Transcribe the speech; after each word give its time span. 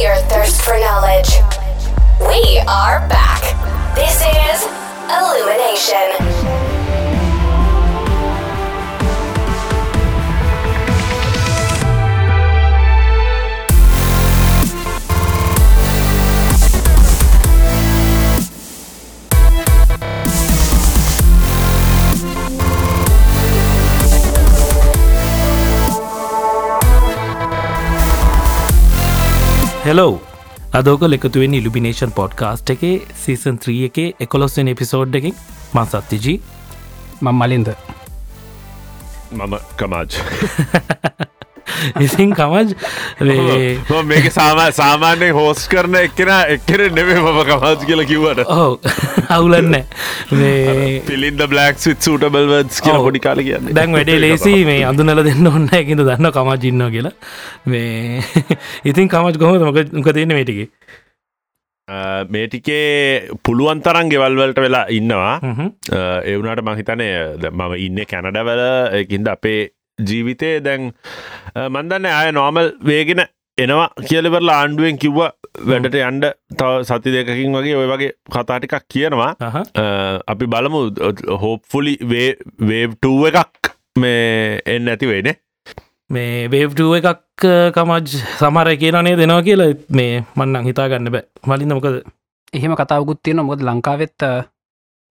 your 0.00 0.16
thirst 0.30 0.62
for 0.62 0.78
knowledge. 0.78 1.28
We 2.20 2.58
are 2.60 3.06
back. 3.08 3.42
This 3.94 4.16
is 4.16 4.64
Illumination. 5.10 6.39
Hello 29.84 30.20
අදෝක 30.78 31.04
එකතුවෙන් 31.16 31.54
Illumination 31.58 32.10
podcast 32.18 32.72
එකේ 32.74 32.92
season 33.20 33.60
3 33.66 33.86
එකේ 33.86 34.06
එකොලොස්සෙන් 34.26 34.72
episode 34.72 35.18
එකින්. 35.20 35.34
මං 35.74 35.90
සත්තිජී. 35.92 36.36
මං 37.22 37.34
මලින්ද. 37.34 37.74
මම 39.32 39.54
කමාජ් 39.76 40.08
ඉසින් 42.06 42.34
කමජ් 42.34 42.74
මේක 44.06 44.30
සාම 44.32 44.62
සාමාන්‍යයෙන් 44.72 45.34
හෝස් 45.34 45.66
කරන 45.68 45.98
එක්කෙන 46.02 46.32
එක්කෙන 46.48 46.86
නෙවේ 46.94 47.18
මම 47.18 47.40
කමාජ් 47.46 47.84
කියල 47.84 48.04
කිවට 48.06 48.44
ඕ 48.48 48.70
අවුලන්න 49.30 49.76
පිලින්ද 51.06 51.46
බ්ලක් 51.46 51.84
විත් 51.84 52.06
සූටබල්වස් 52.06 52.80
ඔව්. 52.86 53.02
පොඩි 53.04 53.20
කාල 53.20 53.42
කියන්න. 53.42 53.70
දැන් 53.74 53.92
වැඩේ 53.92 54.20
ලේසි 54.24 54.54
මේ 54.64 54.80
අඳුනල 54.84 55.22
දෙන්න 55.24 55.50
ඔන්න 55.50 55.68
එකඳ 55.72 56.04
දන්න 56.06 56.32
කමජින්න 56.36 56.86
කියලා. 56.94 57.14
මේ 57.66 58.22
ඉතින් 58.90 59.08
කමජ් 59.08 59.40
ගොහම 59.42 59.64
මොක 59.64 59.80
උක 60.02 60.12
තියන්න 60.12 60.36
මේටිකි 60.38 60.66
මේටිකේ 62.28 63.34
පුළුවන් 63.42 63.82
තරන් 63.82 64.12
ගෙවල්වලට 64.12 64.62
වෙලා 64.64 64.86
ඉන්නවා. 64.90 65.34
එවුනට 66.26 66.64
මහිතනය 66.70 67.10
මම 67.50 67.76
ඉන්න 67.80 68.00
කැනඩවල 68.06 68.64
එකින්ද 69.02 69.28
අපේ 69.28 69.60
ජීවිතය 70.08 70.50
දැන් 70.66 70.88
මන්දන්න 71.66 72.08
අය 72.12 72.32
නෝමල් 72.38 72.72
වේගෙන 72.90 73.22
එනවා 73.58 73.88
කියලවරලා 74.08 74.56
ආණ්ඩුවෙන් 74.60 74.98
කිව්ව 75.02 75.20
වැඩට 75.70 75.96
යන්ඩ 76.00 76.24
තව 76.60 76.70
සති 76.88 77.14
දෙකකින් 77.14 77.56
වගේ 77.58 77.76
ඔය 77.80 77.88
වගේ 77.92 78.12
කතාටිකක් 78.34 78.86
කියනවා. 78.94 79.30
අපි 80.32 80.50
බලමු 80.54 80.80
හෝප්ෆුලි 81.44 81.94
වේව්ටූ 82.68 83.18
එකක් 83.30 83.72
මේ 84.02 84.60
එන්න 84.74 84.92
ඇති 84.92 85.10
වෙනේ 85.12 85.36
මේ 86.10 86.46
වේව්ටුව 86.54 86.94
එකක් 87.00 87.44
කමජ් 87.74 88.06
සමර 88.38 88.68
කියනේ 88.84 89.18
දෙනවා 89.20 89.42
කියලා. 89.48 89.74
මේ 89.98 90.24
මන්නං 90.36 90.64
හිතාගන්න 90.70 91.12
බෑ. 91.14 91.26
මලින්ද 91.46 91.74
මොකද? 91.76 92.00
එහෙම 92.56 92.72
කතාවකුත් 92.78 93.20
තියෙන 93.22 93.44
මොද 93.46 93.60
ලංකාවෙත්ත 93.68 94.22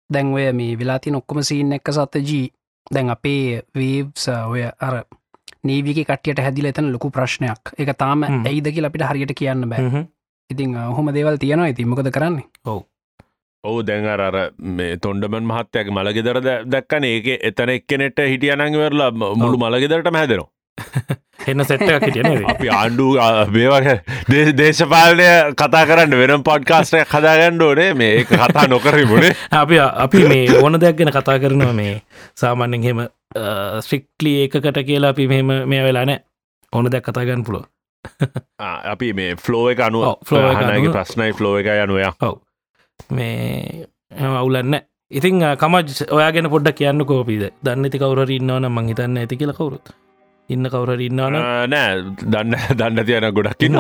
දැන් 0.10 0.34
ඔය 0.34 0.46
මේ 0.60 0.78
වෙලාති 0.80 1.12
නොක්කොම 1.16 1.40
සීන් 1.50 1.72
එක්ක 1.78 1.92
සත්තජී 1.96 2.46
දැන් 2.88 3.10
අපේ 3.10 3.62
වීව්ස 3.76 4.28
ඔය 4.28 4.64
අර 4.66 5.04
නීවික 5.64 6.06
කටියට 6.08 6.40
හැදිල 6.40 6.70
එතන 6.72 6.92
ලොකු 6.92 7.12
ප්‍රශ්නයක්. 7.12 7.74
එක 7.78 7.96
තාම. 7.98 8.24
ඇයිද 8.24 8.72
කියල 8.74 8.86
අපිට 8.86 9.06
හරියට 9.06 9.34
කියන්න 9.36 9.70
බෑ. 9.70 10.06
ඉතින් 10.50 10.76
හොම 10.76 11.12
දේවල් 11.14 11.38
තියෙනවා 11.38 11.70
ඉති 11.70 11.86
මොකද 11.86 12.12
කරන්නේ? 12.12 12.46
ඔහු 13.64 13.84
දැන් 13.84 14.06
අර 14.08 14.52
මේ 14.58 14.98
තොන්ඩමන් 14.98 15.46
මහත්තයක 15.46 15.92
මළගෙදර 15.92 16.42
දැක්කන. 16.44 17.04
ඒක 17.06 17.28
එතන 17.44 17.70
එක්කනෙට 17.70 18.20
හිටිය 18.26 18.52
අනංවරලා 18.52 19.12
මුළු 19.12 19.58
මළගෙදරට 19.58 20.12
මැදෙනවා 20.12 20.50
එන්න 21.48 21.64
සෙට්ටක් 21.64 22.06
හිටියන 22.06 22.46
අපි 22.46 22.70
ආණ්ඩු 22.72 23.08
මේවගේ 23.50 24.44
දේශපාලනය 24.58 25.28
කතා 25.56 25.84
කරන්න 25.86 26.18
වෙනම් 26.18 26.44
පොඩ්කාස්ටය 26.44 27.04
කදාගන්න 27.06 27.62
ඕනේ. 27.62 27.94
මේ 27.96 28.24
කතා 28.26 28.68
නොකරමුණේ 28.68 29.34
අපි 29.62 29.80
අපි 29.80 30.26
මේ 30.26 30.60
ඕන 30.60 30.80
දෙයක් 30.82 30.98
ගැන 30.98 31.12
කතා 31.12 31.40
කරනවා. 31.40 31.74
මේ 31.74 32.02
සාමාන්‍යෙන් 32.36 32.84
හෙම 32.84 33.00
ස්ට්‍රික්ලි 33.82 34.34
ඒකට 34.42 34.80
කියලා 34.86 35.12
අපි 35.12 35.28
මෙම 35.28 35.52
මේ 35.66 35.84
වෙලා 35.84 36.06
නෑ 36.06 36.20
ඕන 36.74 36.92
දෙයක් 36.92 37.06
කතාගන්න 37.06 37.44
පුලො 37.44 37.64
අපි 38.94 39.14
මේ 39.14 39.36
ෆ්ලෝ 39.38 39.66
එක 39.70 39.80
අනුව 39.82 40.04
ඔව්, 40.04 40.18
අනුව. 40.34 40.92
ප්‍රශ්නයි 40.92 41.34
ෆ්ලෝ 41.34 41.58
එක 41.60 41.68
යනුවය 41.76 42.06
මේ 43.12 43.88
එම 44.18 44.36
අවුලන්න 44.36 44.80
ඉතිං 45.12 45.42
කමජ් 45.58 46.06
ඔයාගෙන 46.12 46.50
පොඩ්ඩක් 46.50 46.78
කියන්න 46.78 47.06
කෝපීද 47.06 47.50
දන්නති 47.64 47.98
කවුර 47.98 48.24
ඉන්නවන 48.30 48.70
මං 48.70 48.90
හිතන්න 48.90 49.18
ඇති 49.18 49.38
කියලා 49.38 49.58
කවුරුත් 49.58 49.94
ඉන්න 50.54 50.66
කවුර 50.74 50.92
ඉන්නවන 51.08 51.36
නෑ. 51.74 52.02
දන්න 52.34 52.54
දන්න 52.82 53.06
තියන 53.08 53.30
ගොඩක් 53.38 53.64
ඉන්න 53.68 53.80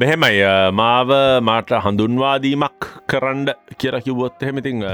මෙහෙමයි. 0.00 0.40
මාව 0.80 1.12
මාට 1.48 1.70
හඳුන්වාදීමක් 1.84 2.88
කරන්න 3.12 3.52
කියර 3.80 3.96
කිව්වොත් 4.06 4.42
එහෙමඉතිං 4.44 4.84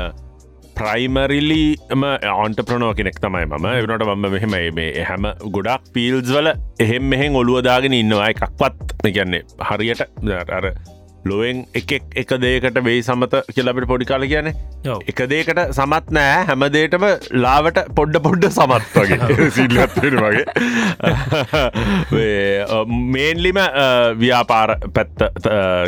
ප්‍රයිමරිලිම 0.78 2.04
ආන්ට 2.10 2.60
ප්‍රනෝ 2.68 2.92
කෙනෙක් 2.98 3.18
තමයි 3.24 3.46
මම. 3.48 3.66
එවනට 3.80 4.06
මම 4.06 4.24
මෙහෙමයි. 4.36 4.70
මේ 4.78 5.04
හැම 5.10 5.26
ගොඩක් 5.56 5.90
පිල්ස් 5.96 6.30
වල 6.36 6.48
එහෙම 6.84 7.10
මෙහෙන් 7.12 7.36
ඔළුවදාගෙන 7.42 7.98
ඉන්නවා. 8.00 8.30
එකක්වත් 8.32 8.96
කියන්නේ 9.16 9.42
හරියට 9.70 10.02
අර 10.58 10.66
ලොවෙන් 11.24 11.64
එක 11.76 11.92
එක 12.16 12.32
දේකට 12.40 12.78
වෙයි 12.84 13.02
සමත 13.04 13.42
කියලබට 13.54 13.86
පොඩි 13.88 14.06
කාල 14.08 14.24
කියන්නේ. 14.24 14.54
ඔව්. 14.88 15.02
එක 15.10 15.20
දේකට 15.28 15.60
සමත් 15.76 16.12
නෑ. 16.16 16.44
හැමදේටම 16.48 17.04
ලාවට 17.36 17.80
පොඩ්ඩ 17.96 18.20
පොඩ්ඩ 18.24 18.48
සමත් 18.48 18.96
වගේ. 18.96 19.48
සිල්ලත්වෙන 19.56 20.16
වගේ. 20.24 20.44
මේන්ලිම 23.14 23.60
ව්‍යාපාර 24.22 24.74
පැත්ත 24.94 25.26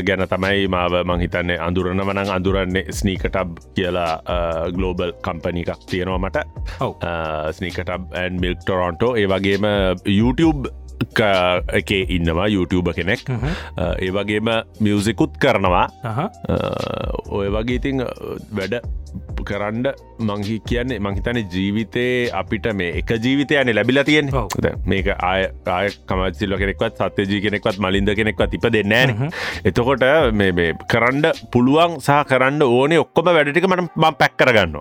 ගැන 0.08 0.26
තමයි 0.34 0.68
මාව 0.72 0.98
මංහිතන්නේ 1.08 1.58
අඳුරන 1.68 2.04
වනං 2.04 2.34
අඳුරන්නේ 2.36 2.84
ස්නීකටබ් 2.92 3.56
කියලා 3.78 4.12
ගලෝබල් 4.76 5.16
කම්පනි 5.24 5.64
එකක් 5.64 5.88
තියෙනවා 5.88 6.20
මට. 6.28 6.44
ස්නීකටබ් 7.56 8.12
ඇන් 8.20 8.40
මිල්ක් 8.42 8.60
ටොරොන්ටෝ 8.62 9.16
ඒ 9.16 9.26
වගේම 9.30 9.66
YouTube 10.06 10.68
එකේ 11.72 12.06
ඉන්නවා 12.08 12.46
YouTube 12.46 12.92
කෙනෙක්. 12.92 13.18
හ්ම්. 13.30 13.46
අ, 13.76 13.94
ඒ 13.98 14.10
වගේම 14.10 14.44
මියසිකුත් 14.80 15.38
කරනවා. 15.38 15.88
ඔය 17.30 17.48
වගේ 17.48 17.74
ඉතිං 17.74 18.00
වැඩ 18.52 18.74
කරන්ඩ 19.50 19.86
මංහි 20.28 20.56
කියන්නේ 20.68 20.98
මංහිතන 21.06 21.38
ජීවිතේ 21.54 22.30
අපිට 22.40 22.66
මේ 22.80 22.90
එක 23.00 23.10
ජීවිතයන 23.24 23.72
ලැබිල 23.76 24.02
තියෙන 24.08 24.30
ඔව්. 24.34 24.48
මේක 24.86 25.08
ආය 25.18 25.46
ආය 25.76 25.90
කමත්සිල්ල 26.08 26.56
කෙනෙක්වත් 26.62 27.00
සත්‍යජී 27.02 27.40
කෙනෙක්වත් 27.46 27.78
මලින්ද 27.84 28.12
කෙනෙක්වත් 28.20 28.54
ඉප 28.58 28.66
දෙන්නෑන 28.76 29.14
හ්ම්. 29.16 29.30
එතකොට 29.64 30.04
මේ 30.32 30.52
මේ 30.52 30.72
කරන්ඩ 30.92 31.26
පුළුවන් 31.52 31.98
සහ 32.00 32.22
කරන්න 32.30 32.62
ඕනේ 32.68 33.02
ඔක්කොම 33.04 33.32
වැඩටික 33.36 33.68
මට 33.70 33.96
ම 33.96 34.18
පැක් 34.20 34.36
කරගන්න 34.36 34.78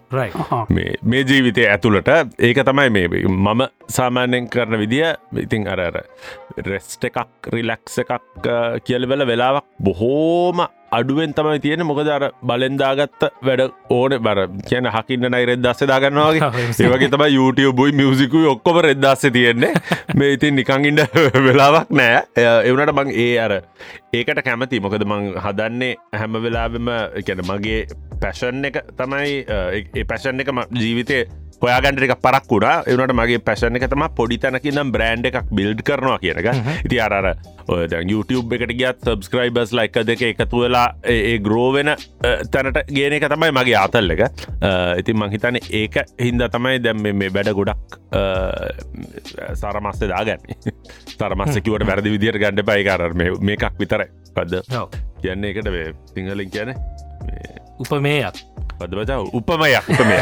මේ 0.69 0.95
මේ 1.03 1.23
ජීවිතය 1.23 1.67
ඇතුළට 1.67 2.11
ඒක 2.39 2.63
තමයි 2.69 2.89
මේ 2.89 3.07
මම 3.27 3.65
සාමාන්‍යයෙන් 3.89 4.47
කරන 4.49 4.77
විදිිය. 4.79 5.15
ඉතින් 5.43 5.67
අරර 5.67 5.97
රෙස්ට 6.67 7.03
එකක් 7.09 7.49
රිලක්ස 7.53 7.97
එකක් 8.03 8.47
කියලවෙල 8.85 9.25
වෙලාවක් 9.27 9.65
බොහෝම 9.79 10.61
අඩුවෙන් 10.91 11.33
තමයි 11.33 11.59
තියෙන 11.63 11.83
මොකද 11.87 12.09
අර 12.11 12.23
බලෙන්දාගත්ත 12.43 13.23
වැඩ 13.47 13.61
ඕන. 13.89 14.15
බර 14.21 14.39
කියන 14.69 14.89
හකින්න 14.91 15.27
නයි 15.31 15.45
රෙද්දස්ස 15.49 15.85
දාගන්නවාගේ 15.87 16.49
ඒවගේ 16.85 17.09
තම 17.13 17.23
YouTube 17.31 17.75
බුයි 17.75 17.95
මියසිකුයි 17.95 18.49
ඔක්කොම 18.53 18.81
රෙද්දස්ස 18.87 19.27
තියෙන්නේ. 19.31 19.73
මේ 20.15 20.33
ඉතින් 20.35 20.55
නිකංඉන්න 20.55 20.99
වෙලාවක් 21.47 21.91
නෑ. 21.91 22.23
එවනට 22.67 22.95
මං 22.95 23.13
ඒ 23.15 23.31
අර 23.39 23.57
ඒකට 24.13 24.43
කැමති 24.43 24.81
මොකද 24.83 25.07
මං 25.07 25.31
හදන්නේ 25.45 25.95
හැම 26.13 26.41
වෙලාවෙම 26.43 26.91
එකැන 27.21 27.45
මගේ 27.47 27.85
පැෂන් 28.21 28.67
එක 28.71 28.83
තමයි 28.97 30.03
පැෂන් 30.07 30.43
එක 30.43 30.51
ජීවිතය 30.75 31.23
හොයාගන්ට 31.61 32.03
එක 32.07 32.15
පරක් 32.25 32.51
වුණා. 32.51 32.83
එවනට 32.87 33.15
මගේ 33.15 33.41
පැෂන් 33.47 33.77
එක 33.79 33.87
තම 33.89 34.05
පොඩි 34.15 34.37
තැනකින්නම් 34.43 34.91
බ්‍රන්් 34.91 35.25
එකක් 35.29 35.49
බිල්ඩ් 35.53 35.83
කරනවා 35.87 36.19
කියනක 36.19 36.49
ඉති 36.85 36.99
අරර 36.99 37.31
YouTube 38.11 38.55
එකට 38.57 38.73
ගියත් 38.79 39.05
සබස්ක්‍රයිබස් 39.05 39.73
ලයික 39.77 39.99
දෙක 40.09 40.23
එකතු 40.31 40.63
වෙලා 40.63 40.87
ඒ 41.05 41.37
ග්‍රෝවෙන 41.39 41.93
තැනට 42.51 42.81
ගේන 42.89 43.17
එක 43.17 43.27
තමයි 43.29 43.51
මගේ 43.51 43.77
ආතල් 43.83 44.15
එක. 44.15 44.25
ඉතින් 45.01 45.21
මංහිතන 45.21 45.61
ඒක 45.61 46.01
හින්ද 46.19 46.47
තමයි 46.57 46.81
දැම් 46.83 47.01
මේ 47.01 47.29
වැඩ 47.29 47.53
ගොඩක් 47.59 47.99
සරමස්සේ 49.61 50.11
දාගන්න. 50.11 50.71
තරමස්සකිවට 51.17 51.87
වැරදි 51.91 52.15
විදිර 52.15 52.39
ගණඩ 52.41 52.65
පයිකාර 52.67 53.07
මේකක් 53.17 53.69
විතර 53.79 54.07
පද 54.35 54.63
කියන්න 55.21 55.49
එකට 55.51 55.69
සිංහලින් 56.15 56.49
කියන 56.49 56.73
උපමේයක් 57.79 58.41
පද 58.81 58.91
බචා 58.99 59.19
උපමයක්. 59.39 59.85
උපමය 59.93 60.15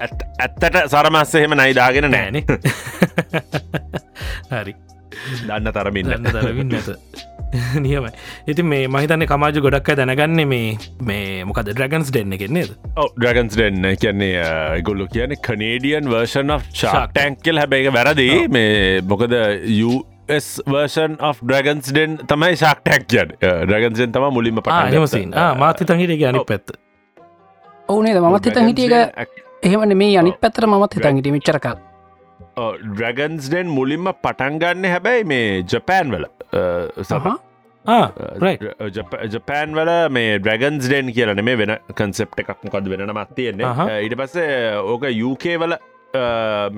ඇත්තට 0.00 0.76
සරමස්ස 0.92 1.34
එහෙම 1.40 1.52
නයිදාගෙන 1.62 2.06
නෑන. 2.10 2.36
හරි. 4.52 4.74
දන්න 5.48 5.72
තරමින්න 5.76 6.08
දන්න 6.14 6.32
තරවින් 6.32 6.68
නැත. 6.72 6.88
නියමයි. 7.84 8.10
ඉතින් 8.46 8.66
මේ 8.72 8.84
මහිතන්න 8.94 9.26
කමාජ 9.30 9.56
ගොඩක් 9.64 9.88
දැනගන්නේ 9.98 10.46
මේ 10.52 10.68
මේ 11.08 11.44
මොකද 11.48 11.66
ඩ්‍රගන්ස් 11.72 12.12
දෙන්න 12.14 12.32
කෙන්නේද 12.42 12.70
ඩ්‍රගන්ස් 13.16 13.58
දෙන්න 13.60 13.88
කියන්නේ 14.04 14.80
ගොල්ලු 14.86 15.08
කියන 15.14 15.34
කනේඩියන් 15.48 16.06
වර්ෂන් 16.12 16.54
of 16.56 16.62
ශාක් 16.82 17.10
ටැන්කල් 17.16 17.58
හැබැයි 17.62 17.92
වැරදි. 17.96 18.28
මේ 18.56 19.02
මොකද 19.12 19.34
US 20.30 20.48
version 20.66 21.12
of 21.28 21.36
Dragons' 21.42 21.90
Den 21.90 22.12
තමයි 22.30 22.54
ශක්ටක් 22.62 23.02
කියන්න. 23.10 23.30
ඩ්‍රගන්සෙන් 23.66 24.12
තම 24.14 24.26
මුලින්ම 24.36 24.62
හමසින් 24.62 25.34
මාති 25.62 25.84
තහිට 25.90 26.24
අනි 26.30 26.44
පැත්ත. 26.50 26.68
ඕනේද 27.88 28.18
මත් 28.22 28.44
හිතන් 28.46 28.66
හිටියක 28.70 28.94
එහෙමන 29.68 29.94
මේ 30.02 30.18
අනිත් 30.22 30.38
පැතර 30.40 30.66
මත් 30.70 30.98
හිතන් 30.98 31.20
හිට 31.20 31.30
මිචරකල් 31.36 31.78
ඩ්‍රගන්ස් 32.94 33.50
ඩෙන් 33.50 33.68
මුලින්ම 33.78 34.10
පටන්ගන්න 34.24 34.90
හැබැයි 34.94 35.24
මේ 35.34 35.62
ජපෑන් 35.74 36.14
වල 36.14 36.26
සහ 37.02 37.14
ජපෑන් 39.34 39.78
වල 39.78 39.92
මේ 40.16 40.38
ඩ්‍රගන්ස් 40.38 40.84
ඩෙන් 40.88 41.12
කියලන 41.16 41.44
මේ 41.48 41.56
වෙන 41.62 41.74
කන්සෙප් 42.00 42.38
එකක් 42.44 42.58
මොකද 42.66 42.90
වෙන 42.94 43.06
මත් 43.16 43.30
තියෙන්නේ. 43.34 44.00
ඉට 44.06 44.14
පස්සේ 44.22 44.76
ඕක 44.78 45.08
යුකේ 45.10 45.56
වල 45.64 45.74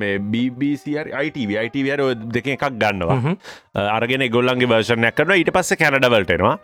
මේ 0.00 0.18
BBCR 0.32 1.06
ITV 1.24 1.50
ITVර 1.66 2.00
දෙක 2.36 2.46
එකක් 2.54 2.64
ගන්නවා. 2.82 3.36
අරගෙන 3.96 4.24
ගොල්ලන්ගේ 4.32 4.68
වර්ෂණයක් 4.72 5.14
කරන 5.16 5.34
ඊට 5.36 5.52
පස්ස 5.56 5.78
කැනඩවලටෙනවා 5.80 6.54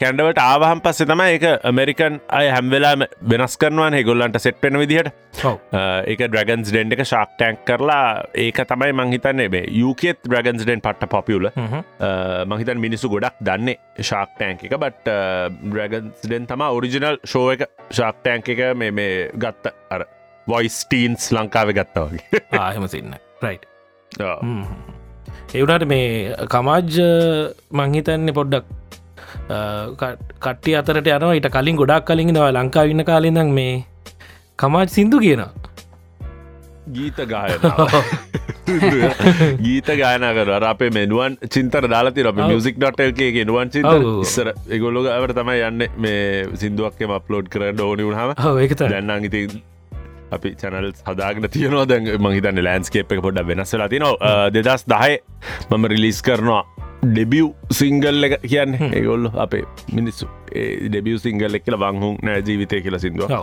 කැන්ඩවට 0.00 0.40
ආවහම් 0.42 0.82
පස්සේ 0.84 1.08
තම 1.10 1.22
එක 1.26 1.46
ඇමරිකන් 1.50 2.20
අය 2.40 2.50
හැම්වෙලා 2.54 2.94
වෙනස් 3.32 3.56
කරනවා 3.62 3.90
හෙගොල්ලන්ට 3.96 4.38
සෙට් 4.44 4.60
පෙන 4.60 4.78
විදිහට. 4.78 5.10
ඒක 6.06 6.22
ඩ්‍රගන්ස් 6.26 6.70
ඩෙන්් 6.72 6.94
එක 6.96 7.04
ශාක් 7.12 7.34
ටැන්ක් 7.38 7.64
කරලා 7.68 8.04
ඒක 8.44 8.60
තමයි 8.72 8.92
මංහිතන්නේ 9.00 9.48
මේ 9.54 9.66
යුකෙත් 9.80 10.22
ඩ්‍රගන්ස් 10.26 10.62
ඩෙන් 10.66 10.84
පට්ට 10.84 11.10
පොපියුල 11.14 11.50
මහිතන් 12.52 12.84
මිනිස්සු 12.86 13.10
ගොඩක් 13.12 13.42
දන්නේ 13.42 13.78
ශාක් 14.10 14.36
ටෑන්ක 14.36 14.64
එක. 14.68 14.78
බට් 14.84 15.16
ඩ්‍රගන්ස් 15.64 16.22
ඩෙන් 16.26 16.46
තම 16.46 16.62
ඔරිජිනල් 16.68 17.18
ෂෝ 17.24 17.50
එක 17.56 17.66
ශාක් 17.90 18.22
ටෑන්ක 18.22 18.54
එක 18.54 18.62
මේ 18.78 19.28
ගත්ත 19.34 19.74
අර 19.90 20.06
වොයිස්ටීන්ස් 20.48 21.32
ලංකාව 21.36 21.72
ගත්තවගේ 21.78 22.40
ආහෙමසින්න 22.60 23.14
රයි් 23.42 23.58
එවුනට 25.54 25.84
මේ 25.92 26.34
කමාජ් 26.54 26.98
මංහිතන්නේ 27.80 28.36
පොඩ්ඩක් 28.38 28.66
කට්ටි 30.40 30.76
අතරට 30.80 31.06
යනවා. 31.06 31.34
ඊට 31.34 31.48
කලින් 31.56 31.76
ගොඩක් 31.80 32.04
කලින් 32.10 32.34
නවා 32.34 32.52
ලංකා 32.52 32.84
ඉන්න 32.92 33.04
කාලිඳක් 33.10 33.54
මේ 33.60 33.84
කමාජ් 34.58 34.88
සිින්දු 34.96 35.20
කියන 35.20 35.44
ගීත 36.92 37.18
ගාය 37.32 37.52
ගීත 39.64 39.88
ගායනකර 40.00 40.50
අපේ 40.70 40.90
මෙනුවන් 40.90 41.36
චින්තර 41.54 41.88
දාලාති 41.94 42.26
රබ 42.26 42.38
මියසික් 42.42 42.76
ඩොට්ගේ 42.80 43.44
නුවන් 43.44 43.72
චින්ත 43.74 43.92
ඉස්සර 44.26 44.52
එගොල්ලොග 44.76 45.06
අවට 45.16 45.34
තමයි 45.40 45.64
යන්න. 45.70 45.88
මේ 46.04 46.46
සිින්දුවක්කම 46.62 47.12
අප්ලෝඩ් 47.18 47.50
කරන්න 47.54 47.82
ඕනි 47.88 48.08
වුණහම 48.08 48.30
ඒකත 48.64 48.84
දැන්නගති 48.84 49.42
අපි 50.36 50.54
චැනල් 50.62 50.90
හදාගෙන 51.10 51.50
තියනවා. 51.56 51.84
දැන් 51.90 52.08
මහිතන්න 52.24 52.64
ලෑන්ස්කේප් 52.68 53.12
එක 53.12 53.22
පොඩ්ඩ 53.26 53.48
වෙනස්සලා 53.52 53.88
තිනවා 53.92 54.50
දෙදස් 54.56 54.84
දහය 54.94 55.14
මම 55.70 55.86
රිලිස් 55.94 56.20
කරනවා 56.26 56.62
ඩෙබිය් 57.04 57.48
සිංගල් 57.78 58.28
එක 58.28 58.40
කියන්න. 58.50 58.74
ඒගොල්ල 58.92 59.30
අපේ 59.46 59.64
මිනිස්සු 59.94 60.26
ඩෙබිය් 60.50 61.18
සිංගල් 61.18 61.58
එක් 61.58 61.64
කියල 61.64 61.78
වංහුම් 61.82 62.18
නෑ 62.22 62.42
ජීවිතය 62.42 62.80
කියල 62.82 62.98
සිින්දුව. 62.98 63.34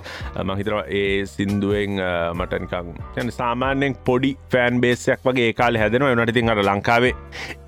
මහිතරවා 0.51 0.83
ඒ 0.89 1.25
සින්දුවෙන් 1.27 2.01
මටනිකං 2.33 2.93
යන 3.21 3.31
සාමාන්‍යෙන් 3.31 3.97
පොඩි 4.05 4.35
ෆෑන් 4.51 4.81
බේසයක් 4.81 5.25
වගේ 5.25 5.47
ඒකාල 5.51 5.77
හැදෙනවා. 5.77 6.13
වනට 6.15 6.33
තින් 6.33 6.49
අර 6.49 6.63
ලංකාවේ 6.63 7.13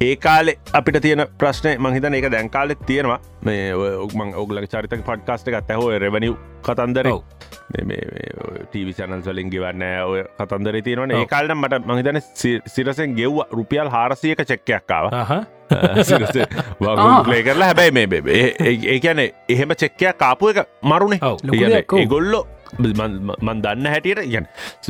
ඒ 0.01 0.16
කාලෙ 0.18 0.57
අපිට 0.74 1.01
තියෙන 1.01 1.25
ප්‍රශ්නය 1.38 1.78
මහිතන 1.80 2.13
ඒක 2.13 2.31
දැන්කාලෙත් 2.31 2.86
තියෙනවා. 2.86 3.19
මේ 3.42 3.74
ඔක්මං 3.75 4.36
ඔගලක 4.36 4.69
චරිතක 4.69 5.04
පඩ්කාස්ට 5.06 5.48
එකත් 5.48 5.72
ඇහෝ 5.72 5.92
රෙවනිව් 6.00 6.38
කතන්දරව 6.62 7.19
ටීවි 7.68 8.94
චැනල් 8.94 9.22
වලින් 9.25 9.51
ගෙවන්න 9.51 9.84
ඔය 10.06 10.24
කතන්දර 10.39 10.81
තියෙනවන. 10.81 11.12
ඒ 11.12 11.28
කාලන 11.28 11.57
මට 11.57 11.84
මහිතන 11.86 12.22
සිරසෙන් 12.68 13.16
ගෙව්ව. 13.16 13.44
රුපියල් 13.51 13.89
හාරසියක 13.89 14.44
චෙක්කයක්කාව 14.44 15.12
ලේ 17.31 17.44
කරලා. 17.44 17.68
හැබැයි 17.68 17.92
මේ 17.92 18.07
බේ 18.07 18.56
ඒ 18.60 19.00
කියන 19.00 19.19
එහෙම 19.56 19.74
චෙක්කයක් 19.81 20.21
කාපු 20.25 20.53
එක 20.53 20.59
මරුණේ 20.91 22.06
ගොල්ලො 22.13 22.45
මන් 22.79 23.62
දන්න 23.63 23.88
හැටියට 23.91 24.21
ගැන් 24.31 24.47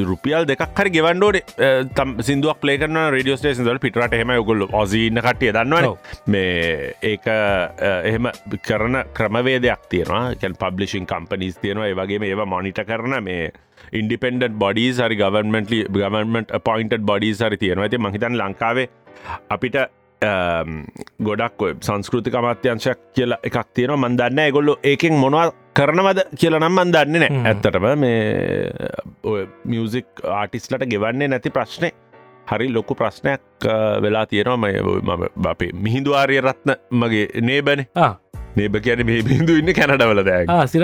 රුපියල් 0.10 0.48
දෙකක් 0.50 0.80
හරි 0.80 0.92
ගෙවන්ඩෝඩ 0.96 1.38
තම් 1.98 2.16
සිදුවක් 2.28 2.60
පලේකන 2.64 2.98
රඩියෝ 3.14 3.38
ස්ටේෂන් 3.42 3.68
දල් 3.68 3.80
පිටට 3.84 4.16
හෙම 4.22 4.34
ගොල්ල 4.50 4.66
ඔසින්න 4.82 5.22
කටිය 5.26 5.52
දන්නවන. 5.58 5.86
මේ 6.34 6.96
ඒක 7.12 7.28
එහෙම 7.30 8.32
කරන 8.70 8.98
ක්‍රමවේදයක් 9.20 9.86
තියෙනවා. 9.94 10.24
කැන් 10.42 10.58
පබ්ලිෂන් 10.64 11.06
කම්පනිස් 11.12 11.62
තියෙනවා. 11.62 11.92
ඒවගේ 11.92 12.20
ඒවා 12.32 12.50
මොනිට 12.56 12.82
කරන 12.90 13.18
මේ 13.30 13.52
ඉන්ඩිපෙන්ඩ 14.02 14.50
බොඩි 14.64 14.88
හරි 14.98 15.20
ගවර්මෙන්ටලි 15.22 15.84
ගවර්මට 16.00 16.58
පොයින්ට 16.70 16.98
බොඩි 17.12 17.34
හරි 17.34 17.58
තියෙනවා. 17.58 17.86
ඇති 17.88 18.04
මහිතන් 18.08 18.42
ලංකාවේ 18.42 18.90
අපිට 19.50 19.78
ගොඩක් 21.28 21.62
සංස්කෘතික 21.88 22.36
අමාත්‍යංශයක් 22.40 23.00
කියලා 23.16 23.40
එකක් 23.48 23.58
තියෙනවා. 23.74 24.02
මන්දන්න 24.10 24.40
ඇගොල්ලු 24.44 24.74
ඒකෙන් 24.92 25.14
මොනවා 25.24 25.52
කරනවද 25.78 26.20
කියල 26.42 26.58
නම් 26.58 26.74
මන් 26.80 26.94
දන්නේ 26.96 27.22
නෑ 27.24 27.42
ඇත්තටම 27.52 27.86
මේ 28.04 29.46
මියසික් 29.74 30.08
ආටිස්ලට 30.40 30.86
ගෙවන්නේ 30.94 31.28
නැති 31.34 31.54
ප්‍රශ්නය 31.58 31.92
හරි 32.52 32.68
ලොකු 32.74 32.96
ප්‍රශ්නයක් 33.02 33.68
වෙලා 34.06 34.26
තියෙනවා. 34.26 34.58
මම 34.58 35.28
බපේ 35.44 35.72
මිහිදුවාරය 35.86 36.42
රත්න 36.42 36.74
මගේ 37.04 37.28
නේබන 37.50 37.86
නේබ 38.58 38.76
කියන 38.88 39.06
මේ 39.12 39.22
බිඳු 39.30 39.54
ඉන්න 39.62 39.74
කැනඩවල 39.80 40.24
දෑ 40.32 40.68
සිර. 40.74 40.84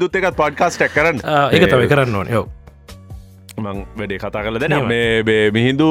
දුත් 0.00 0.16
එකත් 0.22 0.36
පොඩ්කාස්ටක් 0.42 0.92
කරන්න. 0.96 1.20
ඒක 1.52 1.68
තවයි 1.74 1.88
කරන්න 1.92 2.14
ඕන. 2.22 2.34
යෝ 2.38 2.46
මං 3.66 3.78
වැඩේ 4.00 4.20
කතා 4.24 4.42
කල 4.48 4.58
දෙන 4.64 4.74
මේ 4.90 5.46
මිහිදු 5.56 5.88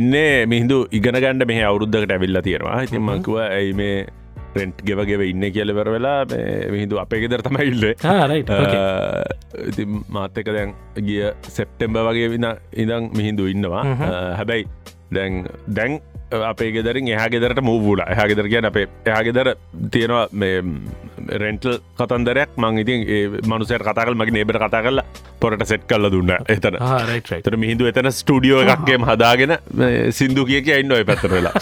ඉන්නේ 0.00 0.34
මිහිදු 0.52 0.78
ඉගෙන 0.98 1.16
ගණඩ 1.24 1.48
මේ 1.52 1.64
අවුරුද්ධකට 1.70 2.12
ඇවිල්ල 2.16 2.40
තියෙනවා. 2.48 2.82
ඉතින් 2.88 3.02
මංකුව 3.08 3.40
ඇයි 3.46 3.72
මේ 3.80 3.96
රෙන්ට් 4.58 4.78
ගෙවගෙව 4.88 5.22
ඉන්න 5.26 5.44
කියලවර 5.54 5.88
වෙලා 5.96 6.18
මිහිදු 6.74 7.00
අපේ 7.02 7.20
ගෙදර 7.24 7.42
තමයි 7.46 7.64
ඉල්ල 7.72 7.84
ඉති 9.70 9.84
මාත්තක 10.16 10.48
දැන් 10.56 10.74
ගිය 11.08 11.22
සෙප්ටෙම්බ 11.56 11.98
වගේ 12.08 12.28
වින 12.34 12.46
ඉදං 12.84 13.10
මිහිදු 13.18 13.44
ඉන්නවා. 13.54 13.82
හැබැයි 14.40 14.64
දැන් 15.16 15.32
දැන් 15.78 15.92
අපේ 16.42 16.70
ගෙදරින් 16.72 17.08
එහා 17.08 17.28
ගෙදරට 17.28 17.60
මූවූලා 17.62 18.06
එහා 18.10 18.28
ගෙදර 18.30 18.48
කියන 18.48 18.68
අපේ 18.70 18.86
එහා 19.06 19.22
ගෙදර 19.22 19.50
තියෙනවා 19.90 20.26
මේ 20.32 20.62
රෙන්ටල් 21.34 21.76
කතන්දරයක්. 21.98 22.56
මං 22.56 22.78
ඉතින් 22.78 23.00
මනුසයට 23.46 23.82
කතාකල් 23.82 24.14
මගේ 24.14 24.36
නේබට 24.38 24.58
කතා 24.58 24.82
කරලා 24.86 25.04
පොරට 25.40 25.66
සෙට් 25.66 25.86
කල්ල 25.88 26.10
දුන්න 26.10 26.32
එතන. 26.48 26.80
තර 27.42 27.56
මිහිදු 27.56 27.86
එතන 27.86 28.10
ස්ටඩියෝ 28.12 28.64
එකක්ගේම 28.66 29.06
හදාගෙන 29.10 29.58
සිින්දු 30.12 30.46
කිය 30.46 30.62
කිය 30.62 30.80
ඉන්න 30.80 30.92
ඔය 30.92 31.04
පැතරවෙලා 31.04 31.54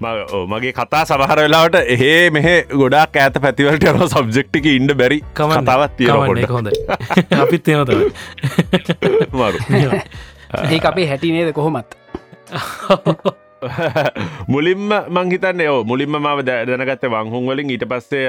මගේ 0.00 0.72
කතා 0.72 1.04
සමහර 1.04 1.38
වෙලාවට 1.38 1.76
එහෙ 1.86 2.12
මෙහ 2.30 2.48
ගොඩක් 2.72 3.16
ඇත 3.18 3.36
පැතිවලට 3.44 3.84
යන 3.84 4.08
සබ්ජෙක්්ටික 4.08 4.68
ඉන්න 4.72 4.96
බැරි 4.96 5.20
කමතාවත් 5.34 5.96
තියෙන 5.96 6.50
හොඳ 6.50 6.72
අපිත් 7.36 7.68
එනත 7.68 7.94
මරු. 9.40 9.58
ඒ 10.50 10.80
අපේ 10.82 11.06
හැටි 11.06 11.32
නේද 11.32 11.52
කොහොමත් 11.52 11.99
මුලින්ම 14.48 14.88
මංහිතන්න 15.08 15.60
යෝ 15.60 15.84
මුලින්ම 15.84 16.16
මව 16.16 16.44
දැනගත්ත 16.44 17.04
වංහුන් 17.14 17.46
වලින්. 17.48 17.70
ඊට 17.70 17.84
පස්සේ 17.90 18.28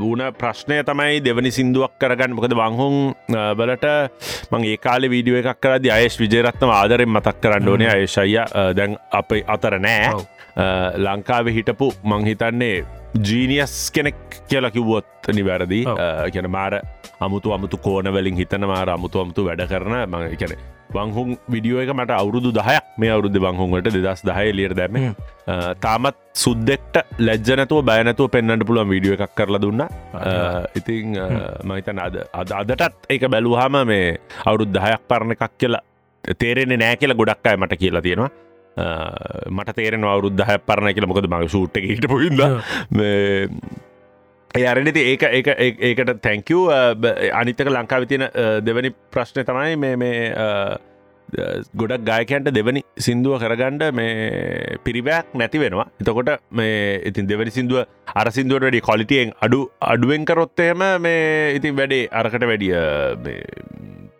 වූන 0.00 0.22
ප්‍රශ්නය 0.40 0.82
තමයි 0.84 1.24
දෙවනි 1.24 1.50
සිින්දුවක් 1.50 1.96
කරගන්න. 2.00 2.36
මොකද 2.36 2.54
වංහුන් 2.60 3.14
බලට 3.60 3.86
මං 4.52 4.64
ඒ 4.64 4.76
කාල 4.76 5.08
වීඩියෝ 5.08 5.42
එකක් 5.42 5.60
කරද 5.60 5.88
අයශ් 5.98 6.20
විජයරත්නම 6.20 6.70
ආදරෙන් 6.70 7.08
මතක් 7.08 7.40
කරන්න 7.40 7.68
ඕනේ. 7.68 7.90
අයශය 7.96 8.36
දැන් 8.76 8.98
අප 9.12 9.32
අතර 9.46 9.78
නෑ. 9.78 10.12
ලංකාව 11.06 11.52
හිටපු 11.56 11.92
මංහිතන්නේ 12.04 12.84
ජීනියස් 13.16 13.90
කෙනෙක් 13.90 14.16
කියලා 14.48 14.70
කිව්වොත් 14.70 15.32
නිවැරදි. 15.32 15.84
කියන 16.32 16.50
මාර 16.50 16.80
අමුතු 17.20 17.52
අමුතු 17.52 17.78
කෝනවලින් 17.78 18.36
හිතන 18.36 18.68
මාර 18.68 18.90
අමුතු 18.90 19.24
අමුතු 19.24 19.48
වැඩ 19.48 19.68
කරන 19.68 20.02
මං 20.06 20.36
කැන 20.36 20.75
වංහුන් 20.94 21.30
විඩියෝ 21.54 21.80
එක 21.82 21.90
මට 21.94 22.10
අවුරුදු 22.20 22.50
දහයක්. 22.58 22.84
මේ 23.00 23.10
අවුරුද්ධ 23.14 23.38
වංහුන්ට 23.44 23.88
දෙදස් 23.96 24.22
දහය 24.28 24.46
ලියර 24.58 24.74
දැම 24.80 24.96
තාමත් 25.84 26.16
සුද්දෙක්ට 26.44 26.96
ලැජ්ජනතුව 27.26 27.82
බයනතුව 27.90 28.30
පෙන්න්නට 28.34 28.66
පුළුවන් 28.68 28.92
විඩියෝ 28.94 29.18
එකක් 29.18 29.34
කරලා 29.40 29.62
දුන්න. 29.64 29.82
ඉතිං 30.78 31.18
මහිතන 31.68 31.98
අද 32.06 32.16
අද 32.40 32.50
අදටත් 32.62 33.10
ඒක 33.10 33.28
බැලූහම 33.34 33.76
මේ 33.92 34.18
අවුරුද් 34.44 34.72
දහයක් 34.78 35.02
පරණ 35.10 35.36
එකක් 35.36 35.54
කියලා 35.60 35.82
තේරෙන්නේ 36.42 36.82
නෑ 36.82 36.96
කියලා 37.00 37.20
ගොඩක් 37.22 37.50
අය 37.52 37.56
මට 37.62 37.80
කියලා 37.82 38.04
තියෙනවා. 38.06 38.30
මට 39.56 39.76
තේරෙන 39.76 40.04
අවරුද්ධහ 40.04 40.54
පරණ 40.68 40.94
කියල. 40.94 41.06
මොකද 41.10 41.28
මගේ 41.34 41.52
සූට් 41.56 41.76
එක 41.80 41.84
හිට 41.92 42.08
පොහිද 42.14 42.40
අරනති 44.64 45.02
ඒක 45.12 45.22
ඒක 45.22 45.48
ඒකට 45.90 46.12
තැංකව 46.22 47.06
අනිතක 47.32 47.68
ලංකාව 47.68 48.04
තියන 48.08 48.26
දෙවැනි 48.62 48.90
ප්‍රශ්නය 49.12 49.44
තමයි 49.44 49.76
මේ 49.76 49.96
මේ 49.96 50.20
ගොඩක් 51.76 52.04
ගායකන්ට 52.08 52.50
දෙවනි 52.54 52.82
සිින්දුව 52.96 53.40
කරගණ්ඩ 53.42 53.84
මේ 53.92 54.78
පිරිවැක් 54.84 55.34
නැති 55.34 55.58
වෙනවා. 55.58 55.86
එතකොට 56.00 56.30
මේ 56.50 57.02
ඉතින් 57.10 57.26
දෙවැනි 57.26 57.50
සිින්දුව 57.50 57.84
අර 58.14 58.30
සිින්දුවට 58.30 58.66
වැඩි 58.66 58.80
කොලිටියෙන් 58.80 59.32
අඩු 59.40 59.60
අඩුවෙන් 59.92 60.24
කරොත්තේම 60.24 60.84
මේ 61.00 61.54
ඉතින් 61.58 61.76
වැඩේ 61.76 62.08
අරකට 62.12 62.46
වැඩිය 62.50 62.74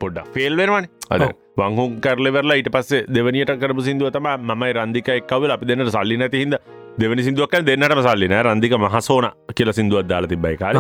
පොඩ්ඩක් 0.01 0.33
ෆෙල් 0.35 0.57
වෙනවාන. 0.57 0.89
අද. 1.11 1.23
වංහුම් 1.57 2.01
කරලෙවරලා 2.01 2.59
ඊට 2.61 2.73
පස්සේ 2.75 3.07
දෙවනියට 3.09 3.55
කරපු 3.63 3.87
සිින්දුව 3.89 4.11
තම 4.13 4.27
මයි 4.63 4.73
රන්දික 4.73 5.09
එක්කවල 5.09 5.55
අපි 5.55 5.69
දෙන්නට 5.71 5.95
සල්ලි 5.95 6.19
නැතිහිද 6.23 6.59
දෙවනි 6.99 7.23
සිින්දුවක් 7.23 7.59
දෙන්නට 7.63 7.99
සල්ලින 8.05 8.37
රන්දික 8.43 8.77
මහසෝන 8.79 9.27
කියල 9.55 9.73
සිින්දුවත් 9.73 10.09
දාලා 10.09 10.29
තිබයි 10.29 10.57
කාල. 10.57 10.77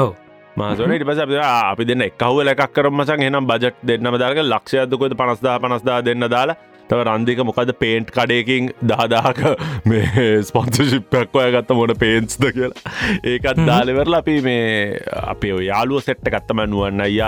ඉට 0.96 1.04
පස 1.04 1.20
අපි 1.42 1.84
දෙන්න 1.84 2.06
එක්කහුව 2.06 2.40
එකක් 2.46 2.72
කරමසන් 2.72 3.26
එනම් 3.26 3.50
බජට් 3.50 3.84
දෙන්නම 3.84 4.16
දාක 4.18 4.40
ලක්ෂයදකොද 4.44 5.18
පනස්දා 5.20 5.58
පනස්දා 5.60 6.00
දෙන්න 6.04 6.28
දාලා. 6.28 6.56
තව 6.88 7.04
රන්දික 7.04 7.40
මොකද 7.44 7.72
පේන්ට් 7.78 8.10
කඩයකින් 8.10 8.70
දහදාක 8.82 9.40
මේ 9.84 10.26
ස්පොන්සශිප්පයක් 10.42 11.34
ඔය 11.34 11.48
ගත්ත 11.52 11.78
මොන 11.78 11.94
පේන්ස්ද 11.98 12.44
කියලා. 12.48 12.92
ඒකත් 13.24 13.62
දාලෙවරලා 13.66 14.20
අපි 14.24 14.36
මේ 14.40 15.00
අපේ 15.24 15.56
යාලුව 15.68 16.04
සෙට්ට 16.06 16.30
ගත්තම 16.34 16.62
නුවන්න 16.66 17.06
අයිය 17.08 17.24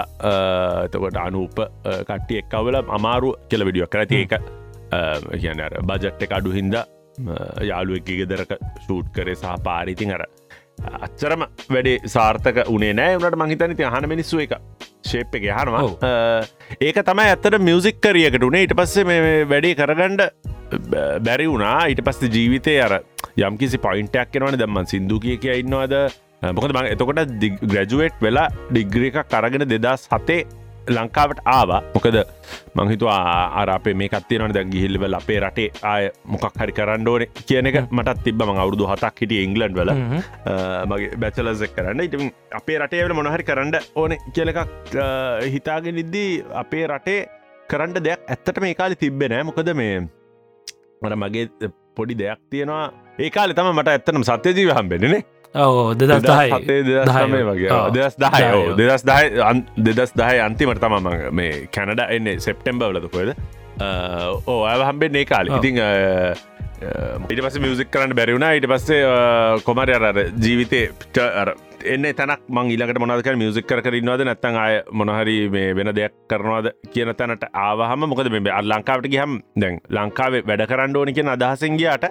එතකොට 0.85 1.19
අනූප 1.25 1.59
කට්ටිය 2.05 2.45
එක්කවල 2.45 2.81
අමාරු 2.99 3.35
කෙල 3.51 3.67
විඩියක් 3.69 3.91
කරති 3.91 4.23
ඒක 4.23 4.39
කියන 5.43 5.67
බජට්ට 5.83 6.25
එක 6.29 6.39
අඩු 6.39 6.55
හින්ද 6.55 6.79
යාලුවෙක් 7.63 8.11
ගෙදරක 8.21 8.53
ෂූට් 8.83 9.09
කරේ 9.15 9.37
සහ 9.37 9.57
පාරිතින් 9.65 10.15
අර 10.17 10.27
අච්චරම 11.01 11.43
වැඩේ 11.71 11.97
සාර්ථක 12.07 12.61
උනේ 12.69 12.93
නෑ 12.93 13.17
වනට 13.17 13.41
මහිතන 13.43 13.75
ති 13.79 13.87
හන 13.87 14.09
මිනිස්සු 14.09 14.43
එක 14.45 14.55
ශේප් 15.09 15.35
එක 15.35 15.49
හනවා. 15.51 15.83
ඒක 16.81 17.01
තමයි 17.09 17.27
ඇත්තට 17.33 17.59
මියසික් 17.61 18.01
කරියකට 18.01 18.45
උනේ 18.45 18.67
ඊට 18.67 18.77
පස්සේ 18.79 19.05
මේ 19.05 19.45
වැඩේ 19.45 19.75
කරගණ්ඩ 19.75 20.23
බැරි 21.25 21.49
වුණා 21.51 21.77
ඊට 21.91 22.05
පස්ස 22.07 22.31
ජීවිතය 22.37 22.79
අර 22.87 22.99
යම්කිසි 23.39 23.79
පොයින්ටක් 23.79 24.33
කෙනවන 24.33 24.59
දම්මන් 24.61 24.91
සිින්දු 24.93 25.21
කිය 25.21 25.39
කිය 25.39 25.63
ඉන්නවාද 25.65 25.95
මොකද 26.55 26.75
මං 26.75 26.91
එතකොට 26.93 27.37
ග්‍රජුවේට් 27.65 28.23
වෙලා 28.23 28.49
ඩිග්‍රිය 28.71 29.11
එකක් 29.13 29.31
කරගෙන 29.33 29.67
දෙදස් 29.75 30.07
හතේ 30.13 30.43
ලංකාවට 30.97 31.41
ආවා. 31.55 31.81
මොකද 31.95 32.17
මංහිතු 32.79 33.07
ආර 33.15 33.69
අපේ 33.77 33.95
මේ 34.01 34.11
කත්තියනට 34.15 34.55
දැ 34.57 34.65
ගිහිල්ලිවල 34.75 35.19
අපේ 35.21 35.39
රටේ 35.45 35.69
ආය 35.93 36.11
මොකක් 36.35 36.59
හරි 36.63 36.77
කරන්න 36.79 37.09
ඕන 37.13 37.25
කියන 37.49 37.71
එක 37.71 37.79
මටත් 37.99 38.25
තිබ 38.27 38.43
ම 38.49 38.61
අවුදු 38.65 38.91
හතක් 38.91 39.25
හිටිය 39.25 39.43
ඉංගලන්ඩ් 39.47 39.81
වල. 39.81 39.91
මගේ 40.91 41.17
බැචලසක් 41.25 41.75
කරන්න. 41.79 42.05
ඉට 42.07 42.15
අපේ 42.61 42.79
රටේවල 42.83 43.17
මොනහරි 43.21 43.49
කරන්න 43.51 43.75
ඕන 44.03 44.17
කියලකක් 44.37 44.61
හිතාගෙන 45.57 46.05
ඉද්දී 46.05 46.31
අපේ 46.63 46.87
රටේ 46.93 47.21
කරන්න 47.73 47.99
දෙයක් 48.07 48.31
ඇත්තට 48.35 48.63
මේ 48.65 48.79
කාලි 48.83 48.97
තිබ්බෙනෑ 49.05 49.49
මොකද 49.51 49.75
මේ 49.83 49.99
මට 51.03 51.17
මගේ 51.23 51.73
පොඩි 51.97 52.15
දෙයක් 52.23 52.41
තියෙනවා. 52.53 52.87
ඒකාල 53.25 53.53
තම 53.59 53.69
මට 53.75 53.93
ඇත්තනම් 53.93 54.25
සත්‍ය 54.29 54.51
ජීව 54.57 54.71
හම්බෙනනේ 54.79 55.21
දෙදස් 55.55 56.23
දහය. 56.23 56.49
නමේ 57.09 57.45
වගේ. 57.51 57.71
දෙදස් 57.97 58.17
දහය. 58.25 58.43
දෙදස් 58.81 59.03
දහය 59.09 59.25
දෙදස් 59.89 60.13
දහය 60.21 60.37
අන්තිමට 60.49 60.81
තම 60.83 60.99
මං 61.01 61.33
මේ 61.41 61.67
කැනඩ 61.73 62.01
එන්නේ 62.09 62.37
සෙප්ටෙම්බ 62.47 62.83
වලද 62.83 63.09
කොයද 63.15 63.33
ඕ 64.47 64.61
අය 64.67 64.85
හම්බෙන් 64.91 65.17
ඒ 65.17 65.25
කාල. 65.25 65.47
ඉතිං 65.59 65.81
ඉට 67.31 67.41
පස 67.45 67.59
මියසික් 67.63 67.91
කරන්න 67.95 68.15
බැරිවුණ 68.19 68.47
ඊට 68.51 68.69
පස්සේ 68.71 69.03
කොමර 69.67 69.91
අර 69.99 70.21
ජීවිතය 70.45 70.83
අර 71.43 71.55
එන්න 71.85 72.07
තැනක් 72.15 72.43
මං 72.49 72.71
ඊලකට 72.73 72.99
මොනදක 72.99 73.29
මියසික් 73.37 73.67
කරන්නවද 73.67 74.25
නැත්තන් 74.27 74.57
අය 74.57 74.75
මොනහරි 74.93 75.37
මේ 75.49 75.75
වෙන 75.75 75.91
දෙයක් 75.95 76.15
කරනවාද 76.31 76.73
කියන 76.93 77.13
තැනට 77.15 77.45
ආවහම 77.53 78.07
මොකද 78.07 78.31
මේ 78.31 78.53
අ 78.53 78.63
ලංකාවට 78.63 79.09
ගහම් 79.09 79.39
දැන් 79.57 79.79
ලංකාවේ 79.91 80.43
වැඩ 80.47 80.67
කරන්න 80.67 80.97
ඕනි 80.97 81.13
කියෙන 81.13 81.29
අදහසෙන්ගේට 81.29 82.09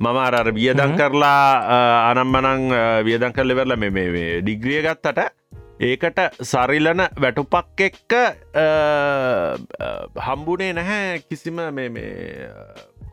මම 0.00 0.16
අර 0.18 0.52
වියදන් 0.54 0.96
කරලා 0.96 2.12
අනම්මනං 2.12 2.72
වියදන් 3.04 3.32
කරලවෙරල 3.32 3.76
මේ 3.76 3.90
මේ 3.90 4.40
ඩිග්‍රිය 4.42 4.82
ගත්තට 4.82 5.28
ඒකට 5.80 6.20
සරිලන 6.42 7.04
වැටුපක් 7.20 7.80
එක්ක 7.80 8.12
හම්බුනේ 10.26 10.72
නැහැ 10.72 11.22
කිසිම 11.28 11.60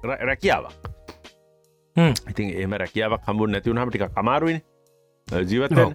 රැකියාවක්. 0.03 0.73
ඉතින් 2.31 2.49
ඒම 2.53 2.73
රැකියාවක් 2.73 3.23
හම්බුන් 3.27 3.51
නැතිවුණ 3.51 3.81
හමටික 3.81 4.09
අමාරුවන 4.15 4.59
ජීවත 5.27 5.77
ඔව්. 5.77 5.93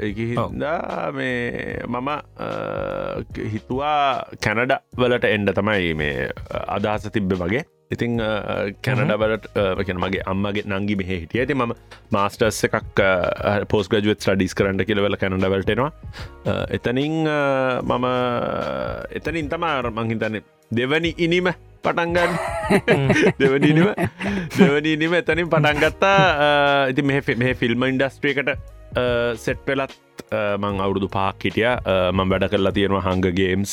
එක 0.00 0.16
හින්දා 0.16 1.12
මේ 1.16 1.80
මම 1.86 2.08
හිතුවා 3.54 4.24
කැනඩ 4.44 4.72
වලට 4.96 5.26
එන්ඩ 5.36 5.52
තමයි 5.58 5.90
මේ 6.00 6.30
අදහස 6.76 7.10
තිබ්බ 7.16 7.34
වගේ 7.42 7.64
ඉතිං 7.96 8.16
කැනඩවලට 8.84 9.46
කියන 9.86 10.00
මගේ 10.04 10.24
අම්මගේ 10.32 10.64
නංගි 10.64 10.96
මෙහ 11.00 11.10
හිටිය. 11.10 11.40
ඇති 11.42 11.54
ම 11.56 11.72
මාස්ටර්ස් 12.16 12.60
එකක් 12.68 13.00
පෝස් 13.72 13.88
ගජුවත් 13.92 14.20
ටඩිස් 14.24 14.56
කරන්න 14.58 14.84
කියලවල 14.88 15.16
කැනඩවලටෙනවා 15.22 15.90
එතනින් 16.76 17.16
මම 17.24 18.06
එතනින් 19.20 19.48
තමාර 19.52 19.90
මංහිතන්නේ 19.90 20.44
දෙවනි 20.70 21.14
ඉනිම 21.18 21.48
පටන්ගන්න 21.82 22.32
දෙවනීම 23.40 23.86
දෙවනීනිම 24.58 25.14
එතනින් 25.20 25.48
පටන්ගත්තා 25.48 26.18
ඉති 26.92 27.02
මෙ 27.02 27.20
මේ 27.36 27.54
ෆිල්ම් 27.54 27.86
ඉන්ඩස්ට්‍රියකට 27.86 28.50
සෙට් 29.36 29.64
පෙලත් 29.64 29.94
මං 30.58 30.82
අවුරුදු 30.84 31.08
පාක් 31.08 31.40
හිටිය. 31.40 31.70
මං 32.12 32.28
වැඩ 32.32 32.50
කරලා 32.52 32.74
තියෙනවා 32.74 33.04
හංග 33.06 33.32
ගේම්ස් 33.38 33.72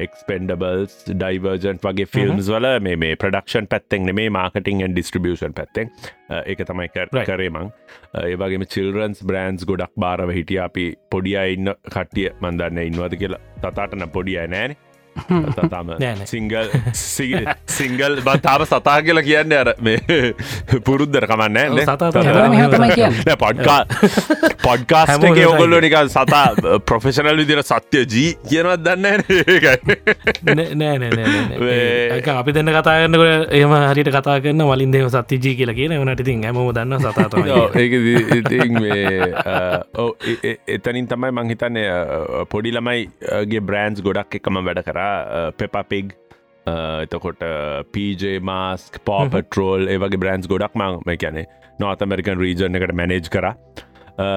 එක්ස්පෙන්ඩබල්ස් 0.00 0.92
ඩයිවර්ජන්ට් 1.12 1.82
වගේ 1.84 2.06
ෆිල්ම්ස් 2.08 2.46
වල 2.48 2.66
මේ 2.80 3.16
ප්‍රඩක්ෂන් 3.20 3.66
පැත්තෙන් 3.68 4.08
මේ 4.16 4.30
මාර්කටිං 4.32 4.80
ඩිස්ට්‍රිබියෂන් 4.94 5.52
පැත්තෙන්. 5.52 5.90
ඒක 6.46 6.62
තමයි 6.64 6.88
කර- 6.94 7.12
Right. 7.12 7.28
කරේ 7.28 7.50
මං. 7.52 7.68
ඒවගේම 8.24 8.64
චිල්රන්ස් 8.74 9.20
බ්‍රන්ස් 9.22 9.66
ගොඩක් 9.68 9.92
බාරව 9.98 10.32
හිටිය. 10.32 10.60
අපි 10.64 10.86
පොඩිය 11.10 11.36
ඉන්න 11.56 11.74
කට්ටිය 11.90 12.30
මන්දන්න 12.40 12.80
ඉන්නවද 12.86 13.18
කියලා. 13.20 13.42
තතාටන 13.60 14.08
පොඩිය 14.16 14.40
නෑන 14.48 14.76
නෑ. 16.00 16.26
සිංගල් 16.26 16.66
සිංගල් 17.68 18.14
බතාම 18.22 18.64
සතා 18.66 18.96
කියලා 19.02 19.22
කියන්න 19.22 19.52
අර 19.54 19.72
මේ 19.80 19.98
පුරුද්දර 20.84 21.26
කමන්න. 21.26 21.76
පොඩ්කා 23.36 23.80
පොඩ්කාස්ට. 24.60 25.12
ඔගොල්ලෝ 25.50 25.80
නික 25.80 25.96
සතා 26.08 26.44
ප්‍රොෆෙෂනල් 26.84 27.36
විදිර 27.36 27.62
සත්‍ය 27.64 28.04
ජී 28.06 28.30
කියනවත් 28.46 28.80
දන්න 28.80 29.06
අපි 32.34 32.52
දෙන්න 32.52 32.70
කතා 32.70 32.96
කරන්නකට 32.98 33.52
එහම 33.52 33.72
හරිට 33.84 34.10
කතා 34.10 34.36
කරන්න 34.40 34.64
වලින් 34.66 34.92
දෙම 34.92 35.08
සත්තිජී 35.10 35.54
කියලා 35.56 35.74
කියන 35.74 35.94
වනට 35.96 36.20
ඉතින් 36.20 36.44
හැමෝම 36.44 36.70
දන්න 36.72 36.98
එ- 40.44 40.58
එතනින් 40.68 41.06
තමයි 41.06 41.30
මංහිතන්නේ 41.32 41.86
පොඩි 42.50 42.72
ළමයිගේ 42.72 43.62
බ්‍රෑන්ස් 43.62 44.02
ගොඩක් 44.02 44.38
එකම 44.38 44.60
වැඩ 44.60 44.82
කරා 44.82 45.09
පෙපපිග් 45.58 46.16
එතකොට 47.04 47.42
පජ 47.92 48.38
මාස්ක් 48.50 49.00
පෝපටරෝල් 49.08 49.88
ඒවගේ 49.94 50.20
බ්‍රන්ස් 50.22 50.48
ගොඩක් 50.52 50.74
මං 50.78 51.00
මේ 51.06 51.20
කියනේ 51.24 51.46
නොත් 51.80 52.02
ඇමරිකන් 52.06 52.40
රීජන් 52.44 52.76
එකට 52.78 52.94
මැනේජ් 53.02 53.28
කර. 53.34 53.46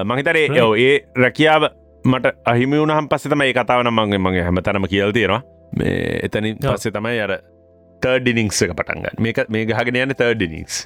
මහිතරේ. 0.10 0.48
යෝ 0.60 0.72
ඒ 0.75 0.94
රැකියාව 1.24 1.63
මට 2.06 2.36
අහිමි 2.51 2.80
වුණහම් 2.82 3.10
පස්සෙ 3.12 3.30
තම 3.34 3.44
ඒ 3.48 3.53
කතාවන 3.60 3.92
මගේ 4.00 4.22
මගේ 4.25 4.46
හැමතනම 4.50 4.88
කියල් 4.94 5.12
තියෙනවා. 5.18 5.42
මේ 5.77 6.20
එතනින් 6.27 6.56
ඔව්. 6.63 6.75
පස්සේ 6.75 6.96
තමයි 6.96 7.20
අර 7.27 7.38
තර්ඩිනිංස් 8.01 8.62
එක 8.65 8.75
පටන්ගන්න 8.80 9.24
මේක 9.27 9.46
මේ 9.56 9.65
ගහගෙන 9.70 10.01
යන්න 10.03 10.15
තර්ඩිනික්ස් 10.24 10.84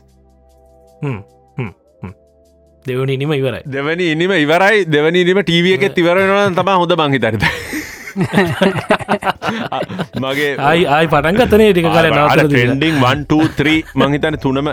දෙවනි 2.86 3.18
නිම 3.22 3.32
ඉවරයි. 3.36 3.64
දෙවැනි 3.74 4.12
ඉනිම 4.12 4.32
ඉවරයි. 4.32 4.86
දෙවැනි 4.94 5.24
නිම 5.30 5.40
ටීවිය 5.44 5.74
එකෙත් 5.78 5.98
ඉවරෙනවන 6.04 6.56
තම 6.56 6.70
හොඳ 6.82 6.94
මංහිතරත 7.02 7.76
මගේ 10.24 10.52
ආයි 10.68 10.84
ආයි 10.96 11.08
පටන්ගතනේ 11.14 11.70
ටික 11.72 11.88
කල 11.96 12.08
ටෙන්ඩිං 12.46 12.96
123 13.04 13.76
මංහිතන 14.02 14.36
තුනම 14.46 14.68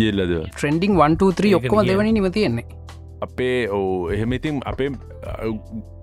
යෙල්ලද? 0.00 0.32
ට්‍රෙන්ඩිං 0.56 0.92
123 0.98 1.50
ඒක 1.50 1.58
ඔක්කොම. 1.60 1.80
දෙවනි 1.90 2.12
නිම 2.18 2.28
තියෙන්නේ. 2.36 2.66
අපේ 3.26 3.58
ඕ 3.78 4.10
එහෙමඉතින් 4.14 4.56
අපේ 4.64 4.90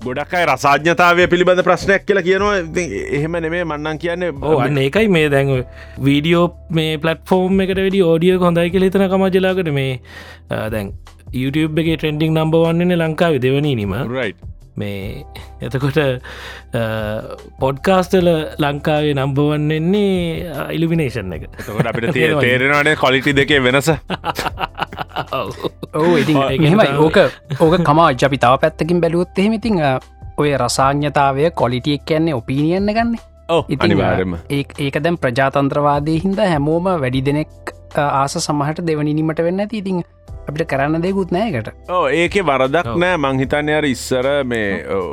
ගොඩක්යි 0.06 0.44
රසාඥතාවය 0.52 1.24
පිළිබඳ 1.34 1.62
ප්‍රශ්නයක් 1.68 2.02
කියලා 2.08 2.26
කියනවා. 2.28 2.54
ඉතින් 2.62 2.88
එහෙම 3.20 3.34
නෙමේ 3.46 3.64
මන්නන් 3.64 3.98
කියන්නේ. 4.04 4.32
ඕ 4.50 4.58
අන්න 4.66 4.78
ඒකයි 4.84 5.08
මේ 5.18 5.28
දැන් 5.36 5.50
වීඩියෝ 6.10 6.46
මේ 6.80 6.92
පලටෆෝර්ම් 7.06 7.56
එකට 7.66 7.80
වැඩි 7.84 8.04
ඕඩිය 8.12 8.36
හොඳයි 8.46 8.70
කියල 8.76 8.86
හිතන 8.90 9.08
කමජලාකට 9.16 9.70
මේ 9.80 9.92
දැන් 10.76 10.88
YouTube 11.42 11.76
එක 11.82 11.90
ට්‍රෙන්ඩිං 11.96 12.32
නම්බ 12.38 12.54
වන්නන්නේ 12.66 13.00
ලංකාව 13.02 13.34
දෙවනීනීම. 13.48 13.94
රයි් 14.14 14.32
මේ 14.78 15.26
එතකොට 15.62 16.00
පොඩ්කාස්ටල 17.60 18.30
ලංකාවේ 18.58 19.14
නම්බවන්නෙන්නේ 19.14 20.68
ඉලිමිනේෂන් 20.72 21.34
එක. 21.38 21.48
තකොට 21.60 21.92
අපිට 21.92 22.12
තේරෙනවානේ 22.46 22.96
කොලිටි 22.96 23.36
දෙකේ 23.36 23.62
වෙනස. 23.64 23.90
ඔව්. 25.32 25.50
ඕ 25.94 26.14
ඉතින් 26.18 26.38
ඒක 26.44 26.62
මෙහෙමයි 26.62 26.86
තමයි. 26.86 27.00
ඕක 27.00 27.18
ඕක 27.60 27.80
කමා 27.84 28.12
ජපි 28.14 28.38
තව 28.38 28.62
පැත්තකින් 28.62 29.02
බැලුවොත් 29.02 29.40
එහෙමඉතින් 29.40 29.82
ඔය 30.38 30.52
රසාඥතාවය 30.58 31.50
කොලිටියක් 31.54 32.06
කියන්නේ 32.06 32.36
ඔපීනියන්න 32.36 32.94
ගන්න 32.94 33.18
ඕ 33.50 33.64
ඉතින් 33.68 33.92
අනිවාරම 33.92 34.38
ඒ 34.50 34.62
ඒක 34.80 35.02
දැම් 35.04 35.18
ප්‍රජාතන්ත්‍රවාදය 35.18 36.20
හින්ද 36.20 36.40
හැමෝම 36.44 36.94
වැඩි 36.98 37.26
දෙනෙක් 37.26 37.74
ආස 37.96 38.38
සමහට 38.40 38.86
දෙවනිනීමට 38.88 39.42
වෙන්න 39.42 39.60
ඇති. 39.60 39.78
ඉතින් 39.78 40.04
අපිට 40.48 40.68
කරන්න 40.72 41.02
දෙකුත් 41.04 41.32
නෑකට 41.36 41.70
ඕ 41.90 42.06
ඒක 42.22 42.36
වරදක්. 42.50 42.96
නෑ. 43.04 43.18
මංහිතන්න 43.26 43.70
අර 43.78 43.86
ඉස්සර 43.86 44.28
මේ 44.54 44.70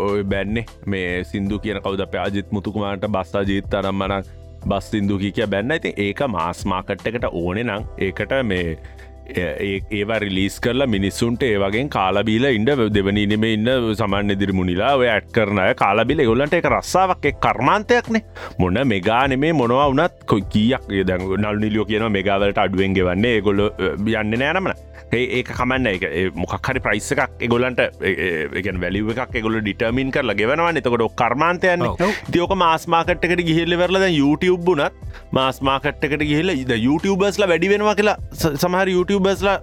ඔය 0.09 0.23
බැන්නේ 0.23 0.65
මේ 0.87 1.25
සිින්දු 1.31 1.59
කියන 1.67 1.81
කවද 1.85 2.07
පයාජිත් 2.17 2.53
මුතුකුමාට 2.57 3.07
බස්සා 3.17 3.43
ජීත් 3.51 3.75
අරම්මනක් 3.81 4.27
බස් 4.67 4.91
සිින්දු 4.91 5.19
කිය 5.19 5.47
බැන්න. 5.47 5.73
ඇති 5.75 5.95
ඒක 6.07 6.21
මාස් 6.37 6.65
මාකට් 6.73 7.07
එකට 7.11 7.27
ඕනෙ 7.31 7.63
නං 7.65 7.89
ඒකට 8.09 8.33
මේ 8.51 8.79
ඒවා 9.25 10.19
රිලිස් 10.25 10.61
කරලා 10.61 10.87
මිනිස්සුන්ට 10.95 11.43
ඒවගේ 11.49 11.85
කාලබීල 11.97 12.45
ඉන්ඩ 12.51 12.71
දෙවනීනෙම 12.97 13.45
ඉන්න 13.51 13.71
සමන් 13.97 14.35
දිරි 14.41 14.53
මුනිලා 14.61 14.95
ඔය 15.01 15.09
ඇට් 15.09 15.31
කරනය 15.37 15.69
කාලබිල 15.83 16.25
ගොල්ලන්ට 16.31 16.57
එක 16.61 16.69
රස්සාාවක් 16.71 17.29
කර්මාන්තයක්නේ. 17.47 18.25
මොන 18.59 18.81
මෙගානෙමේ 18.95 19.53
මොනවා 19.61 19.91
වනත් 19.93 20.27
කොයි 20.33 20.49
කියක් 20.55 20.89
දැ 21.11 21.19
නල් 21.19 21.63
නිලියෝ 21.65 21.87
කියන 21.93 22.09
මෙගාවලට 22.19 22.59
අඩුවෙන් 22.65 22.99
ගෙවන්නේ 22.99 23.41
ගොල්ල 23.47 23.63
යන්න 23.63 24.37
නෑනමන 24.43 24.75
ඒක 25.15 25.51
කමන්න 25.57 25.87
එක 25.91 26.35
මොකක්හරි 26.35 26.81
ප්‍රයිස් 26.85 27.09
එකක් 27.15 27.43
එගොලන්ට 27.47 27.81
එක 27.81 28.69
වැලිව 28.85 29.11
එකක් 29.15 29.37
එගොල 29.41 29.61
ඩිටර්මින් 29.61 30.11
කරලා 30.15 30.37
ගෙවනවා 30.41 30.73
එතකොට 30.81 31.17
කර්මාන්තයන්න. 31.21 31.87
තියෝක 32.35 32.55
මාස්මාකට්කට 32.65 33.45
ගිහිල්ල 33.49 33.79
වෙරලද 33.83 34.07
YouTube 34.11 34.65
බුනත් 34.69 35.03
මාස්මාකට්කට 35.39 36.25
ගිහිල 36.31 36.55
ඉද 36.55 36.73
YouTubeබස්ල 36.87 37.47
වැඩි 37.51 37.71
වෙනවා 37.75 37.95
කියලා 38.01 38.17
සමහර 38.65 38.91
YouTubeබස්ලා 39.15 39.57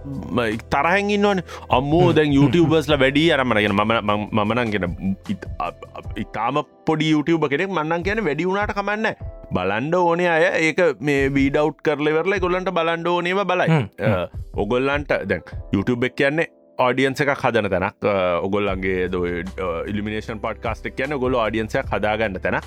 තරහැන් 0.74 1.10
ඉන්නවන. 1.17 1.41
අම්මෝ 1.77 2.08
දැන් 2.17 2.31
YouTubeබස්ල 2.38 2.96
වැඩි 3.03 3.25
අරමනගෙන 3.36 3.75
ම 3.79 3.91
මමනන්ගෙන 4.39 4.86
ඉතාම 6.24 6.63
පොඩි 6.89 7.12
YouTube 7.15 7.50
කෙනෙක් 7.53 7.75
මන්නන් 7.77 8.08
කියන 8.08 8.24
වැඩි 8.29 8.48
වුණට 8.51 8.74
කමන්න 8.79 9.08
බලන්ඩ 9.58 9.96
ඕනේ 10.00 10.31
අය. 10.36 10.48
ඒක 10.70 10.81
මේ 11.10 11.27
වීඩව් 11.36 11.75
කරලෙවරල 11.86 12.39
ගොල්ලන්ට 12.46 12.74
බලන්ඩ 12.79 13.13
ඕනේම 13.13 13.43
බලයි. 13.51 13.84
ඔගොල්ලන්ට 14.63 15.13
දැන් 15.29 15.43
YouTube 15.75 16.05
එක් 16.10 16.15
කියන්නේ 16.22 16.48
ආඩියන්ස 16.86 17.22
එකක් 17.24 17.31
හදන 17.41 17.67
තැනක්. 17.74 18.05
ඔගොල්ලන්ගේ 18.48 19.10
ද 19.13 19.15
ඉලිමිනේෂන් 19.91 20.39
පොඩ්කාස්ටක් 20.46 20.96
කියන 21.00 21.17
ගොල 21.24 21.36
ආඩියන්සයක් 21.41 21.91
හදාගන්න 21.96 22.39
තැන 22.46 22.58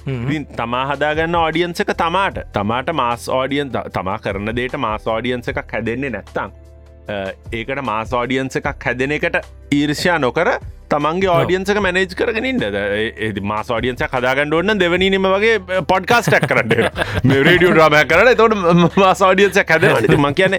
තමා 0.60 0.84
හදාගන්න 0.90 1.38
ආඩියන්සක 1.40 1.94
තමාට. 2.02 2.38
තමාට 2.58 2.92
මාස් 3.00 3.24
ආඩියන් 3.38 3.72
තමා 3.96 4.18
කරන 4.26 4.52
දේට 4.60 4.76
මාස් 4.86 5.08
ආඩියන්ස 5.14 5.50
එකක් 5.54 5.74
හැදෙන්නේ 5.78 6.12
නැත්තං 6.16 6.52
ඒකට 7.08 7.82
මාස් 7.84 8.12
ආඩියන්ස 8.14 8.56
එකක් 8.56 8.87
හැදෙන 8.87 9.12
එකට 9.12 9.37
ඊර්ෂයා 9.73 10.18
නොකර 10.18 10.49
තමන්ගේ 10.90 11.30
ආඩියන්සක 11.30 11.80
මැනේජ් 11.80 12.14
කරගෙනින්ද 12.16 12.64
ඒද 12.64 13.40
මාස් 13.42 13.70
ආඩියන්ස 13.70 14.04
හදාගන්න 14.06 14.54
ඔන්න 14.54 14.78
දෙවනීම 14.78 15.28
වගේ 15.34 15.82
පොඩ්කාස්ටක් 15.84 16.46
කරන්න 16.49 16.88
රඩිය 17.42 17.75
්‍රාමය 17.76 18.02
කරන 18.06 18.32
තොට 18.37 18.56
මාස් 18.96 19.23
ආඩියන්ස 19.23 19.61
හැද 19.61 20.16
මං 20.16 20.38
කියන 20.40 20.58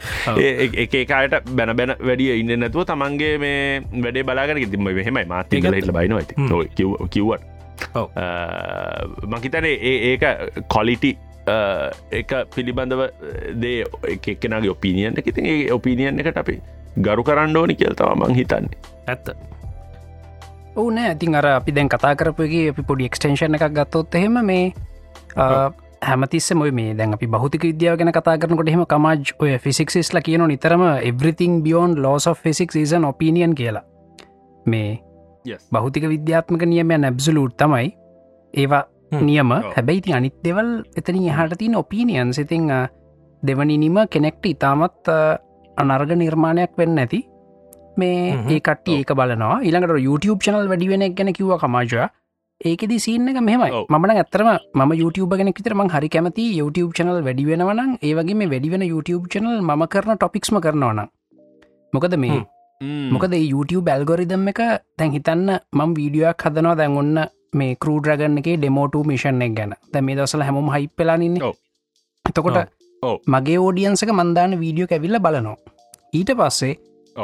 ඒකායට 0.93 1.51
බැන 1.51 1.75
බැන 1.75 1.95
වැඩිය 2.01 2.39
ඉන්න 2.39 2.55
නැතුව 2.59 2.85
තමන්ගේ 2.85 3.33
මේ 3.37 3.81
වැඩේ 3.97 4.23
බලාගෙන 4.23 4.63
තිම 4.71 4.87
හෙමයි 4.99 5.25
මාතිකල 5.25 5.73
ඒකත්- 5.73 5.91
බයිනවා. 5.91 6.21
ඇති. 6.21 7.09
කිව්වට. 7.09 7.43
මකිතන 9.27 9.65
ඒක 9.65 10.23
කොලිටි 10.67 11.17
එක 11.47 12.31
පිළිබඳව 12.55 13.01
දේ 13.61 13.85
එකෙනගේ 14.07 14.69
ඔපිනියන් 14.69 15.17
එක. 15.17 15.27
ඉතින් 15.27 15.45
ඒ 15.45 15.71
ඔපිනියන් 15.71 16.19
එකට 16.19 16.37
අපි 16.37 16.59
ගරු 16.97 17.23
කරන්න 17.23 17.57
ඕනි 17.57 17.75
කියල් 17.75 17.93
තම 17.93 18.23
මං 18.23 18.35
හිතන්නේ. 18.35 18.77
ඇත්ත. 19.07 19.29
ඕ 20.75 20.91
නෑ. 20.91 21.07
ඇතින් 21.13 21.35
අර 21.35 21.45
අපි 21.45 21.75
දැන් 21.75 21.89
කතා 21.89 22.15
කරපුගේ 22.15 22.69
අපි 22.69 22.83
පොඩි 22.83 23.05
එක්ස්ටේෂන් 23.05 23.55
එකක් 23.55 23.73
ගත්තොත් 23.73 24.15
එහෙම 24.15 24.39
මේ 24.45 24.73
හැමතිස්ස 26.01 26.53
මොය 26.53 26.71
මේ 26.71 26.93
දැන් 26.97 27.13
අපි 27.13 27.27
බෞතික 27.27 27.63
විද්‍යාව 27.63 27.97
ගැන 27.99 28.13
කතා 28.13 28.37
කරනකොට 28.37 28.69
එහෙම 28.69 28.85
කමජ් 28.85 29.35
ඔය 29.39 29.57
ෆිසික්ස්ලා 29.59 30.21
කියන 30.21 30.47
නිතරම 30.47 30.83
everything 31.01 31.61
beyond 31.63 32.01
laws 32.01 32.27
of 32.27 32.41
physics 32.41 32.71
season 32.71 33.05
opinion 33.05 33.55
කියලා. 33.55 33.83
මේ 34.65 34.99
බෞතික 35.71 36.09
විද්‍යාත්මක 36.09 36.65
නියමය 36.65 36.97
නැබ්සලූට් 36.97 37.57
තමයි. 37.57 37.93
ඒවා. 38.53 38.83
නියම. 39.11 39.51
ඔව්. 39.51 39.71
හැබැයිති 39.75 40.13
අනිත් 40.13 40.35
දෙවල් 40.43 40.83
එතනින් 40.95 41.29
එහට 41.29 41.57
තින් 41.59 41.75
ඔපීනියන් 41.75 42.33
සිතිං 42.33 42.67
දෙවනිනිම 43.43 43.97
කෙනෙක්ට 44.09 44.45
ඉතාමත් 44.53 45.09
අනර්ග 45.77 46.11
නිර්මාණයක් 46.23 46.77
වෙන්න 46.77 46.97
ඇති. 46.97 47.21
මේ 47.97 48.31
හ්ම්. 48.35 48.49
ඒ 48.51 48.59
කට්ටිය 48.59 48.99
ඒක 48.99 49.11
බලනවා. 49.15 49.57
ඊළඟට 49.63 50.05
YouTube 50.07 50.39
චනල් 50.45 50.67
වැඩිවෙන 50.71 51.03
ගැන 51.17 51.33
කිව 51.33 51.51
කමාජය 51.63 52.07
ඒකෙදි 52.61 52.97
සින්න 52.99 53.27
එක 53.29 53.39
මෙහමයි. 53.49 53.71
ඔව්. 53.71 53.85
මන 53.89 54.11
ඇතරම 54.15 54.49
ම 54.73 54.91
YouTube 55.01 55.37
ගෙන 55.37 55.51
විතර 55.57 55.75
මං 55.75 55.89
හරි 55.93 56.09
කැමති 56.09 56.43
YouTube 56.59 56.91
චනල් 56.97 57.21
වැඩිවෙනවනම් 57.27 57.95
ඒවගේ 58.01 58.35
මේ 58.41 58.49
වැඩිවෙන 58.53 58.83
YouTube 58.93 59.29
චනල් 59.31 59.61
ම 59.61 59.85
කරන 59.93 60.17
ටොපික්ස්ම 60.17 60.59
කරනවන 60.65 61.07
මොකද 61.93 62.15
මේ. 62.23 62.41
මොකද 63.13 63.33
YouTube 63.53 63.87
ඇල්ගොරිදම් 63.91 64.47
එක 64.51 64.61
තැන් 64.97 65.11
හිතන්න 65.15 65.49
මං 65.77 65.95
වීඩියෝයක් 65.97 66.45
හදනවා. 66.45 66.75
දැන් 66.75 66.97
ඔන්න 67.01 67.17
මේ 67.55 67.75
කරූඩරගන්න 67.75 68.41
එක 68.41 68.49
ඩෙමෝට 68.53 68.95
මිෂන් 69.05 69.41
එක 69.41 69.53
ගැන 69.57 69.75
දැ 69.93 70.01
මේ 70.01 70.17
දසල 70.17 70.43
හැම 70.47 70.69
හයි 70.69 70.87
පෙලානින්න 70.89 71.37
ඔව්. 71.41 71.55
එතකොට. 72.25 72.57
මගේ 73.27 73.57
ඕඩියන්සක 73.59 74.11
මන්දාන 74.11 74.59
වීඩියෝ 74.59 74.91
ඇවිල්ල 74.91 75.19
බලනවා 75.19 75.57
ඊට 76.13 76.31
පස්සේ. 76.39 76.75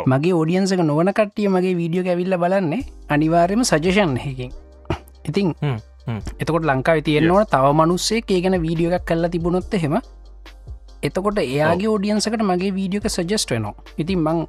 මගේ 0.05 0.33
ඕඩියන්සක 0.33 0.81
නොවන 0.81 1.11
කට්ටිය 1.11 1.47
මගේ 1.49 1.75
වීඩියෝ 1.75 2.07
ඇවිල්ල 2.07 2.37
බලන්නේ 2.43 2.81
අනිවාර්යම 3.09 3.63
සජෂන් 3.63 4.17
හකින් 4.17 4.51
ඉතින් 5.25 5.53
හ්ම්. 5.55 5.77
හ්ම්. 6.07 6.19
එතකොට 6.39 6.65
ලංකාව 6.65 7.03
තියෙන්න්නවට 7.03 7.51
තව 7.53 7.73
මනුස්සේ 7.73 8.21
ඒ 8.27 8.41
ගැන 8.41 8.57
වීඩියෝ 8.61 8.93
එකක් 8.93 9.05
කල්ලා 9.05 9.29
තිබුණොත් 9.29 9.73
එහෙම 9.73 9.95
එතකොට 11.03 11.39
එයාගේ 11.43 11.89
ෝඩියන්සකට 11.93 12.43
මගේ 12.49 12.71
වීඩියෝක 12.77 13.07
සජස්ට 13.09 13.53
වෙනවා. 13.53 13.75
ඉතින් 14.01 14.19
මං. 14.27 14.39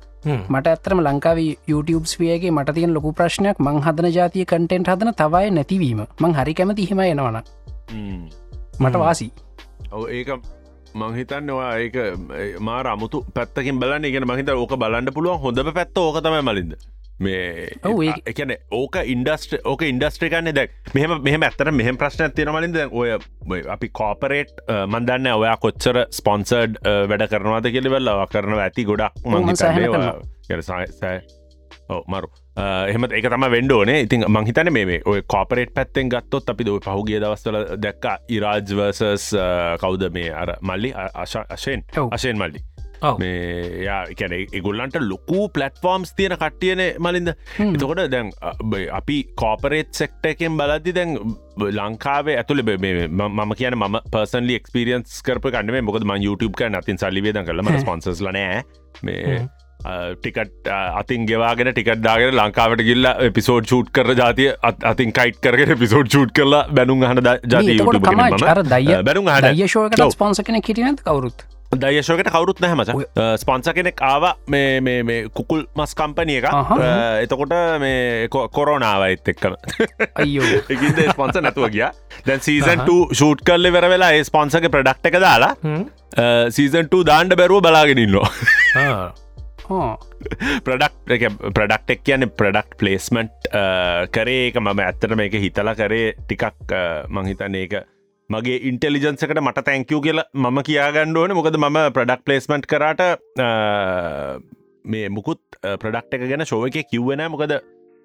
මට 0.53 0.67
ඇත්තරම 0.73 1.01
ලංකාව 1.07 1.39
YouTubeස් 1.73 2.15
වේගේ 2.21 2.55
මට 2.57 2.75
තියන් 2.79 2.95
ලොකු 2.97 3.13
ප්‍රශ්නයක් 3.21 3.61
මං 3.67 3.83
හදන 3.87 4.11
ජාතිය 4.19 4.45
කටෙන්ට් 4.45 4.91
හදන 4.93 5.15
තවයි 5.21 5.51
නැතිවීම. 5.59 6.03
මං 6.23 6.35
හරි 6.39 6.55
කැමති 6.55 6.89
හිම. 6.91 7.01
එනවන 7.01 7.39
මට. 8.81 8.97
වාසි. 9.05 9.29
ඔව 9.93 10.09
ඒක 10.09 10.33
මංහිතන්නවා 10.95 11.71
ඒක 11.85 11.97
මාර 12.61 12.87
අමුතු 12.95 13.25
පැත්තකින් 13.35 13.79
බලන්න. 13.81 14.05
ඉගෙන 14.05 14.29
මහිත 14.31 14.49
ඕක 14.57 14.75
බලන්න 14.83 15.15
පුළුවන් 15.15 15.41
හොඳම 15.45 15.73
පැත්ත 15.79 15.99
ඕක 15.99 16.21
තමයි 16.25 16.43
මලින්ද 16.49 16.75
මේ 17.21 17.69
එකන 18.27 18.55
ඕක 18.71 18.97
ඉන්ඩස්ට 19.05 19.59
ඕක 19.65 19.83
ඉන්ඩස්ට්‍රිකන්නේ 19.89 20.55
දැක් 20.55 20.95
මෙහම 20.95 21.19
මෙහම 21.23 21.47
ඇත්තර 21.49 21.73
මෙහම 21.73 22.01
ප්‍රශ්න 22.01 22.35
තියෙන 22.37 22.53
මලින්ද 22.55 22.81
ඔය 22.91 23.13
අපි 23.69 23.91
කෝපරේට් 24.01 24.65
මන්දන්න 24.87 25.31
ඔයා 25.35 25.57
කොච්චර 25.57 26.05
ස්පොන්සර්ඩ් 26.11 26.81
වැඩ 26.83 27.29
කරනවාද 27.29 27.71
කෙලිවෙල්ල 27.77 28.11
කරනවා 28.33 28.65
ඇති 28.65 28.85
ගොඩක් 28.85 29.15
ඔව 31.89 32.05
මරු. 32.09 32.29
එහෙමත් 32.89 33.15
එක 33.17 33.29
තම 33.29 33.47
වෙන්ඩෝනේ 33.51 34.03
ඉතින් 34.07 34.25
මංහිතන 34.29 34.73
මේ 34.73 35.01
ඔය 35.07 35.23
කෝපරේට් 35.35 35.75
පැත්තෙන් 35.75 36.11
ගත්තොත් 36.13 36.51
අපි 36.53 36.69
ඔය 36.71 36.81
පහුගේ 36.81 37.21
දවස්වල 37.21 37.77
දැක්ක 37.79 38.29
ඉරාජ්වර්සස් 38.29 39.29
කවුද 39.81 40.09
මේ? 40.13 40.33
අර 40.33 40.57
මල්ලි? 40.63 40.93
අශයෙන්. 40.95 41.85
අශයෙන් 42.11 42.39
මල්ලි. 42.39 42.65
මේ 43.19 43.85
යා 43.85 44.01
එකැන 44.07 44.35
එගොල්ලන්ට 44.53 44.99
ලොකු 45.03 45.49
පලට්ෆෝර්ම්ස් 45.49 46.15
තියෙන 46.15 46.37
කට්ටියන 46.37 46.83
මලින්ද. 46.99 47.33
එතකොට 47.59 48.05
දැන් 48.11 48.33
අපි 48.93 49.19
කෝපරේට් 49.37 49.95
සෙක්ට 49.95 50.27
එකෙන් 50.27 50.57
බලද්දි 50.57 50.93
දැන් 50.93 51.17
ලංකාවේ 51.71 52.37
ඇතුළ 52.37 52.63
මම 52.63 53.55
කියන 53.55 53.79
ම 53.79 53.99
පර්සන්ලි 54.13 54.55
එක්ස්පිරියන්ස් 54.55 55.23
කරප 55.23 55.51
කන්නේ 55.51 55.83
මොකද 55.83 56.05
ම 56.05 56.15
YouTube 56.19 56.55
කන 56.55 56.75
අතින් 56.75 56.99
සල්ලිවේද 56.99 57.43
කරලම 57.45 57.75
ස්පොන්සස් 57.79 58.23
ලනෑ 58.23 58.63
මේ. 59.03 59.43
ටිකට 59.83 60.69
අතින් 60.71 61.27
ගෙවාගෙන 61.27 61.73
ටිකට්දාගෙන 61.73 62.37
ලංකාවට 62.37 62.83
ගිල්ල 62.83 63.09
පිසෝඩ් 63.35 63.67
චූට් 63.67 63.91
කර 63.91 64.15
ජාතිය 64.15 64.53
අත්- 64.63 64.85
අතින් 64.85 65.13
කයිට් 65.13 65.41
කරගෙන 65.41 65.79
පිසෝඩ් 65.79 66.09
චූට් 66.09 66.33
කරලා 66.33 66.67
බැනුම් 66.71 67.03
හන 67.03 67.23
ජාති 67.23 67.79
බැනුම් 69.03 69.31
දයශෝකට 69.49 70.01
ඔව්. 70.01 70.11
ස්පොන්ස 70.11 70.41
කෙන 70.41 70.61
කිටිනත් 70.63 71.03
කවරුත් 71.03 71.43
දයශෝකට 71.73 72.29
කවරුත් 72.29 72.61
නැහමච 72.61 72.91
ස්පොන්ස 73.41 73.69
කෙනෙක් 73.77 74.01
ආව 74.05 74.27
මේ 74.47 75.21
කුකුල් 75.33 75.65
මස් 75.79 75.95
කම්පනිය 75.97 76.41
එක 76.41 76.49
එතකොට 77.25 77.55
මේ 77.81 78.29
කොරෝනාවයිත් 78.29 79.33
එක්කම. 79.33 79.57
අයියෝ. 80.17 80.61
එකද 80.73 81.01
ස්පොන්ස 81.13 81.41
නැතුව 81.41 81.71
ගිය. 81.73 81.89
දැන් 82.27 82.45
සීසන් 82.45 82.85
ෂූට් 82.85 83.45
කල්ල 83.49 83.73
වෙර 83.73 83.89
වෙලා 83.89 84.13
ඒ 84.13 84.25
ස්පොන්සක 84.25 84.69
ප්‍රඩක්් 84.69 85.11
එක 85.11 85.19
දාලා 85.25 85.57
හ්ම්. 85.63 85.89
සීසන්ට 86.51 86.97
දාන්ඩ 87.09 87.37
බැරුව 87.41 87.65
බලාගෙනන්නවා. 87.65 88.29
ප්‍රඩක්් 90.69 90.95
එක 91.17 91.27
ප්‍රඩක්් 91.41 91.97
එක් 91.97 92.05
කියන 92.05 92.29
ප්‍රඩක්් 92.37 92.77
පලේස්මට් 92.77 93.49
කරේ 94.13 94.45
එක. 94.51 94.61
මම 94.61 94.85
ඇත්තට 94.87 95.17
මේක 95.17 95.41
හිතලා 95.47 95.77
කරේ 95.79 96.13
ටිකක් 96.21 96.77
මංහිතන 97.09 97.61
ඒක 97.65 97.81
මගේ 98.33 98.59
ඉන්ටෙලිජන්සකට 98.71 99.41
මට 99.41 99.65
තැංකූ 99.65 100.01
කියලා 100.01 100.29
මම 100.37 100.59
කියාගණ්ඩුවන 100.63 101.37
මොකද 101.39 101.59
මම 101.59 101.79
ප්‍රඩක්් 101.93 102.25
පලේස්මට් 102.25 102.67
කරට 102.67 103.03
මේ 104.85 105.07
මුකුත් 105.11 105.43
ප්‍රඩක්් 105.77 106.19
එක 106.19 106.29
ගැන 106.31 106.45
ශෝව 106.47 106.67
එක 106.69 106.91
කිව්වෙන 106.91 107.25
මොකද 107.29 107.55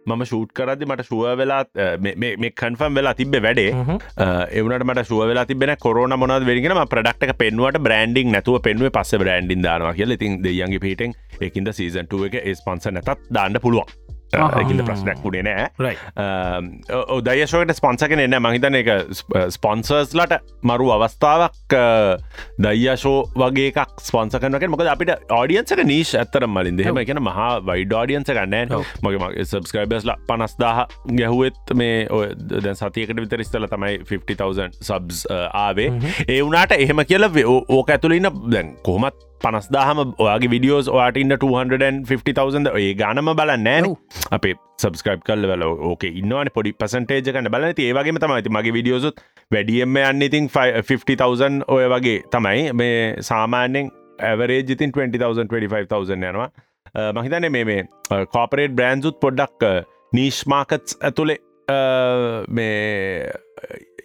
මම 0.05 0.23
ෂූට් 0.23 0.51
කරදදි 0.53 0.87
මට 0.87 1.05
ශුව 1.07 1.23
වෙලාත් 1.35 1.69
මේ 1.99 2.51
කන්ෆම් 2.53 2.97
වෙලා 2.97 3.13
තිබ්බ 3.13 3.37
වැඩේ. 3.37 3.71
එවනට 4.53 4.85
මට 4.85 5.05
ශුව 5.09 5.23
වෙලා 5.31 5.45
තිබෙන 5.45 5.75
කොරන 5.77 6.17
මොනද 6.17 6.47
වෙරිගෙන 6.49 6.75
ප්‍රඩක්ට 6.87 7.37
පෙන්වට 7.37 7.81
බ්‍රන්ඩිං 7.81 8.31
නැතුව 8.31 8.59
පෙන්ුව 8.61 8.91
පස්ස 8.91 9.21
බ්‍රන්ඩින් 9.23 9.65
දානවා 9.67 9.93
කියල. 9.93 10.17
ඉතින් 10.17 10.41
දෙයන්ගේ 10.43 10.83
පිටෙන් 10.85 11.15
එකින්ද 11.41 11.73
සීසන්ටුව 11.73 12.27
එක 12.29 12.41
ඒ 12.41 12.59
පන්ස 12.65 12.93
නැතත් 12.93 13.25
දාන්න 13.31 13.59
පුළුවන් 13.61 14.06
ඇකිද 14.33 14.81
ප්‍රශ්නයක් 14.83 15.21
වුණේ 15.23 15.43
නෑ. 15.43 16.73
ඔදයශෝකට 17.09 17.75
ස්පොන්සකන 17.77 18.23
එන්න 18.23 18.37
මහිතන 18.43 18.77
එක 18.79 18.89
ස්පොන්සර්ස්ලට 19.49 20.37
මරු 20.63 20.89
අවස්ථාවක් 20.95 21.75
දයියශෝ 22.59 23.17
වගේ 23.35 23.71
එකක් 23.71 24.03
ස්පොන්සකනක 24.03 24.67
මොක 24.69 24.83
අපිට 24.87 25.13
ආඩියන්සක 25.31 25.83
නීශ් 25.85 26.13
ඇත්තර 26.15 26.47
මලින් 26.47 26.79
දෙහෙම 26.79 27.01
එකන 27.03 27.21
මහා 27.23 27.49
වයිඩ 27.61 27.93
ආඩියන්ස 27.93 28.31
ගන්නෑ 28.31 28.81
මගේ 29.03 29.21
මගේ 29.23 29.45
සබස්ක්‍රයිබස්ල 29.45 30.13
පනස්දාහ 30.27 30.87
ගැහුවත් 31.13 31.75
මේ 31.75 32.07
දැ 32.57 32.75
සතියකට 32.75 33.23
විතරිස්තල 33.23 33.67
තමයි 33.67 34.03
50,000 34.05 34.81
සබ්ස් 34.81 35.23
ආවේ. 35.31 35.89
ඒ 36.27 36.41
වුනාට 36.41 36.75
එහෙම 36.77 37.05
කියල 37.07 37.29
ඕක 37.45 37.89
ඇතුළඉන්න 37.89 38.43
දැන් 38.51 38.75
කොහමත් 38.83 39.26
පනස්දාහම 39.41 39.99
ඔයාගේ 40.17 40.53
විඩියෝස් 40.55 40.91
වාට 40.91 41.17
ඉන්න 41.17 41.37
250,000 41.37 42.73
ඒ 42.75 42.93
ගානම 43.01 43.33
බලන්න 43.39 43.63
නෑන 43.63 43.89
අපේ 44.31 44.55
සබස්ක්‍රයිබ් 44.81 45.25
කල් 45.27 45.49
වල 45.51 45.65
ඕක 45.91 46.03
ඉන්නවන 46.11 46.53
පොඩි 46.53 46.73
පසන්ටේජ 46.75 47.25
කන්න 47.27 47.51
බලන 47.53 47.73
ඒවගේ 47.79 48.19
තමයි 48.19 48.55
මගේ 48.57 48.77
විඩියෝසුත් 48.77 49.25
වැඩියම්ම 49.51 49.97
යන්න 50.01 50.21
ඉතින් 50.21 50.49
50,000 50.51 51.63
ඔය 51.67 51.87
වගේ 51.87 52.17
තමයි. 52.31 52.73
මේ 52.73 53.15
සාමාන්‍යෙන් 53.21 53.91
ඇවරේජිතින් 54.21 54.91
20,000 54.91 55.47
25,000 55.47 56.29
යනවා. 56.31 56.49
මහිතන 57.13 57.51
මේ 57.51 57.65
මේ 57.65 57.81
කෝපරේට් 58.27 58.75
බ්‍රන්සුත් 58.75 59.19
පොඩ්ඩක් 59.19 59.67
නීශ්මාකත්ස් 60.13 60.97
ඇතුළේ 61.01 61.39
මේ 62.49 63.31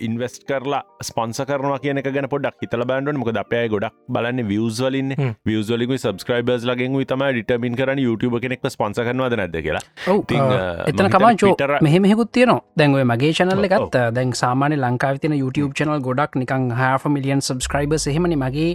ඉන්වස්ට 0.09 0.43
කරලා 0.51 0.83
ස්පොන්ස 1.09 1.39
කරන 1.51 1.73
කියන 1.85 1.99
ගැන 2.07 2.27
පොඩක් 2.35 2.57
හිතල 2.65 2.83
බන්ඩුව 2.91 3.17
මොක 3.23 3.31
අපේ 3.45 3.65
ගොඩක් 3.75 3.95
බලන්න 4.17 4.41
වියස්වලින් 4.51 5.09
වියස්වලිකු 5.49 5.95
සබස්ක්‍රයිබර්ස් 6.03 6.63
ලගෙන් 6.71 6.93
තම 7.13 7.23
ඩිටමින් 7.33 7.75
කරන 7.81 7.99
YouTube 8.07 8.37
කෙනෙක් 8.45 8.61
ස්පොන්ස 8.77 8.97
කරනවද 9.09 9.35
නැද 9.43 9.57
කියලා. 9.67 9.85
එතන 10.91 11.07
කමාචෝ 11.17 11.53
මෙහෙමෙකුත් 11.89 12.31
තියනවා. 12.39 12.61
දැන්ව 12.79 12.97
මගේ 13.13 13.33
චනල්ල 13.41 13.65
එකත් 13.69 13.95
දැන් 14.17 14.29
සාමාන්‍ය 14.45 14.77
ලංකාව 14.85 15.15
තින 15.25 15.35
YouTube 15.43 15.73
චනල් 15.81 16.01
ගොඩක් 16.09 16.33
නිකං 16.43 16.63
හා 16.81 16.97
මිලියන් 17.17 17.41
සබස්ක්‍රයිබ 17.49 17.93
එහෙමනි 17.99 18.37
මගේ 18.45 18.73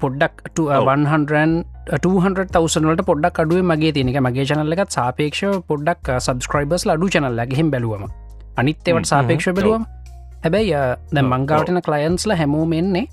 පොඩ්ඩක් 0.00 0.34
200,000වලට 0.58 3.02
පොඩක් 3.10 3.36
අඩුව 3.42 3.60
මගේ 3.72 3.92
තිනක 3.96 4.18
මගේ 4.28 4.46
චනල්ල 4.50 4.74
එකත් 4.76 4.90
සාපේක්ෂ 4.98 5.40
පොඩ්ඩක් 5.70 6.04
සබස්ක්‍රයිබර්ස් 6.26 6.82
ලඩු 6.90 7.06
චනල්ල 7.14 7.40
ගෙහිම් 7.52 7.68
බැලුවම. 7.74 8.04
අනිත්තවට 8.60 9.06
සාපේක්ෂ 9.12 9.48
බැලුවම 9.58 9.82
හැබැයි 10.46 10.74
දැ 11.12 11.24
මංගාවටන 11.24 11.78
කලයන්ස්ල 11.82 12.32
හැමෝමෙන්නේ 12.40 13.06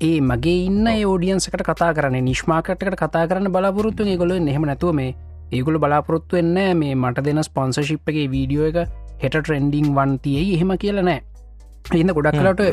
ඒ 0.00 0.18
මගේ 0.22 0.58
ඉන්න 0.66 0.88
ෝඩියන්සකට 1.04 1.64
කතා 1.68 1.90
කරන 1.96 2.16
නිශ්මාකටකට 2.22 2.96
කතා 2.96 3.24
කරන්න 3.26 3.52
බලාපොරොත්තු 3.54 4.06
ගොල 4.16 4.34
නෙහම 4.40 4.66
නැතුව 4.70 4.94
මේ 4.98 5.10
ඒගොල 5.52 5.78
බලාපොරොත්තු 5.78 6.38
එන්න 6.38 6.54
මේ 6.74 6.94
මට 6.94 7.24
දෙන 7.26 7.42
ස්පොන්සශිප්ගේ 7.42 8.28
වීඩියෝ 8.28 8.70
එක 8.70 8.78
හෙට 9.22 9.36
ට්‍රෙන්ඩිං 9.36 9.90
වන්තියේ 9.98 10.46
එහෙම 10.54 10.72
කියලනෑ 10.76 11.18
ඉන්න 12.00 12.14
ගොඩක් 12.14 12.38
කලට 12.38 12.64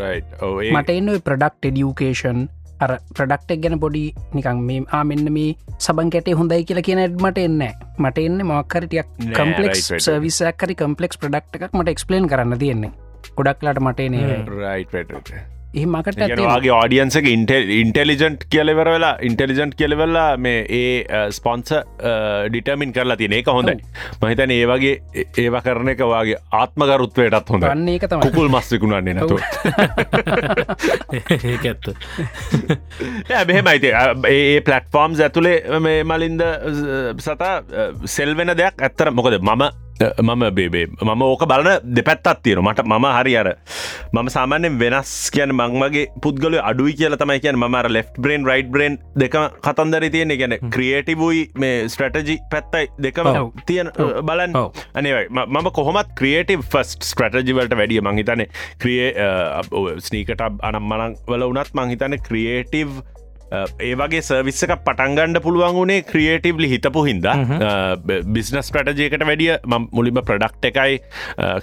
මට 0.70 0.98
එන්න 0.98 1.12
ප්‍රඩක්් 1.26 1.70
එඩියුකේෂන් 1.72 2.46
අර 2.80 2.96
ප්‍රඩක්ටක් 3.12 3.60
ගැන 3.66 3.80
පොඩි 3.80 4.06
නිකං 4.36 4.64
මේ 4.64 4.88
ආමෙන්න්න 4.94 5.34
මේ 5.34 5.52
සබන් 5.80 6.16
කැටේ 6.16 6.40
හොඳයි 6.40 6.64
කියලා 6.64 6.88
කියන 6.88 7.06
ඇඩ්මට 7.06 7.44
එන්න 7.44 7.62
මට 7.98 8.26
එන්න 8.28 8.48
මොක්කරටයක් 8.54 9.14
කම්පලෙක්ස් 9.34 9.86
සර්විසක්කරි 10.00 10.82
කම්පලෙක්ස් 10.82 11.22
ප්‍රඩක්් 11.22 11.62
එකක් 11.62 11.72
මට 11.74 11.98
එක්ස්පලේන් 11.98 12.30
කරන්න 12.30 12.60
තියෙන්නේ 12.64 13.09
ගොඩක්ලාට 13.40 13.82
මටනේ 13.82 14.44
රයිට 14.50 15.10
එහමකට 15.72 16.18
ගේ 16.62 16.72
ආඩියන්සක 16.74 17.28
ඉන්ටෙලිජන්ට් 17.30 18.46
කියලෙවර 18.50 18.90
වෙලා 18.90 19.18
ඉන්ටෙලිජන්ට් 19.22 19.76
කියලවෙල්ලා 19.78 20.38
මේ 20.38 20.66
ඒ 20.68 21.28
ස්පොන්ස 21.32 21.74
ඩිටමින් 22.50 22.94
කරලා 22.94 23.18
තින 23.18 23.34
එක 23.34 23.48
හොඳයි. 23.48 23.78
මහිතන 24.22 24.52
ඒ 24.52 24.66
වගේ 24.66 25.26
ඒව 25.38 25.58
කරන 25.62 25.92
එක 25.94 26.02
වගේ 26.04 26.40
ආත්මකරුත්වයටත් 26.52 27.50
හොඳ 27.50 27.90
එක 27.90 28.08
තම 28.10 28.34
කුල් 28.34 28.50
මස්සිකුණන්නේ 28.50 29.14
නැතු 29.14 29.38
ඒඇත්ත 31.46 31.86
බෙහෙමයිති 33.50 33.94
ඒ 34.28 34.62
පලට්ෆෝර්ම්ස් 34.62 35.22
ඇතුළේ 35.22 35.80
මේ 35.80 36.02
මලින්ද 36.04 36.42
සතා 37.20 37.54
සෙල්වෙන 38.08 38.56
දෙයක් 38.58 38.82
ඇත්තර 38.82 39.14
මොකද 39.14 39.38
මම 39.40 39.70
මම 40.00 40.44
බේබේ 40.52 40.88
මම 40.88 41.22
ඕක 41.24 41.44
බලන 41.46 41.70
දෙපැත්තත් 41.90 42.42
තියෙන 42.44 42.62
මට 42.62 42.86
මම 42.86 43.06
හරි 43.10 43.34
අර 43.36 43.50
මම 44.14 44.30
සාමාන්‍යෙන් 44.30 44.80
වෙනස් 44.80 45.12
කියන 45.30 45.52
මංමගේ 45.52 46.06
පුද්ගල 46.24 46.56
අඩුයි 46.62 46.94
කියල 46.96 47.16
තමයි 47.16 47.40
කියන 47.40 47.60
මර 47.60 47.90
ලෙෆ් 47.90 48.08
බ්‍රේන් 48.18 48.46
රයි් 48.46 48.64
බ්‍රේන් 48.66 48.98
දෙක 49.16 49.36
කතන්දර 49.60 50.08
තියෙන 50.10 50.34
ගැන 50.34 50.56
ක්‍රියේටිවයි 50.70 51.44
මේ 51.56 51.76
ස්ට්‍රටජි 51.88 52.38
පැත්තයි 52.52 52.88
දෙකම 53.00 53.30
තියෙන 53.66 53.92
බලන් 54.24 54.58
අනවයි 54.96 55.28
මම 55.30 55.72
කොහොමත් 55.72 56.16
ක්‍රියේටව 56.16 56.64
ෆස්ට 56.66 57.12
ස්ට්‍රටජිවලට 57.12 57.76
වැඩිය 57.76 58.02
මංහිතන 58.02 58.46
ක්‍රිය 58.80 59.14
ස්නීකට 60.00 60.42
අනම් 60.42 60.84
මනං 60.84 61.20
වල 61.28 61.48
වනත් 61.50 61.76
මංහිතන 61.76 62.20
ක්‍රියේටව් 62.22 63.02
ඒවගේ 63.52 64.22
සර්විස්සක 64.30 64.74
පටන්ගණ්ඩ 64.88 65.42
පුළුවන් 65.46 65.78
වුණේ 65.80 66.04
ක්‍රියේටවලි 66.12 66.70
හිතපු 66.74 67.06
හින්ද. 67.10 67.28
බිස්නස් 68.36 68.72
ප්‍රටජයකට 68.76 69.26
වැඩිය 69.30 69.56
මුලිම 70.00 70.22
ප්‍රඩක්් 70.30 70.70
එකයි 70.72 71.00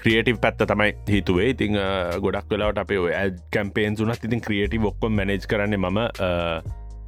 ක්‍රියටව 0.03 0.41
පැත්ත 0.47 0.67
තමයි 0.73 0.91
හිතුවේ. 1.17 1.53
ඉතිං 1.55 1.79
ගොඩක් 2.25 2.51
වෙලාට 2.57 2.83
අපේ 2.85 3.05
ඇඩ් 3.21 3.39
කැම්පේන් 3.55 3.97
සුනත් 4.01 4.27
ඉතින් 4.31 4.43
ක්‍රියටව 4.49 4.91
ඔක්කොම් 4.93 5.15
මනජ් 5.21 5.47
කරන්නේ 5.53 5.79
මම 5.79 6.01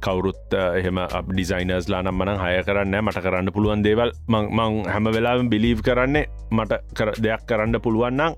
කවුරුත් 0.01 0.57
එහෙම 0.59 1.01
ඩිසයිනර්ස් 1.29 1.89
ලා 1.89 2.01
නම් 2.01 2.17
මන 2.17 2.35
හය 2.43 2.53
කරන්න 2.63 2.99
මට 3.01 3.25
කරන්න 3.25 3.53
පුළුවන් 3.55 3.83
දේවල්. 3.83 4.13
මං 4.27 4.83
හැම 4.87 5.11
වෙලාම 5.15 5.49
බිලීව් 5.49 5.81
කරන්නේ 5.81 6.25
මට 6.51 6.81
දෙයක් 7.19 7.43
කරන්න 7.47 7.81
පුළුවන්නම් 7.81 8.33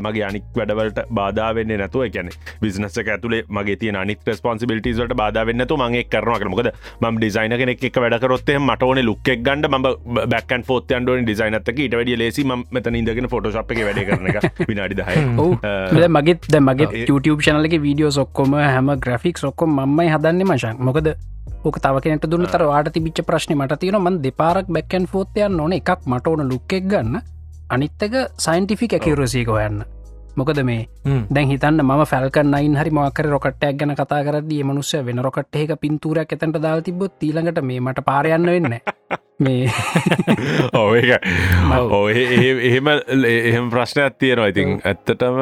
මගේ 0.00 0.24
අනික් 0.24 0.44
වැඩවලට 0.56 0.98
බාධාවෙන්නේ 1.10 1.78
නැතුව 1.78 2.04
ගැන 2.14 2.30
විිනස 2.62 2.98
ඇතුලේ 2.98 3.42
මගේ 3.50 3.76
තිය 3.76 3.92
අනික් 3.96 4.20
ස්පොන්සිබිලිටස්ට 4.32 5.14
බාධවෙන්නතු 5.16 5.76
මගේ 5.78 6.04
කරනක 6.06 6.48
මොකද 6.52 6.70
ම 7.02 7.18
ඩිසයින 7.18 7.56
කෙනෙක් 7.60 7.84
එක 7.84 7.96
වැඩකරොත්තේ 7.96 8.58
මටවන 8.58 9.02
ලුක්ෙක් 9.04 9.42
ගන්ඩ 9.42 9.70
ම 9.70 9.86
බැකන් 10.26 10.66
ෆෝත් 10.68 10.92
අන්ඩුව 10.92 11.22
ඩිසයිනත්තක 11.22 11.82
ඉට 11.86 11.96
වැඩිය 11.98 12.18
ලෙසි 12.18 12.44
ම 12.44 12.64
මෙතන 12.70 12.98
ඉදගෙන 13.00 13.30
ෆොටෝශප් 13.34 13.72
එක 13.72 13.82
වැඩ 13.86 14.02
කරන 14.08 14.30
එක 14.32 14.62
විනාඩිදහ 14.68 16.10
මගේත් 16.10 16.50
මගේ 16.60 17.04
YouTube 17.04 17.40
චනලගේ 17.42 17.82
වීඩියෝ 17.86 18.12
සොක්කොම 18.12 18.58
හැම 18.58 18.92
ග්‍රෆික් 18.98 19.42
ඔක්කොම 19.44 19.80
මයි 19.96 20.08
හදන්න 20.08 20.44
මශන් 20.46 20.82
මොකද? 21.02 21.16
ඕක 21.64 21.78
තව 21.78 21.96
කෙනට 22.04 22.26
දුන්න 22.26 22.46
තර 22.46 22.64
වාට 22.66 22.92
තිබිච්ච 22.92 23.22
ප්‍රශ්න 23.26 23.56
මට 23.56 23.78
තියෙන 23.80 23.98
මන් 24.00 24.20
දෙපාරක් 24.22 24.66
බැක්කන් 24.68 25.06
ෆෝතයන් 25.06 25.56
නොන 25.56 25.72
එකක් 25.72 26.06
මට 26.06 26.26
ඕන 26.26 26.48
ලුක්කෙක් 26.48 26.86
ගන්න. 26.86 27.20
අනිත්තක 27.70 28.14
සයින්ටිෆික් 28.38 28.94
ඇකිවරසීක 28.94 29.48
හොයන්න. 29.48 29.84
මොකද 30.36 30.62
මේ 30.64 30.88
දැන් 31.30 31.48
හිතන්න 31.48 31.82
ම 31.82 31.92
ෆැල්කන් 32.06 32.54
අයින් 32.54 32.76
හරි 32.76 32.90
මොකර 32.90 33.26
රොකට්ටයක් 33.26 33.76
ගැන 33.76 33.94
කතා 33.94 34.22
කරදී 34.24 34.62
මනුස්ස 34.64 34.92
වෙන 35.04 35.18
රොකට් 35.18 35.56
එක 35.56 35.74
පින්තුරයක් 35.80 36.32
ඇතැට 36.32 36.62
දාල් 36.62 36.80
තිබොත් 36.82 37.20
ඊළඟට 37.20 37.62
මේ 37.62 37.80
මට 37.80 38.04
පාරයන්න 38.04 38.46
වෙන්න 38.46 38.78
මේ 39.46 39.70
ඔ 40.80 40.82
ඔ 41.98 42.00
එහෙම 42.10 42.88
එහෙම 42.88 43.70
ප්‍රශ්නයක් 43.74 44.18
තියෙනවා. 44.22 44.48
ඉතින් 44.52 44.78
ඇත්තටම 44.90 45.38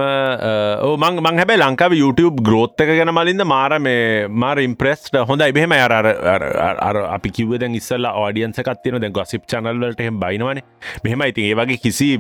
මං 1.03 1.21
මං 1.25 1.41
හැබයි 1.43 1.61
ලංකාව 1.63 1.97
YouTube 2.01 2.43
ග්‍රෝත්තක 2.49 2.93
ගැන 2.99 3.13
මලින්ද 3.19 3.45
මාර 3.55 3.79
මේ 3.87 4.27
මාර 4.45 4.63
ඉම්ප්‍රෙස්ට 4.67 5.19
හොඳ 5.31 5.45
ඉබහෙම 5.49 5.75
අර 5.79 7.01
අපි 7.17 7.35
කිවද 7.39 7.67
ඉස්සල්ල 7.81 8.09
ෝඩියන්සකත්තියන 8.13 9.01
දැ 9.05 9.13
ගොසිප් 9.19 9.47
චනල්ලට 9.51 10.01
එහෙම 10.05 10.21
බයිනවන. 10.25 10.63
මෙහෙම 11.05 11.27
ඉතින් 11.29 11.51
ඒ 11.51 11.59
වගේ 11.61 11.81
කිසි 11.85 12.11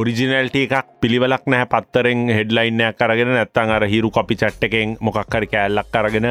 ඔරිජිනල්ට 0.00 0.58
එකක් 0.64 0.94
පිළිවලක් 1.02 1.48
නෑ 1.52 1.68
පත්තරෙන් 1.72 2.26
හෙඩ්ලයින්නයක් 2.36 2.98
කරගෙන 3.00 3.34
නැත්තන් 3.36 3.74
අර 3.76 3.86
හිරු 3.92 4.10
කොපි 4.10 4.38
චට්ටකෙන් 4.40 4.96
මොකක්කරි 5.00 5.50
කෑල්ලක් 5.54 5.90
කරගෙන 5.92 6.30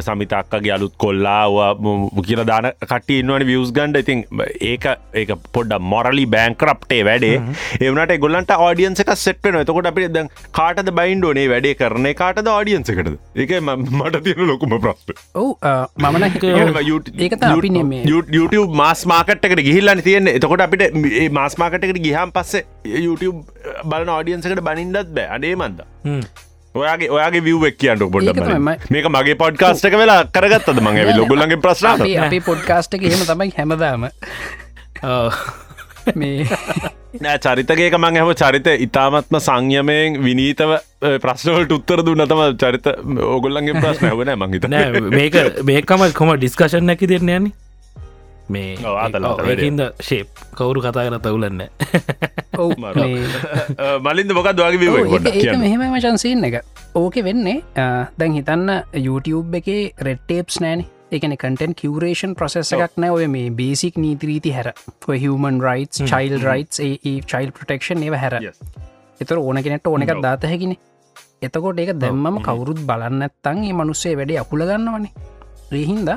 සමිතක්කගේ 0.00 0.74
අලුත් 0.76 0.96
කොල්ලා 0.98 1.44
කියල 2.26 2.42
දාන 2.46 2.70
කටි 2.92 3.20
ඉන්නවන 3.22 3.46
ගන්ඩ 3.86 4.02
ඉතින් 4.04 4.22
ඒක 4.70 4.86
ඒක 5.22 5.32
පොඩ්ඩ 5.56 5.86
මොරලි 5.92 6.26
බෑංකරප්ටේ 6.36 7.02
වැඩේ. 7.08 7.40
එවනට 7.86 8.14
ගොල්ලන්ට 8.24 8.52
ආඩියන්සක 8.56 9.10
සෙට්න 9.24 9.58
එතකොට 9.62 9.88
අපි 9.90 10.08
දැන් 10.16 10.30
කාටද 10.58 10.90
බයින්ඩෝනේ 11.00 11.46
වැඩේ 11.52 11.76
කරන 11.80 12.08
කාටද 12.22 12.50
ආඩියන්සකට 12.54 13.10
ඒක 13.44 13.54
මට 13.66 14.22
තියෙන 14.26 14.46
ලොකුම 14.52 14.76
ප්‍රස්්ට 14.86 15.14
ඔවු 15.42 15.50
ඒක 17.26 17.36
YouTube 18.38 18.74
මාස් 18.82 19.06
මාකට්කට 19.12 19.62
ගිහිල්ලන්න 19.68 20.04
තියෙන 20.08 20.32
එතකොට 20.36 20.66
අපිට 20.66 20.84
මාස් 21.40 21.58
මාකටකට 21.64 22.02
ගිහම් 22.08 22.34
පස්සේ 22.38 22.64
YouTube 23.06 23.38
බලන 23.92 24.12
ආඩියන්සකට 24.18 24.64
බනින්ඩත් 24.68 25.14
බෑ. 25.16 25.28
අඩේ 25.36 25.54
මන්ද 25.56 25.80
ඔයාගේ 26.76 27.10
ඔයාගේ 27.16 27.44
විව්වක් 27.48 27.76
කියන්නට 27.82 28.06
පොඩ 28.12 28.42
මේක 28.90 29.10
මගේ 29.10 29.36
පොඩ්කාස්ටක 29.42 29.98
වෙලා 30.02 30.20
කරගත්තද 30.30 30.80
මගේ 30.86 31.16
ලොගුල්ලගේ 31.18 31.60
ප්‍රශ්න 31.66 32.06
අපි 32.26 32.40
පොඩ්කාස්ට 32.48 32.98
එක 32.98 33.06
හෙම 33.08 33.22
තමයි 33.30 33.52
හැමදාම. 33.58 34.08
මේ 36.14 36.46
නෑ 37.20 37.38
චරිතගේක 37.38 37.94
මං 37.98 38.18
ඇහම 38.20 38.32
චරිත 38.40 38.66
ඉතාමත්ම 38.86 39.38
සංයමයෙන් 39.40 40.18
විනීතව 40.24 40.72
ප්‍රශ්නවලට 41.24 41.76
උත්තර 41.78 42.02
දුන්නතම 42.06 42.42
චරිත 42.62 42.86
ඕගොල්ලන්ගේ 43.28 43.80
ප්‍රශ්න 43.80 44.10
ඇවන 44.10 44.32
මංහිත 44.42 44.68
නෑ 44.72 45.04
මේක 45.14 45.38
මේකම 45.70 46.04
කොම 46.20 46.34
ඩිස්කශන් 46.36 46.86
නැකි 46.90 47.08
දෙන්න 47.12 47.32
යන්නේ 47.36 47.54
මේ. 48.48 48.76
ඒකින්ද 48.78 49.82
ශේප් 50.00 50.42
කවුරු 50.54 50.80
කතා 50.80 51.06
කර 51.06 51.18
තවුලන්න 51.20 51.62
ඔව් 52.62 52.72
මරු. 52.78 53.04
මේ 53.04 53.98
මලින්ද 54.06 54.32
මොකක් 54.32 54.50
දවාගේ 54.56 55.56
මෙහෙම 55.56 55.86
මචන්සීන් 55.90 56.44
එක. 56.48 56.60
ඕක 56.94 57.16
වෙන්නේ 57.22 57.62
දැන් 58.18 58.36
හිතන්න 58.38 58.70
YouTube 58.96 59.58
එකේ 59.60 59.92
රෙට්ටේප්ස් 60.00 60.60
නෑන. 60.60 60.86
එකන 61.10 61.36
කටන් 61.36 61.74
කිවරේෂන් 61.74 62.34
ප්‍රසෙස් 62.34 62.72
එකක් 62.72 62.98
නෑ. 62.98 63.12
ඔය 63.12 63.28
මේ 63.28 63.52
බේසික් 63.52 63.98
නීතිරීති 63.98 64.52
හැර. 64.52 64.72
ඔය 65.08 65.18
හමන් 65.18 65.62
රයිස් 65.62 66.02
චයිල් 66.02 66.36
රයිස් 66.42 66.82
ඒ 66.82 67.16
චයිල් 67.26 67.52
ප්‍රටෙක්ෂන් 67.52 68.02
ඒව 68.02 68.18
හැර. 68.18 68.40
Yes. 68.42 68.60
එතර 69.20 69.38
ඕන 69.38 69.62
කෙනෙට 69.62 69.86
ඕන 69.86 70.06
එකක්. 70.06 70.18
දාත 70.22 70.44
හැකින. 70.44 70.76
එතකොට 71.42 71.78
ඒක 71.78 71.96
දැම්මම 72.00 72.42
කවුරුත් 72.42 72.82
බලන්නත්තන් 72.88 73.64
ඒ 73.64 73.72
මනුස්සේ 73.72 74.14
වැඩේ 74.16 74.38
අපුල 74.42 74.64
ගන්නවනේ 74.64 75.35
රේහින්ද 75.72 76.10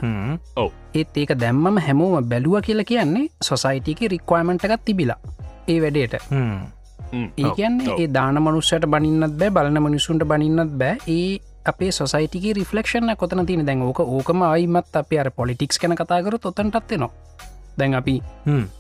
ඒත් 0.94 1.18
ඒක 1.18 1.36
දැම්මම 1.38 1.80
හැමෝම 1.80 2.30
බැලුව 2.32 2.60
කියලා 2.62 2.90
කියන්නේ 2.92 3.28
සොසයිටික 3.42 4.02
රික්වයිමට 4.14 4.66
එකත් 4.68 4.86
තිබිලා. 4.86 5.20
ඒ 5.68 5.80
වැඩේට. 5.82 6.16
ඒ 7.38 7.52
කියන්නේ 7.56 7.96
ඒ 7.98 8.10
දාන 8.10 8.42
මනුස්සයට 8.42 8.88
බනින්නත් 8.88 9.38
බෑ 9.38 9.52
බලන 9.52 9.84
මනිසුන්ට 9.84 10.26
බනින්නත් 10.26 10.78
බෑ. 10.78 10.98
ඒ 11.10 11.40
අපේ 11.66 11.92
සොසයිටික 11.94 12.46
රිෆලක්ෂණ 12.56 13.16
කොතන 13.18 13.46
තින 13.46 13.66
දැන් 13.66 13.82
ඕක 13.82 14.00
ඕකම 14.02 14.46
අයිමත් 14.48 14.96
අප 14.96 15.18
අර 15.20 15.32
පොලිටික්ස් 15.32 15.80
කන 15.80 15.96
කතාකර 15.96 16.40
තොතන්ටත්වෙනවා 16.40 17.12
දැන් 17.78 17.96
අපි 17.96 18.16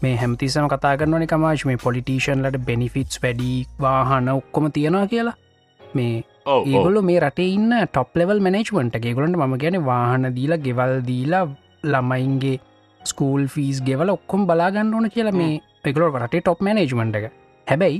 මේ 0.02 0.16
හැමතිසම 0.16 0.68
කතා 0.68 0.96
කරනවන 0.98 1.28
කමාශ 1.28 1.66
මේ 1.66 1.78
පොලිටීෂන්ලට 1.78 2.58
බෙනිෆිටස් 2.66 3.22
වැඩි 3.24 3.52
වාහන 3.82 4.30
ඔක්කොම 4.30 4.72
තියෙනවා 4.72 5.08
කියලා. 5.08 5.36
මේ 5.80 6.24
ඒගොලු 6.50 7.02
මේ 7.10 7.20
රටේ 7.24 7.50
ඉන්න 7.56 7.74
ටොප් 7.86 8.20
ලෙවල් 8.22 8.42
මනේජ්මන්ට 8.48 9.00
ගෙගොලට 9.06 9.40
ම 9.40 9.56
ගැන 9.64 9.80
වාහන 9.90 10.30
දීලා 10.38 10.64
ගෙවල් 10.68 10.94
දීලා 11.10 11.46
ළමයින්ගේ 11.86 12.60
ස්කූල් 13.02 13.48
ෆීස් 13.48 13.82
ගෙවල 13.90 14.14
ඔක්කොම් 14.18 14.48
බලාගන්න 14.48 14.94
ඕන 14.94 15.10
කියලා 15.16 15.36
මේ 15.42 15.60
එකලො 15.86 16.14
රටේ 16.14 16.42
ටොප් 16.42 16.62
මනේජ්මන්ට 16.62 17.20
එක. 17.20 17.28
හැබැයි 17.68 18.00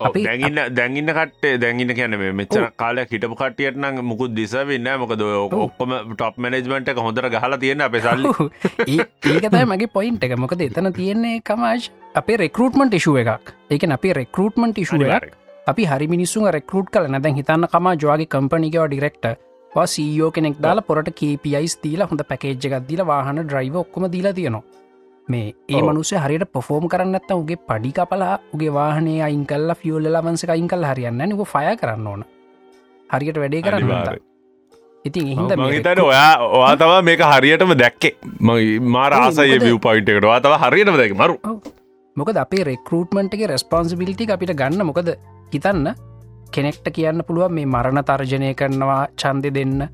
දැගන්න 0.00 0.60
දැගන්න 0.78 1.12
කටේ 1.18 1.54
දැගන්න 1.58 1.94
කියන 1.98 2.18
මේ 2.22 2.32
මෙච්චර 2.40 2.66
කාල 2.76 3.00
හිටපු 3.12 3.38
කටියට 3.40 3.80
නම් 3.80 4.02
මුකුත් 4.10 4.34
දිසවෙන්න 4.38 4.90
මොකද 5.02 5.24
ඔය 5.28 5.38
ඔක්කොම 5.46 5.96
ටොප් 6.12 6.36
මනේජ්මන්ට 6.38 6.92
එක 6.92 7.02
හොඳර 7.06 7.30
ගහලා 7.34 7.60
තියෙන 7.64 7.86
අප 7.88 7.96
සල්ලි. 8.04 8.34
ඒකතයි 8.86 9.64
මගේ 9.72 9.92
පොයින්ට 9.96 10.28
එක. 10.28 10.36
මොකද 10.44 10.68
එතන 10.68 10.92
තියෙන්නේ 11.00 11.40
කමාශ් 11.40 11.90
අපේ 12.14 12.38
රෙකරටමන්ට 12.44 13.00
ඉශුව 13.00 13.18
එකක්. 13.24 13.56
ඒක 13.70 13.90
අපේ 13.98 14.16
රෙකරටමන්ට 14.20 14.84
ඉශුව 14.84 15.08
එකක් 15.08 15.45
අපි 15.66 15.84
හරි 15.84 16.06
මිනිස්සු 16.06 16.50
රෙකරට් 16.50 16.88
කල 16.88 17.06
නැදැන් 17.06 17.34
හිතන්න 17.34 17.64
කමා 17.64 17.94
ජවාගේ 17.94 18.24
කම්පනිකව 18.24 18.86
ඩිරෙක්ට 18.86 19.26
සීෝ 19.86 20.30
කෙනෙක් 20.30 20.60
දාලා 20.60 20.80
පොරට 20.80 21.08
KPIස් 21.08 21.78
දීලා 21.84 22.04
හොඳ 22.04 22.22
පැකේජ් 22.22 22.66
එකක් 22.66 22.88
දීලා 22.88 23.04
වාහන 23.04 23.42
ඩ්‍රයිව 23.42 23.76
ඔක්කොම 23.76 24.06
දීලා 24.06 24.32
තියෙනවා. 24.32 24.62
මේ 25.30 25.54
ඒ. 25.68 25.82
මනුසේ 25.82 26.16
හරියට 26.16 26.42
පොෆෝම් 26.42 26.86
කරන්නත්ත 26.86 27.32
උගේ 27.32 27.54
පඩි 27.54 27.90
කපලා 27.90 28.38
උගේ 28.54 28.68
වාහනේ 28.68 29.22
අයින් 29.22 29.44
කල්ල 29.44 29.72
ෆියල්ල 29.72 30.08
ලවන්ස 30.08 30.44
අයින් 30.44 30.66
කල් 30.66 30.84
හරියන්න 30.84 31.18
නික 31.18 31.42
ෆය 31.42 31.76
කරන්න 31.76 32.08
ඕන. 32.08 32.24
හරියට 33.14 33.38
වැඩේ 33.38 33.62
කරන්න. 33.62 34.16
ඉතින් 35.04 35.26
එහින්ද 35.26 35.52
මේ 35.52 35.66
මහිතට 35.66 35.98
ඔයා 35.98 36.36
ඔයා 36.36 36.74
තව 36.74 37.04
මේක 37.04 37.20
හරියටම 37.20 37.72
දැක්කේ. 37.72 38.16
මාර 38.80 39.12
ආසය 39.12 39.48
මොකද- 39.48 39.64
විය 39.64 39.78
පයින්ට 39.78 40.08
එකට. 40.08 40.24
වා 40.24 40.38
තව 40.38 40.48
හරියටම 40.48 40.96
දැක 40.96 41.12
මරු. 41.12 41.62
මොකද 42.16 42.36
අපේ 42.36 42.62
රෙක්රූට්මන්ට්ගේ 42.62 43.46
රෙස්පොන්සිබිලිටි 43.46 44.26
අපිට 44.26 44.52
ගන්න. 44.52 44.86
මොකද 44.86 45.16
හිතන්න 45.52 45.94
කෙනෙක්ට 46.50 46.90
කියන්න 46.90 47.24
පුළුවන් 47.26 47.54
මේ 47.54 47.66
මරණ 47.66 48.04
තර්ජනය 48.04 48.52
කරනවා 48.54 49.00
චන්දය 49.16 49.50
දෙන්න 49.54 49.88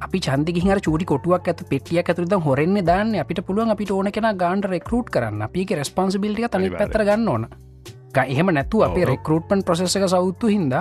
අපි 0.00 0.18
චන්දික 0.18 0.56
හර 0.64 0.80
චූටි 0.80 1.06
කොටුවක් 1.06 1.48
ඇත 1.48 1.60
පෙටිය 1.70 2.00
ඇතුරද 2.00 2.32
හොරෙන්නේ 2.46 2.84
දාන්න 2.84 3.12
අපිට 3.22 3.42
පුළුවන් 3.46 3.74
අපිට 3.74 3.90
ඕන 3.90 4.10
කෙන 4.12 4.28
ගාන්ඩ 4.36 4.66
රෙකරට් 4.66 5.10
කරන්න 5.14 5.42
අපික 5.42 5.70
රෙස්පොන්සිබිලිටිය 5.72 6.48
තනි. 6.48 6.70
පැතර 6.72 7.04
ගන්න 7.04 7.28
ඕන 7.28 7.46
එහෙම 8.16 8.50
නැතු 8.56 8.82
අපේ. 8.82 9.04
රෙකරට්මන් 9.04 9.62
ප්‍රසෙස 9.62 9.96
එක 9.96 10.08
සෞත්තු 10.08 10.46
හින්ද 10.48 10.74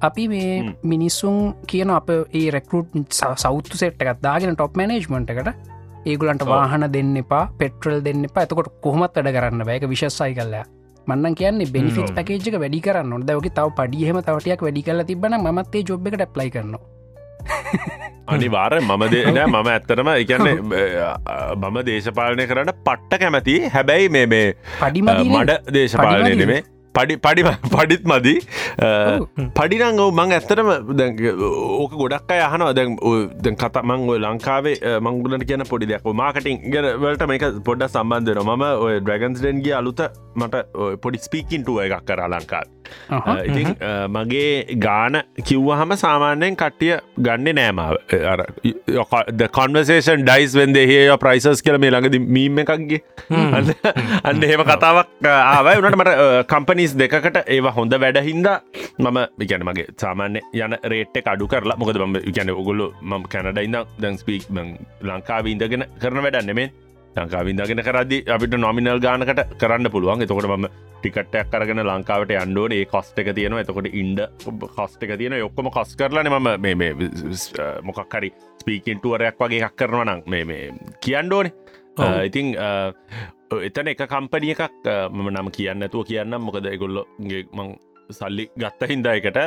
අපි 0.00 0.28
මේ. 0.28 0.76
මිනිස්සුන් 0.84 1.54
කියන 1.66 1.90
අප 1.90 2.08
ඒ 2.10 2.46
රෙකරට් 2.50 3.20
සෞත්තු 3.36 3.76
සෙට් 3.76 4.00
එකත් 4.02 4.22
දාගෙන 4.22 4.56
ටොප් 4.56 4.76
මනේජ්මට 4.76 5.30
එකට 5.30 5.52
ඒගුලන්ට. 6.06 6.46
වාහන 6.46 6.88
දෙන්න 6.92 7.16
එපා 7.16 7.44
පෙට්‍රල් 7.58 8.00
දෙන්න 8.00 8.24
එපා 8.24 8.48
එතකොට 8.48 8.72
කොහොමත් 8.80 9.14
වැඩ 9.14 9.36
කරන්න 9.36 9.66
බෑක 9.66 9.86
විශස්සයි 9.86 10.32
කල්ලා 10.32 10.64
මන්න 11.06 11.34
කියන්නේ 11.34 11.70
බෙනිෆිස් 11.70 12.04
ඔව්. 12.04 12.14
පැකේජක 12.16 12.58
වැඩි 12.58 12.80
කරන්න 12.80 13.28
ක 13.40 13.52
තව 13.52 13.68
පඩියහෙම 13.76 14.18
තවටයක් 14.22 14.62
වැඩි 14.62 14.82
කල 14.82 15.04
තිබන 15.04 15.38
මත්තේ 15.52 15.86
ජොබ් 15.88 16.06
එකට 16.06 16.26
ප්ලයි 16.32 16.50
කරනවා. 16.50 16.82
අනිවාර 18.26 18.72
මම 18.80 19.04
දෙන 19.08 19.40
මම 19.46 19.68
ඇත්තරම 19.68 20.10
එකන්නේ 20.14 20.54
මම 21.56 21.78
දේශපාලනය 21.86 22.46
කරන්න 22.46 22.72
පට්ට 22.84 23.20
කැමති 23.20 23.56
හැබැයි 23.68 24.08
මේ 24.08 24.26
මේ 24.26 24.46
මඩ 25.32 25.74
දේශපාලනය 25.74 26.32
නෙමේ 26.34 26.62
පඩි 26.96 27.16
පඩි 27.18 27.42
පඩිත් 27.70 28.04
මදි. 28.06 28.34
පඩිනං 29.54 30.00
ඔව 30.00 30.12
මං 30.14 30.32
ඇත්තටම 30.32 30.68
ඕක 31.74 31.92
ගොඩක් 31.94 32.30
අය 32.30 32.40
අහනවා. 32.40 32.72
දැන් 32.72 32.96
ඔය 33.02 33.20
දැන් 33.38 33.56
කත 33.56 33.82
මං 33.84 34.08
ඔය 34.08 34.18
ලංකාවේ 34.20 34.76
මංගුලට 35.00 35.46
කියන 35.46 35.64
පොඩි 35.66 35.86
දෙයක්. 35.86 36.04
මාකටින් 36.14 36.60
ගවලට 36.70 37.26
මේක 37.26 37.44
පොඩ්ඩ 37.64 37.88
සම්බන්ධන 37.90 38.42
මම 38.44 38.62
ඔය 38.80 39.00
ඩ්‍රගන්ස්ඩන්ගේ 39.00 39.74
අලුත 39.74 40.00
මට 40.36 40.62
පොඩි 41.02 41.18
ස්පීකින්ටුව 41.20 41.80
එකක් 41.80 42.04
කර 42.04 42.22
ලංකාත් 42.28 42.68
ඉතින් 43.44 43.68
අ, 43.80 44.08
මගේ 44.08 44.76
ගාන 44.78 45.14
කිව්ව 45.42 45.68
හම 45.74 45.92
සාමාන්‍යයෙන් 45.96 46.56
කට්ටිය 46.56 46.96
ගන්න 47.18 47.56
නෑමාව 47.56 47.94
කොන්වසේෂන් 49.52 50.24
ඩයිස් 50.24 50.54
වෙන්ද 50.54 50.76
හේ 50.82 51.16
ප්‍රයිසස් 51.18 51.62
කියල 51.62 51.78
මේ 51.78 51.90
ළඟද 51.90 52.18
මීම 52.30 52.58
එකක්ගේ 52.58 53.00
අන්න 54.24 54.42
එහෙම 54.42 54.64
කතාවක් 54.64 55.28
ආවයි. 55.28 55.76
වනට 55.78 55.96
මට 55.96 56.46
කම්පනිස් 56.84 56.94
දෙකට 56.96 57.36
ඒවා 57.46 57.72
හොඳ 57.72 57.94
වැඩහින්ද 58.02 58.48
මම 58.98 59.18
විකැන 59.38 59.64
මගේ 59.64 59.86
සාමාන්‍ය 59.96 60.40
යන 60.54 60.74
රේට් 60.84 61.28
අඩු 61.32 61.46
කරලා 61.46 61.76
මොකද 61.78 61.98
ම 61.98 62.16
ගැන 62.36 62.50
ඔගොල්ලු 62.52 62.86
ම 63.02 63.12
කැනඩයින්න 63.32 63.76
දැන් 64.02 64.18
ස්පීක් 64.18 64.44
ලංකාව 65.02 65.46
ඉඳගෙන 65.46 65.84
කරන 66.02 66.22
වැඩන්නෙමේ 66.24 66.68
ලංකාවින්දගෙන 67.16 67.82
කරදදි 67.86 68.18
අපිට 68.28 68.56
නොමිනල් 68.58 69.00
ගානකට 69.00 69.40
කරන්න 69.60 69.90
පුළුවන්. 69.90 70.22
එතකොට 70.22 70.48
ම 70.50 70.66
ටිකටයක් 71.00 71.50
කරගෙන 71.52 71.82
ලංකාවට 71.82 72.34
අන්ඩෝන 72.42 72.72
ඒ 72.72 72.84
කොස්ට 72.86 73.18
එක 73.18 73.32
තියෙන 73.34 73.56
එතකොට 73.58 73.88
ඉන්ඩ 73.92 74.20
කොස්ට 74.76 75.02
එක 75.02 75.16
තියෙන 75.18 75.38
ඔක්කොම 75.42 75.70
කොස් 75.70 75.96
කරලන 75.96 76.32
ම 76.32 76.50
මේ 76.60 76.74
මේ 76.74 76.92
මොකක් 77.82 78.18
හරි 78.18 78.32
ස්පීකින්ටුවරයක් 78.60 79.40
වගේ 79.40 79.64
එකක් 79.64 79.78
කරනවනක් 79.78 80.26
මේ 80.26 80.68
කියන්ඩෝනේ. 81.00 81.54
ඉතිං 82.28 82.54
එතන 83.50 83.88
එක 83.88 84.04
කම්පනිය 84.06 84.54
එකක් 84.54 84.86
මම 85.10 85.28
නම 85.30 85.50
කියන්න 85.50 85.82
ඇතුව 85.82 86.06
කියන්න 86.06 86.38
මොකද 86.40 86.66
එගොල්ලොගේ 86.66 87.44
මං 87.52 87.74
සල්ලි 88.10 88.48
ගත්ත 88.56 88.88
හින්දායකට 88.90 89.38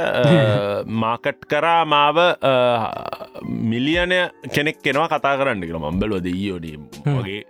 මාකට් 0.95 1.45
කරා 1.51 1.85
මාව 1.85 2.17
මිලියනය 3.63 4.19
කෙනෙක් 4.53 4.81
කෙනවා 4.81 5.09
කතා 5.09 5.37
කරන්න 5.37 5.61
කියල 5.61 5.79
මම්බලව 5.79 6.23
දෙීයෝඩී 6.23 6.77
වගේ 7.07 7.43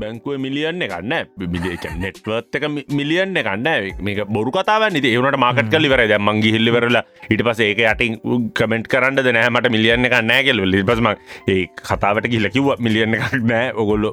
බැංකුව 0.00 0.38
මිලියන්න 0.44 0.84
එකන්න 0.86 1.14
බිමික 1.40 1.86
නෙට්වර්ත් 2.04 2.58
එක 2.58 2.66
මිලියන්න 3.00 3.40
එකන්න 3.42 3.68
මේක 4.06 4.20
බොරු 4.36 4.54
කතාව 4.56 4.86
නති 4.90 5.12
ඒවනට 5.12 5.38
මාකට් 5.44 5.70
කලි 5.74 5.90
වර 5.92 6.04
ද 6.12 6.18
මංගි 6.28 6.54
හිල්ලි 6.56 6.74
වරලා 6.76 7.04
ඉට 7.34 7.44
පස 7.48 7.62
ඒක 7.68 7.82
යටින් 7.92 8.18
කමෙන්ට් 8.60 8.90
කරන්න 8.94 9.32
නෑමට 9.38 9.70
මිලියන්න 9.76 10.08
එක 10.10 10.16
නෑගෙල් 10.30 10.64
ලිපස්ම 10.74 11.08
ඒ 11.54 11.60
කතාවට 11.90 12.28
කිල්ල 12.34 12.50
කිව්ව 12.56 12.70
මිලියන්න 12.86 13.18
එකක් 13.18 13.34
නෑ. 13.52 13.72
ඔගොල්ලො 13.82 14.12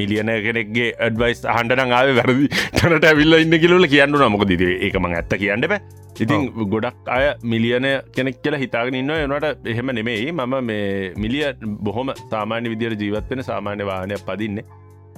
මිලියන 0.00 0.30
කෙනෙක්ගේ 0.46 0.90
ඇඩවයිස් 1.06 1.42
හන්ඩන 1.56 1.94
ආව 2.00 2.12
වැරදි 2.20 2.50
තනට 2.78 3.10
ඇවිල්ල 3.12 3.40
ඉන්න 3.44 3.58
කිලල 3.64 3.88
කියන්න 3.94 4.20
නමක 4.20 4.46
දිද 4.52 4.66
ඒකම 4.68 5.10
ඇත්ත 5.10 5.36
කියන්න 5.42 5.68
බෑ. 5.72 5.80
ඉතින් 6.22 6.50
ගොඩක් 6.72 7.08
අය 7.16 7.26
මිලියන 7.52 7.86
කෙනෙක් 8.16 8.42
කියලා 8.44 8.62
හිතාගෙන 8.64 8.98
ඉන්න 9.00 9.12
එනට 9.16 9.68
එහෙම 9.72 9.94
නෙමෙයි. 9.98 10.32
මම 10.32 10.54
මේ 10.70 11.12
මිලිය 11.24 11.46
බොහොම 11.88 12.12
සාමාන්‍ය 12.32 12.72
විදිර 12.74 12.96
ජීවත්වෙන 13.02 13.44
සාමාන්‍ය 13.50 13.86
වාහනයක් 13.90 14.24
පදින්නේ 14.28 14.64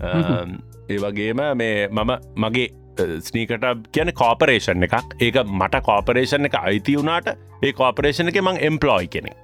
ඒ 0.02 0.98
වගේම 1.04 1.42
මේ 1.56 1.88
මම 1.88 2.12
මගේ 2.44 2.68
ස්නීකට 3.20 3.66
කියන 3.92 4.12
කෝපරේෂන් 4.22 4.86
එකක්. 4.88 5.16
ඒක 5.20 5.40
මට 5.44 5.82
කෝපරේෂන් 5.88 6.50
එක 6.50 6.58
අයිති 6.62 6.96
වුණාට 6.98 7.34
ඒ 7.62 7.72
කෝපරේෂණ 7.72 8.32
එක 8.32 8.40
මං 8.42 8.62
එම්පලෝයි 8.70 9.12
කෙනෙ 9.16 9.34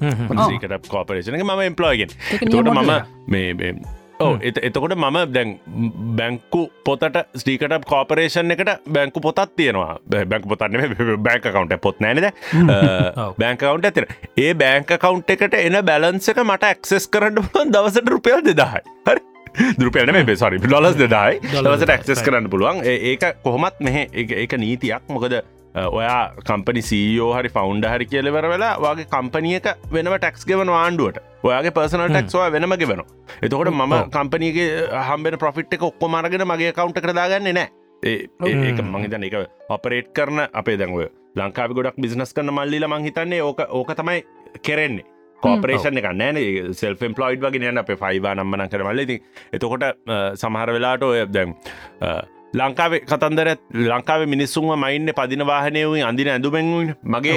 සීකට 0.00 0.88
කෝපරේෂන 0.88 1.38
එක 1.38 1.46
ම 1.46 1.62
එම්පලෝයිගෙන් 1.68 2.18
තොට 2.50 2.74
මම 2.74 2.92
මේ 3.28 3.72
ඕ 4.20 4.34
එත 4.48 4.58
එතකොට 4.68 4.94
මම 4.96 5.18
දැන් 5.34 5.50
බැංකු 6.18 6.60
පොතට 6.86 7.18
ස්ටීකට 7.40 7.86
කෝපරේෂන් 7.92 8.54
එකට 8.54 8.70
බැංකු 8.96 9.20
පොතත් 9.20 9.40
තියෙනවා. 9.56 9.98
බැංක 10.32 10.48
පොතන්න 10.52 10.76
බැංක 11.22 11.46
කවන්ට 11.46 11.80
පොත් 11.80 12.00
නෑනද. 12.00 12.28
බැංකවන්ට 13.38 13.88
ඇතිර 13.90 14.06
ඒ 14.36 14.52
බැංක 14.54 14.90
කවන්් 15.04 15.24
එකට 15.36 15.58
එන 15.62 15.80
බැලන්ස 15.90 16.30
එක 16.34 16.42
මට 16.44 16.70
ඇක්සෙස් 16.72 17.08
කරන්න 17.08 17.74
දවසට 17.74 18.14
රුපියල් 18.14 18.44
දෙදාහයි. 18.50 18.82
හරි 19.08 19.22
දෘපයන 19.78 20.12
මේ 20.16 20.36
සරි 20.42 20.58
ඩොලස් 20.64 20.98
දෙදායි 21.02 21.40
දවසට 21.44 21.94
ඇක්සෙස්. 21.94 22.24
කරන්න 22.26 22.50
පුළුවන්. 22.50 22.82
ඒක 22.84 23.24
කොහොමත් 23.46 23.80
මෙහ 23.80 23.96
එක 24.14 24.52
නීතියක්. 24.64 25.08
මොකද 25.08 25.38
ඔයා 25.74 26.20
කම්පනි 26.48 26.82
සීෝ 26.82 27.30
හරි 27.36 27.50
ෆෞන්ඩ 27.56 27.84
හරි 27.92 28.06
කියලවර 28.12 28.46
වෙලා 28.52 28.74
වගේ 28.84 29.08
කම්පනියක 29.14 29.66
වෙනම 29.92 30.14
ටක්ස් 30.14 30.46
ගෙවන 30.48 30.72
ආණ්ඩුවට. 30.74 31.18
ඔයාගේ 31.44 31.74
පර්සනල් 31.76 32.08
ටක්ස්වා 32.14 32.48
වෙනම 32.54 32.74
ගෙවන 32.82 33.02
එතකොට 33.42 33.70
මම. 33.72 33.94
කම්පනීගේ 34.16 34.70
හම්බෙන 35.10 35.38
ප්‍රොෆිට් 35.44 35.76
එක 35.78 35.84
ඔක්කො 35.90 36.08
මරගෙන 36.08 36.46
මගේ 36.52 36.72
කවුන්ට 36.78 36.98
කරදාගන්න 37.04 37.52
නෑ. 37.58 37.68
ඒ 38.02 38.16
ඒක. 38.46 38.82
මහිතන 38.94 39.28
එක 39.28 39.38
ඔපරේට් 39.76 40.10
කරන 40.16 40.42
අපේ 40.52 40.76
දැන්ව 40.80 41.06
ලංකාව 41.38 41.76
ගොඩක් 41.78 42.02
බිස්නස් 42.04 42.34
කරන 42.34 42.50
මල්ලිල 42.54 42.88
මංහිතන්නේ 42.94 43.42
ඕක 43.42 43.62
ඕක 43.68 43.94
තමයි 44.00 44.24
කෙරෙන්නේ 44.66 45.06
කෝපරේෂන් 45.42 45.98
එක 45.98 46.08
නෑන 46.14 46.38
සෙල් 46.74 46.96
පලොයිඩ් 46.96 47.42
වගේ 47.42 47.60
නෑන 47.60 47.78
අප 47.78 47.92
ෆයිවා 47.96 48.34
නම්මන 48.34 48.68
කරමල්ල 48.68 49.04
ති 49.06 49.16
එතකොට 49.52 49.86
සමහර 50.36 50.72
වෙලාට 50.72 51.02
ඔය 51.04 51.20
අ, 51.20 52.10
ලංකාවේ 52.54 53.00
කතන්දර 53.02 53.48
ලංකාව 53.86 54.22
මිනිස්සුම 54.26 54.70
මයින්න 54.74 55.10
පදින 55.12 55.42
වාහනයවුයි 55.46 56.02
අඳින 56.02 56.28
ඇඳුමෙන්ුවන් 56.28 56.94
මගේ 57.04 57.34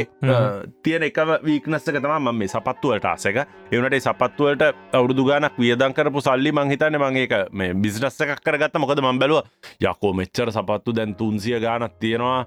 තියෙන 0.83 1.03
එකම 1.03 1.33
වීක්නස්සක 1.43 1.97
තම 1.97 2.13
ම 2.21 2.31
මේ 2.33 2.47
සපත්තුවලට 2.47 3.05
ආසක 3.05 3.39
එවනට 3.71 3.97
සපත්තුවලට 3.99 4.63
අවුදු 4.93 5.25
ගානක් 5.25 5.59
වියදන් 5.59 5.93
කරපු 5.93 6.21
සල්ලි 6.21 6.51
මංහිතන්න 6.53 6.97
මගේක 6.97 7.35
මේ 7.51 7.73
බිස්නස්ස 7.75 8.21
එකක් 8.21 8.39
කරගත්ත. 8.41 8.77
මොකද 8.77 9.01
මම් 9.01 9.19
බැලුව 9.19 9.43
යකෝ 9.81 10.13
මෙච්චර 10.13 10.51
සපත්තු 10.51 10.93
දැන් 10.93 11.15
තුන්සිය 11.15 11.59
ගානක් 11.59 11.99
තියෙනවා. 11.99 12.45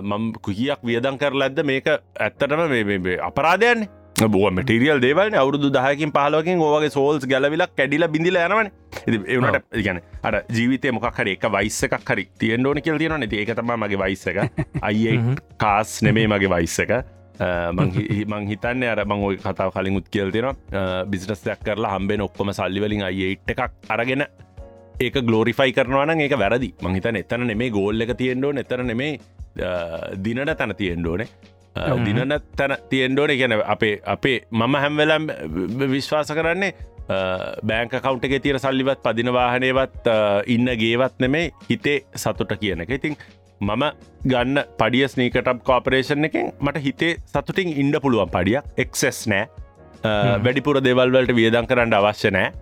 මම් 0.00 0.32
කුහියක් 0.40 0.80
වියදන් 0.84 1.18
කර 1.18 1.34
ලැද්ද 1.34 1.58
මේක 1.64 1.86
ඇත්තටම 1.88 2.62
මේ- 2.68 2.86
මේ 2.86 2.98
මේ 3.00 3.18
අපරාධයන්නේ 3.20 3.88
බෝ 4.34 4.50
මටරියල් 4.50 5.00
දේවල් 5.00 5.34
අවුදු 5.40 5.70
දහකින් 5.76 6.10
පහලකින් 6.16 6.62
ඕගේ 6.68 6.90
සෝල්ස් 6.90 7.26
ගැලවිලක් 7.32 7.74
කැඩිල 7.78 8.06
බිඳිල 8.14 8.38
යනවන. 8.44 8.70
එවනට 9.08 9.76
ඉගන 9.82 10.00
අට 10.22 10.50
ජීවිතය 10.56 10.90
මොකක්හර 10.96 11.28
එක 11.34 11.44
වයිස්ස 11.56 11.84
එකක් 11.86 12.10
හරි 12.10 12.24
තියන්ඩෝන 12.40 12.80
කියල් 12.86 12.98
තියෙන 12.98 13.20
නති 13.26 13.44
ඒකතම 13.44 13.70
මගේ 13.84 14.00
වයිස්ස 14.02 14.26
එක. 14.32 14.42
අයි. 14.82 15.20
කාස් 15.62 16.02
නෙමේ 16.02 16.26
මගේ 16.26 16.50
වයිස්ස 16.54 16.78
එක. 16.84 16.92
මං 17.38 18.48
හිතන්න 18.50 18.82
අර 18.92 19.04
මං 19.06 19.24
ඔය 19.28 19.36
කතාව 19.44 19.70
කලින් 19.76 20.00
උත් 20.00 20.08
කියල් 20.10 20.32
තියෙන 20.34 20.56
බිස්නස්යක් 21.10 21.62
කරලා 21.68 21.94
හම්බෙන 21.94 22.26
ඔක්කොම 22.26 22.50
සල්ලිවලින් 22.58 23.06
අයිට 23.10 23.54
එකක් 23.54 23.92
අරගෙන 23.96 24.26
ඒක 25.06 25.20
ගලෝරිෆයි 25.28 25.76
කරනවන 25.76 26.24
ඒක 26.24 26.34
වැරදි. 26.42 26.72
මංහිතන 26.82 27.20
එතන 27.22 27.46
නෙමේ 27.52 27.70
ගෝල්ල 27.70 28.02
එක 28.06 28.16
තියෙන්ඩෝ 28.18 28.50
එතන 28.64 28.82
නෙමේ 28.90 29.12
දිනට 30.24 30.56
තැන 30.58 30.74
තියෙන්ඩෝනේ. 30.82 31.28
දිනන 32.06 32.34
තැන 32.56 32.76
තියෙන්ඩෝන 32.90 33.32
ගැන 33.40 33.54
අපේ 33.66 33.94
අපේ 34.06 34.36
මම 34.52 34.74
හැම්වෙලම් 34.76 35.26
විශ්වාස 35.88 36.32
කරන්නේ 36.32 36.72
බෑංක 37.64 37.94
කවුන්ට 37.98 38.24
එක 38.24 38.36
තිර 38.42 38.58
සල්ලිවත් 38.58 39.02
පදින 39.02 39.30
වාහනයවත් 39.32 40.08
අ, 40.08 40.16
ඉන්න 40.46 40.66
ගේවත් 40.76 41.14
නෙමේ 41.20 41.50
හිතේ 41.70 41.98
සතුට 42.16 42.52
කියන 42.60 42.80
එක. 42.80 42.90
ඉතින් 42.90 43.16
මම 43.60 43.84
ගන්න 44.24 44.58
පඩිය 44.78 45.06
ස්නීකටප් 45.08 45.62
කෝපරේෂන් 45.64 46.24
එකෙන් 46.24 46.52
මට 46.60 46.82
හිතේ 46.84 47.12
සතුටින් 47.26 47.72
ඉන්ඩ 47.74 48.00
පුළුවන් 48.00 48.30
පඩියක්. 48.30 48.64
එක්සෙස් 48.76 49.26
නෑ. 49.26 49.48
වැඩිපුර 50.44 50.80
දෙවල්වලට 50.80 51.32
වියදන් 51.34 51.66
කරන්න 51.66 51.94
අවශ්‍ය 51.94 52.30
නෑ. 52.30 52.52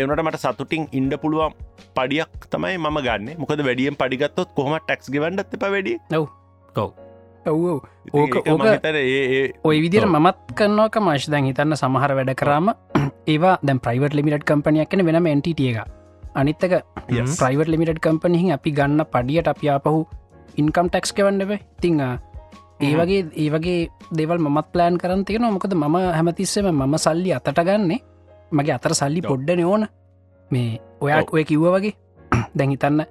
එවනට 0.00 0.24
මට 0.24 0.40
සතුටින් 0.42 0.88
ඉන්ඩ 0.92 1.14
පුළුවන් 1.18 1.54
පඩියක් 1.94 2.48
තමයි 2.50 2.76
මම 2.78 2.98
ගන්න. 3.06 3.30
මොකද 3.38 3.62
වැඩියම් 3.62 3.96
පඩිගත්තොත් 3.96 4.50
කොහම 4.56 4.74
ටක්ස් 4.80 5.10
ගවන්ඩත් 5.10 5.54
එප 5.54 5.68
වැඩි 5.68 5.98
ඔව් 6.76 6.90
ඔව් 7.46 7.82
ඕක 8.12 8.34
ඕක 8.46 8.62
ඔය 9.62 9.76
විදිර. 9.80 10.06
මත් 10.06 10.38
කන්නවක 10.54 10.96
මශ් 10.98 11.26
දැන් 11.28 11.44
හිතන්න 11.44 11.76
සමහර 11.76 12.14
වැඩ 12.14 12.34
කරාම 12.34 12.70
ඒවා 13.32 13.58
දැන් 13.62 13.80
ප්‍රයිවට් 13.80 14.14
ලිමිට 14.14 14.44
කම්පනයක් 14.44 14.88
කන 14.88 15.04
වෙනම 15.04 15.26
එන්ටිටිය 15.26 15.74
එක 15.74 15.88
අනිත්තක. 16.34 16.82
ප්‍රයිවට් 17.38 17.68
ලිමිට 17.68 17.98
කම්පනහි 17.98 18.52
අපි 18.52 18.70
ගන්න 18.70 19.04
පඩියට 19.06 19.48
අපි 19.48 19.68
ආපහු 19.68 20.06
ඉන්කම් 20.56 20.86
ටැක්ස් 20.88 21.12
කවන්නව 21.12 21.58
තිං 21.80 22.00
ඒ 22.82 22.94
වගේ 22.94 23.22
ඒ 23.34 23.50
වගේ 23.50 23.88
දෙවල් 24.10 24.38
මත් 24.40 24.66
ප්ලෑන් 24.72 24.98
කරන් 24.98 25.24
තියෙන 25.24 25.46
මොකද 25.48 25.74
මම 25.74 25.96
හැමතිස්සම 26.12 26.66
මම 26.68 26.94
සල්ලි 26.98 27.30
අතට 27.32 27.58
ගන්නේ 27.58 28.00
මගේ 28.52 28.74
අතර 28.74 28.94
සල්ලි. 28.94 29.22
පොඩ්ඩන 29.22 29.64
ඕන 29.64 29.86
මේ 30.50 30.80
ඔයා 31.00 31.22
ඔව්. 31.22 31.34
ඔය 31.34 31.44
කිව්ව 31.44 31.66
වගේ 31.74 31.94
දැන් 32.56 32.70
හිතන්න 32.70 33.02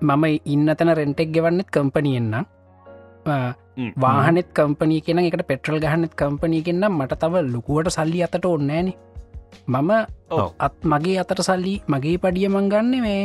මම 0.00 0.24
ඉන්න 0.44 0.68
තැන 0.76 0.96
රෙන්ටෙක් 0.96 1.32
ගෙවන්නෙත් 1.32 1.68
කම්පනියෙන්න්න 1.68 2.34
හ්ම්. 2.34 2.44
වාහනෙත් 4.04 4.48
කම්පනී 4.58 5.00
කියෙන 5.06 5.20
එකට 5.24 5.44
පෙට්‍රල් 5.50 5.78
ගහනෙත් 5.84 6.14
කම්පනී 6.20 6.62
කෙන්නම් 6.68 6.98
මට 6.98 7.18
තව 7.22 7.42
ලොකුවට 7.54 7.92
සල්ලි 7.96 8.22
අතට 8.26 8.44
ඔන්නෑන 8.44 8.92
මම. 9.66 9.90
අත් 10.58 10.74
මගේ 10.84 11.18
අතට 11.22 11.42
සල්ලි 11.48 11.74
මගේ 11.88 12.16
පඩිය 12.18 12.48
මංගන්න 12.48 12.92
මේ 13.06 13.22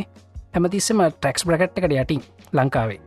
හැමතිස්සම 0.54 1.04
ටැක්ස් 1.10 1.46
බ්‍රකට් 1.48 1.78
එකට 1.80 1.96
යටින් 2.00 2.22
ලංකාවේ. 2.54 3.00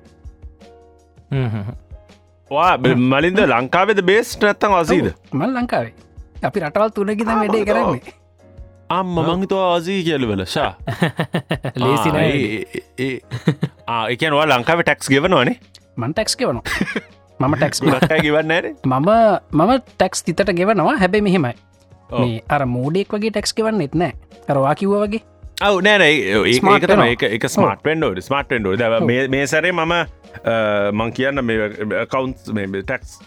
මලින්ද 3.12 3.40
ලංකාවෙද 3.46 4.00
බේස් 4.10 4.36
නැත්තං 4.42 4.78
අසීද? 4.82 5.08
මල් 5.32 5.50
ලංකාවේ. 5.56 5.94
අපි 6.42 6.60
රටවල් 6.60 6.90
තුනකිත 6.90 7.26
වැඩේ 7.26 7.64
කරන්නේ. 7.64 8.14
අම්ම 8.88 9.16
මංහිතව 9.18 9.58
ආසී 9.60 10.00
කියලවල 10.06 10.42
ශා 10.46 10.72
ලේසි 11.76 12.10
නෑ. 12.16 12.34
ඒකනවා 14.10 14.46
ලංකාව 14.52 14.82
ටැක්ස් 14.82 15.10
ගෙවනවානේ 15.14 15.56
මන් 15.96 16.12
ටැක්ස් 16.12 16.36
ගෙවන 16.40 16.60
මම 17.40 17.54
ටැක්ස් 17.56 17.80
ගවන්නෑන 18.26 18.66
මම 18.84 19.08
මම 19.52 19.72
ටැක්ස් 19.86 20.22
තිතට 20.26 20.52
ගෙවනවා. 20.58 20.96
හැබැයි 21.02 21.26
මෙහෙමයි. 21.28 21.54
මේ 22.10 22.42
අර 22.48 22.66
මෝඩෙක් 22.66 23.16
වගේ 23.16 23.30
ටැක්ස් 23.30 23.56
ගෙවන්න 23.56 23.80
එත් 23.86 23.94
නෑ 23.94 24.12
අරවා 24.48 24.74
කිව්ව 24.74 25.00
වගේ. 25.04 25.22
ඔව. 25.68 25.80
නෑන. 25.86 26.02
එක 27.08 27.22
එක 27.22 27.48
ස්මාර්ට 27.56 27.84
වෙන්ඩෝ 27.88 28.12
ස්මාර්ට 28.28 28.54
වෙන්ඩෝ 28.56 28.76
ද 28.76 29.28
මේ 29.34 29.46
සැරේ 29.46 29.72
මම 29.72 29.96
මං 31.00 31.12
කියන්න 31.18 31.44
මේ 31.44 32.04
කවන්ස් 32.12 32.52
ටැක්ස් 32.84 33.18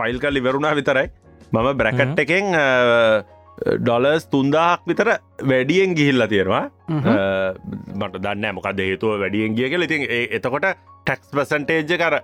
ෆයිල් 0.00 0.20
කල් 0.20 0.42
ඉවරුණා 0.42 0.74
විතරයි. 0.80 1.08
මම 1.52 1.72
බ්‍රැකට් 1.78 2.18
එකෙන් 2.26 2.52
ඩොලර්ස් 3.78 4.28
තුන්දාහක් 4.28 4.80
විතර 4.86 5.08
වැඩියෙන් 5.42 5.94
ගිහිල්ල 5.94 6.26
තියෙනවා. 6.28 6.64
මට 7.94 8.18
දන්න 8.18 8.54
මොකද 8.54 8.80
හේතුව 8.80 9.20
වැඩියෙන් 9.20 9.56
ගිය 9.56 9.70
කෙල 9.70 9.82
ඉතින් 9.82 10.02
ඒ- 10.10 10.28
එතකොට 10.32 10.66
ටැක්ස් 11.04 11.30
පසන්ටේජ් 11.30 11.96
කර 11.96 12.18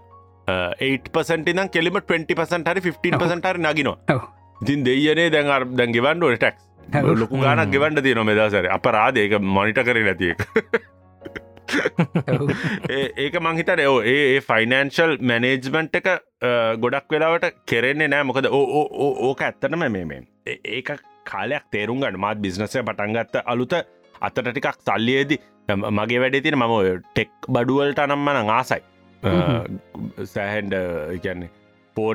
8පසට 0.49 1.55
නම් 1.55 1.69
කෙලිම 1.69 1.97
20පසට 2.03 2.69
හරි 2.69 2.81
15පසට 2.83 3.47
හරි 3.47 3.63
නගිනවා. 3.63 4.21
ඉතින් 4.61 4.85
දෙයනේ 4.85 5.31
දැන් 5.31 5.51
අර 5.51 5.65
දැන් 5.73 5.93
ගෙවන්න 5.93 6.23
ඕන 6.23 6.37
ටැක්ස්. 6.37 6.63
ලොකු 7.15 7.41
ගානක් 7.41 7.71
ගෙවන්ඩ 7.71 8.03
තිය 8.03 8.15
නොමදසර 8.15 8.69
අප 8.71 8.87
රාදයක 8.89 9.39
මොනිට 9.41 9.79
කර 9.81 9.99
නැතික. 10.01 10.37
ඒක 13.17 13.35
මංහිතන 13.41 13.81
ඕ 13.87 14.01
ඒ 14.13 14.41
ෆයිනන්ශල් 14.43 15.17
මැනේජ්මන්ට් 15.23 15.97
එක 15.97 16.09
ගොඩක් 16.81 17.09
වෙලාවට 17.11 17.49
කෙරෙන්නේ 17.67 18.09
නෑ 18.09 18.23
මොකද 18.25 18.49
ඕ 18.51 18.85
ඕක 19.29 19.41
ඇත්තනම 19.41 19.87
මේ 19.89 20.05
මේ 20.05 20.21
ඒක 20.75 20.93
කාලයක් 21.25 21.65
තේරුම් 21.71 22.01
ගන්න. 22.01 22.19
මාත් 22.19 22.39
බිස්නසය 22.39 22.79
පටන්ගත්ත 22.81 23.43
අලුත 23.47 23.75
අතට 24.21 24.39
ටිකක් 24.41 24.79
සල්ලියේදී 24.81 25.41
මගේ 25.91 26.21
වැඩේ 26.21 26.43
තින 26.43 26.57
මම 26.57 26.77
ටෙක් 27.09 27.31
බඩුවලට 27.49 27.99
අනම්මන 28.01 28.51
ආසයි. 28.51 28.83
සෑහන්ඩ 30.27 30.75
කියන්නේ 31.19 31.51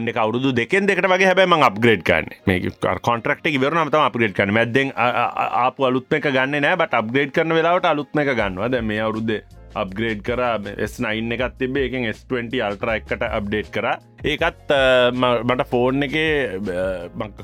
එක 0.08 0.18
අවුදු 0.18 0.52
දෙකෙන් 0.54 0.88
දෙකට 0.88 1.06
වගේ 1.06 1.28
හැබැම 1.28 1.54
අප්ග්‍රේඩ් 1.62 2.04
කන්න 2.04 2.26
මේ 2.46 2.72
කොන්ට්‍රක්ට 3.02 3.48
වරන 3.56 3.84
මතම 3.84 4.02
අප්ග්‍රේඩ් 4.02 4.34
කන්න 4.34 4.54
මැදෙන් 4.54 4.92
ආප 4.96 5.80
අලුත්ම 5.82 6.18
එක 6.18 6.28
ගන්න 6.30 6.62
නෑ 6.62 6.76
බට 6.76 6.94
අප්ග්‍රේඩ් 6.94 7.32
කරන 7.32 7.54
වෙලාවට 7.54 7.86
අලුත්ම 7.86 8.20
එක 8.20 8.34
ගන්නවද 8.34 8.82
මේ 8.84 9.00
අවුරුද්ද 9.00 9.32
අප්ග්‍රේඩ් 9.76 10.22
කර 10.28 10.42
S9 10.88 11.34
එකත් 11.38 11.58
තිබේ 11.60 11.88
එකෙන් 11.90 12.08
S20 12.12 12.62
අල්ටර 12.68 12.94
එකට 12.96 13.26
අප්ඩේට් 13.28 13.72
කර. 13.76 13.88
ඒකත් 14.24 14.74
මට 15.14 15.68
ෆෝන් 15.72 16.08
එක 16.08 16.16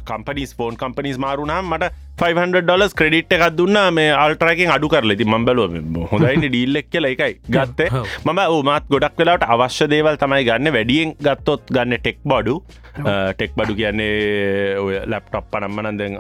කම්පනිස් 0.10 0.56
ෆෝන් 0.58 0.80
කම්පනිස් 0.84 1.20
මාරුනම් 1.26 1.70
මට 1.70 1.92
500 2.22 2.64
ඩොලස් 2.66 2.94
ක්‍රඩිට් 3.00 3.34
එකක් 3.38 3.58
දුන්න. 3.58 3.80
මේ 3.94 4.14
අල්ටරකින් 4.26 4.72
අඩු 4.76 4.92
කරලෙති 4.94 5.26
මම්බලුව 5.26 5.78
හොඳයින්න 6.14 6.48
ඩීල්ලෙක් 6.48 6.90
කියලා 6.94 7.14
එකයි 7.16 7.40
ගත්තේ. 7.58 7.90
මම 8.28 8.42
උමත් 8.60 8.88
ගොඩක් 8.96 9.20
වෙලාට 9.20 9.50
අවශ්‍ය 9.56 9.90
දේවල් 9.96 10.22
තමයි 10.24 10.48
ගන්න. 10.50 10.74
වැඩියෙන් 10.78 11.18
ගත්තොත් 11.28 11.70
ගන්න 11.72 12.00
ටෙක් 12.00 12.24
බඩු 12.26 12.62
ටෙක් 12.94 13.54
බඩු 13.58 13.74
කියන්නේ 13.76 14.78
ඔය 14.78 14.96
ලැප්ටප් 15.06 15.46
පනම්මන 15.52 15.98
දැන් 15.98 16.18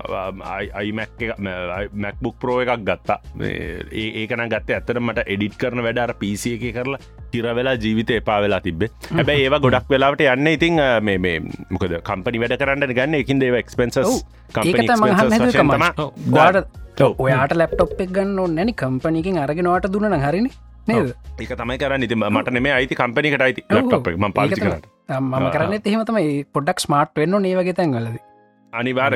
මැක්බුක් 1.95 2.36
ප්‍රෝ 2.39 2.62
එකක් 2.62 2.81
ගත්තා. 2.83 3.17
ඒකන 3.93 4.45
ගත්ත 4.49 4.69
ඇතර 4.73 4.99
මට 4.99 5.25
එඩිට් 5.27 5.57
කරන 5.57 5.83
වැඩ 5.86 5.99
අර 5.99 6.13
පිසි 6.15 6.55
එක 6.57 6.65
කරලා 6.75 6.99
තිර 7.31 7.45
වෙලා 7.52 7.75
ජීවිත 7.77 8.10
එපා 8.12 8.39
වෙලා 8.41 8.62
තිබේ 8.62 8.89
හැබැයි 9.12 9.45
ඒවා 9.45 9.60
ගොඩක් 9.60 9.89
වෙලාවට 9.89 10.21
යන්න 10.27 10.48
ඉතින් 10.50 10.79
අ, 10.79 11.00
මේ 11.02 11.39
මොකද 11.69 11.93
කම්පනි 12.02 12.39
වැඩ 12.39 12.58
කරන්න 12.58 12.93
ගන්න 12.93 13.19
එකින්. 13.19 13.41
ඔව්. 16.00 16.12
වාට 16.31 17.02
ඔව්. 17.02 17.15
ඔයාට 17.19 17.54
ලැප්ටොප් 17.54 17.93
එක 18.00 18.12
ගන්න 18.12 18.56
නැනි 18.56 18.73
කම්පනිකින් 18.75 19.37
අරගෙනවාට 19.39 19.89
දුන්න 19.93 20.19
හරිනි 20.21 20.52
ඒක 20.90 21.56
තමයි 21.62 21.77
කරන්න. 21.79 22.04
ඉති 22.04 22.15
මට 22.15 22.54
නෙමේ 22.58 22.75
අයිති 22.79 23.00
කම්පනිකට 23.00 23.48
අයිති 23.48 23.63
ම 23.69 24.29
ඒක 24.44 24.60
කරන්න. 24.60 24.84
මම 25.21 25.50
කරන්න 25.56 25.79
එහෙම 25.86 26.06
තමයි. 26.12 26.46
පොඩක් 26.54 26.86
ස්මාර්ට් 26.86 27.19
වෙන්න 27.23 27.46
ඒ 27.46 27.58
වගේ 27.60 27.75
තැන්වලද. 27.79 28.21
අනිවාර 28.73 29.13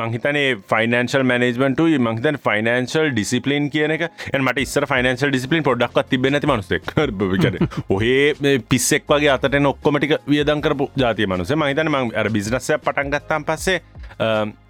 මහිතනේ 0.00 0.44
ෆයිනන්ශල් 0.70 1.24
මනජමට 1.30 1.80
මහිතන් 2.06 2.38
ෆයිනන්ශල් 2.46 3.10
ඩිසිපලින් 3.12 3.68
කියන 3.74 3.94
එක. 3.96 4.04
මට 4.38 4.64
ඉස්සර 4.64 4.86
ෆයිනන්ශල් 4.92 5.30
ඩිසිපලින් 5.34 5.66
පොඩක් 5.68 6.00
තිබෙන 6.12 6.40
ති 6.40 6.46
මනුසෙක් 6.46 6.88
ඔහේ 7.96 8.56
පිස්සෙක් 8.70 9.04
වගේ 9.08 9.30
අතට 9.34 9.60
ඔක්කොමටික 9.72 10.16
වියදන් 10.32 10.64
කරපු 10.66 10.88
ජාතිය 10.96 11.26
මනුස 11.26 11.52
මහිතන 11.64 11.92
ම 11.92 12.10
අර 12.22 12.32
බිසිනස්සය 12.38 12.80
පටන්ගත්තම් 12.88 13.46
පස්සේ 13.50 13.78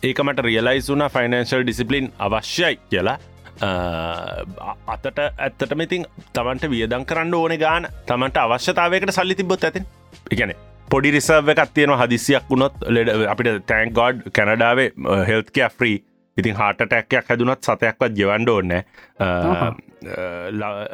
ඒකමට 0.02 0.44
රියලයිස් 0.48 0.90
වුන 0.90 1.08
ෆයිනන්ශල් 1.16 1.64
ඩිසිපලින් 1.64 2.12
අවශ්‍යයි 2.18 2.74
කියලා 2.90 3.18
අතට 3.60 5.18
ඇත්තට 5.18 5.76
මෙතින් 5.76 6.06
තමන්ට 6.32 6.70
වියදන් 6.70 7.04
කරන්න 7.04 7.34
ඕන 7.34 7.58
ගාන 7.58 7.88
තමන්ට 8.06 8.36
අවශ්‍යතාවයකට 8.38 9.12
සල්ලි 9.12 9.34
තිබොත් 9.34 9.64
ඇතින් 9.64 9.86
එකන 10.30 10.52
පොඩි 10.90 11.10
රිසර්ව 11.10 11.48
එකක් 11.48 11.72
තියෙන 11.74 11.94
හදිසියක් 11.96 12.50
වුණොත් 12.50 12.84
ලෙඩ 12.88 13.08
අපිට 13.26 13.64
තැන් 13.66 13.92
ගොඩ් 13.92 14.28
කැනඩාවේ 14.32 14.92
හෙල්ත්කය 15.26 15.68
ෆ්‍රී 15.78 15.96
ඉතින් 16.36 16.56
හාට 16.56 16.80
ටැක්යක් 16.82 17.28
හැදුනත් 17.28 17.64
සතයක්වත් 17.64 18.12
ගෙවන්ඩ 18.16 18.48
ඕන්න 18.48 18.72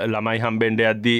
ළමයි 0.06 0.38
හම්බෙන්ඩ 0.38 0.82
අද්දී 0.84 1.18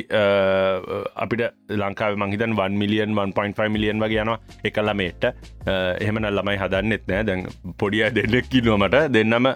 අපිට 1.16 1.43
ලංකාව 1.74 2.16
මහිතන් 2.16 2.57
1 2.57 2.80
මිලියන් 2.82 3.14
1.5 3.16 3.68
මිලියන් 3.68 4.01
වගේ 4.01 4.22
යනවා 4.24 4.38
එකල්ල 4.64 4.95
මේට 4.95 5.28
එහෙමන 5.66 6.30
ළමයි 6.30 6.59
හදන්නෙත් 6.62 7.09
නෑ 7.09 7.24
දැන් 7.24 7.47
පොඩිය 7.78 8.09
දෙන්නෙක් 8.14 8.49
කිලුවමට 8.49 8.99
දෙන්නම 9.11 9.53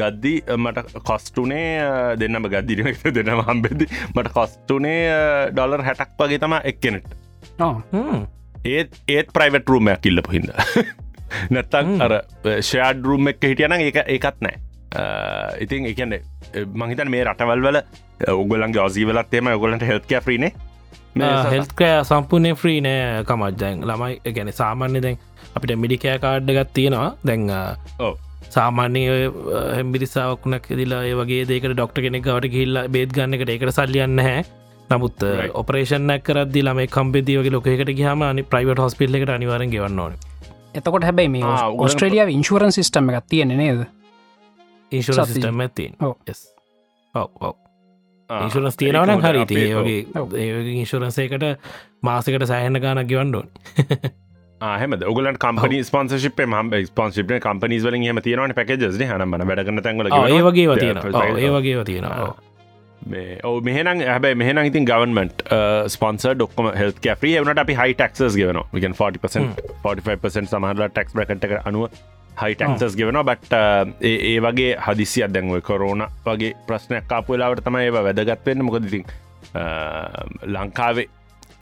ගද්දි 0.00 0.34
මට 0.56 1.02
කොස්ටුනේ 1.02 2.16
දෙන්නම 2.20 2.48
ගද්දිරම 2.52 2.92
දෙන්නම 3.18 3.42
හම්බෙදදි. 3.48 3.88
මට 4.14 4.32
කොස්ටුනේ 4.32 5.00
ඩොලර් 5.52 5.84
හැටක් 5.88 6.14
වගේ 6.20 6.38
තම 6.38 6.56
එක්කෙනෙට 6.62 7.06
ඒත් 8.66 9.00
ඒත් 9.08 9.32
ප්‍රයිවට් 9.32 9.68
රූමයක් 9.68 10.00
කිල්ලපු 10.02 10.36
හිද 10.36 10.48
නැත්තං 11.50 12.00
අර 12.02 12.16
ෂයාඩ් 12.60 13.04
රූම් 13.04 13.32
එක 13.32 13.42
හිටියන 13.42 13.76
එක 13.80 14.00
ඒකත් 14.06 14.40
නෑ. 14.40 14.56
ඉතින් 15.60 15.86
එකන්නේ 15.90 16.20
මහිතන් 16.74 17.10
මේ 17.10 17.24
රටවල් 17.26 17.66
වල 17.66 17.82
උගලන්ගේ 18.34 18.82
ඔසීවලත් 18.82 19.34
එම 19.34 19.52
ඔගලන්ට 19.52 19.86
හෙල්ක 19.86 20.16
්‍රීනේ 20.22 20.52
හෙල්කෑ 21.50 22.04
සම්පූර්ණය 22.04 22.54
ෆ්‍රී 22.56 22.80
නෑ 22.80 23.24
කමජ්ජැන් 23.24 23.82
ළමයි 23.88 24.34
ගැන 24.36 24.52
සාමාන්‍ය 24.52 25.02
දැන් 25.02 25.18
අපිට 25.54 25.76
මිඩිකෑ 25.78 26.18
කාඩ්ඩගත් 26.18 26.72
තියෙනවා. 26.74 27.16
දැන් 27.26 27.50
සාමාන්‍ය 28.50 29.02
හෙම්බිරිසාාවක්නක් 29.72 30.68
දිලා 30.74 31.02
ඒ 31.04 31.14
වගේ 31.14 31.42
දේක 31.44 31.66
ඩොක්ට 31.66 31.98
කෙනෙක් 31.98 32.24
ගවට 32.24 32.50
කිල්ල 32.50 32.80
බේත් 32.88 33.12
ගන්න 33.12 33.34
එකට 33.34 33.72
සල්ලියන්න 33.72 34.18
හැ 34.20 34.44
නමුත් 34.90 35.26
ඔපරේෂනක් 35.54 36.22
කරද 36.22 36.56
ලම 36.58 36.80
කම්පෙදී 36.88 37.38
වගේ 37.38 37.52
ලොකට 37.52 37.92
ගහම 37.92 38.24
අනි 38.24 38.42
ප්‍රයිවට 38.44 38.78
හොස්පිල්ල 38.78 39.14
එකට 39.14 39.30
අනිවාරෙන් 39.30 39.70
ගවන්න 39.70 40.00
ඕන. 40.00 40.18
එතකොට 40.74 41.04
හැබැයි 41.04 41.28
මේ 41.30 41.54
ඔස්ට්‍රලිය 41.80 42.26
ඉන්ශුරන් 42.30 42.72
සිිටම 42.72 43.10
එකක් 43.10 43.28
තියෙන 43.28 43.56
නේද? 43.56 43.86
ඉන්ශුර 44.92 45.24
සිටම 45.26 45.60
ඇති 45.60 45.88
ඉන්ශුරස් 48.30 48.76
තියෙනවන 48.76 49.22
හරි 49.22 49.42
වගේ 49.72 50.46
ඉන්ශුරන්සේකට 50.74 51.44
මාසකට 52.02 52.46
සෑහන්න 52.46 52.80
ගානක් 52.80 53.08
ගවන්ඩෝන් 53.08 53.48
හම 54.60 54.92
ඔගල 55.04 55.28
කම්පනි 55.36 55.78
ස්පන්සශිප 55.84 56.40
ම 56.42 56.72
ස්පන්සිප 56.82 57.32
කම්පනිස් 57.40 57.82
වලින් 57.84 58.04
හම 58.04 58.20
තියෙනවන 58.20 58.54
පැකජස් 58.54 58.98
හනම 59.02 59.36
වැඩගන්න 59.42 59.82
තැන්ල 59.82 60.08
ඒ 60.08 60.42
වගේ 60.42 60.66
තියෙන 60.74 61.00
ඒ 61.36 61.50
ඔව. 63.44 63.56
මෙහන 63.62 63.90
හැබයි 64.02 64.34
මෙහන 64.34 64.58
ඉතින් 64.64 64.84
ගවන්මට 64.84 65.44
ස්පන්ස 65.88 66.26
ඩොක්ම 66.32 66.70
හෙල් 66.74 66.92
කැප්‍රී 66.98 67.34
වනට 67.38 67.58
අපි 67.58 67.74
හයි 67.74 67.94
ටක්ස් 67.94 68.36
ගෙවන 68.36 68.60
40% 68.74 69.64
45% 69.84 70.52
සමහරලා 70.52 70.88
ටක්ස් 70.90 71.12
බ්‍රකට 71.14 71.44
අනුව 71.64 71.90
හයිටක්සස් 72.42 72.96
ගෙවන 72.96 73.20
බට් 73.22 73.60
ඒ 74.02 74.38
වගේ 74.40 74.70
හදිසි 74.86 75.26
අදැන්ව 75.26 75.60
කොරෝන 75.68 76.06
වගේ 76.24 76.54
ප්‍රශ්නයක් 76.66 77.04
කාපු 77.12 77.36
වෙලාවට 77.36 77.64
තම 77.68 77.76
ඒව 77.82 78.00
වැදගත්වවෙන්න 78.00 78.64
මොකදඉතින් 78.70 79.04
ලංකාවේ 80.48 81.06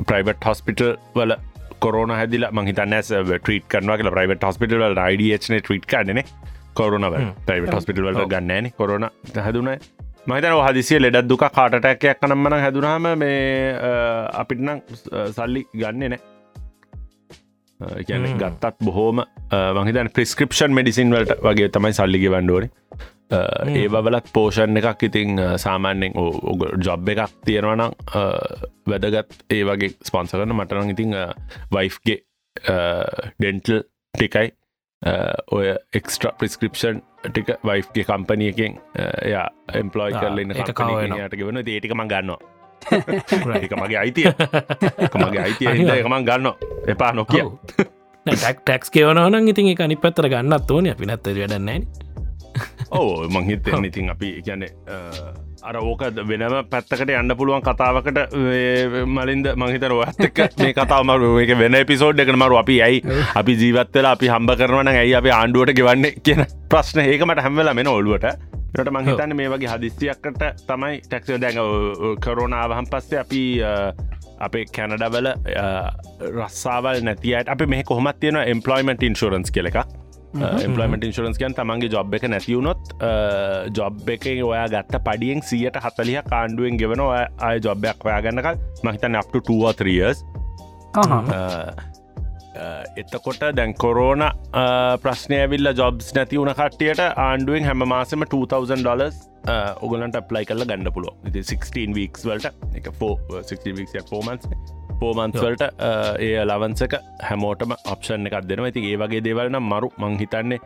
ප්‍රයිබට් 0.07 0.45
හොස්පිටල් 0.45 0.95
වල 1.15 1.37
කොරන 1.85 2.15
හැදිල 2.19 2.47
මහිතන්න 2.59 2.97
ට්‍රීට 3.03 3.67
කරනවා 3.73 3.97
කියලා 3.99 4.15
ප්‍රයිවට 4.17 4.49
හොස්පිටල් 4.49 4.87
යිඩන 5.07 5.61
ට්‍රීට් 5.61 5.87
කරන 5.93 6.23
කොරුණව 6.81 7.17
ප්‍රයිවට 7.49 7.77
හොස්පිටල් 7.79 8.07
වලට 8.09 8.29
ගන්නෑන 8.33 8.71
කොරන 8.79 9.09
හැදුනයි. 9.39 9.77
මහිතන 10.27 10.55
හදිසිය 10.67 11.01
ලෙඩත් 11.01 11.29
දුක 11.31 11.43
කාටටැකයක් 11.57 12.21
කනම්මන 12.21 12.61
හැදුනාම 12.61 13.11
මේ 13.23 13.41
අපිටනම් 14.43 14.79
සල්ලි 15.39 15.63
ගන්නේ 15.75 16.09
නෑ 16.11 16.23
කියන 18.09 18.25
ගත්තත් 18.43 18.77
බොහෝම 18.89 19.21
මහිතන් 19.81 20.11
ප්‍රස්ක්‍රපෂන් 20.19 20.77
මෙඩිසින් 20.79 21.13
වලට 21.17 21.37
වගේ 21.47 21.69
තමයි 21.77 21.93
සල්ලිග 21.99 22.25
වන්ඩුවන 22.35 22.71
ඒ 23.31 23.89
බලත් 23.89 24.29
පෝෂණ 24.33 24.77
එකක් 24.77 25.03
ඉතිං 25.03 25.41
සාමාන්‍යෙන් 25.57 26.13
ජොබ් 26.85 27.09
එකක් 27.09 27.33
තියෙනවනම් 27.45 27.95
වැදගත් 28.87 29.41
ඒ 29.51 29.65
වගේ 29.65 29.95
ස්පන්ස 30.03 30.37
කරන 30.37 30.55
මටනං 30.55 30.93
ඉතිං 30.93 31.17
වයිෆ්ගේ 31.73 32.21
ඩෙන්ටල් 33.39 33.81
ටිකයි. 34.15 34.53
ඔය 35.53 35.73
එක්ස්ට්‍ර 35.95 36.35
ප්‍රස්ක්‍රපෂන් 36.39 37.01
ටික 37.25 37.57
වයිෆ්ගේ 37.65 38.05
කම්පනියකෙන් 38.05 38.81
යා 39.31 39.49
එම්පලෝයි 39.75 40.15
කරලන්න 40.15 40.55
කවනට 40.55 41.41
ගෙවන 41.41 41.65
ඒටික 41.65 41.97
මං 41.97 42.09
ගන්නවා. 42.09 42.41
එක 43.65 43.73
මගේ 43.73 43.99
අයිතිය. 43.99 44.29
මගේ 45.17 45.43
අයිතිය. 45.43 45.69
එකමන් 45.99 46.25
ගන්න 46.25 46.53
එපා 46.89 47.13
නොකිය. 47.13 47.45
ටක් 48.27 48.61
ටක්ස් 48.63 48.91
කියවනවන 48.91 49.49
ඉතින් 49.49 49.73
එක 49.73 49.81
අනි 49.81 49.97
පත්තර 49.97 50.29
ගන්නත් 50.29 50.71
ඕන. 50.71 50.93
අපි 50.93 51.09
නැත්ත 51.09 51.25
වැඩන්නේ 51.25 52.04
ඕ 52.91 53.29
මංහිතෙන් 53.29 53.85
ඉතින් 53.85 54.11
අපි 54.11 54.31
ගැන 54.47 54.65
අර 55.63 55.77
ඕක 55.81 56.03
වෙනම 56.23 56.57
පැත්තකට 56.71 57.11
යන්න 57.11 57.37
පුළුවන් 57.37 57.63
කතාවකට 57.63 58.19
මලින්ද 59.09 59.51
මහිතර 59.57 59.95
ඇත්තක 59.99 60.41
මේ 60.59 60.75
කතාවමරු 60.75 61.31
එක 61.45 61.55
වෙන 61.59 61.79
පිසෝඩ් 61.87 62.21
එක 62.21 62.35
මරු. 62.35 62.57
අපි 62.57 62.81
ඇයි 62.83 63.03
අපි 63.35 63.57
ජීවත්වෙලා 63.57 64.13
අපි 64.13 64.29
හම්බ 64.29 64.57
කරවන 64.57 64.93
ඇයි 64.93 65.15
අපි 65.15 65.31
ආණ්ඩුවට 65.31 65.77
ගෙවන්න 65.77 66.11
කියන 66.23 66.45
ප්‍රශ්න. 66.69 67.01
ඒකමට 67.03 67.41
හැම්වෙල 67.41 67.75
මෙන 67.75 67.89
ඔල්ුවට 67.89 68.29
ට 68.75 68.91
මංහිතන්න 68.91 69.37
මේ 69.37 69.49
වගේ 69.49 69.71
හදිස්තියක්කට 69.71 70.45
තමයි 70.69 71.01
ටැක්සෝ 71.03 71.41
දැඟ 71.41 72.17
කරෝනාවහම් 72.21 72.91
පස්සේ 72.91 73.21
අපි 73.21 73.43
අපේ 74.41 74.65
කැනඩවල 74.77 75.29
රස්සාවල් 76.31 77.05
නැතියට 77.05 77.49
අප 77.49 77.69
මේ 77.69 77.83
කොහොමත් 77.85 78.19
තියෙන 78.21 78.41
එම්පලොයිමට 78.47 79.03
ඉන්ශරන්ස් 79.03 79.51
කෙ 79.51 79.65
එකක් 79.65 79.79
එම්පලමට 80.35 81.05
ඉන්ශරන්ස් 81.07 81.39
කියන් 81.39 81.55
තමන්ගේ 81.55 81.91
ජොබ් 81.93 82.15
එක 82.19 82.27
නැතිවුණොත් 82.29 82.95
ජොබ් 83.77 84.09
එක 84.17 84.29
ඔයා 84.35 84.67
ගත්ත 84.73 85.01
පඩියෙන් 85.07 85.43
සියට 85.43 85.79
හතලිය 85.79 86.21
කාණ්ඩුවෙන් 86.31 86.79
ගෙවන 86.81 87.03
අය 87.41 87.61
ජොබ්යක් 87.63 88.07
ඔයා 88.09 88.21
ගන්නකල් 88.27 88.59
මහිතන්න 88.83 89.21
අප්ට 89.21 89.39
2ෝත්‍රියස් 89.51 90.25
එතකොට 92.97 93.47
දැන් 93.59 93.75
කොරෝන 93.75 94.23
ප්‍රශ්නය 95.03 95.41
විල්ල 95.51 95.71
ජොබ්ස් 95.75 96.11
නැති 96.19 96.39
වුණ 96.39 96.55
කට්ටියට 96.55 97.03
ආණ්ඩුවෙන් 97.05 97.71
හැම 97.71 97.87
මාසම 97.89 98.27
2000 98.27 98.83
ඩොලස් 98.83 99.23
ඔගලන්ට 99.81 100.21
ප්ලයි 100.31 100.51
කල 100.51 100.67
ගන්න 100.67 100.95
පුළුව 100.95 101.31
16 101.33 101.95
වීක්ස් 101.99 102.27
වලට 102.27 102.55
එක 102.75 102.91
16 102.95 104.09
ෆෝමන්ස් 104.11 104.51
පෝමන්ස්වලට 105.01 105.63
ඒ 106.27 106.45
ලවන්සක 106.45 106.95
හැමෝටම 107.29 107.73
ඔප්ෂන් 107.93 108.27
එකක් 108.29 108.37
දෙනවා. 108.51 108.71
ඇති 108.71 108.87
ඒ 108.91 108.97
වගේ 109.03 109.23
දේවල්න 109.27 109.59
මරු. 109.71 109.89
මංහිතන්නේ 110.03 110.61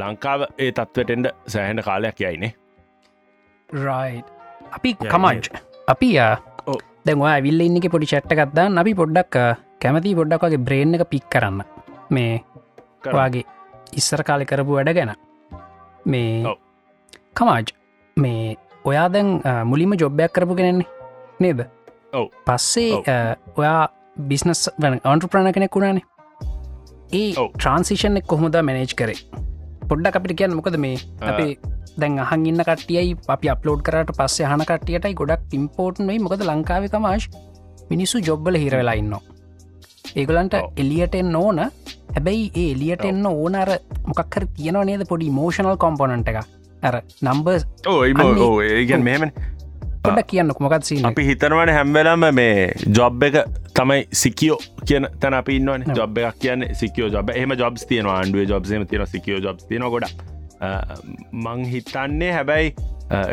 ලංකාව 0.00 0.40
ඒ 0.64 0.70
තත්වටෙන්ඩ 0.78 1.26
සෑහෙන 1.54 1.82
කාලයක් 1.88 2.20
යයිනේ. 2.24 2.52
රයි 3.68 4.22
අපි 4.76 4.90
කමජ් 5.12 5.50
අපි 5.94 6.08
දැන්වා 7.06 7.36
විල්ල 7.46 7.66
ඉන්නක 7.66 7.88
පොඩි 7.94 8.10
චට්ටකත්දා 8.12 8.68
අපි 8.82 8.94
පොඩ්ඩක් 9.00 9.36
කැමති 9.82 10.14
පොඩ්ඩක් 10.20 10.46
වගේ 10.46 10.64
බ්‍රේන් 10.68 10.94
එක 10.96 11.04
පික් 11.12 11.26
කරන්න. 11.34 11.60
මේ 12.14 12.32
කරවාගේ 13.04 13.44
ඉස්සර 14.00 14.22
කාලෙ 14.28 14.44
කරපු 14.50 14.78
වැඩ 14.78 14.94
ගැන. 14.98 15.12
මේ 16.12 16.56
කමාජ් 17.38 17.68
මේ 18.16 18.56
ඔයා 18.90 19.08
දැන් 19.14 19.28
මුලිම 19.70 19.92
ජොබ්බයක් 20.02 20.32
කරපු 20.36 20.54
කෙනෙන්නේ 20.58 20.88
නේද 21.42 21.60
පස්සේ 22.46 23.02
ඔයා 23.56 23.82
බිස්නස් 24.30 24.62
වන 24.82 24.98
අන්ටු 25.12 25.30
ප්‍රණ 25.32 25.56
කෙනෙක් 25.56 25.76
වුණානේ. 25.76 26.04
ඒ 27.20 27.28
ට්‍රන්සිෂන් 27.34 28.20
එක් 28.20 28.26
කොහොමද 28.32 28.56
මැනේජ් 28.68 28.94
කරේ? 29.00 29.18
පොඩ්ඩක් 29.88 30.18
අපිට 30.20 30.36
කියන්න 30.40 30.56
මොකද 30.58 30.76
මේ? 30.86 30.96
අපේ 31.32 31.50
දැන් 32.00 32.18
අහන් 32.24 32.46
ඉන්න 32.50 32.64
කටියයි 32.68 33.16
අපි 33.34 33.52
අප්ලෝඩ් 33.54 33.82
කරට 33.86 34.14
පස්සේ 34.18 34.50
හන 34.50 34.66
කටියටයි 34.70 35.14
ගොඩක් 35.20 35.56
ඉම්පෝර්ට්නයි 35.58 36.18
මොකද 36.26 36.46
ලංකාව 36.50 36.88
තමාශ් 36.94 37.26
මිනිස්සු 37.90 38.22
ජොබ්බල 38.28 38.58
හිරවෙලා 38.64 38.96
ඉන්න 39.02 39.14
ඒගොලන්ට 40.16 40.54
එලියටෙන් 40.82 41.36
ඕන. 41.36 41.58
හැබැයි 42.14 42.46
ඒ 42.60 42.70
එලියට 42.74 43.04
එන්න 43.10 43.26
ඕන 43.26 43.54
අර 43.62 43.70
මොකක්හර 44.06 44.46
තියෙනවා 44.56 44.84
නේද? 44.88 45.02
පොඩි 45.10 45.30
මෝෂනල් 45.38 45.76
කොම්පොනන්ට 45.84 46.30
එක 46.32 46.38
ඇර 46.82 46.96
නම්බර්ස් 47.26 47.66
ඕ 47.86 48.54
ඒගැන් 48.62 49.04
මෙමෙන් 49.08 49.32
පොඩක් 50.04 50.28
කියන්න 50.32 50.52
මොකත් 50.64 50.86
සී 50.88 51.00
අපි 51.08 51.24
හිතනවට 51.28 51.72
හැම්වෙලම 51.76 52.26
මේ 52.38 52.68
ජොබ් 52.98 53.24
එක 53.28 53.36
තමයි 53.78 54.06
සිකියෝ 54.22 54.58
කියන 54.88 55.08
තැන 55.24 55.36
අපින්නවන 55.40 55.84
ජොබ් 55.98 56.20
එකක් 56.22 56.38
කියන්න 56.44 56.68
සිකියෝ 56.82 57.10
ජොබ 57.16 57.32
එහම 57.34 57.56
ජොබ්ස් 57.62 57.84
තියන 57.90 58.08
ආණ්ඩුව 58.14 58.48
ජොබ්සම 58.52 58.86
තියන 58.92 59.06
සිකියෝ 59.14 59.42
ජොබ් 59.48 59.60
තියන 59.68 59.84
ගොඩ 59.96 60.08
මං 61.44 61.68
හිතන්නේ 61.74 62.32
හැබැයි 62.38 62.74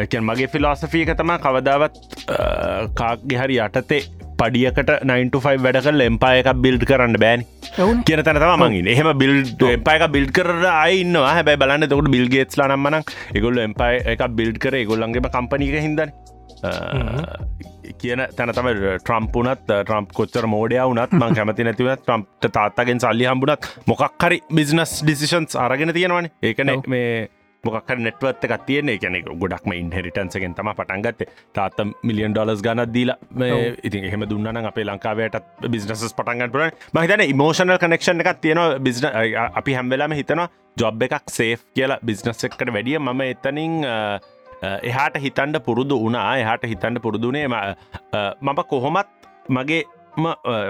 එක 0.03 0.19
මගේ 0.29 0.51
ෆිලෝසෆීක 0.53 1.15
තම 1.17 1.33
කවදාවත් 1.47 1.97
කාක්ගෙ 3.01 3.41
හරි 3.41 3.59
යටතේ 3.65 4.03
පඩියකට 4.39 4.91
9ෆයි 5.09 5.57
වැඩකල් 5.65 6.03
එම්පාය 6.05 6.41
එකක් 6.41 6.59
බිල්ඩ් 6.63 6.83
කරන්න 6.89 7.17
බෑන්. 7.23 7.43
කියන 8.05 8.21
තැන 8.25 8.39
තම 8.43 8.63
මගින් 8.63 8.89
එහෙම 8.93 9.09
බිල්ඩ් 9.21 9.63
එම්පායක 9.71 10.07
බිල්ඩ් 10.15 10.31
කර 10.37 10.51
අයින්නවා 10.71 11.33
හැබැයි 11.37 11.61
බලන්න 11.63 11.89
තකට 11.89 12.13
බිල්ගේස් 12.15 12.59
ලනම්මන 12.59 12.99
එගොල්ල 13.39 13.57
එම්පාය 13.67 14.01
එක 14.13 14.21
බිල්ඩ් 14.39 14.59
කර. 14.65 14.77
ගොල්ලන්ගේම 14.91 15.29
කම්පනීක 15.35 15.77
හිදන්න 15.79 16.11
කියන 18.01 18.21
තැන 18.37 18.53
තම 18.57 18.69
ට්‍රම්පුනත් 19.05 19.63
ට්‍රම්ප් 19.69 20.13
කොච්චර 20.19 20.45
මෝඩය 20.49 20.81
වනත් 20.81 21.21
මං 21.21 21.39
කැමති 21.39 21.67
නැතිව 21.67 21.89
ට්‍රම්ප්ට 21.93 22.51
තාත්තගෙන් 22.57 23.01
සල්ලි 23.03 23.29
හම්බුනත් 23.29 23.71
මොකක් 23.87 24.27
හරි 24.27 24.41
බිසිනස් 24.59 25.01
ඩිසිෂන්ස් 25.03 25.57
අරගෙන 25.65 25.93
තියෙනවන. 25.97 26.29
ඒකන 26.43 26.73
මේ 26.87 27.29
මොකක් 27.63 27.89
නෙට්වත් 28.05 28.45
එකක් 28.47 28.65
තියෙන 28.67 28.89
එකනෙ 28.93 29.21
ගොඩක්ම 29.25 29.73
ඉන්හෙරිටන්සගෙන් 29.77 30.53
තම 30.57 30.69
පටන්ගත්ත 30.77 31.25
තාත 31.57 31.79
මිලියන් 32.03 32.33
ඩොලස් 32.35 32.61
ගනත් 32.65 32.93
දීලා 32.93 33.17
ඉතින් 33.89 34.07
එහෙම 34.09 34.25
දුන්නන 34.29 34.69
අපේ 34.71 34.85
ලංකාවයටත් 34.89 35.67
බිස්නස් 35.73 36.13
පටන්ගන්න 36.19 36.53
පුරන 36.53 36.71
මහිතන 36.97 37.25
ඉමෝෂනල් 37.33 37.77
කනෙක්ෂන් 37.83 38.23
එකක් 38.23 38.41
තියෙනවා 38.45 38.79
බිස්න 38.87 39.09
අපි 39.61 39.77
හැම්වෙලාම 39.79 40.17
හිතනවා 40.21 40.47
ජොබ් 40.77 41.05
එකක් 41.09 41.35
සේෆ් 41.37 41.65
කියලා 41.75 41.99
බිස්නස් 42.05 42.43
එකට 42.49 42.65
වැඩිය. 42.73 42.99
මම 42.99 43.21
එතනින් 43.33 43.77
එහාට 44.61 45.15
හිතන්ඩ 45.25 45.59
පුරුදු 45.67 45.99
වනා 46.05 46.31
එහට 46.41 46.65
හිතන්ඩ 46.71 47.03
පුරුදුනේ 47.05 47.47
මම 47.47 48.59
කොහොමත් 48.69 49.07
මගේ 49.49 49.83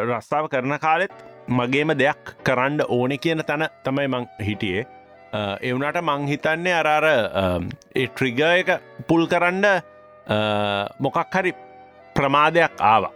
රස්සාාව 0.10 0.48
කරන 0.54 0.78
කාලෙත් 0.86 1.14
මගේම 1.50 1.94
දෙයක් 1.98 2.36
කරන්න 2.44 2.82
ඕනෙ 2.90 3.18
කියන 3.18 3.44
තැන 3.48 3.68
තමයි 3.84 4.08
මං 4.08 4.26
හිටියේ. 4.48 4.88
එවනට 5.62 6.02
මංහිතන්නේ 6.10 6.74
අරාර 6.80 7.06
ට්‍රිග 7.96 8.40
එක 8.40 8.70
පුල් 9.08 9.28
කරන්න 9.28 9.66
මොකක් 11.00 11.36
හරි 11.36 11.54
ප්‍රමාදයක් 12.16 12.84
ආවා. 12.92 13.14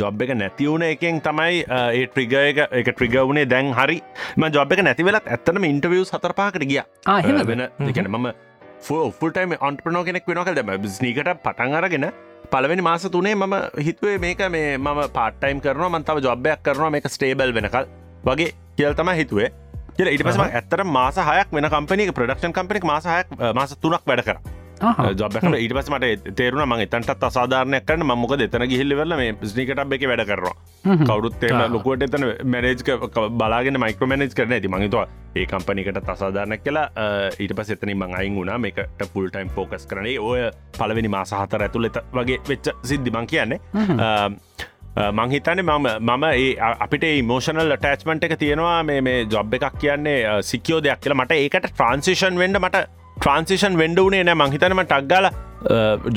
ජොබ් 0.00 0.22
එක 0.22 0.32
නැතිවුණ 0.34 0.84
එකෙන් 0.88 1.20
තමයි 1.20 1.60
ඒ 1.68 2.06
ට්‍රිග 2.06 2.32
එක 2.32 2.62
එක 2.80 2.88
ට්‍රිග 2.94 3.18
වුණේ 3.20 3.50
දැන් 3.52 3.72
හරි. 3.72 3.98
ම 4.36 4.48
ජොබ් 4.56 4.72
එක 4.72 4.82
නැතිවෙලත් 4.88 5.28
ඇත්තනම 5.28 5.64
ඉන්ටවියස් 5.64 6.14
හතරපාකට 6.16 6.64
ගිය. 6.64 6.80
වෙන 7.50 7.68
දෙකන 7.78 8.08
මම 8.08 8.32
ෆුල්ටයිම 8.82 9.56
ඔන්ටපනෝ 9.60 10.04
කෙනෙක් 10.04 10.28
වෙනකල් 10.28 10.54
දෙම 10.54 10.70
ස්නීකට 10.90 11.32
පටන් 11.44 11.74
අරගෙන 11.80 12.06
පලවෙනි 12.50 12.82
මාස 12.82 13.04
තුනේ 13.08 13.34
මම 13.34 13.54
හිතුවේ 13.80 14.18
මේක 14.18 14.42
මේ 14.50 14.78
මම 14.78 15.02
පාටයිම් 15.12 15.60
කරන 15.60 15.84
මන්තාව 15.90 16.20
ජොබ්බයක් 16.20 16.64
කරනවා 16.64 16.90
මේක 16.90 17.06
ස්ටේබල් 17.08 17.54
වෙනකල්. 17.54 17.84
වගේ 18.24 18.50
කියල් 18.76 18.94
තම 18.94 19.12
හිතුවේ. 19.14 19.52
කියල 19.96 20.08
ඉට 20.08 20.24
පසම 20.24 20.42
ඇත්තර 20.42 20.84
මාස 20.86 21.16
හයක් 21.28 21.48
වෙන 21.52 21.68
කම්පනි 21.68 22.10
ප්‍රඩක්ෂන් 22.12 22.52
කම්පනික් 22.52 22.84
මාසහයක් 22.84 23.38
මාස 23.54 23.76
තුනක් 23.76 24.04
වැඩ 24.06 24.24
කර 24.24 24.38
ජොබ්බකට 25.20 25.56
ඊට 25.58 25.74
පස 25.78 25.90
මට 25.94 26.34
තේරුණ 26.38 26.68
මගේ 26.68 26.90
තන්ටත් 26.92 27.24
අසාධාරනයක් 27.30 27.86
කරන්න. 27.88 28.06
මමක 28.06 28.38
දෙතන 28.42 28.66
ගිහිල්ලිවෙල 28.72 29.16
මේ 29.20 29.34
ස්නිකට 29.52 29.82
එක 29.96 30.06
වැඩ 30.10 30.24
කරවා 30.30 30.54
කවරුත් 31.08 31.44
ලොකුවට 31.74 32.06
එතන 32.08 32.24
මැරේජ් 32.54 32.82
බලාගෙන 33.40 33.80
මයිකර 33.84 34.06
මැනජ් 34.12 34.34
කරන 34.38 34.56
ඇති 34.58 34.72
මහිතවා 34.74 35.06
ඒ 35.36 35.46
කම්පනිකට 35.52 36.00
තසාධාරනක් 36.08 36.64
කියලා. 36.64 36.86
ඊට 37.42 37.54
පස් 37.58 37.70
එතනින් 37.76 37.98
මං 37.98 38.16
අයින් 38.20 38.34
වුණා. 38.36 38.58
මේකට 38.58 39.06
පුල්ටයිම් 39.14 39.52
ෆෝකස් 39.56 39.86
කරනේ. 39.86 40.18
ඔය 40.18 40.50
පලවෙනි 40.78 41.08
මාස 41.16 41.32
හතර 41.38 41.68
ඇතුළෙත 41.68 41.96
වගේ 42.18 42.40
වෙච්ච 42.48 42.72
සිද්ධිමං 42.90 43.26
කියන්නේ. 43.26 43.60
මංහිතන්නේ 45.18 45.64
මම 45.64 45.86
මම 46.08 46.24
ඒ 46.30 46.48
අපිට 46.86 47.06
මෝෂනල් 47.30 47.76
ටෑච්මන්ට් 47.76 48.26
එක 48.28 48.34
තියෙනවා. 48.42 48.82
මේ 48.82 49.20
ජොබ් 49.36 49.54
එකක් 49.58 49.78
කියන්නේ 49.84 50.42
සිකෝ 50.50 50.82
දෙයක් 50.88 51.00
කියලා. 51.06 51.20
මට 51.22 51.38
ඒකට 51.44 51.70
ට්‍රන්සිෂන් 51.70 52.42
වෙන්ඩ 52.42 52.60
මට 52.60 52.82
ට්‍රන්සිෂන් 53.16 53.74
වෙන්ඩ 53.82 54.00
වනේ 54.06 54.22
නෑ. 54.28 54.38
මංහිතනම 54.42 54.82
ටක්ගල 54.84 55.26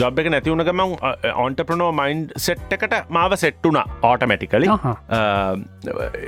ජොබ් 0.02 0.20
එක 0.22 0.28
නැතිවුණකම 0.34 0.80
ඔන්ටප්‍රනෝ 1.46 1.92
මයින්් 2.00 2.22
සෙට් 2.46 2.72
එකට 2.78 2.96
මාව 3.18 3.36
සෙට්ටුන 3.44 3.78
ඕටමැටිකලි 4.10 4.68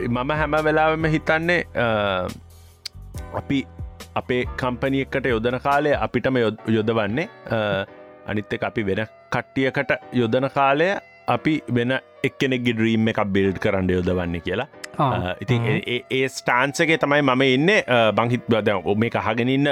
මම 0.09 0.32
හැම 0.41 0.57
වෙලාවම 0.68 1.07
හිතන්නේ 1.15 1.61
අපි 3.41 3.59
අපේ 4.22 4.43
කම්පනියකට 4.61 5.26
යොදන 5.34 5.57
කාලය 5.65 5.93
අපිටම 6.07 6.38
යොදවන්නේ 6.78 7.28
අනිත් 8.32 8.53
එක 8.57 8.63
අපි 8.70 8.82
වෙන 8.89 9.01
කට්ටියකට 9.36 9.91
යොදන 10.22 10.47
කාලය 10.57 10.89
අපි 11.36 11.53
වෙන 11.78 11.91
එක්කෙනෙක් 12.28 12.61
ඩ්‍රීම් 12.68 13.09
එකක් 13.11 13.22
බිල්ඩ් 13.36 13.57
කරන්න 13.63 13.89
යොදවන්න 13.97 14.36
කියලා. 14.45 14.68
ඉතින් 15.43 15.65
ඒ 16.18 16.28
ස්ටාන්සගේ 16.38 16.97
තමයි 17.03 17.22
මම 17.26 17.43
ඉන්න. 17.47 17.70
බංහිත් 18.18 18.43
බද 18.53 18.70
ඔ 18.91 18.95
මේ 18.95 19.11
කහගෙනඉන්න 19.15 19.68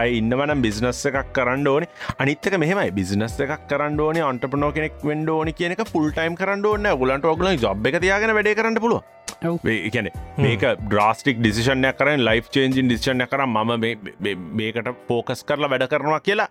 අය 0.00 0.18
ඉන්නවනම් 0.20 0.64
බිස්නස් 0.66 1.04
එකක් 1.10 1.32
කරන්න 1.38 1.68
ඕන. 1.74 1.86
අනිත්තක 2.18 2.58
මෙහමයි. 2.64 2.90
බිස්නස් 3.00 3.36
එකක් 3.46 3.66
කරන්න 3.72 4.00
ඕන 4.00 4.22
අන්ටපනෝ 4.30 4.72
කෙනෙක් 4.78 5.02
වෙන්ඩ 5.10 5.34
ඕනි 5.38 5.52
කියනක 5.60 5.84
ෆුල්ටයිම් 5.92 6.38
කරන්න 6.40 6.66
ඕන්න 6.72 6.92
ගලන්ට 7.02 7.32
ඔගල 7.34 7.52
ජොබ් 7.66 7.86
එක 7.90 8.00
තියාගෙන 8.04 8.34
වැඩ 8.38 8.54
කරන්න 8.60 8.80
පුළුව 8.84 9.02
ඒකන 9.44 10.08
මේක 10.38 10.64
ඩ්‍රස්ටික් 10.82 11.40
ඩිසිෂන්ය 11.40 11.92
කරන 12.00 12.24
ලයි් 12.28 12.42
චේන්ජින් 12.56 12.90
ඩිසිෂන්ය 12.90 13.26
කර 13.32 13.46
ම 13.46 13.72
මේකට 14.60 14.92
පෝකස් 15.08 15.44
කරලා 15.44 15.70
වැඩ 15.72 15.88
කරනවා 15.92 16.20
කියලා 16.20 16.48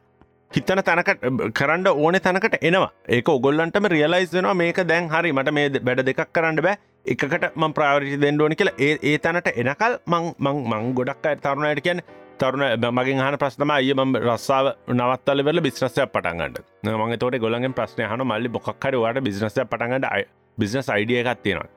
හිතන 0.51 0.82
තැනකට 0.88 1.24
කරන්න 1.59 1.88
ඕන 1.91 2.20
තැනකට 2.26 2.57
එනවා. 2.61 2.89
ඒක 3.09 3.30
ඔගොල්ලන්ටම 3.30 3.88
රියලයිස් 3.95 4.34
වෙනවා 4.34 4.57
මේක 4.64 4.82
දැන් 4.91 5.09
හරි 5.14 5.32
මට 5.34 5.53
මේ 5.57 5.70
වැඩ 5.88 6.03
දෙකක් 6.09 6.34
කරන්න 6.34 6.61
බෑ. 6.66 6.78
එකකට 7.05 7.47
ම 7.55 7.74
ප්‍රාවරිි 7.78 8.20
දෙන්න 8.22 8.41
ඕනි 8.41 8.55
කියලා. 8.55 8.76
ඒ 8.80 8.97
ඒ 9.03 9.18
තැනට 9.18 9.49
එනකල් 9.55 9.97
මං 10.07 10.30
මං 10.39 10.61
මං 10.72 10.93
ගොඩක් 10.99 11.26
අයි 11.30 11.41
තරුණයට 11.45 11.84
කියන 11.88 12.01
තරුණ 12.40 12.64
මගින් 12.92 13.20
හන 13.20 13.38
ප්‍රශ්නම 13.38 13.72
අය 13.72 13.94
ම 13.96 14.16
රස්සාාව 14.22 14.68
නවත්තල 14.90 15.44
වෙල 15.44 15.62
බිස්නසය 15.62 16.08
පටන්ගන්නට 16.08 16.58
මගේ 17.02 17.18
තෝට 17.18 17.38
ගොලන්ගේ 17.40 17.74
ප්‍රශ්නය 17.74 18.04
හන 18.06 18.26
මල්ලි 18.26 18.50
බොක්කරවාට 18.50 19.22
බිස්නසය 19.22 19.66
පටන්ගට 19.66 20.28
බිස්නස් 20.58 20.90
අයිඩිය 20.90 21.22
එකක් 21.22 21.42
තියෙනවා. 21.44 21.70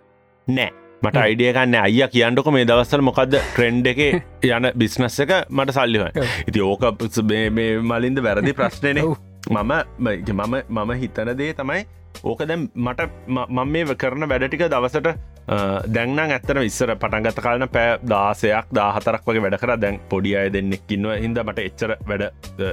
නෑ 0.47 0.73
මට 1.03 1.17
අයිඩියකන්න 1.19 1.77
අයිය 1.77 2.09
කියන්නක 2.09 2.49
මේ 2.51 2.65
දවස්සල 2.65 3.03
මොකක්ද 3.03 3.37
ට්‍රෙන්ඩ් 3.37 3.87
එක 3.87 4.01
යන 4.51 4.71
බිස්නස් 4.75 5.19
එක 5.25 5.33
මට 5.51 5.77
සල්ලිහ 5.77 6.09
ඉති 6.47 6.61
ඕක 6.63 6.85
මලින්ද 7.85 8.23
වැරදි 8.23 8.55
ප්‍රශ්නයන 8.55 9.03
මම 9.51 9.73
මම 10.01 10.57
මම 10.71 10.93
හිතන 10.97 11.33
දේ 11.37 11.53
තමයි 11.55 11.81
ඕක 12.25 12.45
දැම් 12.45 12.69
මට 12.77 13.11
මම 13.29 13.65
මේ 13.69 13.97
කරන 13.97 14.29
වැඩටික 14.29 14.65
දවසට 14.67 15.36
දැන්න 15.89 16.19
ඇත්තන 16.21 16.61
විස්සර 16.61 16.95
පටන්ගත 16.97 17.43
කාලන 17.43 17.69
පෑ 17.71 17.99
දාසයක් 18.05 18.73
දාහතරක් 18.73 19.27
වගේ 19.27 19.45
වැඩ 19.45 19.61
කර. 19.61 19.77
දැන් 19.79 20.01
පොඩි 20.09 20.37
අය 20.37 20.49
දෙන්නෙක්කින්ව 20.51 21.13
හිද 21.17 21.39
මට 21.41 21.69
එච්චර 21.69 21.97
වැඩ 22.05 22.27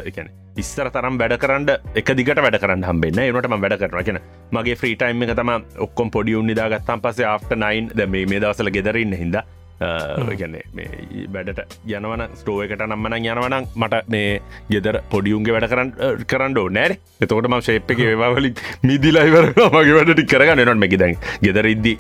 එකන 0.06 0.32
ඉස්සර 0.58 0.90
තරම් 0.90 1.18
වැඩ 1.18 1.38
කරන්න 1.40 1.70
එක 1.96 2.14
දිගට 2.14 2.40
වැඩ 2.40 2.60
කරන්න 2.62 2.86
හම්බෙන්න 2.86 3.22
එනටම 3.22 3.58
වැඩ 3.58 3.78
කරන 3.80 4.04
කියෙන 4.04 4.20
මගේ 4.52 4.76
ෆ්‍රීටයිම් 4.76 5.26
එක 5.26 5.36
තම 5.36 5.52
ඔක්කොම් 5.86 6.12
පොඩි 6.12 6.36
උන්නිදාගත්තම් 6.36 7.02
පසේ 7.02 7.28
ආෆ්ට 7.28 7.56
නයින් 7.58 7.90
ද 7.92 8.08
මේ 8.08 8.26
මේ 8.26 8.42
දවසල 8.42 8.70
ගෙදරන්න 8.72 9.16
හිද 9.16 9.38
ගැන්නේ 9.80 10.64
මේ 10.78 11.26
වැඩට 11.34 11.78
යනවන 11.90 12.24
ස්ටෝ 12.40 12.58
එකට 12.66 12.84
නම්මන 12.86 13.18
යනවනම් 13.20 13.68
මට 13.76 14.02
මේ 14.16 14.40
ගෙදර 14.70 15.00
පොඩියුන්ගේ 15.14 15.56
වැඩ 15.56 15.70
කරන්න 15.72 15.92
කරන්න 16.34 16.60
නෑර 16.78 16.96
එතකොට 17.22 17.50
ම 17.50 17.58
ශේප් 17.68 17.92
එක 17.96 18.04
ඒවාවලි 18.08 18.54
මිදිලයිවර 18.90 19.50
මගේ 19.56 19.96
වැඩටි 19.98 20.28
කරගන්න. 20.34 20.64
නොට 20.64 20.82
මෙකි 20.86 21.02
දැන් 21.04 21.18
ගෙදර 21.46 21.70
ඉද්දි 21.74 21.94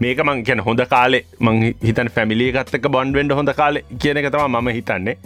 මේක 0.00 0.24
මං 0.26 0.44
කියන 0.48 0.64
හොඳ 0.68 0.84
කාලේ 0.94 1.24
මං 1.40 1.64
හිතන් 1.88 2.12
ෆැමිලිය 2.16 2.52
ගත්තක 2.56 2.92
බොන්්වෙන්ඩ 2.96 3.36
හොඳ 3.40 3.54
කාලේ 3.62 3.84
කියන 3.98 4.22
එක 4.22 4.30
තම 4.36 4.58
මම 4.60 4.72
හිතන්නේ. 4.78 5.16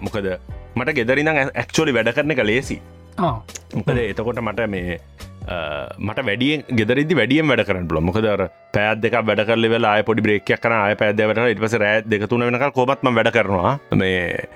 මොකද 0.00 0.28
මට 0.76 0.94
ගෙදරිනම් 0.98 1.28
ඇක්චෝලි 1.36 1.94
වැඩ 1.96 2.14
කරන 2.16 2.34
එක 2.34 2.44
ලේසි 2.50 2.78
මොකද 3.18 3.98
එතකොට 4.02 4.40
මට 4.42 4.66
මේ 4.74 4.98
මට 5.44 6.26
වැඩිය 6.28 6.54
ගෙදරදි 6.78 7.14
වැඩියම් 7.20 7.50
වැඩ 7.52 7.64
කරන්න 7.68 7.88
පුල 7.88 8.00
මොකදර 8.08 8.44
පෑත් 8.76 9.00
දෙක 9.04 9.16
වැඩ 9.28 9.42
කරල 9.48 9.68
වෙලා 9.74 9.94
පොඩි 10.08 10.24
බ්‍රේක්යක් 10.26 10.60
කන 10.64 10.74
අය 10.76 10.96
පැදවට 11.00 11.52
ඉට 11.54 11.62
පස 11.64 11.76
රෑ 11.82 12.02
දෙකතුන 12.12 12.44
වෙනක 12.46 12.66
කොමත්ම 12.78 13.10
වැඩ 13.18 13.30
කරනවා. 13.36 13.72
මේ 14.00 14.48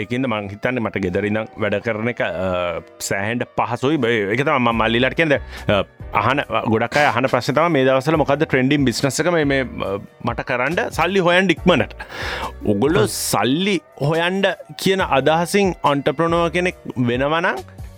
ඒකන්ද 0.00 0.30
මං 0.30 0.50
හිතන්න 0.52 0.82
මට 0.84 1.02
ගෙදරිනම් 1.06 1.38
වැඩ 1.64 1.78
කරන 1.86 2.12
එක 2.14 2.22
සෑහන්ඩ 3.08 3.46
පහසුයි. 3.58 3.98
බය 4.04 4.14
එකතම 4.34 4.58
ම 4.58 4.70
මල්ලිලට 4.82 5.18
කෙද 5.20 5.34
අහන 6.22 6.44
ගොඩක් 6.74 6.98
අහන 7.02 7.28
ප්‍රශ්තම 7.32 7.72
මේ 7.76 7.86
දවසල 7.88 8.18
මොකද 8.22 8.44
ට්‍රෙන්ඩිම් 8.44 8.86
බිස්නසක 8.88 9.32
මේ 9.34 9.64
මට 10.28 10.46
කරන්න 10.50 10.78
සල්ලි 10.98 11.24
හොයන් 11.28 11.50
ඩික්මනට 11.50 11.98
උගොල්ලො 12.74 13.04
සල්ලි 13.16 13.76
හොයන්ඩ 14.02 14.46
කියන 14.84 15.02
අදහසින් 15.18 15.74
ඔන්ටප්‍රනෝව 15.92 16.48
කෙනෙක් 16.56 16.78
වෙනවනං 17.10 17.50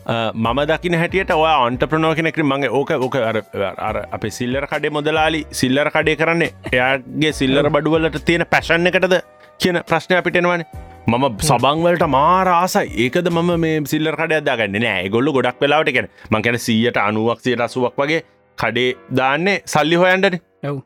මම 0.06 0.60
දකින 0.70 0.94
හැටියට 0.94 1.30
ඔය 1.30 1.50
අන්ටප්‍රනෝ 1.50 2.12
කෙනෙක්ට 2.14 2.42
මගේ 2.42 2.70
ඕක 2.78 2.90
ඕක 3.06 3.16
අර 3.16 3.96
අප 4.16 4.24
සිල්ලර 4.38 4.66
කඩේ 4.66 4.90
මොදලාලි 4.90 5.40
සිල්ලර 5.60 5.90
කඩේ 5.90 6.16
කරන්නේ. 6.16 6.52
එයාගේ 6.72 7.32
සිල්ලර 7.32 7.70
බඩුවලට 7.70 8.24
තියෙන 8.24 8.44
පැශන්න 8.54 8.90
එකටද 8.90 9.16
කියන 9.60 9.78
ප්‍රශ්නය 9.90 10.16
අපිටෙනවන 10.18 10.64
මම 11.06 11.24
සබංවලට 11.48 12.04
මාරාස 12.16 12.76
ඒකද 12.76 13.30
මම 13.30 13.50
මේ 13.64 13.80
සිල්ලර 13.92 14.16
කඩ 14.16 14.40
අදාගන්න 14.42 14.78
නෑ. 14.84 15.08
ගොල්ල 15.08 15.32
ගොඩක් 15.32 15.60
වෙලාවට 15.64 15.92
කෙන 15.96 16.08
මං 16.30 16.42
කැන 16.42 16.58
සීයට 16.66 17.00
අනුවක් 17.06 17.40
සියට 17.46 17.66
අසුවක් 17.66 17.98
වගේ 18.02 18.22
කඩේ 18.58 18.96
දාන්නේ 19.20 19.58
සල්ලි 19.66 20.00
හොයන්ඩන. 20.04 20.40
ඔව්. 20.70 20.80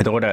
එතකොට 0.00 0.26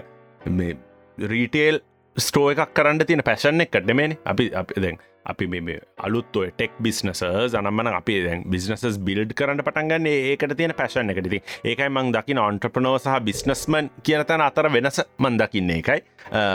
රීටේල් 1.31 1.79
ස්ටෝ 2.15 2.49
එකක් 2.53 2.73
කරන්න 2.77 3.05
තියෙන 3.05 3.23
පැශන් 3.29 3.65
එකට 3.65 3.85
නෙමේන 3.85 4.17
අපි 4.25 4.49
අපි 4.61 4.81
දැන් 4.85 4.97
අපි 5.25 5.47
මේ 5.47 5.79
අලුත් 5.99 6.35
ඔය 6.35 6.49
ටෙක් 6.51 6.77
බිස්නස 6.79 7.21
සනම්මන 7.23 7.91
අපි 7.91 8.15
බිස්නස් 8.45 8.97
බිල්ඩ් 9.07 9.33
කරන්න 9.33 9.63
පටන්ගන්න 9.67 10.09
ඒකට 10.11 10.55
තියෙන 10.59 10.73
පැශන් 10.79 11.13
එකටති 11.13 11.41
ඒකයි 11.63 11.89
මං 11.89 12.11
දකින 12.15 12.41
ඔන්ට්‍රපනෝ 12.45 12.95
සහ 12.97 13.19
බිස්නස්මන් 13.27 13.91
කියනතන 14.03 14.45
අතර 14.47 14.69
වෙනස 14.69 15.01
මන් 15.19 15.39
දකින්න 15.43 15.75
එකයි 15.77 15.99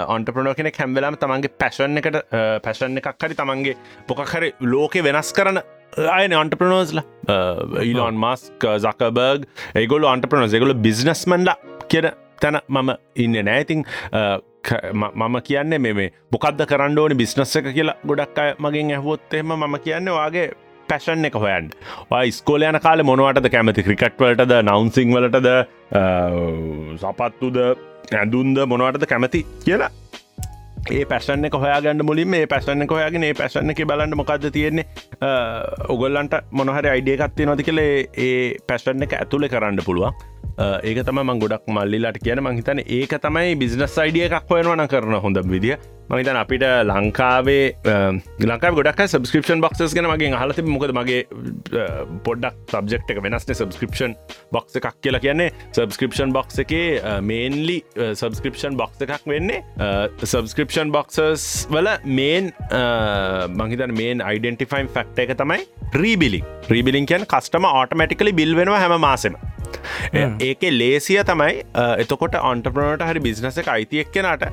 ඔන්ට්‍රපනෝ 0.08 0.54
කෙන 0.54 0.70
හැම්වෙලාම 0.72 1.20
තමන්ගේ 1.20 1.54
පැශන් 1.60 2.02
එකට 2.02 2.20
පැශන් 2.66 3.00
එකක් 3.02 3.14
හරි 3.20 3.40
තමන්ගේ 3.40 3.78
පොකහරි 4.08 4.52
ලෝකෙ 4.72 5.04
වෙනස් 5.08 5.32
කරන 5.32 5.62
අයන 6.10 6.32
ඔන්ටපනෝස්ල 6.34 7.00
ඊලොන් 7.82 8.18
මස්ක් 8.18 8.74
සකබර්ග් 8.78 9.48
ඒගොල 9.74 10.10
ඔන්ටපනෝස් 10.10 10.56
එකගොල 10.58 10.74
බිස්නස්මන්ඩ 10.86 11.54
කියන 11.88 12.10
තැන 12.44 12.60
මම 12.68 12.90
ඉන්න 13.16 13.38
නෑතින් 13.44 13.86
මම 15.14 15.40
කියන්නේ 15.48 15.78
මේ 15.86 16.10
මොකක්ද 16.32 16.66
කරන්න 16.70 16.98
ඕනි 16.98 17.20
බිස්නස්ස 17.22 17.56
එක 17.60 17.72
කියලා 17.78 17.96
ගොඩක් 18.06 18.38
අය 18.38 18.52
මගින් 18.58 18.94
ඇහවොත් 18.98 19.34
එහෙම 19.34 19.56
මම 19.56 19.76
කියන්න 19.86 20.12
වගේ 20.16 20.46
පැෂන් 20.88 21.28
එක 21.28 21.36
හොයන් 21.36 21.70
ස්කෝල 22.32 22.62
යන 22.62 22.78
කාල 22.80 23.02
මොනවටද 23.02 23.50
කැමති? 23.50 23.84
ක්‍රිකට්වලටද 23.88 24.54
නවන්සිං 24.60 25.14
වලටද 25.16 25.50
සපත්තුද 27.02 27.60
ඇඳුන්ද 28.12 28.64
මොනවටද 28.66 29.06
කැමති 29.12 29.44
කියලා. 29.64 29.90
ඒ 30.92 31.04
පැසන්න 31.04 31.48
එක 31.48 31.56
හොයාගන්න 31.56 32.04
මුලින් 32.04 32.28
මේ 32.28 32.46
පැසන්න 32.46 32.86
හොයාගෙන 32.90 33.24
ඒ 33.24 33.34
පැසන්න 33.34 33.72
එක 33.72 33.84
බලන්න 33.88 34.16
මොකක්ද 34.20 34.50
තියෙන්නේ. 34.52 34.86
ඔගොල්ලන්ට 35.88 36.36
මොනහරි 36.52 36.92
අයිඩියකත්තිය 36.94 37.46
නොති 37.46 37.68
කළේ 37.68 38.06
ඒ 38.28 38.38
පැසන්න 38.68 39.08
එක 39.08 39.18
ඇතුළ 39.20 39.48
කරන්න 39.48 39.84
පුළුවන්. 39.86 40.33
ඒක 40.58 41.02
තම 41.06 41.18
මං 41.24 41.40
ගොඩක් 41.42 41.66
මල්ලිලාට 41.66 42.18
කියන 42.22 42.40
මහිතන 42.46 42.80
ඒක 42.86 43.14
තමයි 43.22 43.56
බිසිනස් 43.58 43.98
අයිඩිය 43.98 44.26
එකක් 44.28 44.50
හොයනවන 44.50 44.86
කරන 44.86 45.16
හොඳ 45.24 45.40
විදිිය. 45.50 45.78
මහිතන් 46.10 46.36
අපිට 46.36 46.64
ලංකාවේ 46.88 47.66
ලංකා 48.50 48.72
ගොඩක් 48.76 49.00
සබස්ක්‍රපෂන් 49.06 49.62
බොක්සස් 49.64 49.94
ගෙන 49.96 50.08
මගේ 50.10 50.32
හලති 50.42 50.64
මොකද 50.68 50.92
මගේ 50.98 51.20
පොඩක් 52.26 52.74
සබෙක්් 52.74 53.12
එක 53.14 53.22
වෙනස්න 53.24 53.54
සබස්ක්‍රපෂන් 53.54 54.16
බොක්ස 54.56 54.76
එකක් 54.80 54.88
කියලා 55.04 55.22
කියන්නේ. 55.24 55.50
සබස්ක්‍රපෂන් 55.76 56.34
බොක්ස 56.36 56.60
එකේ 56.64 57.20
මේන්ලි 57.30 57.78
සබස්ක්‍රපෂන් 57.96 58.76
බොක්ස 58.80 59.06
එකක් 59.06 59.24
වෙන්නේ. 59.32 59.62
සබස්ක්‍රපෂන් 60.32 60.92
බොක්සස් 60.98 61.48
වල 61.72 61.88
මේන් 62.20 62.52
මහිතන් 63.62 63.96
මේන් 64.02 64.20
අයිඩෙන්ටිෆයිම් 64.30 64.92
ෆක්ට 64.96 65.24
එක 65.24 65.34
තමයි 65.40 65.64
රීබිලි 66.02 66.42
රීබිලින් 66.70 67.08
කියන් 67.10 67.26
කස්ටම 67.32 67.64
ආටමටිකලි 67.70 68.36
බිල් 68.42 68.54
වෙනවා 68.60 68.82
හැම 68.84 68.96
මාසෙම. 69.06 69.40
ඒක 70.48 70.62
ලේසිය 70.80 71.20
තමයි 71.32 71.64
එතකොට 72.04 72.36
ඔන්ටපනට 72.52 73.08
හරි 73.08 73.24
බිසිනස 73.26 73.58
එක 73.64 73.72
අයිතියෙක් 73.78 74.12
කෙනට 74.14 74.46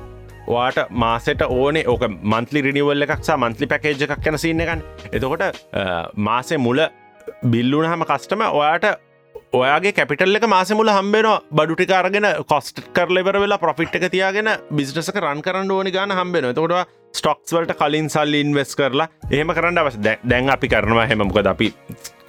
වාට 0.54 0.80
මාසට 1.04 1.44
ඕනේ 1.48 1.86
ඕක 1.94 2.04
මන්ත්ලි 2.34 2.66
රිනිවල්ල 2.68 3.06
එකක්සා 3.08 3.38
මන්ත්ලි 3.44 3.72
පැකේජ් 3.74 4.04
එකක් 4.08 4.24
කැන 4.26 4.38
සින්න 4.44 4.66
එකන්. 4.66 4.84
එතකොට 5.16 5.44
මාසේ 6.28 6.60
මුල 6.66 6.82
බිල්ලුන 7.54 7.88
හම 7.92 8.04
කස්ටම 8.10 8.44
ඔයාට 8.50 8.86
ඔයාගේ 9.54 9.92
කැපිටල් 9.92 10.38
එක 10.38 10.46
මාස 10.48 10.70
මුල 10.80 10.90
හම්බෙන 10.90 11.28
බඩුටිකාරගෙන 11.52 12.28
කොස්ට 12.52 12.78
කරලෙවර 12.96 13.38
වෙලා 13.44 13.60
ප්‍රොෆිට් 13.60 13.96
එක 13.98 14.06
තියාගෙන 14.14 14.50
බිස්නසක 14.72 15.18
රන් 15.22 15.42
කරන්න 15.46 15.74
ඕනි 15.76 15.92
ගාන 15.92 16.14
හම්බෙන 16.20 16.48
තොට 16.56 16.94
ස්ටොක්ස් 17.14 17.52
වලට 17.56 17.76
කලින් 17.82 18.08
සල්ලි 18.14 18.40
ඉන්වෙස් 18.46 18.72
කරලා 18.80 19.10
එහෙම 19.30 19.52
කරන්න 19.58 19.82
අවස් 19.82 19.98
දැන් 20.04 20.54
අපි 20.56 20.72
කරනවා 20.74 21.06
හෙමමකද 21.12 21.52
අපි 21.54 21.68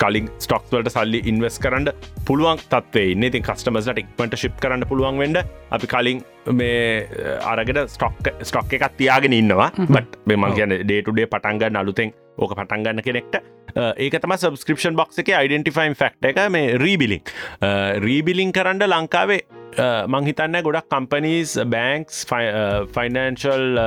කලින් 0.03 0.27
ස්ටොක්ස් 0.39 0.75
වලට 0.75 0.95
සල්ලි 0.97 1.23
ඉන්වස් 1.33 1.61
කරන්න 1.63 1.93
පුළුවන් 2.27 2.65
තත්වේ 2.67 3.15
ඉති 3.29 3.45
කස්ටමස්ලට 3.47 4.03
ඉක්මට 4.03 4.37
ශිප් 4.43 4.59
කරන්න 4.65 4.89
පුළුවන් 4.91 5.23
වෙන්ඩ 5.23 5.43
අපි 5.71 5.93
කලින් 5.95 6.27
මේ 6.53 7.07
අරගට 7.47 7.83
ස්ටොක් 7.89 8.35
ස්ටොක් 8.43 8.75
එකක් 8.75 8.99
තියාගෙන 8.99 9.39
ඉන්නවා. 9.39 9.71
බට 9.79 10.27
බෙමන් 10.27 10.59
කියන 10.59 10.79
ඩේටුඩේ 10.81 11.31
පටන්ගන්න 11.31 11.79
අලුතෙන් 11.79 12.11
ඕක 12.39 12.59
පටන්ගන්න 12.59 13.07
කෙනෙක්ට 13.07 13.43
ඒක 13.77 14.21
තම 14.21 14.37
සබස්ක්‍රපෂන් 14.37 14.97
බොක්ස 14.97 15.19
එක 15.23 15.33
යිඩෙන්ටිෆයිම් 15.33 15.97
ෆක්ට 15.97 16.31
එක 16.33 16.45
මේ 16.53 16.79
රීබිලික් 16.83 17.35
රීබිලිං 18.05 18.53
කරන්න 18.53 18.89
ලංකාවේ 18.89 19.43
මංහිතන්න 20.13 20.59
ගොඩක් 20.65 20.89
කම්පනීස් 20.93 21.55
බෑන්ක්ස් 21.73 22.19
ෆයිනන්ශල් 22.29 23.79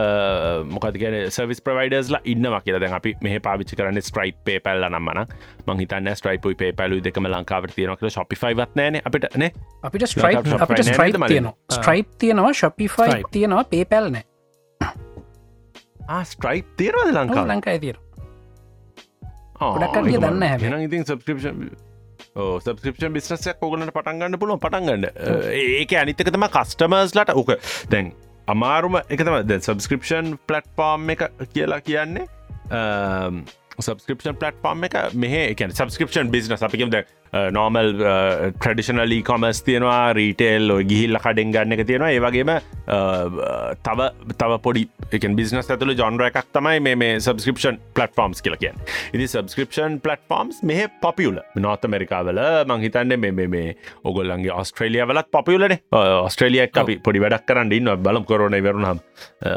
මොකද 0.72 0.98
කියන 0.98 1.18
සවිස් 1.30 1.62
ප්‍රවයිඩස්ලා 1.62 2.22
ඉන්නවා 2.26 2.62
කියලා. 2.66 2.82
දැන් 2.82 2.96
අපි 2.98 3.14
මේ 3.22 3.40
පාවිච්චි 3.40 3.78
කරන්න 3.78 4.02
ස්ට්‍රයිප් 4.02 4.38
පේ 4.46 4.60
පැල්ල 4.60 4.88
නම්මන 4.90 5.36
මංහිතන්න 5.68 6.10
ස්ට්‍රයිපයි 6.16 6.56
පේ 6.56 6.72
පැලු 6.74 7.02
දෙකම 7.06 7.30
ලංකාවට 7.30 7.76
තියනක 7.76 8.02
ශොපිෆයිවත් 8.10 8.76
නෑන 8.76 9.02
අපිට 9.06 9.30
නේ? 9.38 9.52
අපිට 9.84 10.08
ස්ට්‍රයිප් 10.10 10.50
ස්ට්‍රයිප් 10.82 11.22
තියෙනවා. 11.28 11.54
ස්ට්‍රයිප් 11.70 12.08
ශොපිෆයි 12.54 13.22
තියෙනවා 13.32 13.64
පේපැල් 13.66 14.10
නෑ. 14.16 14.26
ස්ට්‍රයිප් 16.24 16.66
තේරවද 16.78 17.14
ලංකා 17.14 17.46
ලංකායි 17.46 17.80
තියෙන 17.80 18.05
ගොඩක් 19.60 20.10
දන්න 20.12 20.44
හැ 20.44 20.84
ඉතින් 20.86 21.06
සබස්ක්‍රපෂන් 21.06 21.66
සබස්ක්‍රපෂන් 22.36 23.14
බිස්නසයක් 23.16 23.64
ඔගලට 23.64 23.92
පටන්ගන්න 23.96 24.40
පුළුවන් 24.40 24.62
පටන්ගන්න 24.64 25.06
ඒක 25.56 25.94
අනිතක 26.02 26.28
තම 26.28 26.48
කස්ටමර්ස්ලට 26.52 27.32
ඕක. 27.34 27.56
දැන් 27.92 28.12
අමාරුම 28.48 29.00
එකතම 29.02 29.38
ද 29.48 29.60
සබස්ක්‍රපෂන් 29.60 30.34
පලට්ෆෝර්ම් 30.48 31.14
එක 31.16 31.28
කියලා 31.54 31.80
කියන්නේ 31.82 32.28
සබස්ක්‍රපෂන් 33.80 34.36
පලට්ෆෝර්ම් 34.42 34.84
එක 34.90 34.98
මෙහ 35.16 35.36
එක 35.46 35.64
සබස්ක්‍රපෂන් 35.70 36.32
බිස්නස් 36.36 36.66
අපිකම් 36.68 36.92
ද 36.92 37.06
නෝමල් 37.52 37.92
ට්‍රඩිෂනලී 38.00 39.24
කොමස් 39.30 39.64
තියෙනවා 39.68 40.14
රීටේල් 40.18 40.76
ගිහිල්ල 40.92 41.20
කඩෙන් 41.24 41.52
ගන්න 41.56 41.76
එක 41.76 41.86
තියෙනවා. 41.90 42.12
ඒවගේම 42.16 42.52
තව 43.88 44.10
තව 44.42 44.60
පොඩි 44.68 44.84
එක 45.12 45.28
බිස්නස් 45.40 45.72
ඇතුළ 45.74 45.96
ජොන්ර 46.02 46.26
එකක් 46.28 46.52
තමයි 46.56 46.80
මේ 46.86 47.12
සබස්ක්‍රපෂන් 47.20 47.80
පලටෆෝම්ස් 47.98 48.44
කියල 48.46 48.58
කියෙන් 48.62 48.80
ඉදි 49.14 49.28
සබස්ක්‍රපෂන් 49.28 50.00
පලටෆෝම්ස් 50.06 50.62
මෙහ 50.72 50.88
පොපියුල 51.02 51.42
නොත 51.66 51.86
ඇමරිකාවල 51.90 52.42
මංහිතන්න 52.72 53.18
මේ 53.20 53.66
ඔගොල්ලන්ගේ 54.04 54.54
ඔස්ට්‍රේලිය 54.62 55.04
වලත් 55.12 55.32
පොපියුලන 55.38 55.78
ඔස්ට්‍රේලියක් 55.92 56.82
අපි 56.84 57.00
පොඩි 57.08 57.24
වැඩක් 57.26 57.48
කරන්න 57.50 57.76
ඉන්න 57.80 57.92
බලම් 58.06 58.26
කරන 58.30 58.58
වරුණම්. 58.66 59.02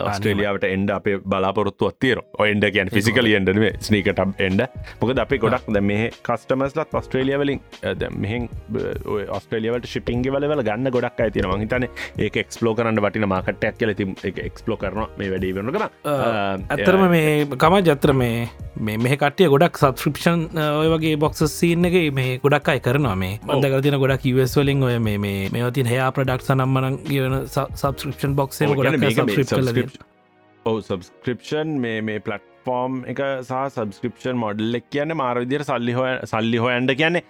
ඔස්ට්‍රේලියාවට 0.09 0.65
එන්ඩ 0.69 0.91
අපේ 0.97 1.19
බලාපොරොත්තු 1.33 1.89
අත්තේර 1.93 2.23
ඔන්ඩ 2.43 2.69
කියන් 2.75 2.91
ෆිසිකල 2.95 3.31
එන්ඩේ 3.39 3.73
ස්නීකට 3.89 4.25
එන්ඩ 4.49 4.67
මොකද 5.01 5.19
අපි 5.25 5.39
ගොඩක් 5.45 5.71
ද 5.75 5.83
මේ 5.91 6.11
කස්ටමස්ලත් 6.29 6.95
ඔස්ට්‍රේලිය 7.01 7.39
වලින් 7.43 7.61
මෙහෙන් 8.17 8.49
ඔස්ට්‍රලියවට 9.31 9.89
ශිපින්ගේ 9.89 10.33
වලවල 10.33 10.63
ගන්න 10.63 10.91
ගොඩක් 10.91 11.21
අයි 11.21 11.31
තියෙන 11.31 11.65
හිතන 11.65 11.89
ඒ 12.19 12.31
එක්ස්පලෝ 12.39 12.75
කරන්න 12.75 13.01
වටින 13.01 13.29
මාකටයක් 13.29 13.79
කියල 13.79 13.95
ති 13.95 14.09
එක්ස්පලෝ 14.43 14.79
කරන 14.79 15.05
මේ 15.19 15.31
වැඩි 15.33 15.53
වෙන 15.55 15.73
කර 15.73 15.87
ඇත්තරම 16.09 17.05
මේ 17.09 17.31
කම 17.57 17.79
ජත්‍ර 17.83 18.15
මේ 18.15 18.35
මේ 18.81 18.99
මෙහ 18.99 19.15
කටිය 19.17 19.49
ගොඩක් 19.49 19.79
සබස්ක්‍රපෂන් 19.79 20.45
ඔය 20.59 20.91
වගේ 20.95 21.17
බොක්ස 21.19 21.45
සීන්න 21.53 21.89
එක 21.89 21.97
මේ 22.15 22.37
ගොඩක් 22.39 22.69
අයි 22.69 22.81
කරනවා 22.81 23.17
මේ. 23.17 23.39
බන්දකර 23.45 23.83
තින 23.83 23.99
ගොඩක් 23.99 24.27
ඉවස්වලින් 24.27 24.85
ඔය 24.85 24.99
මේ 25.01 25.19
මේ 25.19 25.71
තින් 25.71 25.87
හයා 25.87 26.11
ප්‍රඩක්් 26.13 26.47
සනම්මන 26.47 27.01
ගන 27.05 27.41
සබස්ක්‍රපෂන් 27.47 28.37
බොක්සේ 28.37 28.71
ගොඩක් 28.73 29.99
ඔව 30.67 30.81
සබස්ක්‍රපෂන් 30.83 31.77
මේ 31.79 32.01
මේ 32.03 32.21
පලට් 32.21 32.47
ෆෝම් 32.65 33.03
එක 33.07 33.21
සහ 33.43 33.61
සබස්ක්‍රපෂන් 33.69 34.39
මොඩල් 34.39 34.81
එක් 34.81 34.91
කියන්න 34.91 35.17
මාරවිදිර 35.17 35.65
සල්ලි 35.65 35.95
හොය 35.95 36.11
සල්ලි 36.27 36.59
හොයන්ඩ 36.59 36.95
කියන්නේ 36.95 37.25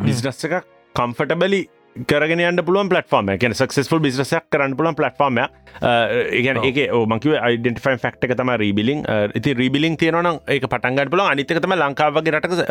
බිස්නස් 0.00 0.44
එක 0.46 0.60
කම්ෆටබලි 0.94 1.62
කරගෙන 2.04 2.58
පුළුව 2.60 2.88
පලටෆෝර්ම 2.88 3.28
කියන 3.38 3.54
සක්සෙස්ෆල් 3.54 4.00
බිස්නසයක් 4.00 4.46
කරන්න 4.50 4.74
පුලන් 4.74 4.94
පලටෆෝර්ම 4.94 5.38
ඒගැන 5.38 6.58
ඒක 6.60 6.78
මකිව 7.06 7.34
යිඩෙන්ටිෆයින් 7.34 7.98
ෆක්ට 7.98 8.26
එක 8.26 8.34
තම 8.34 8.50
රීබිලින් 8.56 9.04
ඉති 9.34 9.54
රීබිලින් 9.54 9.96
තියෙනවන 9.96 10.40
ඒක 10.48 10.66
පටන්ගන්න 10.66 11.10
පුල 11.10 11.22
අනිතක 11.24 11.54
තම 11.56 11.76
ලංකාවගේ 11.76 12.34
රටක 12.34 12.64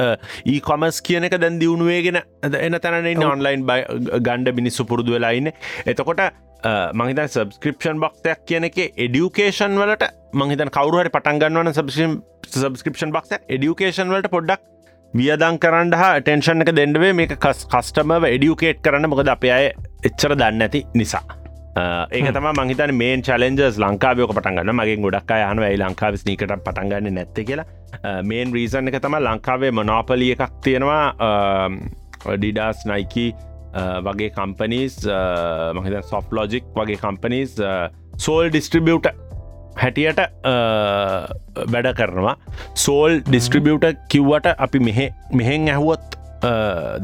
ඒ 0.45 0.59
කොමස් 0.61 0.99
කියන 1.01 1.23
එක 1.23 1.37
දැන් 1.37 1.59
දියුණුවේගෙන 1.59 2.19
එන 2.59 2.79
තැනන්න 2.79 3.23
ඔන්ලයින් 3.25 3.63
බයි 3.63 3.85
ගණ්ඩ 4.19 4.51
මිනිස්සු 4.53 4.85
පුරුදු 4.85 5.15
වෙලායින්න 5.15 5.53
එතකොට 5.85 6.25
මහිතන් 6.93 7.27
සබස්ක්‍රපෂන් 7.27 8.03
බක්යක් 8.03 8.43
කියන 8.45 8.63
එක 8.63 8.77
එඩියුකේෂන් 8.97 9.79
වලට 9.79 10.11
මහිතන් 10.35 10.71
කවරුහරි 10.71 11.11
පටන්ගන්නවන 11.11 11.73
සබස්ක්‍රපෂන් 11.73 13.11
බක්ක් 13.11 13.41
එඩියුකේෂන් 13.49 14.11
වලට 14.11 14.31
පොඩ්ඩක් 14.31 14.69
වියදං 15.17 15.57
කරන්න 15.63 15.93
හා 15.99 16.13
ටෙන්ෂන් 16.19 16.63
එක 16.63 16.69
දෙන්නවේ 16.77 17.27
කස් 17.43 17.59
කස්ටමව 17.71 18.23
එඩියුකේට් 18.29 18.79
කරන්න 18.85 19.09
මොකද 19.11 19.29
අප 19.33 19.43
අය 19.57 19.65
එච්චර 20.09 20.33
දන්න 20.39 20.65
ඇති 20.65 20.81
නිසා. 20.99 21.21
ඒක 22.17 22.29
තම 22.37 22.47
මහිතන 22.59 22.93
මේන් 23.01 23.25
චලෙන්ජස් 23.27 23.77
ලංකාවයෝක 23.83 24.33
පටන්ගන්න 24.37 24.73
මගේ 24.79 24.97
ගොඩක් 25.05 25.33
අයහන 25.35 25.63
ඇයි 25.67 25.79
ලංකාව 25.83 26.17
ස්නීකට 26.21 26.55
පටන්ගන්න 26.65 27.13
නැත්ත? 27.17 27.37
කියලා. 27.49 27.65
මේන් 28.29 28.53
රීසන් 28.57 28.89
එක 28.91 28.97
තම 29.05 29.19
ලංකාවේ 29.29 29.71
මනෝපලිය 29.79 30.31
එකක් 30.35 30.59
තියෙනවා. 30.65 31.05
ඩිඩාස් 32.25 32.85
නයිකී 32.91 33.29
වගේ 34.07 34.31
කම්පනීස් 34.37 34.97
මහිත 35.77 36.09
සොෆ් 36.11 36.33
ලෝජික් 36.39 36.73
වගේ 36.79 36.97
කම්පනීස් 37.05 37.59
සෝල් 38.25 38.49
ඩිස්ට්‍රිබියුට 38.49 39.07
හැටියට 39.81 40.19
වැඩ 41.73 41.89
කරනවා. 41.99 42.35
සෝල් 42.85 43.19
ඩිස්ට්‍රිබියුට 43.29 43.85
කිව්වට 44.15 44.51
අපි 44.67 44.79
මෙහෙ 44.89 45.07
මෙහෙන් 45.41 45.69
ඇහුවොත් 45.75 46.17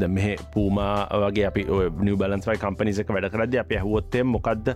ද 0.00 0.08
මෙහ 0.16 0.30
පූමා 0.54 0.94
වගේ 1.24 1.46
අපි 1.50 1.66
නිව 2.06 2.16
බලන්ස්වයි 2.22 2.62
කම්පනිසක 2.64 3.12
වැඩ 3.16 3.28
කරද 3.34 3.58
අප 3.64 3.70
ඇහුවොත්තේ 3.78 4.24
මොකක්ද 4.34 4.72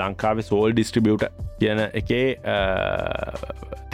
ලංකාවේ 0.00 0.46
සෝල් 0.50 0.74
ඩිස්ට්‍රිබියට 0.76 1.24
කියන 1.60 1.80
එකේ 2.00 2.26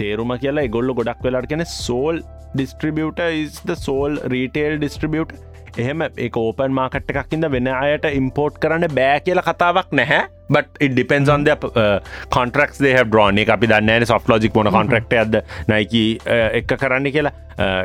තේරුම 0.01 0.33
කියලා 0.45 0.67
ගොල්ල 0.77 0.95
ගොඩක් 1.01 1.27
වෙලාට 1.27 1.49
කෙන 1.53 1.65
සෝල් 1.73 2.23
ඩිස්ට්‍රිබියට 2.55 3.21
ඉස්ද 3.43 3.73
සෝල් 3.87 4.19
රීටේල් 4.35 4.79
ඩිස්ට්‍රිබියට 4.79 5.33
එහෙම 5.85 6.07
ඒ 6.07 6.31
ඕපන් 6.45 6.75
මාකට් 6.79 7.13
එකක්කින්ද 7.15 7.51
වෙන 7.57 7.69
අයට 7.75 8.09
ඉම්පෝට් 8.13 8.59
කරන්න 8.65 8.89
බෑ 9.01 9.21
කියල 9.27 9.43
කතාවක් 9.49 9.95
නැහැ. 10.01 10.23
But 10.49 10.67
it 10.81 10.93
depends 10.95 11.29
on 11.29 11.45
the 11.47 11.55
uh, 11.83 11.99
contracts 12.31 12.79
they 12.79 12.93
have 12.99 13.11
drawn. 13.15 13.39
එක 13.45 13.51
අපි 13.57 13.71
දන්න 13.73 14.07
සොෆ් 14.13 14.29
ලෝජික් 14.33 14.55
මොන 14.59 14.71
කොන්ට්‍රක්ට 14.77 15.19
ඇද 15.23 15.43
නයිකි 15.73 16.05
එක 16.61 16.77
කරන්න 16.83 17.11
කියලා. 17.17 17.35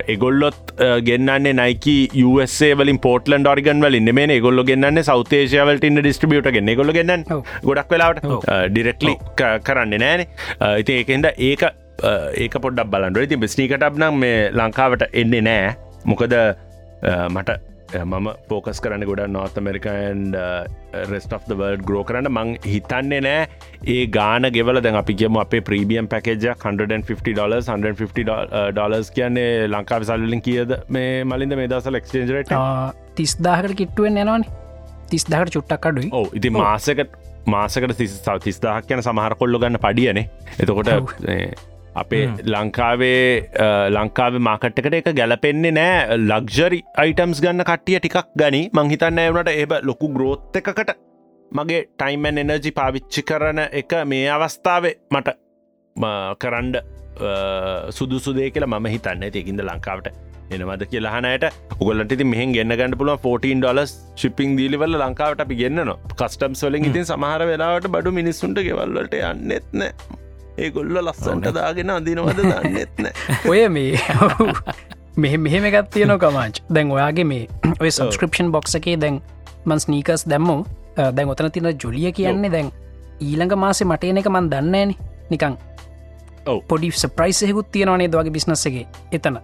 එගොල්ලොත් 0.08 0.74
ගෙන්න්නේ 1.10 1.54
නයිකි 1.54 1.96
USA 2.24 2.72
වලින් 2.76 3.00
පෝටලන් 3.00 3.44
ඩොරිගන් 3.44 3.82
වලින් 3.86 4.14
මේ 4.16 4.40
ගොල්ල 4.40 4.64
ගෙන්න්න 4.64 5.04
සෞතේශයවලට 5.04 5.88
ඉන්න 5.90 6.02
ඩිස්ට්‍රිියට 6.02 6.52
ගෙන 6.58 6.74
ගොල 6.82 6.94
ගන්න 6.98 7.26
ගොඩක් 7.64 7.96
වෙලාට 7.96 8.22
ඩිරෙක්ලි 8.74 9.16
කරන්න 9.38 9.98
නෑන 10.06 10.26
ඉති 10.82 11.00
ඒකෙන්ද 11.00 11.32
ඒක 11.38 11.66
ඒක 12.46 12.62
පොඩක් 12.62 12.92
බලන්ඩ 12.94 13.26
ඉති 13.28 13.42
බස්නීකටබ් 13.46 14.00
නම් 14.04 14.22
මේ 14.26 14.38
ලංකාවට 14.52 15.08
එන්නේ 15.14 15.42
නෑ 15.50 15.76
මොකද 16.06 16.36
මට 17.30 17.60
මම 17.94 18.28
පෝකස් 18.50 18.80
කරන්න 18.84 19.06
ගොඩ 19.10 19.24
නොත් 19.30 19.58
අමරිකන් 19.62 20.36
රෙස්ට 21.12 21.34
වර්ඩ 21.52 21.86
ග්‍රෝ 21.90 22.04
කරන්න. 22.04 22.30
මං 22.32 22.54
හිතන්නේ 22.66 23.22
නෑ 23.22 23.48
ඒ 23.88 24.06
ගාන 24.18 24.50
ගෙවල 24.58 24.82
දැන් 24.82 25.00
අපි 25.02 25.16
කියම 25.22 25.40
අපේ 25.44 25.62
ප්‍රීබියම් 25.70 26.10
පැකේජ 26.14 26.48
150 26.56 27.34
ඩොල 27.34 27.58
150 27.60 28.26
ඩොලස් 28.72 29.12
කියන්නේ 29.18 29.68
ලංකාව 29.68 30.08
සල්ලින් 30.12 30.42
කියද? 30.42 30.78
මේ 30.90 31.24
මලින්ද 31.24 31.58
මේ 31.62 31.72
දසල් 31.74 32.00
එක්ස්ටේජරට 32.02 32.56
තිස්දාහකට 33.16 33.78
කිට්ටුවෙන් 33.82 34.22
යනවාන 34.24 34.48
තිස්දාහට 35.10 35.58
චුට්ටක් 35.58 35.92
අඩුයි. 35.92 36.14
ඕ 36.14 36.30
ඉති 36.34 36.50
මාසකට 36.52 37.20
මාසකට 37.48 37.98
තිස් 37.98 38.22
තිස්දාහක් 38.44 38.88
කියන 38.88 39.04
සමහර 39.04 39.36
කොල්ල 39.36 39.60
ගන්න 39.60 39.82
පඩියනේ. 39.82 40.30
එතකොට 40.60 41.70
අපේ 41.96 42.24
ලංකාවේ 42.54 43.50
ලංකාව 43.96 44.40
මාකට්කට 44.48 44.98
එක 45.00 45.10
ගැලපෙන්නේ 45.20 45.72
නෑ. 45.72 46.18
ලක්ජරි 46.30 46.80
අයිටම්ස් 47.04 47.42
ගන්න 47.44 47.66
කට්ටිය 47.70 48.00
ටිකක් 48.00 48.34
ගනි. 48.42 48.62
මංහිතන්න 48.74 49.22
ඇවනට 49.24 49.52
එබ 49.56 49.74
ලොකු 49.90 50.10
ග්‍රෝත් 50.16 50.60
එකකට 50.62 50.92
මගේ 51.52 51.84
ටයිමන් 52.00 52.42
එනර්ජි 52.44 52.72
පාවිච්චි 52.80 53.24
කරන 53.30 53.62
එක 53.82 53.94
මේ 54.14 54.28
අවස්ථාවේ 54.38 54.96
මට 55.14 55.38
කරන්ඩ 56.44 56.82
සුදුසුදේ 58.00 58.52
කියලා 58.52 58.74
මම 58.74 58.92
හිතන්න. 58.96 59.24
ඒකින්ද 59.30 59.64
ලංකාවට 59.70 60.08
එනවද 60.56 60.84
කියලාහනයට 60.94 61.46
උගලට 61.82 62.16
ති 62.20 62.26
මෙහ 62.32 62.42
ගන්න 62.56 62.76
ගන්න 62.80 62.98
පුළුව 63.02 63.28
14 63.28 63.60
ඩොලස් 63.62 63.92
ශිපිං 64.22 64.58
දීලිවල 64.60 64.98
ලංකාවට 65.04 65.44
අපි 65.46 65.60
ගන්න 65.62 65.94
කස්ටම් 66.16 66.58
වලින් 66.64 66.90
ඉතින් 66.90 67.06
සමහර 67.12 67.44
වෙලාවට 67.52 67.88
බඩු 67.96 68.18
මිනිස්සුන්ට 68.20 68.60
ගෙවල්ලට 68.68 69.16
යන්නෙත්න 69.22 69.84
ඒගොල්ල 70.62 70.98
ලස්සන්ට 71.02 71.54
දාගෙන 71.56 71.94
අදිනවද 71.98 72.42
දන්නෙත්න 72.42 73.12
ඔය 73.52 73.68
මේ 73.70 74.00
මෙහ 75.18 75.38
මෙහෙම 75.38 75.66
එකත් 75.66 75.92
තියන 75.92 76.16
කමාච් 76.20 76.64
දැන් 76.70 76.92
ඔයාගේ 76.92 77.26
මේ 77.26 77.48
ඔය 77.80 77.92
සබස්ක්‍රපෂන් 77.92 78.52
බොක්ස 78.52 78.76
එකේ 78.76 78.98
දැන් 78.98 79.22
මන් 79.66 79.80
ස්නීකස් 79.80 80.26
දැම්මු. 80.26 80.64
දැන් 81.16 81.30
ඔතන 81.30 81.52
තින 81.52 81.68
ජොලිය 81.76 82.12
කියන්නේ 82.12 82.52
දැන් 82.52 82.72
ඊළඟ 83.22 83.56
මාසේ 83.56 83.88
මටයන 83.88 84.18
එක 84.18 84.30
මන් 84.30 84.50
දන්නේන 84.50 84.96
නිකං 85.30 85.58
පොඩි 86.68 86.92
සප්‍රයිසයකුත් 86.94 87.72
තියෙනවනේ 87.72 88.08
දවගේ 88.08 88.32
බිස්නස 88.32 88.66
එක? 88.66 88.88
එතන 89.12 89.38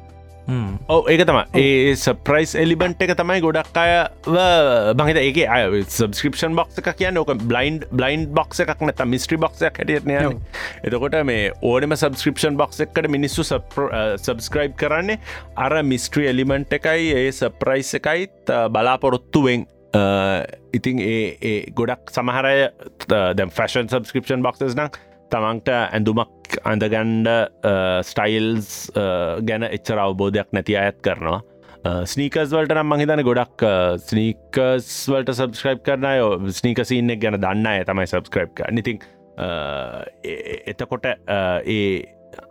ඕ 0.47 0.99
ඒක 1.11 1.23
තම 1.27 1.39
ඒ 1.59 1.95
සප්‍රයිස් 1.97 2.53
එලිබන්ට් 2.55 3.01
එක 3.03 3.13
තමයි 3.19 3.41
ගොඩක් 3.43 3.79
අය 3.81 3.93
බහිත 4.95 5.19
ඒක 5.19 5.39
අය 5.45 5.81
සබස්ක්‍රපෂන් 5.83 6.55
බොක්ස 6.55 6.79
එක 6.79 6.89
කියන්න 6.95 7.19
ඕක 7.19 7.33
බ්ලයින්් 7.43 7.81
බ්ලයින්් 7.91 8.27
බොක්ස 8.31 8.63
එකක් 8.63 8.83
නැත 8.87 9.03
මිස්ට්‍රි 9.05 9.39
බොක්සයක් 9.43 9.81
හැටියන 9.81 10.39
එතකොට 10.83 11.17
මේ 11.27 11.51
ඕනම 11.61 11.95
සබස්ක්‍රපෂන් 11.97 12.59
බොක්ස 12.59 12.79
එකට 12.85 13.11
මිනිස්සු 13.11 13.43
සබස්ක්‍රයිබ් 13.43 14.77
කරන්නේ 14.79 15.19
අර 15.57 15.75
මිස්ට්‍රී 15.83 16.31
එලිමෙන්ට් 16.31 16.77
එකයි 16.79 17.11
ඒ 17.17 17.31
සප්‍රයිස් 17.33 17.97
එකයිත් 17.99 18.53
බලාපොරොත්තුවෙන් 18.71 19.67
ඉතින් 20.73 20.99
ඒ 21.01 21.57
ගොඩක් 21.75 22.11
සමහරය 22.11 22.69
දැම් 23.09 23.51
ෆැෂන් 23.51 23.91
සබස්ක්‍රපෂන් 23.91 24.43
බොක්සස් 24.43 24.75
නම් 24.75 24.89
තමන්ට 25.33 25.69
ඇඳුමක් 25.75 26.57
අඳගන්ඩ 26.63 27.29
ස්ටයිල්ස් 28.07 28.71
ගැන 29.49 29.67
එච්චර 29.69 30.01
අවබෝධයක් 30.05 30.51
නැති 30.53 30.79
අයත් 30.79 30.99
කරනවා. 31.01 31.39
ස්නීකස් 32.05 32.51
වලට 32.51 32.75
නම් 32.75 32.91
මහිතන 32.93 33.23
ගොඩක් 33.23 33.63
ස්නීකස් 34.07 34.89
වලට 35.11 35.37
සබස්ක්‍රයිබ් 35.37 35.85
කරනය 35.85 36.51
ස්නීකසින්නෙක් 36.59 37.21
ගැන 37.21 37.39
දන්න 37.39 37.71
අය 37.71 37.85
තමයි 37.87 38.07
සබස්ක්‍රයිබ් 38.11 38.61
නිතින් 38.71 38.99
එතකොට 40.73 41.05
ඒ 41.07 41.81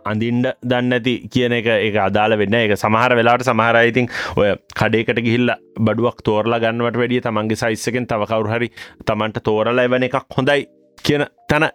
අඳින්ඩ 0.05 0.47
දන්න 0.63 0.97
ඇති 0.97 1.13
කියන 1.33 1.55
එක 1.59 1.69
එක 1.73 1.99
අදාල 2.07 2.37
වෙන්න 2.39 2.57
එක 2.59 2.75
සමහර 2.77 3.15
වෙලාට 3.19 3.45
සමහරයිඉතින් 3.47 4.09
ඔය 4.35 4.53
කඩේකට 4.73 5.21
ගිහිල්ල 5.27 5.53
බඩුවක් 5.79 6.23
තෝරලා 6.23 6.61
ගන්නවට 6.63 7.01
වැඩිය 7.03 7.23
තමන්ගේ 7.23 7.61
සයිස්සකෙන් 7.63 8.09
තව 8.09 8.29
කවරු 8.31 8.53
හරි 8.55 8.71
තමන්ට 9.05 9.43
තෝරලා 9.43 9.87
එවන 9.89 10.07
එකක් 10.09 10.21
හොඳයි 10.37 10.67
කියන 10.97 11.27
තැන 11.47 11.69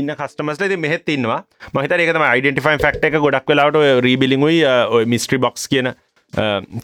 ඉන්න 0.00 0.14
කස්ටමස්ල 0.20 0.68
ති 0.72 0.76
මෙහෙත් 0.84 1.08
ඉන්නවා. 1.14 1.40
මහිත 1.74 1.92
ඒකතම 1.98 2.24
යිඩෙන්ටිෆයින් 2.24 2.82
ෆක්ට 2.84 3.04
එක 3.08 3.18
ගොඩක් 3.24 3.52
වෙලාට 3.52 3.78
රීබිලිුයි 4.06 5.06
මිස්ට්‍රි 5.12 5.38
බොක්ස් 5.44 5.68
කියන 5.72 5.92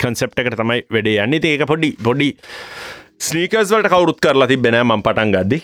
කන්සෙප් 0.03 0.39
එකට 0.43 0.59
තමයි 0.61 0.83
වැඩේ 0.97 1.25
යන්න. 1.25 1.39
ඒක 1.53 1.65
පොඩි 1.73 1.91
පොඩි 2.09 2.29
ස්නීකස් 3.29 3.73
වලට 3.73 3.91
කවුරුත් 3.95 4.21
කරලා 4.27 4.51
තිබෙන 4.51 4.77
ම 4.83 5.03
පටන් 5.07 5.33
ගද්දි. 5.37 5.59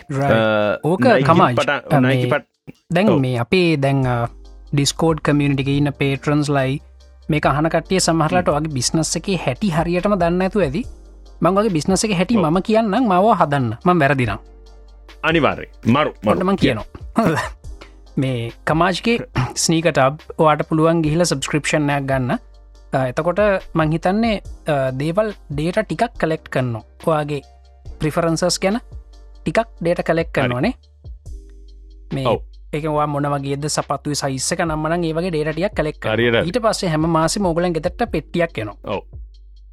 ඕක 0.91 1.07
කමයිපට 1.29 2.49
දැන් 2.97 3.13
මේ 3.27 3.37
අපේ 3.45 3.77
දැන් 3.85 4.03
ඩිස්කෝඩ් 4.73 5.21
කමියනිටික 5.29 5.71
ඉන්න 5.77 5.93
පේටරන්ස් 6.01 6.49
ලයි 6.57 6.81
මේ 7.29 7.45
අහන 7.53 7.69
කටිය 7.75 8.01
සමහරලට 8.07 8.51
වගේ 8.57 8.75
බිස්නස් 8.79 9.15
එක 9.21 9.29
හැටි 9.47 9.71
හරියටම 9.77 10.17
දන්න 10.23 10.43
ඇතු. 10.49 10.65
ඇති 10.67 10.83
මංගේ 11.45 11.71
බිස්නස 11.77 12.05
එක 12.09 12.17
හැටි 12.19 12.41
ම 12.41 12.59
කියන්න 12.67 12.91
මව 13.05 13.39
හදන්න 13.39 13.71
ම 13.85 14.03
වැරදිනම් 14.03 14.41
අනිවාර්ය 15.29 15.67
මරු 15.87 16.11
මටම 16.25 16.57
කියනවා 16.63 16.94
මේ 18.17 18.53
කමාජ්ගේ 18.65 19.19
ස්නීකටබ් 19.57 20.19
වාට 20.39 20.63
පුළුවන් 20.69 21.03
ගිහිල 21.03 21.25
සබස්ක්‍රපෂන්යක් 21.25 22.07
ගන්න. 22.09 22.39
එතකොට 23.03 23.41
මංහිතන්නේ 23.75 24.43
දේවල් 24.99 25.31
ඩේට 25.51 25.79
ටිකක් 25.83 26.19
කලෙක්් 26.19 26.45
කරන්න 26.47 26.77
ඔයාගේ 27.07 27.43
ප්‍රිෆරන්සස් 28.01 28.59
ගැන 28.59 28.79
ටිකක් 29.39 29.71
ඩේට 29.81 30.03
කලෙක් 30.03 30.31
කරනවානේ 30.33 30.75
මේ 32.11 32.37
ඒකවා 32.73 33.07
මොනවගේද 33.09 33.67
සපත්තු 33.69 34.15
සයිස්සක 34.15 34.63
නම්මන 34.63 35.05
ඒවගේ 35.05 35.33
ඩේටියක් 35.33 35.75
කලෙක් 35.75 36.09
ඊට 36.45 36.63
පස්සේ 36.63 36.91
හැම 36.91 37.11
මාස 37.11 37.39
මෝගලන් 37.39 37.75
ගෙතට 37.75 38.07
පෙට්ටියක් 38.13 38.53
කෙනවා 38.53 39.03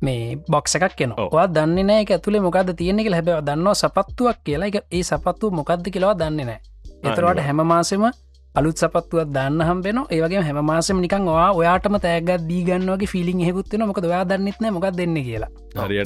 මේ 0.01 0.37
බොක්ස 0.47 0.75
එකක් 0.75 0.95
කියෙන 0.97 1.13
ඔවා. 1.17 1.47
දන්න 1.47 1.87
නෑ 1.87 2.05
ඇතුළේ 2.07 2.41
මොකද 2.41 2.73
තියෙනෙ 2.77 3.05
හැබ 3.11 3.29
දන්නවා 3.47 3.73
සපත්තුවක් 3.75 4.37
කියලා. 4.43 4.67
එක 4.67 4.77
ඒ 4.91 5.03
සපත්තු 5.03 5.51
මොකක්ද 5.51 5.89
කියලවා 5.93 6.17
දන්නේ 6.17 6.45
නෑ 6.45 6.70
එතරවට 7.03 7.47
හැම 7.47 7.65
මාසෙම 7.71 8.11
අලුත් 8.55 8.81
සපත්තුවත් 8.81 9.29
දන්න 9.31 9.63
හම්බෙන 9.63 9.99
ඒවගේ 10.11 10.43
හැම 10.43 10.59
මාසම 10.69 10.97
නිකන් 10.99 11.27
වා 11.27 11.49
ඔයාටම 11.55 11.95
තෑගත් 12.05 12.43
දීගන්නවගේ 12.49 13.11
ෆිලිින් 13.11 13.43
හෙකුත්වෙන 13.47 13.85
මොකද 13.87 14.07
ඔයා 14.09 14.23
දන්නෙත්න 14.27 14.67
මොකක් 14.75 14.87
දෙන්න 14.97 15.15
කියලා. 15.27 15.49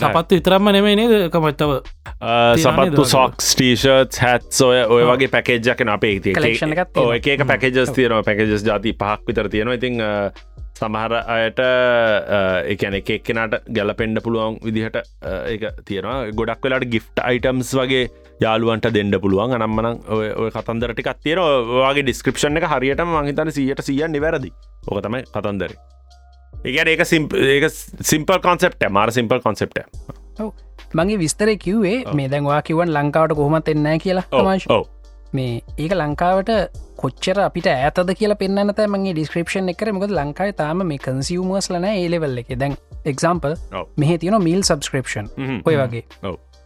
සපත්තු 0.04 0.38
විතරම්ම 0.38 0.70
නෙමේ 0.76 0.96
නේද? 0.96 1.14
කමත්තව 1.34 1.72
සපත්තු 2.66 3.06
සොක්ස් 3.14 3.54
ටීෂර්ත් 3.56 4.20
හැත් 4.26 4.62
ඔය 4.68 4.82
ඔය 4.98 5.08
වගේ 5.12 5.32
පැකේජ්ජකන 5.36 5.94
අපේ 5.96 6.20
ඒක 6.26 7.48
පැකේජස් 7.48 7.96
තියනවා. 7.98 8.24
පැකජස් 8.24 8.68
ජාති 8.70 8.94
පහක් 8.94 9.28
විතර 9.28 9.50
තියෙනවා. 9.50 9.80
ඉතිං 9.82 10.04
සමහර 10.76 11.14
අයට 11.36 11.60
එකන 12.74 12.98
එක 13.00 13.10
එක්කෙනට 13.18 13.56
ගැලපෙන්ඩ 13.78 14.22
පුළුවන් 14.26 14.60
විදිහට 14.66 14.98
ඒ 15.00 15.72
තියෙනවා. 15.88 16.18
ගොඩක් 16.40 16.68
වෙලාට 16.68 16.88
ගිෆ්ට 16.94 17.24
අයිටම්ස් 17.30 17.72
වගේ 17.80 18.04
යාළුවන්ට 18.44 18.92
දෙන්න 18.98 19.16
පුළුවන්. 19.24 19.56
අනම්මන 19.58 19.90
ඔය 20.12 20.52
කතන්දරටි 20.58 21.08
තියෙන 21.24 21.44
වගේ 21.72 22.04
ඩිස්ක්‍රපෂන් 22.04 22.62
එක 22.62 22.70
හරියට 22.74 23.04
මහිතන 23.12 23.52
සියට 23.58 23.84
සියන් 23.90 24.12
නිවැරදි. 24.18 24.52
ඕක 24.88 25.02
තමයි 25.08 25.24
කතන්දර. 25.32 25.76
ඒකට 26.54 26.90
ඒක 26.92 27.02
ඒක 27.54 27.66
සිම්පල් 28.12 28.40
කොන්සෙප්ට 28.48 28.90
මාර 28.90 29.12
සිම්පල් 29.20 29.40
කොන්සෙප්ට 29.46 29.80
මගේ 30.96 31.18
විස්තර 31.24 31.50
කිව්වේ 31.66 31.98
මේ 32.20 32.28
දැන්වා 32.34 32.62
කිවන් 32.68 32.92
ලංකාවට 32.98 33.36
කොහොමත් 33.40 33.72
එන්න 33.74 33.88
කියලා 34.04 34.28
තමාශ 34.32 34.68
මේ 35.34 35.62
ඒක 35.78 35.94
ලංකාවට 35.94 36.52
කොච්චර 36.98 37.40
අපිට 37.46 37.68
ඇතද 37.68 38.12
කියලා 38.20 38.40
පෙන්න්න 38.42 38.74
තෑමගේ 38.80 39.14
ඩිස්ක්‍රපෂන් 39.14 39.72
එකර 39.74 39.92
මොකද 39.98 40.16
ලංකායි 40.20 40.58
තාම 40.62 40.84
මේ 40.92 40.98
කන්සිවමස් 40.98 41.70
ලන 41.74 41.88
ඒලෙවල්ල 41.92 42.42
එක. 42.44 42.52
දැන් 42.60 42.78
එක්සම්පල් 43.06 43.56
මෙහ 43.98 44.18
තියන 44.18 44.42
මීල් 44.48 44.64
සබස්ක්‍රපෂන් 44.64 45.30
ඔය 45.66 45.78
වගේ. 45.82 46.04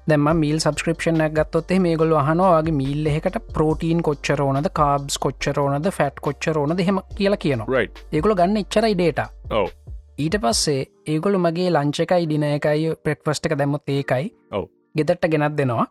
දැම 0.07 0.29
මීල් 0.43 0.59
සබස්ක්‍රපෂන් 0.59 1.25
ගත්තොත් 1.35 1.75
මේ 1.79 1.97
ගොල් 1.97 2.15
හනවාගේ 2.29 2.77
මීල් 2.81 3.11
එකට 3.11 3.41
පෝටීන් 3.57 4.01
කොච්චර 4.01 4.41
ඕනද 4.41 4.71
කාබ්ස් 4.73 5.17
කොච්චර 5.17 5.59
ඕනද 5.59 5.91
ෆැට් 5.91 6.23
කොච්චර 6.27 6.57
ඕනද 6.57 6.85
හෙම 6.89 7.03
කියලා 7.15 7.43
කියන 7.45 7.67
ඒගොල 8.11 8.35
ගන්න 8.39 8.63
එච්චරයි 8.63 8.95
ඩේට 8.95 9.21
ඊට 10.19 10.35
පස්සේ 10.43 10.81
ඒගොලු 11.07 11.39
මගේ 11.39 11.69
ලංච 11.69 12.03
එකයි 12.05 12.25
ඩින 12.25 12.43
එකයි 12.47 12.89
ප්‍රෙක්වස්ට 13.03 13.45
එක 13.47 13.55
දැම්මොත් 13.59 13.91
ඒකයි. 13.93 14.25
ඔව්. 14.51 14.65
ගෙදට්ට 14.97 15.29
ගෙනත් 15.31 15.55
දෙනවා. 15.57 15.85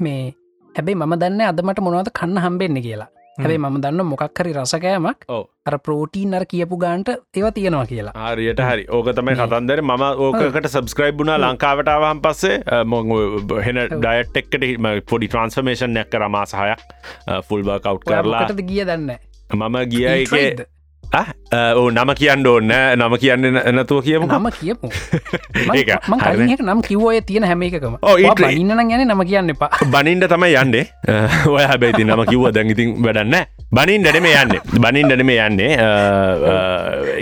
මේ 0.00 0.34
හැබැයි 0.76 0.98
මම 1.02 1.14
දන්න 1.22 1.40
අදමට 1.52 1.80
මොනවද 1.86 2.10
කන්න 2.18 2.38
හම්බෙන්න 2.44 2.82
කියලා. 2.86 3.08
හැබයි 3.38 3.58
මම 3.58 3.76
දන්න 3.82 4.06
මොකක්හරි 4.10 4.52
රසකෑමක්. 4.58 5.20
අර 5.68 5.74
ප්‍රෝටීන් 5.86 6.34
අර 6.38 6.44
කියපු 6.52 6.76
ගාන්ට 6.84 7.08
ඒව 7.10 7.46
තියෙනවා 7.58 7.86
කියලා. 7.90 8.14
ආරියට 8.28 8.62
හරි. 8.68 8.84
ඕක 8.96 9.10
තමයි 9.18 9.36
කතන්දර. 9.40 9.82
මම 9.82 10.04
ඕකට 10.26 10.68
සබස්ක්‍රයිබ් 10.72 11.20
බුණා 11.20 11.38
ලංකාවටාවහන් 11.44 12.22
පස්සේ. 12.24 12.56
මො 12.84 12.98
හෙන 13.66 13.78
ඩයට් 13.92 14.40
එක්කට 14.42 14.66
පොඩි 15.12 15.28
ට්‍රන්ස්ෆර්මේෂන් 15.28 16.02
එක්ක 16.02 16.18
රමාසහයක් 16.24 16.82
ෆුල්බ 17.50 17.70
කව් 17.86 17.96
කරලා. 18.08 18.42
ටද 18.48 18.66
ගිය 18.72 18.84
දන්න? 18.90 19.14
මම 19.60 19.78
ගිය 19.94 20.06
එක 20.14 20.66
නම 21.08 22.10
කියන්න 22.14 22.46
ඕන්න 22.46 22.72
නම 22.96 23.14
කියන්න 23.16 23.46
නැතුව 23.74 24.02
කියමු. 24.04 24.26
නම 24.28 24.48
කියපු 24.52 24.88
ඒක. 25.76 26.60
නම් 26.60 26.82
කිව්වය 26.82 27.20
තියෙන 27.22 27.44
හැම 27.44 27.62
එකකම. 27.62 27.96
ඉන්න 28.52 28.68
ගැන 28.68 29.06
නම 29.06 29.22
කියන්න 29.24 29.50
එපා. 29.50 29.70
බනින්ට 29.92 30.28
තමයි 30.28 30.54
යන්නේ. 30.54 30.84
ඔය 31.46 31.64
හැබැයිති 31.64 32.04
නම 32.04 32.24
කිව්ව 32.28 32.50
දැඟඉතින් 32.52 32.96
වැඩන්න 33.00 33.36
බනින් 33.72 34.04
ඩනම 34.04 34.26
යන්න. 34.26 34.52
බනින් 34.76 35.08
ඩනම 35.08 35.30
යන්නේ. 35.30 35.72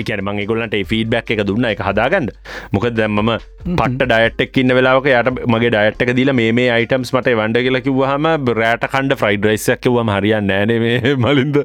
එකන 0.03 0.25
මං 0.25 0.43
ගොලට 0.47 0.77
ෆීඩබැක් 0.87 1.31
එක 1.31 1.45
දුන්න. 1.47 1.71
එක 1.71 1.83
හදාගන්න. 1.83 2.31
මොක 2.73 2.91
දැම්මම 2.91 3.37
පට 3.67 4.11
ඩයටක් 4.11 4.61
ඉන්න 4.63 4.75
වෙලාවක 4.75 5.09
යට 5.11 5.43
මගේ 5.47 5.71
ඩයට්ක 5.75 6.15
දිල 6.15 6.33
මේ 6.33 6.69
අයිටම්ස් 6.71 7.15
මට 7.15 7.35
වන්ඩ 7.39 7.65
කියලා 7.67 7.87
කිව්වහම 7.87 8.29
බ්‍රෑට 8.47 8.91
කණ්ඩ 8.91 9.19
ෆ්‍රයිඩ් 9.19 9.49
රයිස්සක් 9.51 9.83
කිව්වම 9.83 10.13
හරියන්න 10.17 10.47
නෑන 10.47 10.71
මලින්ද 11.19 11.59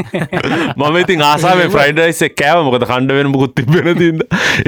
මම 0.00 0.96
ඉතින් 1.02 1.22
ආසාාව 1.28 1.62
ෆ්‍රයිඩයිස් 1.74 2.22
කෑව. 2.40 2.64
මොකද 2.68 2.86
කණ්ඩ 2.88 3.16
වෙන 3.18 3.30
මුකුත් 3.34 3.54
තිබෙන 3.58 3.92
තින්න 4.00 4.22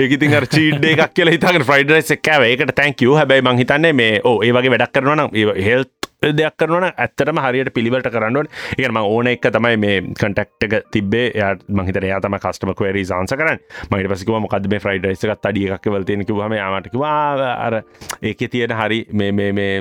ඒකඉතින් 0.04 0.36
චීඩ් 0.54 0.84
එකක් 0.92 1.14
කියලා 1.16 1.34
හිතක 1.36 1.66
ෆ්‍රයිඩයිස් 1.70 2.12
කෑව. 2.28 2.48
ඒකට 2.50 2.74
තැංකව 2.80 3.14
හැබයි 3.18 3.44
මං 3.44 3.60
හිතන්නේ 3.62 3.92
මේ 4.00 4.20
ඕ 4.24 4.36
ඒ 4.44 4.52
වගේ 4.56 4.74
වැඩක් 4.74 4.92
කරනවන 4.98 5.30
හෙල්ත් 5.68 6.03
දෙයක් 6.32 6.56
කරන 6.58 6.86
ඇත්තටම 6.88 7.40
හරියට 7.44 7.72
පිළිවට 7.76 8.08
කරන්නුවන් 8.14 8.48
එකම 8.78 8.98
ඕන 9.00 9.30
එක 9.32 9.48
තමයි 9.56 9.76
මේ 9.84 10.00
කටක්ට 10.20 10.66
එක 10.68 10.88
තිබේ 10.94 11.26
ය 11.34 11.50
මහිතර 11.80 12.06
යාතම 12.08 12.38
කස්ටම 12.38 12.72
කවරි 12.78 13.04
සන්ස 13.04 13.36
කරන්න. 13.40 13.60
මට 13.90 14.10
පසිකව 14.12 14.40
මොකද 14.46 14.68
මේ 14.70 14.82
ෆ්‍රයිඩයිස් 14.84 15.24
එකත් 15.28 15.50
අඩිය 15.50 15.68
එකක් 15.76 15.90
වලතියනකිවම 15.94 16.56
යාමටකිවා 16.58 17.50
අර 17.66 17.80
ඒක 18.22 18.46
තියෙන 18.50 18.76
හරි 18.80 19.04
මේ 19.12 19.52
මේ 19.52 19.76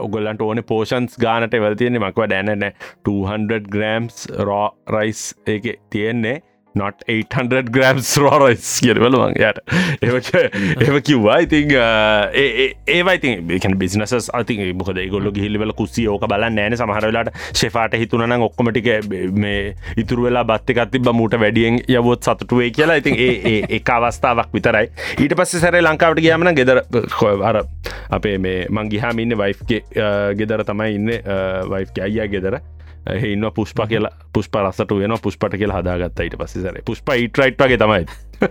ඔගොල්ලන්ට 0.00 0.42
ඕන 0.42 0.64
පෝෂන්ස් 0.66 1.16
ගානට 1.20 1.54
වෙල්තියන්නේ 1.66 2.02
මක්ව 2.02 2.28
දැනන 2.34 2.68
200 3.06 3.62
ග්‍රම්ස් 3.70 4.26
රෝ 4.48 4.68
රයිස් 4.90 5.32
ඒක 5.46 5.72
තියෙන්නේ. 5.90 6.42
Not 6.76 7.04
800 7.08 7.72
ග්‍රම්ස් 7.76 8.12
රෝරයිස් 8.24 8.70
කියරවලුවන් 8.84 9.36
යට. 9.40 9.60
එම 10.86 11.00
කිව්වා 11.08 11.38
ඉතිං 11.46 11.74
ඒවයිති 12.96 13.34
බිනස 13.82 14.30
අති 14.40 14.58
මොකද 14.80 15.00
ගොල්ල 15.14 15.30
හිල්ලිවල 15.36 15.74
කුස්සිය 15.80 16.08
ඕක 16.12 16.26
බල 16.32 16.46
නෑන 16.50 16.76
සමහරවෙලාට 16.80 17.32
ශෙපාට 17.60 17.98
හිතුනන 18.02 18.36
ඔක්කොමටික 18.48 18.90
මේ 19.44 19.74
ඉතුර 19.96 20.22
වෙලා 20.26 20.44
බත්තිකත් 20.44 20.92
තිබ 20.92 21.10
මූට 21.20 21.38
වැඩියෙන් 21.40 21.80
යවොත් 21.88 22.22
සතුටුවේ 22.22 22.70
කියලා. 22.70 23.00
ඉතින් 23.02 23.16
ඒ 23.18 23.58
එක 23.78 23.90
අවස්ථාවක් 23.90 24.52
විතරයි. 24.52 24.86
ඊට 25.20 25.36
පස්ස 25.38 25.60
සැර 25.60 25.80
ලංකාවට 25.80 26.22
ගියමන 26.26 26.54
ගෙදර 26.54 26.82
අර 27.50 27.62
අපේ 28.10 28.38
මේ 28.38 28.66
මංගිහාම 28.70 29.18
ඉන්න 29.18 29.38
වයිෆ්ගේ 29.38 29.82
uh, 29.96 30.30
ගෙදර 30.38 30.64
තමයි 30.64 30.94
ඉන්න 30.94 31.12
වයිෆ් 31.72 31.92
uh, 31.92 32.04
අයියා 32.08 32.32
ගෙදර. 32.32 32.60
එන්න 33.06 33.46
පුෂ්ප 33.54 33.80
කියලා 33.88 34.10
පුෂ්ප 34.34 34.56
රසට 34.58 34.92
වෙන 34.98 35.14
පුෂ්පට 35.22 35.54
කියලා 35.56 35.80
හදාගත්ත 35.80 36.22
ඊට 36.24 36.38
පුෂ්ප 36.84 37.12
තමයි. 37.78 38.06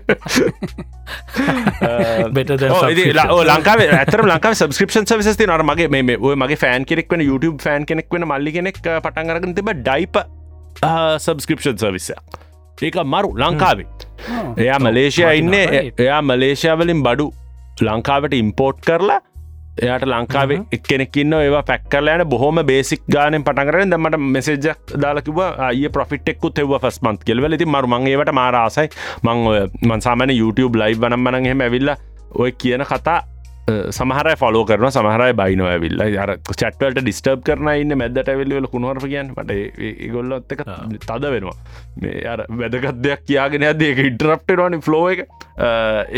Than 2.58 2.72
ඕ, 2.72 2.88
ඉතින් 2.89 3.06
subscription. 3.06 3.16
ලා- 3.16 3.30
ඕ, 3.30 3.43
ලංකාවේ 3.43 3.89
ඇතර 3.91 4.24
ලංකාව 4.26 4.53
සබස්ක්‍රපෂන් 4.53 5.06
සවිස් 5.06 5.28
නර 5.41 5.64
මගේ 5.64 5.89
මේ 5.89 6.18
ඔය 6.18 6.36
මගේ 6.36 6.58
ෆෑන් 6.58 6.86
කෙනෙක් 6.86 7.12
වෙන 7.12 7.22
YouTube 7.22 7.62
ෆෑන් 7.62 7.86
කෙනෙක් 7.86 8.08
වෙන 8.12 8.28
මල්ලි 8.28 8.51
කෙනෙක් 8.51 8.82
පටන් 8.82 9.30
අරගෙන 9.30 9.56
තිබ 9.56 9.70
ඩයිප 9.82 10.18
සබස්ක්‍රපෂන් 11.20 11.78
සවිසය 11.78 12.16
ඒක 12.82 12.97
මරු 13.06 13.30
ලංකාවේ. 13.38 13.88
එයා 14.58 14.80
මලේෂයා 14.80 15.32
ඉන්න. 15.32 15.53
එයා 15.53 16.22
මලේෂයාවලින් 16.22 17.03
බඩු 17.03 17.32
ලංකාවට 17.82 18.34
ඉම්පෝට් 18.34 18.82
කරලා 18.82 19.22
එයාට 19.78 20.05
ලංකාවේ 20.05 20.59
එක්කෙනෙක්කින්න 20.71 21.34
ඒවා 21.36 21.63
පැක්කරලෑන 21.63 22.23
බොහොම 22.28 22.59
බේසික් 22.65 23.01
ගානෙන් 23.11 23.43
පටන්කරෙන් 23.43 23.91
දමට 23.91 24.19
මෙසේජක් 24.30 24.95
දාලකිව 24.97 25.39
අය 25.67 25.89
පොෆිටෙක්කු 25.91 26.51
එව 26.57 26.73
ෆස් 26.78 27.01
මන්ත් 27.03 27.23
කෙල්වල 27.23 27.57
ති 27.57 27.67
මරු 27.67 27.88
මංගේවට 27.88 28.32
මාරාසයි 28.34 28.88
මං 29.23 29.45
මන්සාමන 29.84 30.32
YouTube 30.32 30.80
ලයි් 30.82 30.95
වනම් 30.95 31.21
මනන් 31.21 31.45
එහෙම 31.45 31.61
ඇවිල්ල 31.61 31.95
ඔය 32.36 32.51
කියන 32.53 32.86
කතා 32.86 33.19
සමහර 33.68 34.28
ෆලෝ 34.41 34.63
කරන 34.70 34.91
සමහරයි 34.95 35.34
බයිනව 35.41 35.68
ඇවිල්ල. 35.70 36.01
අර 36.24 36.32
චට්වලට 36.47 36.99
ඩිස්ටර්බ් 37.01 37.43
කරන 37.47 37.70
ඉන්න 37.84 37.97
මැදට 38.01 38.30
ඇවිල්ල 38.34 38.68
කුණුවර 38.74 38.99
කියන්න. 39.03 39.32
මට 39.34 40.11
ගොල්ලොත් 40.16 40.51
එක 40.55 40.61
තද 41.05 41.32
වෙනවා. 41.36 41.55
මේ 42.01 42.26
අර 42.34 42.45
වැදගත් 42.61 42.99
දෙයක් 43.05 43.24
කියයාගෙන 43.30 43.66
අද 43.70 43.82
ඒක 43.88 44.01
ඉන්ටරප්ට 44.09 44.57
නොනි 44.61 44.82
ෆලෝ 44.88 45.05
එක. 45.13 45.26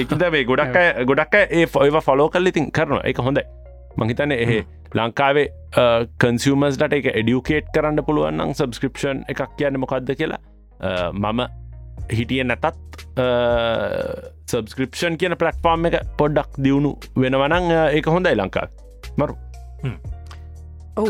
ඒකද 0.01 0.25
මේ 0.33 0.47
ගොඩක් 0.51 0.81
ගොඩක් 1.11 1.37
ඒ 1.43 1.65
ෆොයිව 1.75 2.01
ෆලෝ 2.09 2.27
කල්ල 2.33 2.51
ඉතින් 2.51 2.67
කරනවා. 2.79 3.05
එක 3.11 3.23
හොඳයි. 3.27 3.45
මහිතන 3.97 4.31
එහ 4.31 4.51
ලංකාවේ 4.97 5.47
කන්සිමස්ට 6.23 6.93
එක 6.99 7.07
එඩියුකේට් 7.13 7.71
කරන්න 7.75 8.03
පුළුවන්නම් 8.09 8.51
සබස්ක්‍රපෂන් 8.59 9.23
එකක් 9.31 9.55
කියන්න 9.61 9.79
මොකක්ද 9.83 10.11
කියලා? 10.19 10.41
මම 11.13 11.41
හිටිය 12.17 12.43
නැතත් 12.43 12.65
සබස්ක්‍රපෂන් 14.49 15.15
කියන 15.21 15.35
පලට්ෆාර්ම් 15.41 15.87
එක 15.89 15.95
පොඩ්ඩක් 16.19 16.51
දියුණු 16.65 16.91
වෙනවනං 17.23 17.71
ඒක 17.77 18.05
හොඳයි 18.15 18.35
ලංකා 18.41 18.67
මරු. 19.17 19.35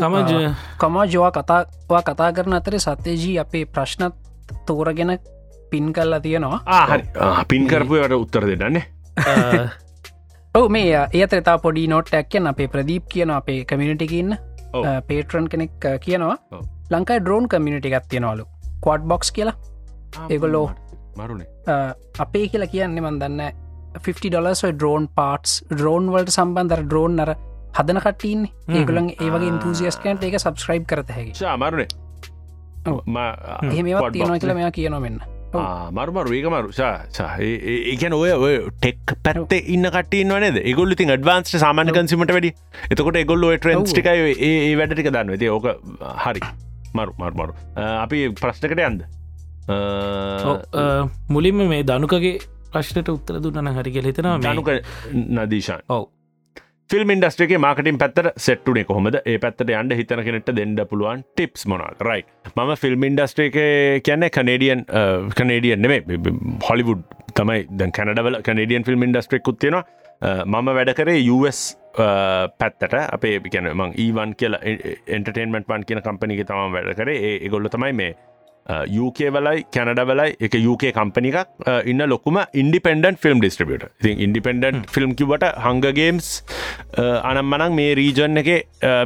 කමජ. 0.00 0.32
කමාජවා 0.80 1.32
කතාවා 1.36 2.02
කතා 2.08 2.30
කරන 2.38 2.56
අතරේ 2.60 2.80
සත්‍යජී 2.86 3.36
අපේ 3.42 3.64
ප්‍රශ්නත් 3.74 4.14
තෝරගෙන 4.66 5.12
පින් 5.70 5.92
කල්ලා 5.92 6.20
තියෙනවා. 6.26 6.58
ආහරි 6.66 7.04
පින් 7.48 7.68
කරපුයට 7.70 8.16
උත්තර 8.18 8.44
දෙන්නන්නේ? 8.50 8.84
ඔව 10.54 10.68
මේ 10.74 11.06
ඒත 11.20 11.32
තා 11.46 11.56
පොඩි 11.64 11.86
නොට් 11.94 12.12
ඇක්කෙන් 12.20 12.50
අපේ 12.52 12.68
ප්‍රදීප් 12.74 13.08
කියන 13.14 13.30
අපේ 13.38 13.60
කමිනිටිකඉන්න 13.70 14.36
ඔව්. 14.72 14.84
පේටරන් 15.08 15.48
කෙනෙක් 15.54 15.88
කියනවා. 16.04 16.36
ලංකායි 16.92 17.20
ඩ්‍රෝන් 17.22 17.48
කමිනිටි 17.54 17.94
එකක් 17.94 18.06
තියෙනවලු. 18.12 18.44
කොඩ් 18.86 19.02
බොක්ස් 19.12 19.32
කියලා. 19.38 19.56
ඒගොල්ලෝ 20.32 20.66
මරුණේ 21.20 21.76
අපේ 22.24 22.46
කියලා 22.52 22.72
කියන්නේ 22.74 23.04
මන් 23.04 23.20
දන්න 23.22 23.42
50 24.08 24.32
ඩොලස් 24.32 24.64
ඩ්‍රෝන් 24.66 25.06
පාටස් 25.20 25.54
ඩ්‍රෝන් 25.70 26.10
වලට 26.14 26.34
සම්බන්ධර 26.36 26.82
ඩ්‍රෝන් 26.88 27.22
අර 27.24 27.32
හදන 27.78 28.00
කටන්න 28.04 28.44
ඒගොලන් 28.76 29.08
ඒවගේ 29.14 29.48
ඉන්තුසියස්කන්ට 29.54 30.28
ඒක 30.28 30.36
සබස්ක්‍රයිබ් 30.42 30.84
කරත 30.92 31.10
හැකි. 31.16 31.34
ශාමරුණේ 31.40 31.88
ඔව්. 32.86 33.00
එහෙමවත් 33.72 34.12
තියෙනවා 34.14 34.38
කියලා 34.44 34.58
මෙයා 34.60 34.70
කියනවා 34.78 35.02
මෙන්න. 35.06 35.18
මරුමරු 35.96 36.36
ඒක 36.38 36.48
මරු. 36.54 36.68
ඒකන 37.92 38.16
ඔය 38.20 38.32
ඔය 38.46 38.54
ටෙක් 38.78 39.16
පැත්තේ 39.26 39.60
ඉන්න 39.74 39.90
කටන්න 39.96 40.32
නද? 40.52 40.64
ගොල්ල 40.78 40.96
ති 41.00 41.08
ඩවන්ස් 41.10 41.58
සාමාන 41.64 41.92
කන්සිමට 41.98 42.32
වැඩි 42.36 42.54
එතකොට 42.92 43.20
ගොල්ල 43.32 43.44
ට්‍රන්ස් 43.56 43.82
ඔව්. 43.82 43.92
ටිකයි 43.92 44.32
ඒ 44.48 44.72
වැඩටික 44.80 45.12
දන්න 45.12 45.36
ඇති 45.36 45.52
ඕක 45.58 45.70
හරි. 46.24 46.42
මරු 46.96 47.12
මර්මරු 47.20 47.52
අපි 47.76 48.18
ප්‍රශ්නකට 48.40 48.80
යන්ද 48.88 49.00
මුලින්ම 51.34 51.64
මේ 51.72 51.82
දනුකගේ 51.90 52.36
ප්‍රශ්නට 52.72 53.10
උත්තර 53.16 53.42
දුන්නන 53.44 53.74
හරි 53.80 53.90
කෙ 53.96 54.06
හිතනවා 54.06 54.38
ජනුක 54.46 54.70
නදීශාන් 55.40 55.82
ඔව්. 55.96 56.04
ෆිල්ම් 56.92 57.10
ඉන්ඩස්ට්‍රේ 57.14 57.58
මාකටින් 57.64 57.98
පැත්තර 58.02 58.26
සෙට්ටුනේ 58.46 58.84
කොහොමද? 58.90 59.16
ඒ 59.30 59.36
පැත්තට 59.44 59.72
යන්ඩ 59.80 59.92
හිතන 59.98 60.22
කෙනෙට 60.28 60.48
දෙන්න 60.58 60.74
පුළුවන් 60.90 61.24
ටිප්ස් 61.36 61.66
මොනල් 61.72 61.84
රයි 62.08 62.22
ම 62.56 62.74
ෆිල්ම් 62.84 63.02
ඉන්ඩස්ට්‍රේක 63.10 63.56
කියන්න 64.06 64.24
කනඩියන් 64.36 64.80
කනඩියන් 65.40 65.84
නෙමේ 65.84 66.00
හොලිවුඩ් 66.68 67.02
තමයි 67.40 67.60
දැ 67.82 67.90
කැනඩවල 67.98 68.40
කනඩියන් 68.46 68.88
ෆිල්ම් 68.88 69.04
ඉන්ඩස්ට්‍රෙක් 69.08 69.52
ුත්තියෙන 69.52 69.76
මම 70.52 70.68
වැඩ 70.78 70.92
කරේ 70.98 71.20
US 71.34 71.60
පැත්තට. 72.60 72.94
අපේ 73.16 73.36
පිකැන 73.44 73.68
මං 73.74 73.92
ඒවන් 74.04 74.32
කියලා 74.40 74.62
එන්ටර්ටේන්මට 75.16 75.68
වන් 75.72 75.84
කියන 75.88 76.00
කම්පනික 76.06 76.40
තම 76.48 76.72
වැඩ 76.76 76.90
කරේ. 77.02 77.18
ඒ 77.44 77.48
ගොල්ල 77.52 77.68
තමයි 77.74 77.92
මේ 78.00 78.16
UK 79.00 79.20
වලයි 79.34 79.64
කැනඩවලයි 79.74 80.36
එක 80.40 80.54
UK 80.64 80.82
කම්පනි 80.92 81.30
එකක් 81.32 81.38
අ, 81.66 81.74
ඉන්න 81.84 82.04
ලොකුම 82.06 82.38
ඉන්ඩිපෙන්ඩන් 82.54 83.16
ෆිල්ම් 83.16 83.40
ඩිස්ට්‍රිියට 83.40 83.86
ති 84.02 84.12
ඉන්ඩිපෙන්ඩන් 84.26 84.82
ෆිල්ම් 84.94 85.14
කිවට 85.16 85.46
හංගගේම්ස් 85.64 86.28
අනම් 87.24 87.46
මනක් 87.48 87.72
මේ 87.74 87.94
රීජන් 87.96 88.42
එක 88.42 88.50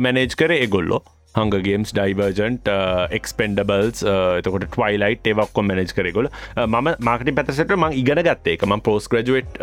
මැනේජ් 0.01 0.35
කර 0.37 0.55
එගොල්ලො 0.59 0.99
හඟ 1.35 1.65
ගේම්ස් 1.67 1.95
ඩයිවර්ජන්ට් 1.97 2.71
එක්ස්පෙන්ඩබල්ස් 3.19 4.05
එතකොට 4.39 4.67
ටවයිලයිට් 4.67 5.31
ඒවක්කො 5.33 5.65
මැනජ් 5.65 5.95
කරෙකොල 5.99 6.31
ම 6.67 6.77
මාකට 7.09 7.33
පැතසට 7.39 7.77
ම 7.77 7.87
ඉගෙන 7.95 8.23
ගත්තේ 8.29 8.59
ම 8.69 8.85
පෝස් 8.89 9.09
ග්‍රජුවට් 9.13 9.61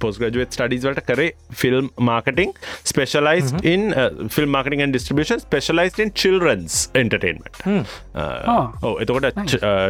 පෝස් 0.00 0.20
ග්‍රජුවට් 0.22 0.58
ස්ටඩිස්වලට 0.58 1.04
කරේ 1.10 1.30
film 1.62 1.90
marketing 2.10 2.54
specialise 2.84 3.54
in 3.64 3.90
film 4.30 4.48
marketing 4.48 4.94
distribution 4.94 5.44
specialise 5.44 6.00
in 6.00 6.14
children's 6.14 6.80
එන්ටර්ටේන්මට 6.94 7.62
ඕ 8.84 8.94
එතකොට 9.04 9.42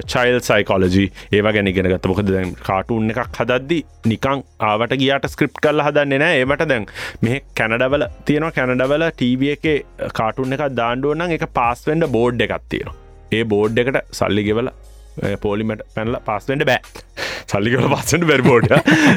චයිල් 0.07 0.41
සයිකෝලජී 0.43 1.09
ඒව 1.33 1.51
ගැන 1.55 1.71
ගෙන 1.75 1.91
ගත්ත. 1.91 2.11
මොකද 2.11 2.31
දැන් 2.31 2.55
කාටුන් 2.63 3.11
එකක් 3.13 3.39
හදද්දි 3.39 3.79
නිකං 4.07 4.43
ආවට 4.61 4.97
ගියට 5.01 5.29
ස්ක්‍රප් 5.31 5.61
කල්ල 5.63 5.85
හදන්නේ 5.87 6.21
නෑ 6.23 6.41
ඒමට 6.41 6.67
දැන් 6.69 6.87
මෙහ 7.23 7.41
කැනඩවල 7.55 8.07
තියෙනවා. 8.25 8.53
කැනඩවල 8.59 9.07
ටීව 9.13 9.45
එක 9.55 9.67
කාටුන් 10.19 10.57
එක 10.57 10.64
දාණ්ඩුවනම් 10.81 11.37
එක 11.37 11.47
පාස්වෙන්ඩ 11.61 12.07
බෝඩ් 12.17 12.45
එකක් 12.47 12.57
තියෙනවා. 12.69 12.97
ඒ 13.33 13.45
බෝඩ් 13.53 13.79
එකට 13.83 13.99
සල්ලි 14.21 14.45
ගෙවල 14.49 14.71
පෝලිමට 15.41 15.83
පැනල 15.95 16.17
පාස්වෙන්ඩ 16.29 16.67
බෑ. 16.71 16.81
සල්ලිකල 17.51 17.89
පස්සට 17.93 18.27
බැරිබෝඩ 18.31 18.71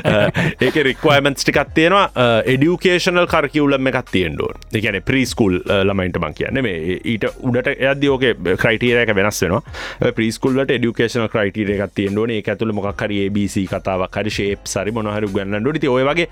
ඒක 0.66 0.80
රික්වයිමන්ස් 0.89 1.45
ටිකත් 1.45 1.74
තියෙනවා. 1.78 2.28
එඩියුකේෂනල් 2.54 3.28
කරකිවුලම 3.32 3.91
එකක් 3.91 4.12
තියෙන්ඩුවන් 4.12 4.78
එකන 4.80 5.00
ප්‍රීස්කුල් 5.08 5.60
ළමයින්ට 5.89 6.20
මං 6.22 6.38
කියන්න. 6.38 6.62
මේ 6.66 7.00
ඊට 7.14 7.28
උඩට 7.28 7.72
ඇදෝක 7.76 8.28
ක්‍රයිටරක 8.62 9.14
වෙනස් 9.18 9.41
වෙන 9.45 10.14
ප්‍රීස්කුල්ලට 10.18 10.76
එඩියුකේෂන 10.78 11.28
ක්‍රයිටර 11.34 11.74
එකක් 11.78 11.95
තියෙන්ඩුවන 12.02 12.36
ඒ 12.38 12.43
ඇතුළ 12.48 12.76
මොක්කර 12.78 13.14
ABC 13.18 13.66
කතාවක් 13.72 14.22
හරි 14.22 14.34
ශේප් 14.38 14.70
සරි 14.70 14.93
මොනහර 14.95 15.28
ගන්න 15.32 15.68
ඩි 15.68 15.91
ඔය 15.91 16.06
වගේ 16.08 16.28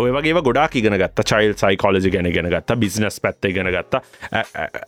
ඔය 0.00 0.12
වගේ 0.18 0.42
ගොඩක් 0.44 0.78
ඉගෙන 0.80 0.98
ගත්ත. 1.00 1.26
චයිල් 1.30 1.54
සයිකෝලජි 1.58 2.12
ගැන 2.14 2.30
ගෙන 2.32 2.50
ගත්ත. 2.52 2.78
බිස්නස් 2.80 3.20
පැත්ත 3.20 3.50
ගෙන 3.56 3.70
ගත්ත. 3.74 4.02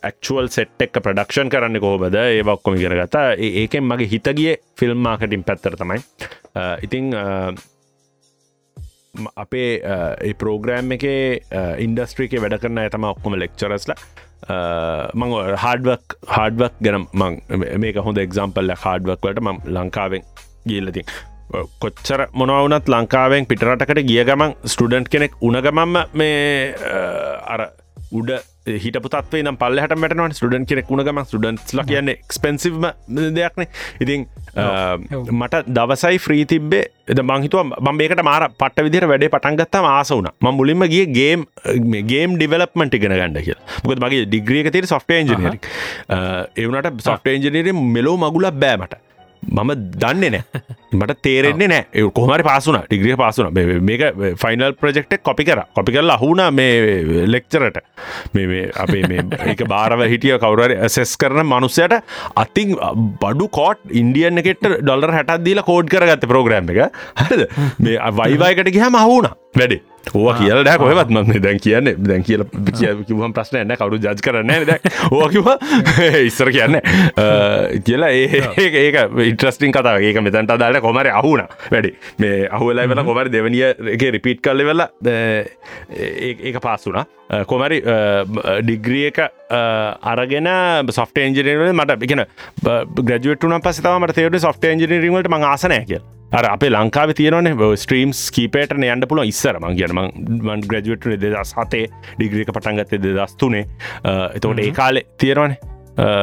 ඇක්ුවල් 0.03 0.49
සෙට් 0.53 0.85
එක් 0.87 0.99
ප්‍රඩක්ෂන් 1.03 1.51
කරන්න 1.53 1.79
කොහොමද? 1.83 2.15
ඒවක්කොම 2.15 2.77
ඉගෙන 2.79 2.97
ගත්තා. 3.01 3.33
ඒකෙන් 3.37 3.87
මගේ 3.87 4.11
හිතගේ 4.13 4.57
ෆිල්ම් 4.77 5.01
මාකටින් 5.07 5.43
පැත්තර 5.47 5.76
තමයි. 5.81 5.99
ඉතිං 6.85 7.11
අපේ 9.43 9.71
ඒ 10.27 10.33
පෝග්‍රෑම් 10.43 10.95
එක 10.97 11.05
ඉන්ඩස්ට්‍රික 11.85 12.37
වැඩ 12.43 12.59
කරන 12.63 12.81
ඇතම 12.83 13.07
ඔක්කොම 13.11 13.37
ලෙක්චරස්ල 13.43 13.93
මං 15.21 15.33
හාඩවක් 15.63 16.17
හාඩවක් 16.35 16.83
ගැන 16.87 17.07
මං 17.13 17.39
මේක 17.83 17.97
හොඳ 18.07 18.21
එක්සම්පල්ල 18.25 18.75
හාඩවක් 18.83 19.25
වලට 19.25 19.43
ම 19.45 19.63
ලංකාවෙන් 19.77 20.27
ගිල්ලති 20.67 21.03
කොච්චර 21.83 22.27
මොනවනත් 22.33 22.91
ලංකාවෙන් 22.93 23.49
පිටරටකට 23.51 24.03
ගිය 24.11 24.23
ගමන් 24.29 24.55
ස්ටඩන්ට් 24.65 25.11
කෙනෙක් 25.13 25.41
උනගමම්ම 25.41 25.97
මේ 26.13 26.75
අර 27.55 27.67
උඩ 28.11 28.31
හිට 28.77 28.99
පත්වේ 28.99 29.43
නම් 29.43 29.57
පල්ලහට 29.57 29.95
මටන 29.95 30.35
ස්ටඩන් 30.35 30.67
කෙනෙක් 30.69 30.91
වුණගම 30.91 31.23
ස්ටඩන්ස් 31.23 31.73
ල 31.73 31.83
කියන්න 31.89 32.13
එක්ස්පෙන්සිව්ම 32.13 32.87
දෙයක්න. 33.37 33.65
ඉතින් 34.03 34.27
මට 35.33 35.63
දවසයි 35.69 36.19
ෆ්‍රී 36.19 36.45
තිබ්බේ. 36.45 36.85
එද 37.07 37.19
මංහිතුව 37.23 37.73
බම්බේකට 37.79 38.21
මාර 38.23 38.43
පට 38.53 38.85
විදිර 38.85 39.07
වැඩේ 39.07 39.31
පටන්ගත්තම 39.33 39.87
ආස 39.89 40.11
වුන 40.11 40.27
ම 40.27 40.47
මුලින්ම 40.51 40.83
ගිය 40.93 41.05
ගේම් 41.09 41.45
ගේම් 42.05 42.35
ඩිවලප්මට 42.35 42.97
ඉගෙන 42.99 43.15
ගන්න 43.15 43.37
කිය 43.39 43.57
මොකද 43.83 44.03
මගේ 44.03 44.25
ඩිග්‍රියක 44.25 44.71
තිර 44.75 44.87
සොෆ්ට 44.87 45.15
එන්ජිනරි 45.17 45.53
එවනට 46.57 47.03
සොෆ්ට 47.07 47.31
එන්ජිනීර 47.33 47.71
මෙලෝ 47.95 48.17
මගුලක් 48.17 48.59
බෑමට 48.63 48.97
මම 49.43 49.71
දන්නේ 49.95 50.29
නෑ. 50.29 50.43
මට 50.93 51.17
තේරෙන්නේ 51.21 51.67
නෑ. 51.67 52.05
කොහමරි 52.11 52.43
පාසුන 52.43 52.77
ටිග්‍රිය 52.81 53.15
පාසුන 53.15 53.51
මේක 53.81 54.03
ෆයිනල් 54.37 54.73
ප්‍රජෙක්ට 54.73 55.17
කොපි 55.23 55.45
කර. 55.45 55.63
කොපි 55.75 55.91
කරල 55.91 56.09
අහුුණ 56.09 56.43
මේ 56.53 57.25
ලෙක්චරට 57.27 57.81
මේ 58.33 58.63
අපේ 58.77 59.03
මේ 59.03 59.25
එක 59.47 59.65
බාරව 59.73 60.05
හිටිය 60.05 60.37
කවුරරි 60.37 60.79
ඇසෙස් 60.79 61.15
කරන 61.17 61.43
මනුස්සයට 61.45 61.97
අතින් 62.35 62.75
බඩු 63.21 63.49
කෝට් 63.51 63.83
ඉන්ඩියන් 63.93 64.43
එකට 64.43 64.65
ඩොලර් 64.77 65.13
හැටත් 65.13 65.43
දීලා 65.43 65.67
කෝඩ් 65.67 65.89
කරගත්ත 65.89 66.27
ප්‍රෝග්‍රම් 66.27 66.73
එක. 66.73 66.81
හරිද? 67.23 67.45
මේ 67.79 67.99
වයිවායකට 68.21 68.73
ගහම 68.73 68.95
අහුුණ 68.95 69.31
වැඩේ. 69.55 69.83
ඕ 70.13 70.33
කියල 70.33 70.63
ඩ 70.63 70.77
කොහවත් 70.77 71.11
මම 71.11 71.41
දැන් 71.41 71.59
කියන්න 71.59 71.91
දැන් 72.03 72.23
කියල 72.23 72.43
කිවහම් 73.07 73.33
ප්‍රශ්න 73.35 73.59
එන්න 73.61 73.75
කවරු 73.75 73.99
ජජ් 73.99 74.21
කරන්න 74.23 74.51
ඕකිව 75.11 75.49
ඉස්සර 76.23 76.51
කියන්න 76.51 76.79
කියලා 77.83 78.11
ඒ 78.11 78.41
ඒක 78.83 78.97
ඉට්‍රස්ටිං 79.25 79.75
කතාව 79.75 80.01
ඒක 80.01 80.21
මෙතැන්ට 80.21 80.55
දාට 80.55 80.81
කොමර 80.81 81.11
අහුන 81.11 81.43
වැඩි. 81.71 81.93
මේ 82.19 82.47
අහුලයි 82.49 82.87
වල 82.87 83.03
කොමර 83.03 83.31
දෙවනිය 83.31 83.63
එක 83.93 84.07
රිපීට් 84.17 84.41
කල්ල 84.41 84.65
වෙල 84.65 84.85
ඒක 85.07 86.59
පාස්සුනා 86.61 87.05
කොමරි 87.45 87.81
ඩිග්‍රිය 88.63 89.07
එක 89.11 89.23
අරගෙන 90.03 90.51
සොෆ්ට 90.91 91.23
එන්ජිනීරල 91.23 91.73
මට 91.73 92.09
එකන 92.09 92.25
ග්‍රජුවටන 93.03 93.57
පසතම 93.61 94.11
තේවට 94.13 94.45
සොෆ්ට 94.45 94.69
එන්ජිනීරීමට 94.73 95.31
ම 95.31 95.43
ආසනය 95.43 95.81
කිය 95.85 96.01
අර 96.31 96.45
අපේ 96.49 96.71
ලංකාව 96.73 97.13
තියනන 97.15 97.53
ස්ට්‍රීම්ස් 97.77 98.25
කීපේට 98.35 98.75
යන්න 98.75 99.07
පුල 99.07 99.23
ඉස්සර 99.23 99.59
මං 99.61 99.77
කියනම 99.79 100.03
මන් 100.41 100.67
ග්‍රජුවටන 100.67 101.15
දෙදස් 101.21 101.55
හතේ 101.55 101.87
ඩිග්‍රික 102.17 102.51
පටන්ගත්තේ 102.51 103.01
දෙදස්තුනේ 103.05 103.65
එතකොට 104.35 104.59
ඒ 104.59 104.71
කාලෙ 104.75 105.03
තියෙනවනේ. 105.17 105.75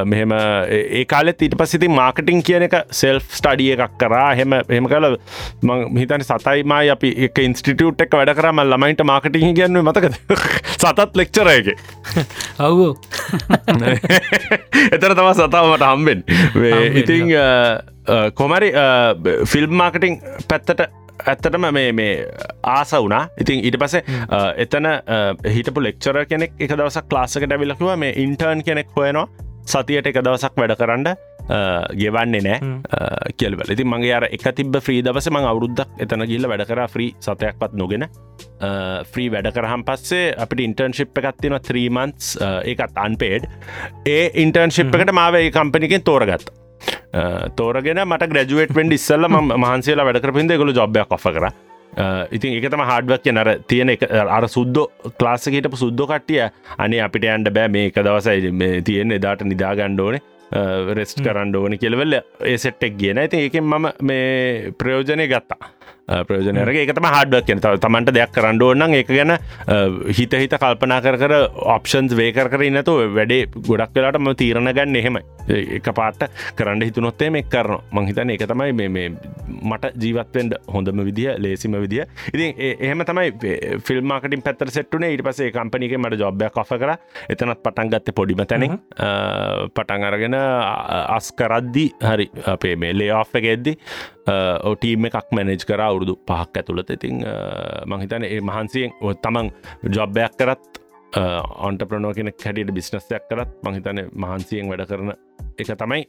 මෙහෙම 0.07 0.33
ඒ 0.33 1.05
කාලෙත් 1.05 1.41
ඊට 1.43 1.57
පසිති 1.59 1.89
මාර්කටිං 1.91 2.43
කියන 2.43 2.67
එක 2.67 2.77
සෙල් 2.95 3.19
ස්ටඩිය 3.21 3.73
එකක් 3.75 3.97
කරා. 3.99 4.29
හෙම 4.37 4.55
හෙම 4.71 4.91
කල 4.93 5.17
හිතන 5.97 6.27
සතයිමයි 6.29 6.93
අපි 6.95 7.11
එක 7.29 7.41
ඉන්ස්ටිටියුට් 7.43 8.05
එක 8.07 8.15
වැඩ 8.15 8.35
කරම 8.39 8.63
ළමයින්ට 8.63 9.03
මාර්කටිං 9.05 9.57
ගැන්ව 9.57 9.83
මතකද? 9.83 10.21
සතත් 10.85 11.17
ලෙක්චරයගේ 11.17 11.75
ඔවු 12.61 12.93
එතර 14.93 15.17
තම 15.17 15.33
සතාවමට 15.33 15.89
හම්බෙන් 15.89 16.25
ඉතිං 17.03 17.35
කොමරි 18.35 18.71
ෆිල්ම් 19.47 19.75
මාර්කටිං 19.75 20.21
පැත්තට 20.49 20.87
ඇත්තටම 21.23 21.67
මේ 21.73 21.93
මේ 21.93 22.15
ආස 22.65 22.93
වුනා 22.95 23.23
ඉතින් 23.41 23.63
ඊට 23.65 23.79
පසේ 23.79 24.03
එතන 24.59 24.91
හිටපු 25.57 25.83
ලෙක්චර 25.83 26.25
කෙනෙක් 26.27 26.59
එක 26.59 26.73
දවසක් 26.73 27.13
ලාසකට 27.13 27.53
ඇවිලකිව 27.53 27.95
මේ 27.97 28.17
ඉන්ටර්න් 28.17 28.65
කෙනෙක් 28.65 28.91
හොයනවා. 28.97 29.29
සතියට 29.65 30.07
එක 30.07 30.19
දවසක් 30.21 30.59
වැඩ 30.61 30.77
කරන්න 30.77 31.07
ගෙවන්නේ 31.95 32.41
නෑ. 32.41 32.59
කියල්වල. 33.39 33.71
ඉති 33.73 33.85
මගේ 33.85 34.13
අර 34.17 34.27
එක 34.31 34.45
තිබ 34.57 34.77
්‍රී 34.79 35.03
දවස 35.03 35.31
මං 35.31 35.49
අවුරුද්දක් 35.51 36.03
එතන 36.05 36.27
ගිල්ල 36.27 36.49
වැඩ 36.49 36.67
කර. 36.69 36.83
්‍රී 36.97 37.15
සතයක් 37.21 37.61
පත් 37.61 37.73
නොගෙන 37.75 38.09
ෆ්‍රී 39.13 39.31
වැඩ 39.33 39.53
කරහම් 39.55 39.87
පස්සේ 39.87 40.35
අපිට 40.39 40.65
ඉන්ටර්න්ශිප් 40.67 41.23
එකත්තින 41.23 41.57
ත්‍රීමන්ස් 41.61 42.35
ඒකත් 42.43 43.01
අන්පේඩ් 43.07 43.49
ඒ 44.09 44.29
ඉන්ටර්න්ශිප් 44.45 45.01
එකට 45.01 45.17
මාව 45.21 45.41
ඒ 45.41 45.51
කම්පනිකෙන් 45.51 46.07
තෝරගත්ත 46.11 46.64
තෝරගෙන 47.57 48.03
මට 48.07 48.31
ග්‍රජුවේට 48.33 48.75
වෙන්ඩ 48.79 48.97
ඉස්සල්ල 48.99 49.29
ම 49.29 49.55
මහන්සේලා 49.65 50.07
වැඩ 50.09 50.21
කරපින්ද 50.25 50.57
ගොලු 50.57 50.77
ජොබ්යක් 50.81 51.09
කො 51.09 51.19
කර. 51.27 51.49
ඉතින් 52.33 52.59
එකතම 52.59 52.85
හඩුවක් 52.91 53.27
නර 53.33 53.51
තියෙන 53.71 53.91
අර 54.37 54.49
සුද්දෝ 54.49 54.87
ක්ලාසකහිටපු 55.19 55.77
සුද්දෝ 55.77 56.07
කට්ටිය 56.07 56.41
අනේ 56.79 57.03
අපිට 57.07 57.27
ඇන්ඩ 57.33 57.51
බෑ 57.59 57.69
මේ 57.69 57.91
එක 57.91 58.01
දවසයි 58.07 58.81
තියෙන 58.89 59.13
එදාට 59.19 59.45
නිදාගණ්ඩෝනේ 59.45 60.23
රෙස්ට් 60.99 61.23
කරන්න 61.23 61.55
ඕන. 61.57 61.79
කෙලවෙල්ල 61.79 62.19
ඒ 62.19 62.57
සෙට්ටෙක් 62.59 62.99
කියන 62.99 63.19
ඇති 63.19 63.45
ඒකෙන් 63.45 63.65
මම 63.65 63.87
මේ 64.03 64.73
ප්‍රයෝජනය 64.79 65.27
ගත්තා 65.29 65.71
ප්‍රයෝජනයරගේ 66.29 66.85
එකතම 66.87 67.09
හඩක් 67.09 67.47
කියන 67.49 67.63
තමන්ට 67.65 68.15
දෙයක් 68.17 68.35
කරන්න 68.37 68.63
ඕන්න 68.63 68.97
එක 69.01 69.13
ගැන 69.13 69.37
හිත 70.19 70.37
හිත 70.43 70.57
කල්පනා 70.65 71.01
කර 71.05 71.19
කර 71.23 71.37
ඔප්ෂන්ස් 71.77 72.17
වේකර 72.19 72.53
කර 72.53 72.67
නතු 72.71 72.97
වැඩේ 73.19 73.49
ගොඩක් 73.69 73.97
වෙලාට 73.97 74.21
ම 74.21 74.33
තීරණ 74.43 74.73
ගන්න 74.73 75.01
එහෙම 75.03 75.21
එක 75.49 75.89
පාට 76.01 76.29
කරන්න 76.59 76.85
හිතුනොත්තේ 76.89 77.31
මේ 77.31 77.49
කරන 77.55 77.81
මංහිතන 77.93 78.35
එක 78.37 78.47
තමයි 78.53 78.73
මේ 78.73 79.09
මට 79.65 79.95
ජීවත්වෙන්ට 79.97 80.59
හොඳම 80.75 81.05
විදිහ 81.09 81.37
ලේසිම 81.39 81.77
විදිහ 81.81 82.05
ඉතින් 82.35 82.55
එහෙම 82.59 83.05
තමයි 83.05 83.81
ෆිල්ම්මාකටින් 83.87 84.43
පැත්තර 84.45 84.71
සෙට්ටුනේ 84.71 85.13
ඉට 85.15 85.25
පසේ 85.27 85.51
කම්පනික 85.55 85.97
මට 85.99 86.21
ජොබ්ය 86.21 86.51
කො 86.51 86.65
කර. 86.65 86.97
එතනත් 87.29 87.63
පටන් 87.63 87.91
ගත්ත 87.93 88.15
පොඩිම 88.15 88.45
තැනින්. 88.47 88.79
පටන් 89.75 90.05
අරගෙන 90.05 90.37
අස් 90.37 91.33
කරද්දි 91.33 91.87
හරි 92.01 92.29
අපේ 92.55 92.77
මේ 92.77 92.93
ලේ 92.93 93.13
ආෆ් 93.13 93.35
එක 93.35 93.49
එද්දි 94.27 94.69
ඔටීම 94.71 95.05
එකක් 95.05 95.33
මැනෙජ් 95.33 95.65
කර 95.67 95.81
අවුරුදු 95.81 96.17
පහක් 96.27 96.57
ඇතුළත. 96.63 96.91
ඉතිං 96.91 97.25
මහිතන 97.87 98.25
ඒ 98.25 98.41
මහන්සියෙන් 98.41 98.91
තමන් 99.23 99.51
ජොබ්බයක් 99.93 100.37
කරත් 100.39 100.81
ඔන්ට 101.69 101.89
ප්‍රනෝ 101.89 102.15
කෙනෙක් 102.15 102.37
හැටියට 102.45 102.75
බිස්නස්යක් 102.75 103.29
කරත් 103.31 103.57
මහිතන 103.65 104.05
මහන්සියෙන් 104.13 104.69
වැඩ 104.69 104.87
කරන 104.89 105.13
එක 105.59 105.77
තමයි 105.79 106.07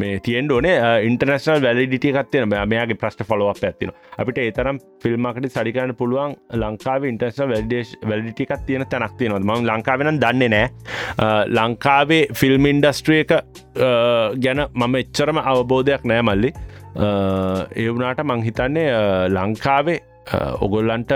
මේ 0.00 0.20
තියෙන් 0.22 0.46
ඕනේ. 0.52 0.76
ඉන්ටර්නශනල් 1.08 1.62
වැලිඩිටිය 1.64 2.12
කත්තියන 2.14 2.48
මෙයාගේ 2.48 2.98
ප්‍රශ්ට 3.00 3.24
ෆලෝක් 3.26 3.58
ඇතින 3.64 3.90
අපිට 4.22 4.38
ඒතරම් 4.38 4.78
ෆිල්ම්මකට 5.02 5.50
සඩිකරන්න 5.50 5.96
පුළුවන් 5.98 6.36
ලංකාව 6.62 7.08
ඉන්ටර්නශල් 7.10 7.50
වැල්ඩේශ 7.52 7.96
වැලිටිකක් 8.10 8.52
තියෙන 8.66 8.86
තැනක් 8.86 9.16
තියෙනවද? 9.18 9.44
ම 9.44 9.66
ලංකාවෙන 9.66 10.20
දන්නේ 10.22 10.50
නෑ. 10.54 10.68
ලංකාවේ 11.58 12.22
ෆිල්ම් 12.34 12.70
ඉන්ඩස්ට්‍රිය 12.72 13.24
එක 13.24 13.32
ගැන 14.44 14.66
මම 14.68 15.00
එච්චරම 15.02 15.42
අවබෝධයක් 15.42 16.06
නෑ 16.06 16.22
මල්ලි. 16.22 16.52
ඒ 16.96 17.88
වුනාට 17.90 18.24
මංහිතන්නේ 18.24 18.88
ලංකාවේ 19.28 19.98
ඔගොල්ලන්ට 20.60 21.12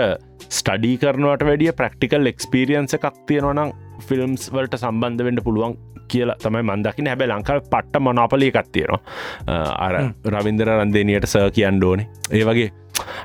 ස්ටඩී 0.49 0.97
කරනවට 0.97 1.43
වැඩිය 1.49 1.73
ප්‍රක්ටිකල් 1.73 2.31
එක්ස්පිරියන්ස 2.31 2.95
එකක් 2.97 3.11
තියෙනවනම් 3.27 3.75
ෆිල්ම්ස් 4.07 4.47
වලට 4.53 4.79
සම්බන්ධ 4.79 5.25
වෙන්ට 5.27 5.43
පුළුවන් 5.43 5.77
කියලා 6.07 6.37
තමයි 6.41 6.63
මන්දකින 6.63 7.07
හැබැ 7.11 7.27
ලංකාව 7.27 7.61
පට්ට 7.71 8.01
මොනපලී 8.07 8.51
එකත්තියෙනවා 8.53 9.59
අර 9.87 9.95
රවින්දර 10.35 10.71
රන්දේනයට 10.77 11.27
සර් 11.27 11.51
කියන්න 11.51 11.83
ඕනේ. 11.83 12.07
ඒ 12.31 12.43
වගේ 12.45 12.69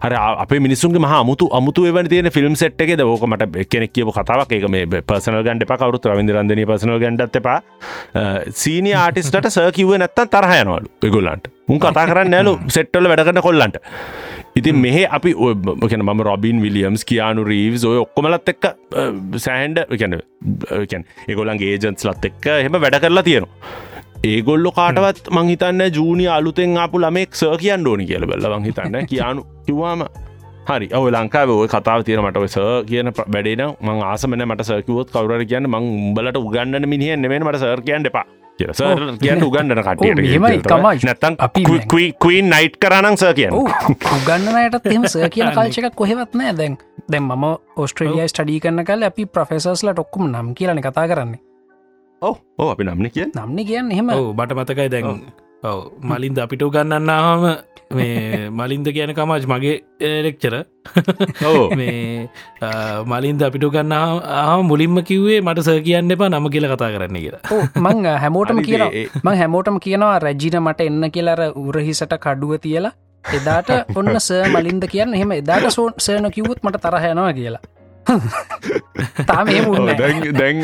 හර 0.05 0.15
අප 0.45 0.53
මිනිසුන්ගේ 0.67 1.03
මහ 1.05 1.21
මුතු 1.31 1.51
අමුතු 1.59 1.87
එව 1.91 1.99
තියෙන 2.13 2.31
ෆිල්ම් 2.37 2.57
සෙට් 2.63 2.81
එකද 2.87 3.05
ෝක 3.07 3.25
මට 3.31 3.67
කෙනෙක් 3.73 3.93
කියව 3.97 4.13
කතාවක්. 4.19 4.53
එක 4.59 4.67
මේ 4.75 5.03
පසනල් 5.11 5.43
ගන්ඩ 5.49 5.69
පකවරුත් 5.73 6.11
රවින්ද 6.13 6.35
රන්දනය 6.37 6.65
පසනල් 6.71 6.99
ගඩත් 7.05 7.41
එපා. 7.43 7.59
සීනි 8.63 8.95
ආටිස්ට 9.03 9.51
සර් 9.55 9.71
කිව 9.79 9.95
නැත්තන් 10.03 10.33
තරහයනවලු 10.35 10.91
පෙගුල්ලන්ට 11.05 11.53
උන් 11.69 11.79
කතා 11.85 12.09
කරන්න 12.11 12.35
නැලු 12.37 12.59
සෙට්ටල 12.77 13.09
වැඩකට 13.13 13.43
කොල්ලන්ට. 13.49 13.79
ඉතින් 14.59 14.77
මෙහ 14.85 14.97
අපි 15.17 15.31
ඔකන 15.85 16.03
ම 16.07 16.23
රොබින් 16.29 16.59
විලියම්ස් 16.65 17.05
කියානු 17.11 17.45
රීවස් 17.51 17.85
ඔය 17.91 17.99
ඔක්කොමලත් 18.05 18.51
එක්ක 18.53 18.65
සෑහන්ඩ 19.45 19.79
කැන 20.01 21.05
ඒගොලන්ගේ 21.29 21.71
ඒජන්ස් 21.77 22.05
ලත් 22.09 22.31
එක්ක 22.31 22.51
හෙම 22.67 22.81
වැඩ 22.85 22.99
කරලා 23.05 23.25
තියෙනවා 23.29 23.89
ඒගොල්ලො 24.29 24.71
කාටවත් 24.73 25.29
මංහිතන්න 25.33 25.83
ජූනි 25.93 26.27
අලුතෙන් 26.29 26.77
ආපු 26.77 26.99
ළමෙක් 27.01 27.31
ස 27.35 27.45
කියන්න 27.61 27.87
ඕනි 27.87 28.05
කියල 28.07 28.27
බල්ල 28.27 28.49
මංහිතන්න 28.55 29.07
කියානු 29.07 29.45
කිව්වාම 29.67 30.03
හරි 30.69 30.89
ඔව 30.99 31.07
ලංකාව 31.09 31.53
ඔය 31.55 31.69
කතාව 31.75 32.05
තියෙන 32.05 32.21
මට 32.25 32.51
ස 32.51 32.59
කියන 32.91 33.09
වැඩේන 33.17 33.65
මං 33.81 34.05
ආසමන 34.11 34.45
මට 34.47 34.69
සකිවොත් 34.69 35.15
කවර 35.15 35.47
කියන්න 35.47 35.71
මං 35.71 35.89
උඹලට 35.95 36.41
උගන්න 36.43 36.89
මිනිහ 36.89 37.17
නෙමෙන 37.17 37.49
මට 37.49 37.63
සර් 37.63 37.85
කියන්න 37.89 38.13
එපා. 38.13 38.27
කියන්න 39.25 39.43
උගන්නන 39.43 39.83
කටියට 39.83 40.21
නැතන් 41.05 41.41
කීන් 42.21 42.53
නයිට් 42.53 42.77
කරනම් 42.79 43.17
ස 43.17 43.29
කියන්න. 43.35 43.57
උගන්නනයට 44.17 44.83
තෙම 44.85 45.09
ස 45.09 45.17
කියන 45.35 45.55
කල්චක 45.57 45.95
කොහෙවත් 45.97 46.35
නෑ. 46.35 46.57
දැන් 46.57 46.77
දැන් 47.09 47.25
මම 47.25 47.53
ඔස්ට්‍රේලියයි 47.77 48.29
ස්ටඩී 48.29 48.61
කරන 48.61 48.85
කල 48.85 49.13
අපි 49.15 49.27
ප්‍රෆෙසස්ල 49.29 49.95
ටොක්කුම 49.95 50.29
නම් 50.29 50.53
කියලන 50.55 50.89
කතා 50.89 51.09
කරන්නේ 51.09 51.49
ඕ 52.23 52.37
ඕ 52.59 52.69
අපි 52.73 52.85
නම්න 52.85 53.09
කිය 53.09 53.27
නම්න 53.29 53.61
කියන්න 53.65 53.93
එහෙම. 53.93 54.09
බට 54.37 54.57
මතකයි 54.59 54.89
දැන්. 54.93 55.23
ඔව. 55.63 55.79
මලින්ද 56.03 56.39
අපිට 56.39 56.65
ගන්නන්නාම 56.67 57.45
මේ 57.91 58.49
මලින්ද 58.59 58.89
කියන 58.97 59.13
කමාජ් 59.19 59.47
මගේ 59.53 59.77
එලෙක්චර 60.01 60.57
මේ 61.81 62.29
මලින්ද 63.13 63.45
අපිට 63.49 63.67
ගන්නා 63.69 64.61
මුලින්ම 64.63 65.01
කිව්වේ 65.03 65.41
මට 65.41 65.67
ස 65.67 65.81
කියන්න 65.89 66.15
එපා 66.17 66.31
නම 66.31 66.51
කියල 66.55 66.69
කතා 66.69 66.93
කරන්න 66.95 67.21
කියලා. 67.25 67.43
මං 67.85 68.05
හැමෝටම 68.25 68.63
කියන 68.69 68.87
මං 69.25 69.41
හැමෝටම 69.43 69.81
කියනවා 69.87 70.15
රැජින 70.27 70.61
මට 70.61 70.89
එන්න 70.91 71.11
කියලර 71.11 71.45
උරහිසට 71.57 72.17
කඩුව 72.21 72.57
තියලා 72.67 72.95
එදාට 73.25 73.97
ඔන්න 73.97 74.15
ස 74.19 74.31
මලින්ද 74.55 74.85
කියන්න. 74.95 75.17
එහෙම 75.17 75.37
එදාට 75.41 75.73
සෝන් 75.73 75.93
සයන 75.99 76.33
කිව්වුත් 76.37 76.61
මට 76.63 76.87
තරහයනවා 76.87 77.33
කියලා 77.33 77.80
දැන් 80.41 80.59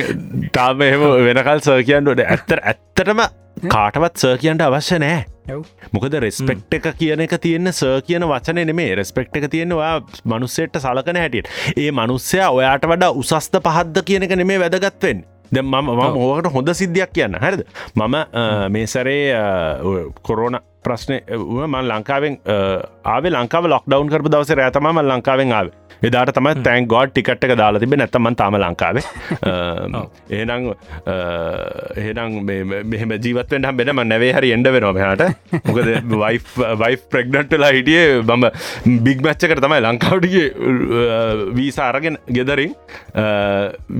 තාම 0.52 0.82
එහෙම 0.82 1.06
වෙනකල් 1.28 1.60
සර් 1.60 1.82
කියන්නට 1.88 2.26
ඇත්තර 2.26 2.62
ඇත්තටම 2.62 3.24
කාටවත් 3.68 4.22
සර් 4.22 4.36
කියන්ට 4.40 4.64
අවශ්‍ය 4.66 4.98
නෑ 5.00 5.24
මොකද 5.94 6.16
රෙස්පෙක්් 6.18 6.74
එක 6.78 6.88
කියන 6.98 7.22
එක 7.22 7.36
තියෙන 7.38 7.72
සර් 7.72 8.02
කියන 8.02 8.26
වචන 8.26 8.62
නෙමේ 8.66 8.96
රෙස්පෙක්් 8.98 9.30
එක 9.32 9.48
තියෙනවා 9.50 10.00
මනුස්සෙට 10.24 10.78
සලකන 10.78 11.16
හැටියට. 11.16 11.48
ඒ 11.76 11.90
මනුස්සයා 11.92 12.50
ඔයාට 12.50 12.84
වඩා 12.84 13.14
උසස්ත 13.14 13.58
පහද්ද 13.62 14.04
කියන 14.04 14.26
එක 14.26 14.36
නෙමේ 14.36 14.60
වැදගත්වෙන් 14.60 15.24
දැ 15.52 15.62
මම 15.62 15.88
ඕකට 15.88 16.52
හොඳ 16.52 16.74
සිද්ධියක් 16.74 17.12
කියන්න. 17.12 17.38
හැරද? 17.40 17.62
මම 17.94 18.16
මේ 18.72 18.86
සැරේ 18.86 19.34
කොරෝන 20.22 20.58
ප්‍රශ්නය 20.82 21.20
මන් 21.66 21.88
ලංකාවෙන් 21.88 22.38
ආවේ 23.04 23.30
ලංකාව 23.32 23.66
ලොක්ඩවන් 23.66 24.10
කරපු 24.10 24.28
දවස 24.28 24.54
රෑතම 24.54 24.90
ලංකාවෙන් 25.02 25.52
ආවේ 25.52 25.85
එදාට 26.02 26.32
තම 26.36 26.48
තැන් 26.62 26.86
ගොඩ් 26.86 27.12
ටිකට 27.12 27.44
එක 27.46 27.54
දාලා 27.60 27.82
තිබ 27.82 27.94
නැත්තමන් 27.96 28.36
තාම 28.36 28.58
ලංකාවේ. 28.62 29.04
ඒනම් 30.38 30.68
එහෙනම් 31.96 32.36
මෙහම 32.92 33.14
ජීවත්වෙන් 33.26 33.68
හම් 33.68 33.80
බෙනම 33.80 34.02
නැවේ 34.12 34.32
හරි 34.36 34.52
එන්ඩ 34.56 34.70
වෙනවා 34.76 35.12
හට 35.12 35.62
මොකද 35.68 35.88
වයි 36.82 36.96
ප්‍රෙක්්නට්ටලා 37.12 37.72
හිටියේ. 37.78 38.22
බම 38.22 38.46
බිග් 39.06 39.24
මච්චකට 39.26 39.62
තමයි 39.66 39.80
ලංකාවටිගේ 39.86 40.46
වීසා 41.58 41.88
අරගෙන 41.92 42.18
ගෙදරින්. 42.30 42.74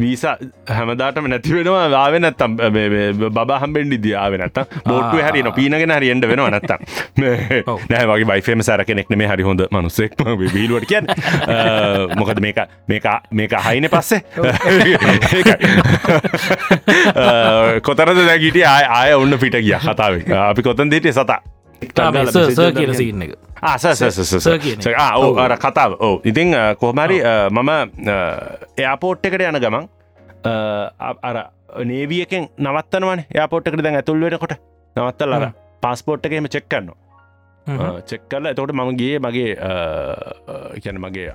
වීසා 0.01 0.37
හැමදාටම 0.79 1.31
නැති 1.33 1.57
වෙනවා. 1.59 1.87
ආව 1.97 2.19
නැත්තම් 2.21 2.57
බා 3.35 3.61
හම්බෙන්ඩි 3.65 4.01
දියාව 4.07 4.39
නැත්ත 4.43 4.61
බෝට්ටු 4.89 5.25
හරි 5.27 5.43
නො 5.43 5.53
පීනගෙන 5.53 5.97
හරි 5.99 6.13
එන්ඩ 6.15 6.29
වෙනවා 6.33 6.51
නැත්තම්. 6.51 6.81
නෑවගේ 7.93 8.29
බයිෆේම 8.33 8.63
සෑර 8.69 8.85
කෙනෙක් 8.85 9.11
මේ 9.17 9.31
හරි 9.33 9.49
හොඳ 9.49 9.67
මනුස්සෙක්. 9.71 10.17
බිලුවට 10.55 10.89
කියන්න 10.91 11.07
මොකද 12.19 12.41
මේක 12.41 12.59
මේක 12.89 13.05
මේක 13.33 13.53
හයින 13.67 13.89
පස්සේ? 13.89 14.23
කොතරද 17.87 18.19
දැගිට 18.23 18.63
ආය 18.65 19.15
ඔන්න 19.15 19.39
පිට 19.39 19.61
ගිය 19.61 19.79
කතාව 19.79 20.21
අපි 20.43 20.63
කොතන් 20.63 20.91
දිට 20.91 21.13
සතා. 21.13 21.41
කියන 22.73 22.95
සින්න 22.95 23.23
එක. 23.23 23.35
අර 25.39 25.57
කතාව. 25.59 25.97
ඕ 26.01 26.21
ඉතිං 26.25 26.55
කොහමරි 26.81 27.21
මම 27.51 27.71
එයාපෝට් 28.77 29.27
එකට 29.27 29.43
යන 29.43 29.61
ගමන් 29.61 29.89
අර 31.23 31.37
නේවියකෙන් 31.85 32.49
නවත්තනවන 32.59 33.25
යාපෝට් 33.35 33.69
එකට 33.69 33.83
දැන් 33.83 33.97
ඇතුල්වට 34.01 34.39
කොට 34.39 34.55
නවත්තල් 34.97 35.33
අර 35.33 35.53
පස්පෝට් 35.83 36.27
එකම 36.27 36.47
චෙක් 37.67 38.23
කරලා. 38.31 38.51
එතකොට 38.55 38.73
මමගේ 38.81 39.19
මගේ 39.27 39.51
කැන 40.85 40.99
මගේ 41.05 41.29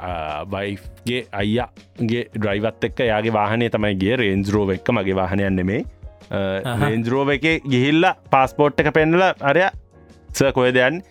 බයිගේ 0.54 1.22
අයියාගේ 1.42 2.24
ඩ්‍රයිවත් 2.36 2.88
එක්ක 2.90 3.00
යාගේ 3.12 3.34
වාහනය 3.40 3.70
තමයි 3.70 3.96
ගේ 4.04 4.20
රේන්ජරෝව 4.24 4.76
එක්ක 4.78 4.92
මගේ 4.98 5.18
වාහනයන් 5.22 5.60
නෙමේ 5.62 5.82
රේන්ජරෝව 6.84 7.34
එක 7.36 7.48
ගිහිල්ල 7.74 8.12
පස්පෝට් 8.34 8.80
එක 8.86 8.94
පෙන්නල 9.00 9.26
අරය 9.52 9.66
ස 10.38 10.40
කොය 10.56 10.72
දෙයන් 10.72 11.02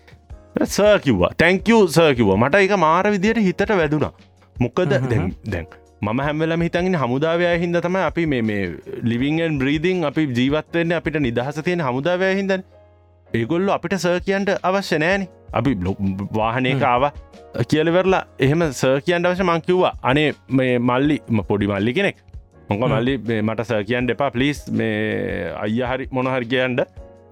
සර් 0.65 0.97
කිව්වා. 1.05 1.31
තැංකූ 1.41 1.87
සර් 1.87 2.13
කිව්ව. 2.17 2.33
මට 2.37 2.65
එක 2.65 2.73
මාර 2.85 3.05
විදියට 3.13 3.45
හිතට 3.47 3.69
වැදුනා. 3.81 4.11
මොකද 4.55 4.89
දැන් 4.89 5.31
දැන් 5.53 5.67
මම 6.01 6.19
හැමලම 6.25 6.61
හිතගෙන 6.65 6.95
හමුදාවය 7.01 7.47
හින්ද 7.61 7.77
තම 7.85 7.95
අපි 8.09 8.23
මේ 8.25 8.61
ලිවිංගෙන් 9.11 9.57
බ්‍රීදිං 9.61 10.03
අපි 10.09 10.23
ජීවත්වවෙන්න 10.37 10.93
අපිට 10.97 11.17
නිදහස 11.27 11.61
තියෙන 11.67 11.81
හමුදාවය 11.87 12.29
හින්දන් 12.39 12.63
ඒගොල්ලො 13.39 13.71
අපිට 13.75 13.93
සර් 14.03 14.17
කියන්ට 14.27 14.49
අවශ්‍ය 14.69 14.97
නෑන 15.03 15.21
අපි 15.59 15.71
වාහනයකාව 16.39 17.03
කියලවෙරලා 17.71 18.23
එහෙම 18.45 18.63
සර් 18.71 18.97
කියන්ට 19.05 19.29
අවශ්‍ය 19.29 19.45
මංකිව්වා 19.51 19.93
අනේ 20.11 20.27
මේ 20.59 20.73
මල්ලි 20.89 21.17
පොඩි 21.49 21.71
මල්ලි 21.73 21.93
කෙනෙක්. 21.99 22.17
මොක 22.69 22.83
මල්ලි 22.93 23.13
මට 23.47 23.67
සර් 23.69 23.83
කියන්න 23.89 24.11
එපා 24.15 24.31
පලිස් 24.35 24.59
මේ 24.79 24.91
අයිය 25.63 25.87
හරි 25.91 26.07
මොනහරි 26.17 26.49
කියන්ට 26.53 26.81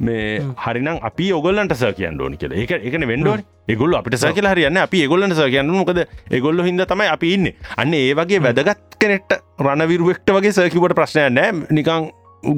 මේ 0.08 0.40
හරිනම් 0.66 1.00
අපි 1.10 1.26
ඔගොල්ලන්ට 1.40 1.76
ස 1.76 1.84
කියන්න 1.98 2.22
ඕනි 2.22 2.38
කියල. 2.42 2.56
එක 2.64 2.72
එකන 2.90 3.08
වෙන්ඩුවන් 3.12 3.44
එගොල්ල 3.74 3.98
අපිට 4.00 4.16
ස 4.22 4.26
කියලා 4.38 4.54
හරියන්න 4.56 4.80
අපි 4.86 5.02
ඒගොල්ලට 5.06 5.36
ස 5.40 5.42
කියන්න 5.56 5.74
මොකද 5.80 6.00
එගොල්ල 6.38 6.64
හිද 6.68 6.86
තමයි 6.94 7.10
අපි 7.16 7.34
ඉන්න. 7.36 7.52
අන්න 7.82 7.94
ඒ 7.94 8.14
වගේ 8.20 8.40
වැදගත් 8.48 8.96
කෙනෙට 9.04 9.36
රණවිරුවෙක්ට 9.66 10.32
වගේ 10.38 10.56
සකිවට 10.60 10.96
ප්‍රශ්නය 11.02 11.28
නෑ 11.40 11.52
නිකං 11.80 12.08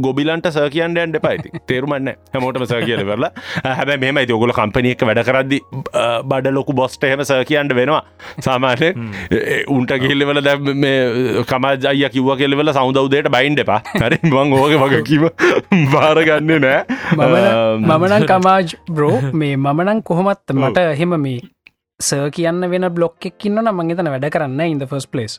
ගොබිලන්ට 0.06 0.48
ස 0.52 0.58
කියන්න 0.76 0.98
ඇන්ඩ 1.04 1.20
පයිති 1.26 1.62
තේරුමන්න 1.72 2.12
හැමෝටම 2.34 2.66
ස 2.66 2.74
කියල 2.88 3.04
කරලා 3.10 3.32
හැබැ 3.80 3.98
මෙම 4.06 4.22
ඇති 4.22 4.38
ඔගොල 4.38 4.54
කම්පනියක 4.60 5.06
වැඩ 5.10 5.24
කරදදි 5.30 5.62
බඩ 6.32 6.54
ලොකු 6.58 6.78
බොස්ට 6.82 7.04
එහෙම 7.10 7.24
ස 7.26 7.34
කියන්න 7.52 7.76
වෙනවා. 7.80 8.04
සාමානය 8.48 8.92
උන්ට 9.78 9.96
කිල්ලවල 10.06 10.42
දැ 10.48 10.58
කමජය 11.52 12.10
කිව 12.16 12.30
කෙලවල 12.44 12.74
සෞදවදයට 12.80 13.32
බයින්ඩ 13.38 13.64
එපා. 13.66 13.82
හරි 14.02 14.20
මං 14.24 14.54
ඕක 14.60 14.76
වග 14.84 15.02
කිව 15.10 15.24
බාරගන්න 15.94 16.54
නෑ 16.66 16.82
මමනන් 17.90 18.28
කමාජ් 18.32 18.76
බ්‍රෝ 18.96 19.18
මේ 19.34 19.58
මමනං 19.58 20.04
කොහොමත් 20.10 20.56
මට 20.56 20.86
හෙම 21.02 21.18
මේ 21.26 21.42
සර් 22.00 22.30
කියන්න 22.38 22.70
වෙන 22.74 22.90
බ්ලොක් 22.98 23.30
එක්කින්න 23.30 23.62
මං 23.74 23.94
එතන 23.96 24.12
වැඩ 24.14 24.28
කරන්න 24.36 24.66
ඉන්ද 24.74 24.88
ෆස් 24.90 25.08
පලස් 25.14 25.38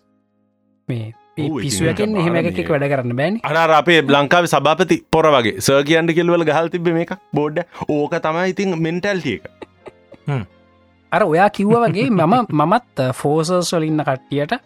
මේ 0.88 1.10
පිස්සුවකින් 1.36 2.16
එහෙම 2.16 2.34
එකෙක් 2.40 2.68
වැඩ 2.68 2.88
කරන්න 2.92 3.16
බෑන්. 3.16 3.38
අර 3.42 3.70
අපේ 3.72 4.00
ලංකාව 4.04 4.46
සභාපති 4.46 4.98
පොර 5.10 5.26
වගේ. 5.28 5.60
සර් 5.60 5.84
කියන්ට 5.84 6.14
කෙල්වල 6.14 6.44
ගහල් 6.44 6.68
තිබ 6.68 6.88
මේක. 6.88 7.14
බෝඩ්ඩ 7.34 7.64
ඕක 7.88 8.18
තමයි 8.18 8.50
ඉතින් 8.52 8.76
මෙන්ටල්ටිය 8.78 9.38
එක. 9.38 9.44
අර 11.12 11.22
ඔයා 11.24 11.48
කිව්ව 11.50 11.78
වගේ 11.86 12.10
මම 12.10 12.34
මමත් 12.60 13.08
ෆෝසර්ස් 13.14 13.72
වලින්න 13.72 14.04
කට්ටියට 14.04 14.58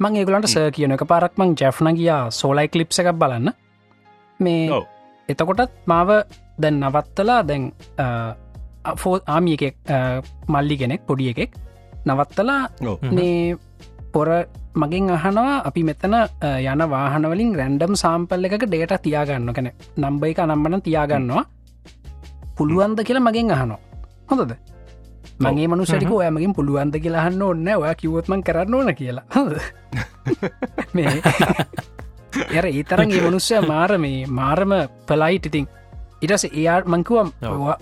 මං 0.00 0.16
ඒගලන්ට 0.16 0.48
සර් 0.48 0.70
කියන 0.70 0.96
එක 0.96 1.04
පාරක්මං 1.06 1.54
ජැෆ්න 1.56 1.92
ගියා 1.98 2.22
සෝලයි 2.32 2.68
කලිප්ස 2.68 3.00
එකක් 3.00 3.12
බලන්න. 3.20 3.52
මේ 4.40 4.80
එතකොටත් 5.28 5.76
මාව 5.86 6.16
දැන් 6.58 6.80
නවත්තලා 6.80 7.42
දැන් 7.42 7.70
ෆෝ 8.96 9.18
ආමිය 9.26 9.56
එකෙක් 9.58 9.76
මල්ලි 10.48 10.76
කෙනෙක් 10.76 11.06
පොඩිය 11.06 11.30
එකෙක් 11.30 11.52
නවත්තලා 12.04 12.62
මේ 13.12 13.56
පොර 14.14 14.28
මගින් 14.74 15.10
අහනවා 15.10 15.62
අපි 15.68 15.82
මෙතන 15.82 16.14
යන 16.64 16.82
වාහනවලින් 16.92 17.50
රැන්ඩම් 17.54 17.94
සාම්පල් 17.96 18.46
එකක 18.46 18.64
ඩේට 18.64 18.94
තියාගන්න 19.02 19.50
කැන 19.50 19.68
නම්බයි 19.96 20.30
එක 20.34 20.40
නම්බන 20.44 20.82
තියාගන්නවා. 20.82 21.44
පුළුවන්ද 22.56 22.98
කියලා 23.02 23.26
මගෙන් 23.26 23.50
අහනවා. 23.50 23.80
හොඳද? 24.30 24.54
මගේ 25.40 25.68
මනුසරික 25.68 26.10
ඔයමගින් 26.12 26.54
පුළුවන්ද 26.54 26.94
කියලා 26.96 27.26
හන්න 27.26 27.42
ඔන්න 27.42 27.68
ඔයා 27.74 27.94
කිවොත්මන් 27.94 28.42
කරන්න 28.42 28.74
ඕන 28.74 28.94
කියලා. 28.94 29.24
එර 32.50 32.66
ඒ 32.70 32.82
තරන් 32.84 33.10
ඒ 33.10 33.22
මනුස්සය 33.26 33.60
මාර 33.66 33.98
මේ 33.98 34.26
මාරම 34.28 34.74
පලයිට 35.08 35.46
ඉතින්. 35.46 35.66
ඉටස 36.22 36.44
එයා 36.50 36.80
මංකුවම් 36.86 37.30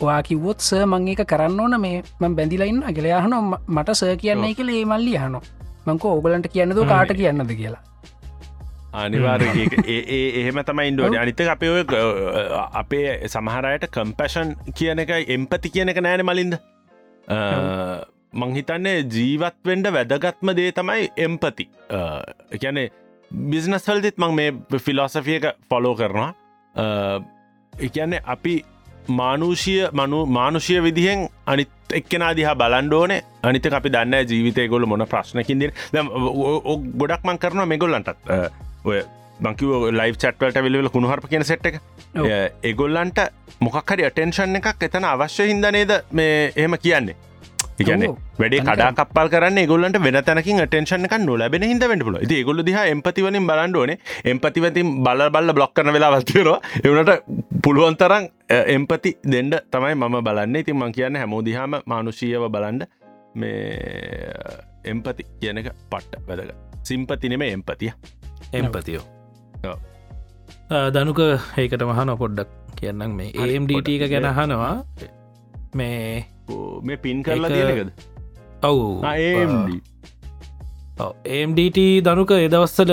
වා 0.00 0.20
කිවොත් 0.22 0.60
ස 0.60 0.72
මං 0.84 1.08
ඒක 1.08 1.24
කරන්න 1.26 1.60
ඕන. 1.60 1.80
මේ 1.80 2.04
මං 2.20 2.36
බැඳිලයින්න 2.36 2.84
අගලයාහන 2.84 3.34
මට 3.68 3.88
සය 3.94 4.16
කියන්නේ 4.16 4.54
කළ 4.54 4.72
ඒ 4.72 4.84
මල්ලි 4.86 5.16
හන 5.16 5.36
මංකෝ 5.86 6.12
ඕගලන්ට 6.16 6.52
කියන්නද 6.52 6.84
කාට 6.88 7.12
කියන්නද 7.20 7.52
කියලා? 7.52 7.82
අනිවාර 8.94 9.42
ඒ 9.42 10.22
එහෙම 10.40 10.58
තමයි 10.68 10.88
ඉන්ඩුවට 10.88 11.18
අනිතක 11.18 11.48
අපේ 11.48 11.70
ඔය 11.70 11.84
අපේ 12.72 13.28
සමහරයට 13.28 13.86
කම්පැෂන් 13.90 14.56
කියන 14.78 15.04
එක 15.04 15.12
එම්පති 15.28 15.74
කියන 15.76 15.92
එක 15.92 16.00
නෑන 16.06 16.24
මලින්ද? 16.26 16.58
මංහිතන්නේ 18.34 18.96
ජීවත්වෙන්ඩ 19.14 19.92
වැදගත්ම 19.96 20.52
දේ 20.58 20.72
තමයි 20.72 21.08
එම්පති 21.26 21.68
එකැනේ 22.50 22.88
බිස්නස්වල්දිත් 23.30 24.18
මං 24.18 24.34
මේ 24.34 24.78
ෆිලෝසෆියක 24.78 25.48
ෆොලෝ 25.68 25.94
කරනවා. 25.94 26.30
එකන්නේ 27.72 28.22
අපි 28.26 28.54
මානුෂිය 29.10 29.88
මනු 29.92 30.26
මානුෂය 30.26 30.82
විදිහෙන් 30.82 31.28
අනිත් 31.46 31.70
එක්කෙන 32.00 32.24
දිහා 32.36 32.54
බලන්ඩෝනේ 32.62 33.22
අනිත 33.48 33.66
අපි 33.80 33.92
දන්න 33.96 34.28
ජීවිතය 34.30 34.68
ගොල 34.68 34.86
මොන 34.86 35.06
ප්‍රශ්නකින්දිර 35.14 35.72
ගොඩක් 37.00 37.24
මං 37.24 37.38
කරනවා 37.42 37.66
මෙගොල්ලන්ටත්. 37.66 38.16
ඔය 38.84 39.02
බංකිව 39.42 39.70
ලයි් 39.98 40.12
චට්වලට 40.14 40.62
විලවල 40.64 40.88
කුණුහරප 40.94 41.28
කියෙන 41.30 41.44
සෙට් 41.44 41.66
එක. 41.66 41.80
එගොල්ලන්ට 42.70 43.18
මොකක්හරි 43.60 44.06
අටෙන්ෂන් 44.08 44.56
එකක් 44.60 44.88
එතන 44.88 45.04
අවශ්‍ය 45.10 45.46
හින්දනේද 45.50 45.92
මේ 46.12 46.52
එහෙම 46.56 46.76
කියන්නේ 46.86 47.16
එකන 47.82 48.04
වැඩ 48.38 48.56
කඩා 48.62 48.90
කපල් 48.98 49.28
කරන්න 49.34 49.60
ගොල්ලට 49.66 49.98
වෙන 50.06 50.18
තැනකින් 50.22 50.62
ටේෂන 50.64 51.08
එක 51.08 51.16
නොලබෙන 51.20 51.64
හිද 51.64 51.84
වෙන්ට 51.90 52.06
පුල 52.08 52.18
ති 52.32 52.42
ගොල 52.44 52.62
දිහ 52.68 52.78
එම්පතිවලින් 52.84 53.46
බලන්ඩෝන 53.50 53.94
එම්පතිවතින් 54.26 54.96
බල 55.04 55.22
බල්ල 55.30 55.54
බ්ලොක් 55.58 55.74
කරන 55.74 55.92
වෙලා 55.96 56.12
වත්තිර 56.16 56.50
එවනට 56.84 57.12
පුළුවන්තරන් 57.64 58.24
එම්පති 58.68 59.10
දෙන්ඩ 59.26 59.54
තමයි 59.70 59.94
මම 59.96 60.16
බලන්න. 60.26 60.56
ඉතින් 60.56 60.76
මං 60.76 60.92
කියන්න 60.92 61.16
හැමෝදිහාම 61.16 61.78
මානුෂීයව 61.86 62.44
බලන්ඩ 62.50 62.88
මේ 63.34 63.52
එම්පති 64.86 65.22
කියනක 65.40 65.68
පට්ට 65.90 66.28
වැදක 66.28 66.50
සිම්පති 66.82 67.32
නෙම 67.32 67.42
එම්පතිය 67.46 67.92
එම්පතියෝ 68.52 69.04
දනුක 70.90 71.20
ඒකට 71.58 71.82
මහන 71.88 72.12
පොඩ්ඩක් 72.18 72.50
කියන්නම් 72.78 73.16
මේ 73.18 73.32
ඒම්ඩට 73.46 73.88
එක 73.96 74.04
ගැන 74.12 74.28
හනවා 74.38 74.74
මේ 75.74 76.26
මේ 76.82 76.98
පින් 77.04 77.22
කරලා 77.22 77.50
තියෙනකද 77.50 77.90
ඔවු. 78.62 78.88
ඒම්ඩ 79.04 79.80
ඒම්ඩට 81.28 81.80
දනුක 82.06 82.32
එදවස්සල 82.38 82.92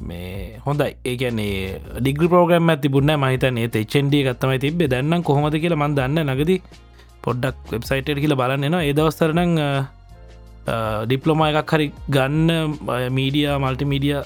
මේ 0.00 0.60
හොඳයි. 0.66 0.90
ඒගැන්නේ 1.04 1.80
ඩිග්‍රි 1.98 2.28
පෝග්‍රම් 2.28 2.72
ඇති 2.72 2.88
බුන්න 2.88 3.12
මහිතන්නේ 3.18 3.68
එච්චන්ඩිය 3.74 4.24
ගත්තමයි 4.28 4.62
තිබේ 4.64 4.90
දැන්නම් 4.94 5.26
කොහොමද 5.28 5.58
කියලා 5.62 5.82
මන් 5.82 5.98
දන්න 5.98 6.32
නගද 6.32 6.52
පොඩ්ඩක් 7.24 7.74
වෙබ්සයිටර් 7.74 8.18
කියල 8.22 8.36
බලන්නෙනවා 8.40 8.86
ඒදවස්තරනං 8.88 9.54
ඩිප්ලොම 11.06 11.44
එකක් 11.46 11.76
හරි 11.76 11.86
ගන්න 12.08 12.50
මීඩිය 13.18 13.46
මල්ටිමීඩිය 13.64 14.18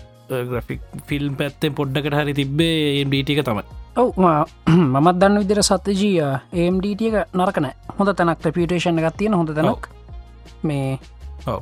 ග්‍රෆික් 0.50 0.82
ෆිල්ම් 1.08 1.36
පැත්තේ 1.40 1.76
පොඩ්ඩකට 1.78 2.18
හරි 2.20 2.34
තිබේ 2.40 2.74
ඒම්ඩට 2.96 3.34
එක 3.34 3.44
තමයි 3.48 3.79
ඔව 4.00 4.08
මමත් 4.94 5.16
දන්න 5.20 5.38
විදිර 5.42 5.60
සත්‍යජී 5.62 6.12
ඒම්ඩටියක 6.62 7.16
නරකන 7.38 7.66
හොඳ 7.98 8.12
තැනක් 8.18 8.42
ප්‍රපියටේෂන් 8.44 9.00
එකක් 9.00 9.16
තියෙන 9.20 9.34
හොඳ 9.34 9.50
තැනක්. 9.56 9.88
මේ 10.62 10.98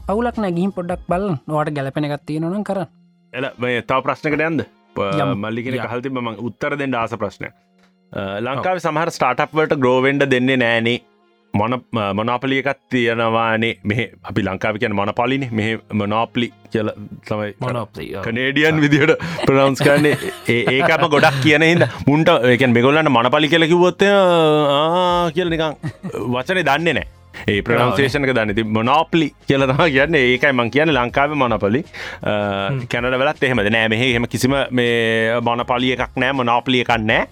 අවුලක් 0.09 0.39
නෑ 0.43 0.52
ගිහිම් 0.52 0.73
පොඩ්ඩක් 0.78 1.06
බල 1.12 1.27
නොට 1.47 1.70
ගැලපෙන 1.77 2.09
එකක් 2.09 2.27
තියෙන 2.27 2.48
නම් 2.51 2.65
කරන්න. 2.65 2.89
එල 3.32 3.47
මේ 3.59 3.82
තව 3.82 3.98
ප්‍රශ්නකට 4.05 4.44
යන්ද 4.48 4.66
මල්ලිගෙන 5.36 5.78
හල්ති 5.93 6.10
ම 6.10 6.31
උත්තර 6.48 6.77
දෙන්න 6.81 6.94
ආස 6.94 7.15
ප්‍රශ්නය 7.23 7.51
ලංකාව 8.47 8.78
සමහර 8.78 9.10
ස්ටාටප්වට 9.16 9.78
ග්‍රෝවෙන්ඩ 9.82 10.27
දෙන්නේ 10.35 10.56
නෑනේ 10.56 10.98
මොන 11.55 11.75
මොනාපලිය 12.19 12.61
එකත් 12.62 12.81
තියෙනවානේ. 12.93 13.75
මෙහ 13.85 14.01
අපි 14.31 14.41
ලංකාව 14.47 14.79
කියන 14.83 14.95
මොන 15.01 15.12
පලින 15.19 15.45
මෙහ 15.59 15.69
මොනෝපලි 16.01 16.49
කියල 16.73 16.91
තමයි 17.29 17.51
මොනොප්ලි 17.65 18.09
කනේඩියන් 18.27 18.81
විදිහට 18.85 19.12
ප්‍රනවන්ස් 19.47 19.85
කරන්නේ. 19.87 20.16
ඒකම 20.49 21.05
ගොඩක් 21.15 21.39
කියන 21.45 21.66
හිද 21.70 21.85
මුන්ට 22.09 22.29
එකන් 22.55 22.75
මෙගොල්ලන්න 22.79 23.12
මනපලි 23.15 23.53
කියලකිවොත්ත 23.55 24.03
කියල 25.37 25.55
නිකං 25.55 25.79
වචනේ 26.35 26.66
දන්නේ 26.70 26.97
නෑ 26.99 27.09
ඒ 27.47 27.62
ප්‍රනවන්සේෂනක 27.62 28.32
දන්නති 28.35 28.65
මොනෝපලි 28.77 29.28
කියලතම 29.47 29.82
කියන්න. 29.86 30.15
ඒකයි 30.15 30.52
මං 30.52 30.70
කියන්න 30.70 30.94
ලංකාව 30.94 31.35
මොනපලි 31.35 31.82
කැනට 32.89 33.19
වෙලත් 33.23 33.43
එහෙමද? 33.43 33.70
නෑ 33.77 33.89
මෙහ 33.89 34.02
එහෙම 34.02 34.27
කිසිම 34.27 34.56
මේ 34.70 35.40
මොනපලිය 35.43 35.93
එකක් 35.97 36.16
නෑ 36.16 36.39
මොනෝපලිය 36.40 36.85
එකක් 36.85 36.97
නෑ. 37.05 37.28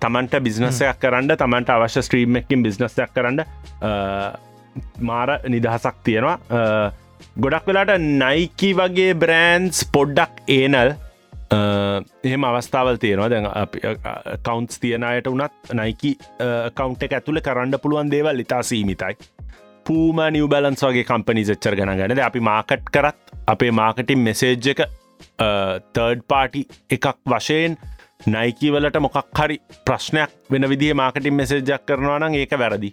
තමන්ට 0.00 0.42
බිස්නසයක් 0.48 1.00
කරන්න 1.00 1.36
තමන්ට 1.36 1.76
අවශ්‍ය 1.76 2.02
ස්ත්‍රීම් 2.02 2.42
එකින් 2.42 2.66
බිස්නසයක් 2.66 3.14
කරන්න 3.14 3.44
මාර 5.00 5.38
නිදහසක් 5.48 6.04
තියෙනවා. 6.04 6.38
ගොඩක් 7.38 7.66
වෙලාට 7.68 7.96
නයිකි 8.00 8.70
වගේ 8.78 9.14
බ්‍රෑන්ස් 9.24 9.84
පොඩ්ඩක් 9.94 10.44
ඒනල් 10.48 10.94
එහෙම 11.52 12.44
අවස්ථාවල් 12.44 12.96
තියෙනවා. 12.96 13.30
දැන් 13.30 13.46
කවන්ස් 14.46 14.80
තියනයට 14.80 15.30
වනත් 15.30 15.78
නයිකි 15.80 16.16
කවන්් 16.74 16.96
එක 17.08 17.16
ඇතුළ 17.20 17.40
කරන්න 17.40 17.78
පුළුවන් 17.82 18.10
දේවල් 18.10 18.44
ඉතා 18.44 18.62
සීමිතයි. 18.62 19.16
පූම 19.86 20.20
නිව 20.32 20.48
බලන්ස් 20.48 20.84
වගේ 20.88 21.04
කම්පනි 21.04 21.44
ච්චර 21.44 21.76
ගන 21.76 21.96
ගැනද 22.00 22.20
අපි 22.26 22.40
මාකට් 22.40 22.92
කරත් 22.94 23.34
අපේ 23.54 23.72
මාකටින් 23.80 24.22
මෙසේජ් 24.28 24.70
එක 24.72 24.84
තර්ඩ් 25.94 26.22
පාටි 26.28 26.66
එකක් 26.96 27.06
වශයෙන් 27.32 27.76
නයිකිවලට 28.26 29.00
මොකක් 29.04 29.18
හරි 29.38 29.58
ප්‍රශ්නයක් 29.86 30.30
වෙන 30.50 30.68
විදිහ 30.72 30.94
මාකටින් 30.94 31.34
මෙසේජ්ජක් 31.40 31.84
කරනවා 31.88 32.18
නම් 32.18 32.34
ඒක 32.40 32.54
වැරදි. 32.62 32.90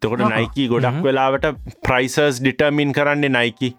තකොට 0.00 0.24
නයිකි 0.32 0.68
ගොඩක් 0.72 1.00
වෙලාවට 1.06 1.46
ප්‍රයිසර්ස් 1.86 2.40
ඩිටර්මින් 2.40 2.92
කරන්නේ 2.92 3.32
නයිකි 3.38 3.70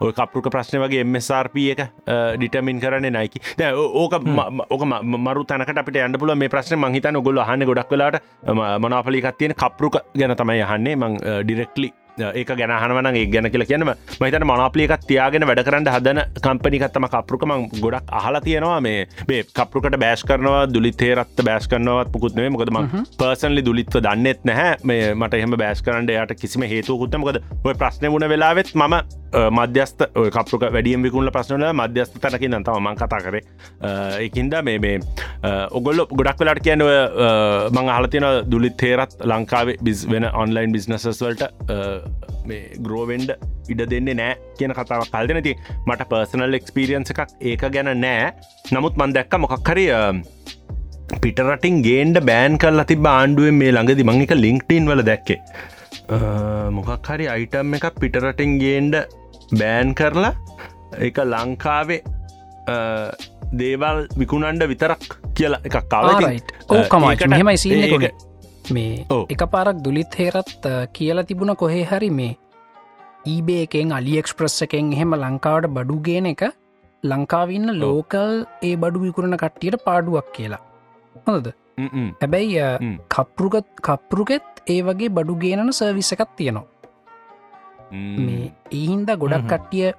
ඔය 0.00 0.12
කපරුක 0.12 0.46
ප්‍රශ්න 0.48 0.80
වගේ 0.80 1.02
එමSRP 1.04 1.56
එක 1.74 1.80
ඩිටමින් 2.36 2.80
කරන්න 2.80 3.08
නයිකි 3.12 3.42
ඕක 3.94 4.14
ඕක 4.68 4.84
මරු 5.18 5.44
තනකට 5.44 5.82
අපට 5.82 5.98
ඇන්න 5.98 6.18
පුල 6.18 6.34
මේ 6.34 6.48
ප්‍රශ්න 6.48 6.80
මහිතන 6.80 7.20
ගොල්ල 7.20 7.42
හන්න 7.42 7.68
ගොඩක් 7.68 7.92
වෙලාට 7.92 8.20
මනාපලිකත් 8.80 9.36
තියෙන 9.38 9.56
කපරුක 9.56 10.00
ගැන 10.14 10.36
තමයි 10.36 10.62
යහන්නේ 10.62 10.96
මං 10.96 11.18
ඩිරෙක්ලි 11.44 11.92
ඒක 12.22 12.52
ගැනහනවන 12.60 13.10
ඒ 13.12 13.26
ගැන 13.34 13.50
කියල 13.54 13.66
කියනම 13.70 13.92
මහිතන 14.20 14.46
මනාපලියකත් 14.52 15.06
තියාගෙන 15.10 15.46
වැඩ 15.50 15.62
කරන්න 15.68 15.90
හදන 15.94 16.22
කම්පනිකත්තම 16.46 17.08
කපරුකම 17.14 17.52
ගොඩක් 17.84 18.14
අහලා 18.20 18.42
තියෙනවා 18.46 18.80
මේ 18.80 19.06
මේ 19.28 19.42
කපරුකට 19.58 19.98
බෑස් 20.04 20.24
කරනවා 20.30 20.64
දුලිතේරත් 20.74 21.44
බෑස් 21.50 21.68
කරනවත් 21.68 22.12
පුකුත්නේ 22.12 22.50
මොකදම 22.56 22.80
පර්සන්ලි 23.20 23.64
දුලිත්ව 23.64 24.00
දන්නෙත් 24.06 24.44
නැහැ. 24.44 24.76
මේ 24.84 25.14
මට 25.14 25.40
එහම 25.40 25.56
බෑස් 25.62 25.82
කරන්න 25.82 26.10
යට 26.10 26.36
කිසිම 26.42 26.66
හේතුකුත්තමකද 26.74 27.40
ඔය 27.64 27.74
ප්‍රශ්න 27.74 28.12
වුණ 28.12 28.28
වෙලාවෙත් 28.34 28.74
ම 28.74 28.84
මධ්‍යස්ත 29.58 30.02
කපරුක 30.34 30.64
වැඩියම් 30.76 31.02
විකුණල 31.06 31.30
ප්‍රශ්නල 31.30 31.66
මධ්‍යස්ත 31.72 32.16
තැනකින් 32.22 32.56
තම 32.64 32.80
මං 32.86 32.96
කතා 33.02 33.20
කරේ. 33.26 33.42
එකින්ද 34.26 34.54
මේ 34.68 34.78
මේ 34.78 34.98
ඔගොල්ල 35.70 36.04
ගොඩක් 36.10 36.40
වෙලාට 36.42 36.62
කියන 36.66 36.82
මං 36.82 37.92
අහලතියන 37.96 38.26
දුලිත්තේරත් 38.52 39.14
ලංකාවේ 39.24 39.78
බිස් 39.82 40.06
වෙන 40.10 40.26
ඔන්ලයින් 40.34 40.72
බිස්නසස් 40.72 41.22
වලට 41.22 41.50
මේ 42.50 42.76
ග්‍රෝවෙන්ඩ 42.86 43.30
ඉඩ 43.72 43.82
දෙන්නේ 43.92 44.18
නෑ 44.20 44.34
කියන 44.58 44.74
කතාවක් 44.78 45.10
කල් 45.14 45.30
දෙනති 45.30 45.54
මට 45.86 46.08
පර්සනල් 46.12 46.58
එක්ස්පිරියන්ස 46.60 47.12
එකක් 47.14 47.34
ඒක 47.52 47.64
ගැන 47.76 47.90
නෑ. 48.04 48.30
නමුත් 48.74 49.00
මන් 49.00 49.16
දැක්ක 49.18 49.36
මොකක්හරි 49.44 49.86
පිටරටින් 51.22 51.82
ගේන්ඩ 51.88 52.22
බෑන් 52.30 52.56
කල් 52.62 52.84
අති 52.84 52.96
බාණ්ඩුවෙන් 53.08 53.58
මේ 53.62 53.74
ළඟදි 53.76 54.08
මංක 54.10 54.40
ලිංක්ටීන් 54.44 54.90
වල 54.92 55.04
දැක්කේ. 55.10 55.40
මොකක් 56.76 57.10
හරි 57.14 57.26
අයිටම් 57.34 57.74
එක 57.78 57.90
පිටරටින් 58.02 58.54
ගේන්ඩ 58.62 58.96
බෑන් 59.60 59.94
කරලා 59.98 60.34
එක 61.08 61.18
ලංකාවේ 61.32 62.00
දේවල් 63.60 64.00
විකුණන්ඩ 64.20 64.64
විතරක් 64.72 65.06
කියලා 65.38 65.62
එකක් 65.68 65.78
කව 65.92 66.08
ඕ 66.74 66.82
කමයිට 66.92 67.26
මෙහෙමයි 67.32 67.62
සීනකොට 67.62 68.26
මේ 68.68 69.22
එක 69.28 69.42
පාරක් 69.54 69.82
දුලිත් 69.84 70.14
හේරත් 70.14 70.68
කියලා 70.94 71.26
තිබුණ 71.30 71.54
කොහේ 71.62 71.84
හරි 71.84 72.10
මේ 72.20 72.32
ඊබේ 73.26 73.62
එකෙන් 73.66 73.92
අලියක්ස්ප්‍රස් 73.92 74.58
එකෙන් 74.66 74.92
එහෙම 74.96 75.16
ලංකාවට 75.16 75.70
බඩු 75.76 75.96
ගේන 76.08 76.28
එක 76.32 76.44
ලංකාවන්න 77.04 77.74
ලෝකල් 77.76 78.34
ඒ 78.62 78.74
බඩු 78.76 79.04
විකුරණ 79.06 79.36
කට්ටියට 79.36 79.84
පාඩුවක් 79.86 80.28
කියලා. 80.32 80.62
හොඳද? 81.26 81.48
හැබැයි 82.20 82.64
කප්රුගත් 83.08 83.68
කප්රුගෙත් 83.82 84.48
ඒ 84.66 84.80
වගේ 84.82 85.10
බඩු 85.10 85.40
ගේනන 85.44 85.72
සර්විස 85.72 86.12
එකත් 86.16 86.32
තියෙනවා. 86.36 86.66
මේ 88.18 88.52
ඒහින්ද 88.72 89.10
ගොඩක් 89.22 89.46
කට්ටිය 89.52 89.92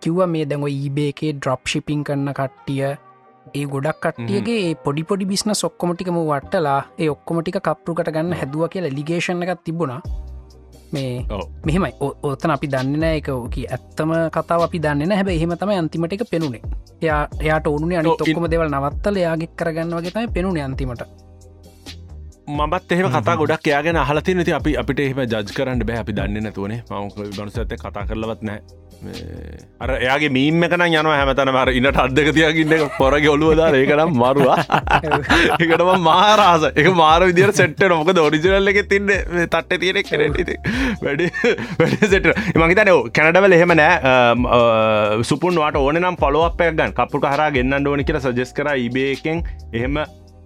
කිව්ව 0.00 0.20
මේ 0.28 0.44
දැඟ 0.44 0.68
ඊබේකේ 0.70 1.32
ඩ්‍රොප් 1.34 1.62
ශිපිං 1.66 2.02
කරන්න 2.04 2.34
කට්ටිය 2.34 2.96
ඒ 3.54 3.66
ගොඩක් 3.66 4.00
කට්ටියගේ 4.02 4.74
පොඩි 4.84 5.02
පොඩි 5.10 5.24
බිස්න 5.30 5.52
ඔක්කොමටිකම 5.68 6.18
වටලා 6.20 6.80
ඒ 6.98 7.10
ඔක්කොමටික 7.14 7.60
කප්රුකට 7.66 8.10
ගන්න 8.14 8.32
හැදුව 8.40 8.64
කියලා 8.72 8.96
ලිගේෂණ 8.98 9.42
එකක් 9.44 9.62
තිබුණා. 9.64 10.00
මේ. 10.92 11.26
මෙහෙමයි. 11.66 11.92
ඔතන 12.22 12.50
අපි 12.50 12.70
දන්න 12.74 13.00
නෑ. 13.04 13.20
එක 13.20 13.28
ඕක 13.28 13.56
ඇත්තම 13.68 14.12
කතාව 14.36 14.66
අපි 14.66 14.82
දන්න 14.84 15.12
හැබ 15.12 15.28
එහෙම 15.28 15.54
තම 15.62 15.72
අන්තිමට 15.76 16.12
එක 16.12 16.26
පෙනුනේ. 16.30 16.62
එයා 17.02 17.22
එයාට 17.40 17.66
ඕනුනේ 17.66 17.98
අනි 18.00 18.12
ඔක්කොම 18.16 18.50
දෙවල් 18.50 18.68
නවත්තල 18.70 19.22
යාගෙක් 19.24 19.56
කරගන්න 19.56 19.96
වගේ 19.98 20.14
තම 20.16 20.32
පෙනුනේ 20.32 20.66
අන්තිමට. 20.68 21.04
මත් 22.48 22.92
එහ 22.92 23.00
කතා 23.14 23.36
ගොඩක් 23.36 23.66
යාගෙන 23.74 23.96
අහලති 24.02 24.34
නති 24.34 24.52
අපි 24.58 24.76
අපිට 24.82 25.00
එහම 25.06 25.24
ජජ් 25.24 25.56
කරන්න 25.56 25.86
බෑ. 25.88 26.04
අපි 26.04 26.12
දන්න 26.18 26.44
නැතුවනේ. 26.44 26.82
මම 26.90 27.32
ගනුස 27.36 27.58
ඇත 27.58 27.74
කතා 27.76 28.06
කරලවත් 28.08 28.42
නෑ 28.42 28.87
අර 29.78 29.90
එයාගේ 29.94 30.30
මීම 30.30 30.62
කන 30.64 30.82
යන 30.84 31.08
හැමතන 31.08 31.50
මර 31.52 31.70
ඉන්නට 31.72 31.98
අදක 32.02 32.30
තියකින්න 32.34 32.74
පොරග 32.98 33.26
ඔලුවදා 33.30 33.68
ඒකනම් 33.78 34.10
මරුවා. 34.12 34.56
එකටම 35.62 35.90
මාරාස 36.02 36.66
එක 36.72 36.88
මාර 36.94 37.22
විදිර 37.22 37.52
සෙට්ට 37.54 37.84
නොක 37.86 38.10
ෝරිජනල්ල 38.16 38.72
එක 38.72 38.80
තින්න 38.90 39.06
තට්ට 39.06 39.78
තියෙනෙක් 39.78 40.10
කරට 40.10 40.52
වැඩ 41.02 41.22
වැඩ 41.78 42.06
සෙට 42.06 42.30
මහිතන 42.56 42.92
කැනඩවල 43.12 43.58
එහෙම 43.58 43.76
නෑ. 43.78 45.22
සුපුන් 45.22 45.62
වාට 45.62 45.78
ඕන 45.78 46.02
නම් 46.02 46.18
පොලොක් 46.18 46.58
ගන් 46.58 46.94
කපු 46.94 47.22
හර 47.24 47.44
ගන්න 47.52 47.86
ඕන 47.86 48.04
කියර 48.04 48.20
සජෙස් 48.20 48.50
කර 48.52 48.74
ඉබේකෙන් 48.78 49.44
එහෙම 49.72 50.02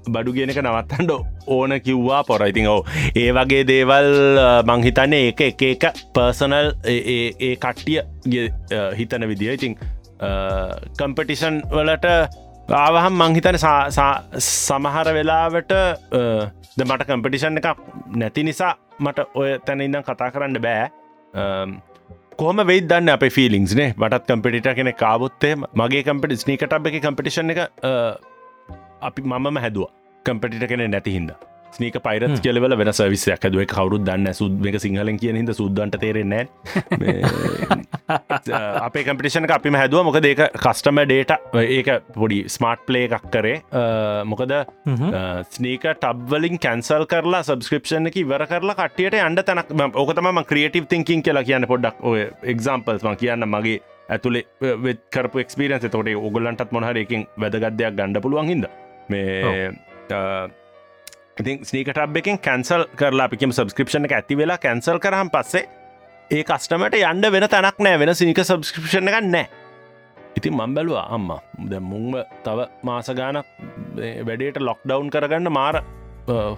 බඩු 0.09 0.35
ගෙනක 0.37 0.59
නවත්තන්ඩ 0.59 1.13
ඕන 1.47 1.75
කිව්වා 1.81 2.23
පොර 2.25 2.47
ඉතින් 2.47 2.69
ඕ 2.69 2.81
ඒ 3.17 3.31
වගේ 3.33 3.65
දේවල් 3.65 4.11
මංහිතන්නේ 4.67 5.25
ඒක 5.29 5.43
එක 5.49 5.67
එක 5.71 5.85
පර්සනල් 6.15 6.73
ඒ 6.87 7.53
කට්ටිය 7.57 8.01
හිතන 8.99 9.29
විදිහ 9.33 9.53
ඉතින් 9.59 9.77
කම්පටිෂන් 10.99 11.63
වලට 11.71 12.09
ආවහම් 12.79 13.15
මංහිතන 13.21 13.59
සමහර 14.41 15.15
වෙලාවට 15.15 15.73
ද 16.73 16.85
මට 16.85 17.07
කම්පටිෂන් 17.09 17.61
එක 17.61 17.87
නැති 18.17 18.45
නිසා 18.49 18.75
මට 18.99 19.29
ඔය 19.35 19.59
තැන 19.67 19.81
ඉඳම් 19.81 20.05
කතා 20.07 20.31
කරන්න 20.31 20.59
බෑ. 20.59 20.87
කොහම 22.41 22.63
වෙයි 22.67 22.83
දන්න 22.83 23.13
අප 23.15 23.25
ෆිලිංස්නේ 23.31 23.89
මටත් 23.95 24.29
කම්පිට 24.29 24.69
කෙන 24.79 24.93
කාවොත්තේ 24.97 25.55
මගේ 25.75 26.03
කම්පිට 26.03 26.45
ස්නීකටබ් 26.45 26.87
එක 26.91 27.01
කම්පිටිෂන් 27.03 27.55
එක 27.55 27.61
අපි 29.03 29.23
මම 29.23 29.57
හැදවා. 29.59 29.91
කම්පිට 30.25 30.69
කෙන 30.71 30.91
නැති 30.91 31.13
හිද 31.13 31.33
ස්නීක 31.73 31.97
පයිරත් 32.05 32.35
කියලවල 32.45 32.75
වෙන 32.81 32.91
සවිසයක් 32.93 33.45
ඇදුව 33.49 33.63
කවරුත් 33.73 34.03
දන්න 34.09 34.37
සුද් 34.39 34.67
එක 34.71 34.77
සිංහලෙන් 34.85 35.19
කියන 35.23 35.39
හිද 35.41 35.53
සුද්දන්ට 35.61 35.97
තේරෙන්නේ 36.03 36.43
අපේ 38.87 39.05
කම්පිටිෂන 39.07 39.49
අපිම 39.57 39.79
හැදුව. 39.81 40.05
මොක 40.05 40.19
ඒක 40.23 40.43
කස්ටම 40.57 41.01
ඩේට 41.05 41.33
ඒක 41.69 41.89
පොඩි 42.17 42.41
ස්මාර්ට් 42.57 42.85
ප්ලේ 42.89 43.07
එකක් 43.09 43.27
කරේ. 43.37 43.57
මොකද 44.25 44.53
ස්නීක 45.51 45.87
ටබ්වලින් 45.95 46.61
කැන්සල් 46.67 47.07
කරලා 47.15 47.43
සබස්ක්‍රපෂන් 47.45 48.11
එක 48.13 48.21
ඉවර 48.25 48.47
කරලා 48.53 48.77
කටියට 48.83 49.19
අන්ඩ 49.23 49.45
තැනක් 49.49 49.73
ඕකතම 49.97 50.43
ක්‍රියටව 50.53 50.91
තිංකින් 50.93 51.25
කියලා 51.25 51.47
කියන්න 51.49 51.71
පොඩ්ඩක් 51.73 52.05
ඔය 52.05 52.29
එක්සම්පල්ස්ම 52.55 53.19
කියන්න 53.25 53.49
මගේ 53.49 53.81
ඇතුළේ 54.11 54.73
වෙකරපු 54.85 55.45
එක්ස්පිරන්ස 55.45 55.89
තොට 55.89 56.15
ඔගොල්ලන්ටත් 56.21 56.73
මොහර 56.73 57.05
එකින් 57.05 57.29
වැදගත්දයක් 57.39 57.97
ගණඩ 57.97 58.25
පුළුවන් 58.25 58.53
හිද 58.53 58.67
මේ 59.13 59.63
ඉතින් 61.41 61.65
ස්නීකටබ් 61.65 62.19
එකෙන් 62.21 62.39
කැන්සල් 62.47 62.85
කරලා 62.99 63.29
අපිකම 63.29 63.55
සබස්ක්‍රපෂන 63.55 64.09
එක 64.09 64.19
ඇති 64.19 64.37
වෙලා 64.37 64.59
කැන්සල් 64.59 65.01
කරහම් 65.05 65.33
පස්සේ 65.35 65.65
ඒ 66.31 66.43
කස්ටමට 66.45 66.99
යන්ඩ 67.01 67.29
වෙන 67.35 67.49
තැනක් 67.55 67.81
නෑ 67.87 68.01
වෙන 68.03 68.15
සිනික 68.15 68.41
සබස්ක්‍රපෂණ 68.43 69.11
එක 69.11 69.19
නෑ. 69.27 69.47
ඉතින් 70.37 70.55
මංබැලවා 70.57 71.07
අම්ම 71.17 71.33
ද 71.71 71.81
මුංව 71.83 72.21
තව 72.45 72.69
මාසගානක් 72.83 73.49
වැඩේට 74.29 74.61
ලොක්ඩවන්් 74.61 75.11
කරගන්න 75.15 75.53
මාර 75.53 75.83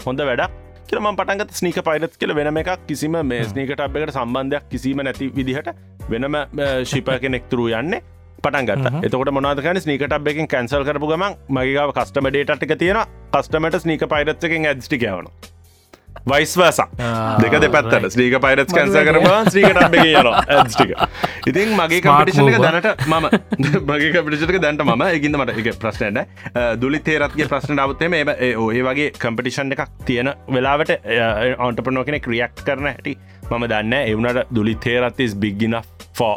හොඳ 0.05 0.21
වැඩක් 0.29 0.61
කියලම 0.89 1.09
පටන්ගත 1.19 1.55
ස්නීක 1.61 1.79
පයිරත් 1.89 2.19
කියල 2.21 2.35
වෙනම 2.39 2.61
එකක් 2.63 2.87
කිසිම 2.89 3.17
මේ 3.31 3.45
ස්නීකට 3.45 3.81
අප්කට 3.81 4.15
සම්බන්ධයක් 4.15 4.69
කිසිම 4.71 5.03
නැති 5.07 5.31
විදිහට 5.39 5.71
වෙනම 6.11 6.37
ශිප 6.85 7.11
කෙනෙක්තුරු 7.23 7.67
යන්නේ 7.81 8.03
පටන්ගත් 8.45 9.03
එතකොට 9.03 9.33
මොනාදකන 9.33 9.81
ස්නීකට 9.81 10.21
එකෙන් 10.27 10.49
කැන්සල් 10.49 10.85
කරපු 10.85 11.11
ගමන් 11.11 11.41
මගේාව 11.51 11.95
කස්ටම 11.95 12.31
ඩේටක 12.31 12.79
තියෙන 12.79 13.03
කස්ටමට 13.33 13.83
ස්නීක 13.83 14.09
පයිරත්සකින් 14.09 14.71
ඇස්ටිකවන 14.71 15.35
වයිස්වස 16.25 16.79
දෙක 17.39 17.55
දෙපත්තට. 17.55 18.07
ස්්‍රීක 18.09 18.37
පයිරත් 18.41 18.71
කැන්ස 18.71 18.95
කරවා 18.99 19.45
ස්්‍රීකට 19.47 19.77
යන 19.79 20.29
ඉතින් 21.47 21.75
මගේ 21.77 22.01
කම්පිටිෂක 22.01 22.63
දැනට 22.63 23.05
මම. 23.07 23.27
මගේ 23.89 24.13
කපිටිෂක 24.15 24.57
දැන්ට 24.59 24.85
ම 24.85 25.05
එකගින්න 25.05 25.37
මට 25.37 25.59
එක 25.61 25.77
ප්‍රශ්නන 25.77 26.23
දුලි 26.81 27.01
තේරත්ගේ 27.01 27.49
ප්‍රශ්න 27.49 27.79
අවත්තේම 27.79 28.17
ඒ 28.17 28.55
ඔය 28.57 28.81
වගේ 28.83 29.11
කම්පිටිෂන් 29.17 29.77
එකක් 29.77 29.85
තියෙන 30.05 30.33
වෙලාවට 30.49 30.97
ඔන්ටපනෝ 31.61 32.05
කෙනෙ 32.05 32.21
ක්‍රියක් 32.21 32.65
කරන 32.65 32.89
හැටි 32.89 33.19
මම 33.45 33.69
දන්න 33.69 34.01
එවුනට 34.01 34.45
දුලි 34.51 34.79
තේරත්තිස් 34.79 35.37
බිග්ගින 35.37 35.77
ෆෝ 36.15 36.35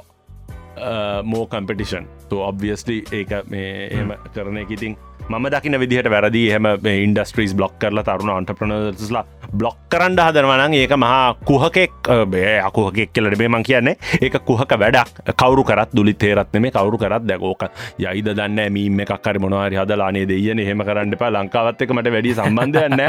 මෝ 1.24 1.46
කම්පිටිෂන් 1.46 2.08
තු 2.30 2.42
ඔබ්වියස්ලි 2.42 3.04
ඒක 3.12 3.32
මේ 3.50 3.88
එම 4.00 4.14
කරන 4.34 4.58
ඉතින් 4.58 4.98
මම 5.30 5.48
දකින 5.52 5.80
විදිහට 5.80 6.10
වැරදි. 6.10 6.44
හම 6.56 6.68
ඉන්ඩස්ට්‍රීස් 6.88 7.56
බ්ලොක් 7.56 7.74
කරලා 7.80 8.04
තරුණ 8.04 8.32
අන්ටප්‍රනස්ලා 8.36 9.26
බ්ලොක් 9.54 9.78
කරන්න 9.90 10.20
හදරවනන් 10.20 10.74
ඒක 10.74 10.94
මහා 10.98 11.36
කුහකෙක් 11.46 12.12
බේ 12.28 12.60
අකුහකෙක් 12.60 13.14
කියලට 13.14 13.38
බේමන් 13.38 13.64
කියන්නේ. 13.64 13.98
ඒක 14.22 14.40
kuhක 14.46 14.78
වැඩක්. 14.80 15.36
කවරු 15.38 15.64
කරත් 15.64 15.96
දුලි 15.96 16.14
තේරත්න 16.14 16.62
මේ 16.62 16.72
කවරු 16.72 16.98
කරත් 16.98 17.28
දැකෝක. 17.28 17.64
යයිද 18.00 18.34
දන්න 18.36 18.74
මීම 18.74 19.00
එකක්කර 19.00 19.40
මොනවාරි 19.40 19.78
හදලානේ 19.78 20.28
දෙයන 20.28 20.60
හෙම 20.60 20.84
කරන්න 20.84 21.14
එපා. 21.14 21.32
ලංකාවත් 21.32 21.82
එක 21.82 21.92
මට 21.94 22.14
වැඩි 22.14 22.34
සම්බන්ධයන්න 22.36 23.02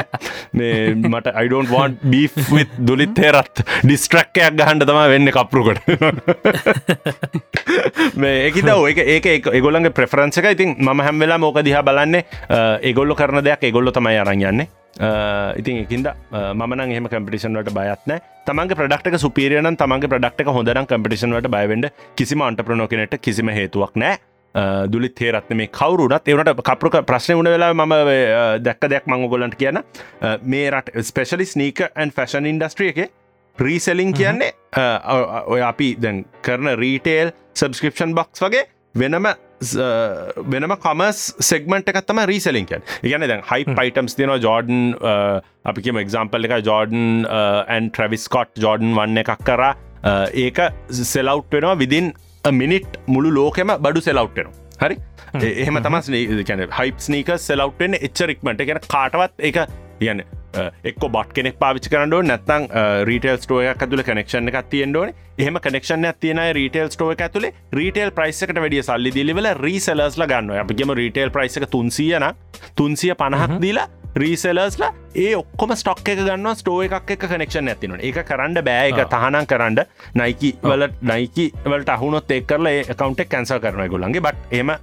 මේ 0.52 0.94
මට 0.94 1.34
අයිඩෝන් 1.34 1.66
වන් 1.72 1.98
බී 2.10 2.64
දුලිත් 2.86 3.14
තේරත් 3.14 3.64
ඩිස්ට්‍රක්කයක් 3.84 4.56
ගහන්ඩ 4.58 4.86
තම 4.88 5.00
වෙන්න 5.12 5.30
කපරුකට 5.36 5.78
මේ 8.22 8.48
එකද 8.48 8.68
ඒක 8.72 8.98
ඒක 9.28 9.48
ඒගොල්ලන්ගේ 9.54 9.96
ප්‍රෆරන්සක 10.00 10.50
ඉතින් 10.54 10.76
ම 10.78 11.04
හැම්වෙලා 11.06 11.38
මෝක 11.38 11.62
දිහා 11.64 11.82
බලන්නේ 11.82 12.24
ඒගොල්ල 12.82 13.14
කරන 13.20 13.44
දෙයක් 13.44 13.70
ඒගොල්ල 13.70 13.92
තමයි 13.94 14.20
අරංයන්නේ 14.24 14.68
ඉතින් 14.98 15.82
එකින්ද 15.84 16.08
මන 16.54 16.80
එහම 16.86 17.06
කම්පිටිෂන්වට 17.12 17.70
බයත්න 17.76 18.16
තමන්ගේ 18.46 18.78
ප්‍රඩක්ට 18.80 19.20
සුපිරියන 19.24 19.76
තමන්ගේ 19.76 20.10
ප්‍රඩක්ට 20.14 20.50
හොඳරන් 20.56 20.88
කම්පිටිෂන්වට 20.90 21.50
බයවෙන්ඩ 21.54 21.92
කිසිම 22.16 22.42
අන්ටප්‍රනෝකනට 22.42 23.14
කිසිම 23.22 23.48
හේතුවක් 23.58 23.94
නෑ. 23.96 24.18
දුලි 24.90 25.08
තේරත්න 25.20 25.56
මේ 25.60 25.70
කවරුනත් 25.78 26.28
එවනට 26.32 26.62
කපරුක 26.68 26.98
ප්‍රශ්න 27.06 27.38
වුණ 27.38 27.50
වෙලා 27.54 27.74
ම 27.74 27.94
දැක්ක 28.66 28.88
දෙයක් 28.90 29.06
මංග 29.06 29.28
ගොලන්ට 29.30 29.56
කියන්න. 29.60 29.82
මේ 30.42 30.70
රට 30.70 31.06
ස්පෙශලි 31.10 31.46
ස්නීක 31.46 31.84
ඇන් 31.94 32.10
ෆැෂන් 32.10 32.48
ඉන්ඩස්ට්‍රිය 32.52 32.90
එක 32.94 33.12
රීසෙලිං 33.58 34.14
කියන්නේ 34.14 34.52
ඔය 35.46 35.62
අපි 35.62 35.94
දැන් 36.02 36.24
කරන 36.42 36.74
රීටේල් 36.82 37.30
සබස්ක්‍රපෂන් 37.54 38.14
බොක්ස් 38.18 38.42
වගේ 38.42 38.66
වෙනම 38.98 39.28
වෙනම 39.60 40.74
කොමස් 40.84 41.20
සෙක්මට 41.50 41.90
එකත්තම 41.92 42.20
රීසලින් 42.30 42.68
කියන් 42.70 42.82
ඉගන 43.02 43.26
දැන් 43.32 43.42
හයි 43.50 43.66
පයිටම්ස් 43.80 44.14
තියනවා 44.18 44.38
ජෝඩන් 44.46 44.94
අපි 45.72 45.84
කියම 45.88 46.00
එක්සම්පල් 46.04 46.48
එක 46.48 46.56
Jordan 46.70 47.26
and 47.32 47.90
Travis Scott 47.90 48.54
Jordan 48.64 48.94
one 49.00 49.24
එකක් 49.24 49.44
කරා. 49.50 49.74
ඒක 50.44 50.58
සෙලව් 51.12 51.44
වෙනවා 51.52 51.76
විදින් 51.82 52.12
මිනිට් 52.62 52.98
මුළු 53.06 53.34
ලෝකෙම 53.34 53.74
බඩු 53.84 54.00
සෙලව්ටෙනවා 54.08 54.88
හරි? 54.88 54.96
එහෙම 55.34 55.82
තමස් 55.82 56.10
කැන 56.48 56.66
හයිප් 56.80 57.06
ස්නීක 57.06 57.34
සෙලව්ටෙන් 57.48 57.98
එච්චරික්මට 57.98 58.66
ගැන 58.68 58.84
කාටවත් 58.94 59.48
එක 59.50 59.64
කියන්න 60.00 60.22
එක් 60.84 60.98
බොට් 61.08 61.32
කෙනෙක් 61.32 61.58
පාවිච 61.58 61.88
කරන්නඩෝ 61.92 62.22
නැත්තං 62.22 62.68
රීටල් 63.04 63.36
ස්ටෝය 63.38 63.68
ඇතුල 63.68 64.02
කනෙක්ෂණ 64.02 64.48
එකක් 64.48 64.70
තියෙන්ඩෝන 64.70 65.12
එහම 65.38 65.60
කනෙක්ෂණ 65.60 66.08
තියන 66.20 66.40
රීටල් 66.54 66.90
ස්ටෝය 66.90 67.16
ඇතුලේ 67.18 67.52
රීටල් 67.72 68.14
ප්‍රයිසකට 68.14 68.56
වැඩිය 68.56 68.82
සල්ලි 68.82 69.14
දිලිවල 69.14 69.52
රීසලස්ල 69.60 70.26
ගන්න 70.26 70.58
අපිගේම 70.58 70.94
රීටල් 70.94 71.30
ප්‍රයිසක 71.30 71.68
තුන්සියන 71.70 72.28
තුන්සිය 72.76 73.14
පණහක් 73.14 73.60
දීලා 73.60 73.88
රීසලස්ලා 74.16 74.92
ඒ 75.16 75.34
ඔක්කොම 75.36 75.74
ස්ටොක් 75.74 76.00
එක 76.04 76.20
ගන්න 76.20 76.56
ස්ටෝ 76.56 76.80
එකක් 76.82 77.10
එක 77.10 77.24
කනෙක්ෂන් 77.24 77.68
ඇතින 77.68 77.94
එක 78.00 78.20
කරන්න 78.24 78.58
බෑ. 78.64 78.88
එක 78.90 79.10
තහනම් 79.10 79.46
කරන්න. 79.46 79.78
නයිකි 80.14 80.50
වල 80.62 80.88
නයිකි 81.02 81.46
වලට 81.64 81.88
අහුනොත් 81.90 82.30
එක් 82.30 82.46
කරලා 82.46 82.84
කවන්ටෙක් 82.90 83.28
කැන්සල් 83.28 83.60
කරන 83.60 83.88
ගොල්ලන්ගේ 83.88 84.20
බට් 84.20 84.52
එම 84.54 84.74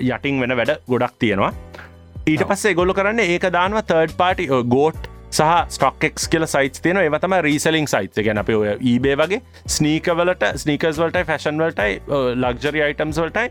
යටින් 0.00 0.40
වෙන 0.40 0.56
වැඩ 0.56 0.76
ගොඩක් 0.88 1.18
තියෙනවා 1.18 1.52
ඊට 2.28 2.42
පස්සේ 2.48 2.74
ගොල්ල 2.76 2.92
කරන්න 2.96 3.22
ඒක 3.24 3.46
දානවා 3.52 3.84
තර්ඩ් 3.88 4.16
පාටි 4.18 4.46
ගෝට් 4.72 5.08
සහ 5.30 5.52
ස්ටොක්ෙක් 5.76 6.20
කියල 6.32 6.46
සයිස් 6.46 6.82
තියෙන 6.84 7.00
ඒවතම 7.02 7.36
රීසලින් 7.46 7.88
සයිස් 7.88 8.20
ගැන 8.26 8.40
අප 8.42 8.50
ඔය 8.54 8.74
ඊබේ 8.92 9.16
වගේ 9.20 9.40
ස්නීකවලට 9.76 10.44
ස්නීකස් 10.62 11.00
වලටයි 11.02 11.28
ෆැෂන් 11.30 11.62
වලටයි 11.62 11.92
ලක්ජරි 12.44 12.84
අයිටම්ස් 12.86 13.20
වලටයි 13.22 13.46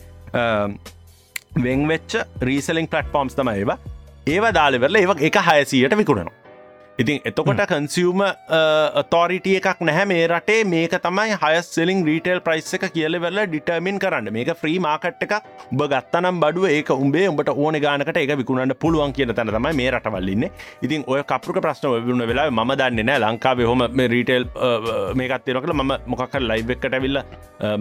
වෙංවෙච්ච 1.64 2.18
රීසලින් 2.42 2.88
පලට්ෆෝම්ස් 2.88 3.38
තම 3.38 3.54
ඒවා. 3.54 3.78
ඒවා 4.28 4.54
දාලෙවරල 4.54 5.02
ඒ 5.02 5.08
එක 5.28 5.40
හයසීයට 5.50 5.98
විකුණනවා 5.98 6.47
ඉතින් 6.98 7.22
එතකොට 7.30 7.62
කන්සියම 7.70 8.22
තෝරිටිය 9.14 9.58
එකක් 9.60 9.82
නැහැ. 9.90 10.06
මේ 10.12 10.28
රටේ 10.28 10.64
මේක 10.74 10.98
තමයි 11.06 11.38
හයස් 11.44 11.70
සෙලින් 11.76 12.06
රීටේල් 12.10 12.42
ප්‍රයිස් 12.48 12.74
එක 12.74 12.88
කියලවෙල්ල 12.96 13.44
ඩිටර්මින් 13.46 14.00
කරන්න. 14.04 14.32
මේක 14.34 14.54
්‍රී 14.64 14.80
මාකට් 14.80 15.24
එකක්. 15.28 15.36
උබ 15.72 15.82
ගත්තනම් 15.92 16.40
බඩුව 16.42 16.66
ඒක 16.70 16.90
උඹේ 16.96 17.28
උඹට 17.30 17.50
ඕන 17.54 17.76
ගානකට 17.86 18.18
එක 18.24 18.34
විකුණන්න 18.40 18.74
පුළුවන් 18.82 19.14
කියන 19.14 19.34
තැන 19.36 19.52
තමයි 19.54 19.74
මේ 19.80 19.92
රටවල්ලන්න 19.92 20.46
ඉතින් 20.86 21.04
ඔය 21.08 21.22
කපරුක 21.32 21.60
ප්‍රශ්න 21.66 21.88
වුණ 22.08 22.24
වෙලා 22.32 22.50
ම 22.52 22.74
දන්න 22.82 23.06
නෑ 23.10 23.20
ලංකාව 23.24 23.62
හොම 23.70 23.84
රීටේල් 24.14 24.48
මේකත්තයනකල 25.22 25.74
ම 25.76 25.94
මොකක් 26.14 26.38
ලයිව 26.50 26.74
එකට 26.76 26.98
විල්ල 27.06 27.22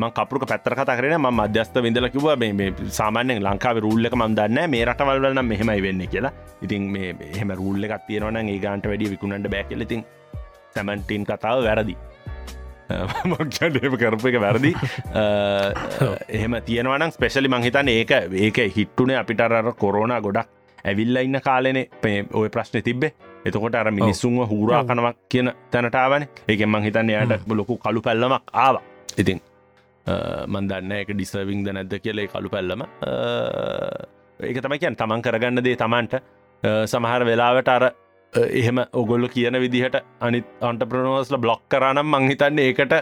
ම 0.00 0.06
කපරුක 0.18 0.46
පැත්තර 0.50 0.76
කතා 0.80 0.98
කරන 1.00 1.16
ම 1.20 1.40
අධ්‍යස්ත 1.46 1.78
විඳල 1.86 2.08
කිව 2.16 2.28
මේ 2.42 2.72
සාමාන්‍යෙන් 2.98 3.42
ලංකාව 3.46 3.80
රුල්ලක 3.86 4.18
ම 4.20 4.26
දන්න 4.40 4.70
මේ 4.74 4.84
රටවල්වලන 4.84 5.42
මෙහෙමයි 5.52 5.82
වෙන්න 5.86 6.06
කියලා. 6.12 6.32
ඉතින් 6.64 6.90
මේ 6.92 7.14
එහෙම 7.32 7.54
රුල්ල 7.62 7.84
එකක් 7.88 8.06
තියෙනවන 8.08 8.42
ඒ 8.42 8.58
ගාන්ට 8.66 8.86
වැඩි 8.90 9.05
විකුණට 9.08 9.50
බැකලඉතින් 9.50 10.04
සැමන්ටීන් 10.74 11.24
කතාව 11.24 11.64
වැරදි. 11.64 11.96
මක්ෂඩේම 13.30 13.96
කරපු 14.02 14.28
එක 14.28 14.40
වැරදි. 14.40 14.74
එහෙම 16.36 16.58
තියෙනවනම් 16.66 17.10
ස්පෙශලි 17.10 17.48
මංහිතන් 17.48 17.88
ඒක 17.88 18.12
ඒක 18.46 18.60
හිට්ටුනේ 18.76 19.18
අපිට 19.22 19.40
අර 19.40 19.72
කොරෝණ 19.74 20.14
ගොඩක් 20.22 20.48
ඇවිල්ල 20.84 21.22
ඉන්න 21.22 21.40
කාලනේ. 21.40 21.88
ඔය 22.32 22.48
ප්‍රශ්න 22.48 22.82
තිබ්බේ. 22.82 23.12
එතකොට 23.46 23.74
අර 23.74 23.90
මිනිස්සුන්ව 23.90 24.46
හූරා 24.50 24.84
කනවක් 24.84 25.16
කියන 25.28 25.52
තැනටාවන 25.70 26.26
ඒක 26.48 26.64
මංහිතන්න 26.66 27.12
යට 27.12 27.52
ලොකු 27.52 27.78
කළු 27.78 28.02
පැල්ලමක් 28.02 28.54
ආවා. 28.54 28.82
ඉතින් 29.18 29.40
මන්දන්න 30.46 30.92
එක 30.92 31.12
ඩිසර්විං 31.14 31.64
ද 31.64 31.74
නැද්ද 31.74 31.94
කියලේ 31.98 32.26
කළු 32.28 32.50
පැල්ලම. 32.50 32.86
ඒක 34.40 34.58
තමයි 34.62 34.78
කියන් 34.78 34.96
තමන් 34.96 35.22
කරගන්න 35.22 35.64
දේ 35.64 35.76
තමන්ට. 35.76 36.22
සමහර 36.86 37.24
වෙලාවට 37.24 37.68
අර 37.68 37.84
එහෙම 38.36 38.78
ඔගොල්ල 38.92 39.28
කියන 39.28 39.58
විදිහට 39.60 39.96
අනිත් 40.20 40.46
අන්ට 40.60 40.84
ප්‍රනෝස්ල 40.84 41.38
බ්ලොක් 41.38 41.62
කරනම් 41.68 42.14
මංහිතන්නේ 42.14 42.68
ඒකට 42.68 42.94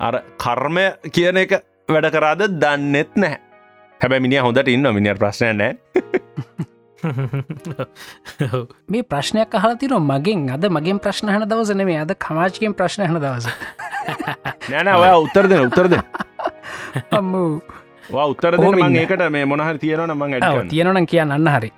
අර 0.00 0.20
කර්මය 0.38 0.86
කියන 1.10 1.36
එක 1.36 1.58
වැඩ 1.88 2.10
කරාද 2.10 2.46
දන්නෙත් 2.60 3.16
නෑ 3.16 3.40
හැබැ 4.00 4.20
මිනි 4.20 4.38
හොඳට 4.38 4.68
ඉන්න 4.68 4.92
මිනිිය 4.92 5.16
ප්‍රශ්නය 5.16 5.52
නෑ 5.54 5.72
මේ 8.88 9.02
ප්‍රශ්නයක් 9.04 9.54
අහලතින 9.54 9.94
මගෙන්. 10.02 10.50
අද 10.50 10.64
මගේ 10.68 10.98
ප්‍රශ්න 10.98 11.28
හන 11.28 11.44
දවසන 11.44 11.84
මේ 11.84 12.00
අද 12.00 12.12
කමාජකෙන් 12.16 12.74
ප්‍රශ්න 12.74 13.06
හන 13.06 13.20
දවස. 13.20 13.46
නෑන 14.70 14.88
ඔය 14.94 15.10
උත්තර 15.20 15.48
දෙන 15.48 15.66
උත්තර 15.68 15.88
දෙ 15.88 15.98
අම්මූ. 17.12 17.60
උත්තර 18.24 18.56
දෙන 18.56 18.78
මං 18.80 18.96
ඒකට 18.96 19.24
මේ 19.30 19.44
මොනහර 19.44 19.78
තියෙනවන 19.78 20.14
මං 20.16 20.36
ඇ 20.40 20.68
තියෙනන 20.68 21.06
කියන්න 21.06 21.30
අන්න 21.30 21.48
හරි 21.48 21.72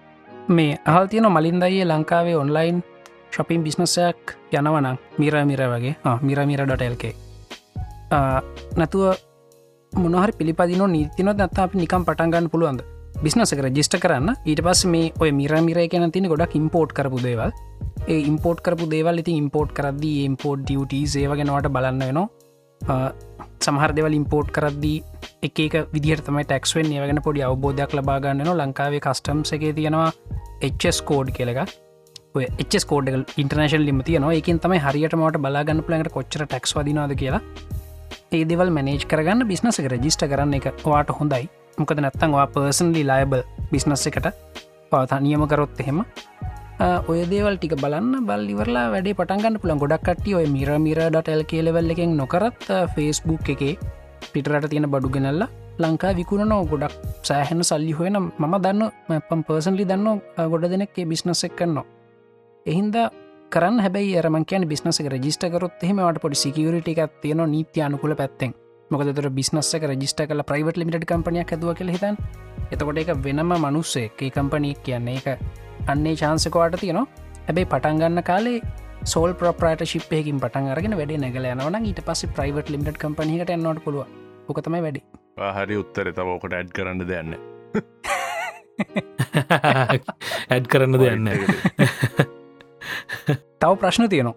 මේ 0.49 0.79
අහල් 0.87 1.07
තියෙන 1.07 1.27
මලින්දයේ 1.33 1.85
ලංකාවේ 1.85 2.37
ඔන්ලයින් 2.37 2.83
ශොපින් 3.35 3.63
බිස්නසයක් 3.65 4.37
යනවනම් 4.53 4.97
මිර 5.19 5.35
මිර 5.45 5.61
වගේ. 5.73 5.95
මිරමිර 6.23 6.61
ඩොටල්කේ 6.65 7.15
නැතුව 8.77 9.17
මොනහරි 9.93 10.33
පිළිපදින 10.33 10.85
නීතින 10.93 11.33
දත්තා 11.33 11.65
අපි 11.65 11.79
නිකම් 11.79 12.05
පටන්ගන්න 12.05 12.51
පුළුවන්ද? 12.51 12.81
බිස්නසක 13.23 13.61
රජිස්ට 13.67 13.99
කරන්න. 13.99 14.37
ඊට 14.47 14.63
පස් 14.63 14.85
මේ 14.87 15.13
ඔය 15.21 15.31
මිරමිර 15.33 15.79
කියන 15.91 16.13
තින 16.13 16.29
ගොඩක් 16.29 16.55
ඉම්පෝට් 16.55 16.93
කරපු 16.93 17.19
දේවල්. 17.27 17.51
ඒ 18.09 18.21
ඉම්පෝට් 18.31 18.61
කරපු 18.61 18.87
දේවල් 18.95 19.19
ඉති 19.23 19.37
ඉම්පෝට් 19.43 19.73
කරද්දී 19.79 20.25
ඉම්පෝට් 20.31 20.63
ඩියුට 20.63 20.95
සේවගෙනවට 21.15 21.73
බලන්න 21.77 22.05
වෙනවා. 22.07 22.29
සමහර 23.65 23.91
දෙවල් 23.97 24.19
ඉම්පෝට් 24.21 24.51
කරද්දී 24.57 24.99
එක 25.47 25.75
විදිහට 25.95 26.27
තමයි 26.29 26.45
ටක්ස්වෙන් 26.45 26.93
ඒවගෙන 26.97 27.25
පොඩි 27.27 27.47
අවබෝධයක් 27.49 27.97
ලබාගන්නන 27.99 28.53
ලංකාවේ 28.61 29.03
කස්ටම් 29.07 29.43
එක 29.57 29.67
තියෙනවා 29.79 30.09
එස් 30.69 31.01
කෝඩ් 31.11 31.31
කියලක 31.39 31.61
එස් 32.79 32.85
කෝඩ් 32.91 33.09
ඉන්ටර්නශල් 33.43 33.85
ලිම 33.89 34.01
තියනවා. 34.09 34.33
එකින් 34.41 34.59
තමයි 34.61 34.81
හරියට 34.87 35.17
මට 35.17 35.43
බලාගන්න 35.45 35.83
පලට 35.87 36.13
කොච්චර 36.17 36.45
ටක්ස් 36.45 36.77
වදිනවාද 36.77 37.15
කියලා. 37.23 37.43
ඒ 38.33 38.45
දෙවල් 38.51 38.71
මනේජ් 38.71 39.07
කරගන්න 39.11 39.49
බිස්නස 39.51 39.81
එක 39.81 39.89
රජිස්ට 39.93 40.27
කරන්න 40.33 40.55
එක 40.59 40.67
වාට 40.85 41.11
හොඳයි. 41.19 41.49
මොකද 41.79 42.01
නැත්තන්වා 42.05 42.47
පර්සන්ලි 42.55 43.03
ලයිබල් 43.11 43.43
බිස්නස් 43.73 44.07
එකට. 44.11 44.29
පවතා 44.93 45.21
නියම 45.21 45.47
කරොත් 45.49 45.81
එහෙම. 45.81 46.05
ඔය 46.79 47.21
දේවල් 47.25 47.57
ටික 47.57 47.75
බලන්න 47.81 48.25
බල් 48.29 48.43
ඉවරලා 48.53 48.87
වැඩේ 48.93 49.17
පටන්ගන්න 49.17 49.61
පුළන් 49.61 49.79
ගොඩක් 49.79 50.03
කට්ටිය 50.05 50.35
ඔය 50.37 50.47
මිරමිර.ටල් 50.47 51.45
කියලවෙල්ල 51.51 51.93
එකෙන් 51.95 52.17
නොකරත් 52.17 52.67
ෆේස්බුක් 52.95 53.49
එකේ 53.55 53.79
පිටරට 54.33 54.69
තියෙන 54.69 54.87
බඩු 54.87 55.09
ගෙනල්ලා 55.09 55.49
ලංකා 55.79 56.13
විකුණනෝ 56.19 56.63
ගොඩක් 56.67 56.97
සෑහෙන 57.23 57.65
සල්ලි 57.65 57.93
හොයන 57.93 58.19
මම 58.21 58.57
දන්න 58.65 59.23
පම් 59.29 59.47
පර්සන්ලි 59.49 59.89
දන්න 59.89 60.21
ගොඩ 60.53 60.69
දෙනෙක්ේ 60.73 61.09
බිස්නස් 61.13 61.45
එක් 61.45 61.57
කන්නවා 61.57 61.87
එහින්ද 62.67 62.97
කරන්න 63.53 63.81
හැබයි 63.81 64.15
රමකන් 64.21 64.69
බිස්නස 64.69 64.99
රජිස්ට 65.07 65.45
කරොත් 65.51 65.83
එහෙමට 65.83 66.23
පොඩි 66.23 66.39
සිකවරට 66.41 66.89
එකක් 66.93 67.21
තියෙන 67.23 67.43
නීති 67.51 67.81
අනුකුල 67.81 68.15
පැත්තෙන්. 68.15 68.53
මොකදර 68.91 69.29
බිස්නස 69.31 69.71
රජිස්ට 69.83 70.21
කල 70.29 70.43
ප්‍රයිවට 70.49 70.77
ලිමිට 70.77 71.05
කම්පනයක් 71.05 71.53
ඇදුව 71.53 71.71
කළ 71.75 71.93
හිතන් 71.95 72.17
එතකොට 72.69 72.99
එක 72.99 73.13
වෙනම 73.25 73.53
මනුස්සේ 73.57 74.11
ඒ 74.11 74.31
කම්පනීක් 74.31 74.83
කියන්නේ 74.85 75.17
එක 75.21 75.27
අන්නේ 75.87 76.17
චාන්සකවාට 76.17 76.81
තියෙනවා. 76.81 77.07
හැබැයි 77.47 77.67
පටන්ගන්න 77.73 78.23
කාලේ 78.25 78.61
සෝල් 79.05 79.35
ප්‍රප්‍රට 79.35 79.87
ශිප්යකින් 79.87 80.41
පටන් 80.43 80.71
අරගෙන 80.75 80.97
වැඩ 81.01 81.13
නැගල 81.25 81.47
යනවන 81.53 81.77
ඊට 81.83 82.01
පස්ස 82.07 82.27
ප්‍රයිවට 82.37 82.71
ලිමිට 82.71 82.99
කම්පනීට 82.99 83.51
එන්නට 83.51 83.85
පුළුව 83.85 84.07
ඕකතමයි 84.49 84.83
වැඩි. 84.87 85.03
හරි 85.57 85.77
උත්තර. 85.77 86.13
තවෝකට 86.13 86.53
ඇඩ් 86.53 86.73
කරන්න 86.73 87.09
දෙන්න 87.09 87.37
ඇඩ් 90.51 90.67
කරන්න 90.73 90.99
දෙන්න 90.99 91.31
තව 93.61 93.73
ප්‍රශ්න 93.81 94.09
තියනවා. 94.09 94.35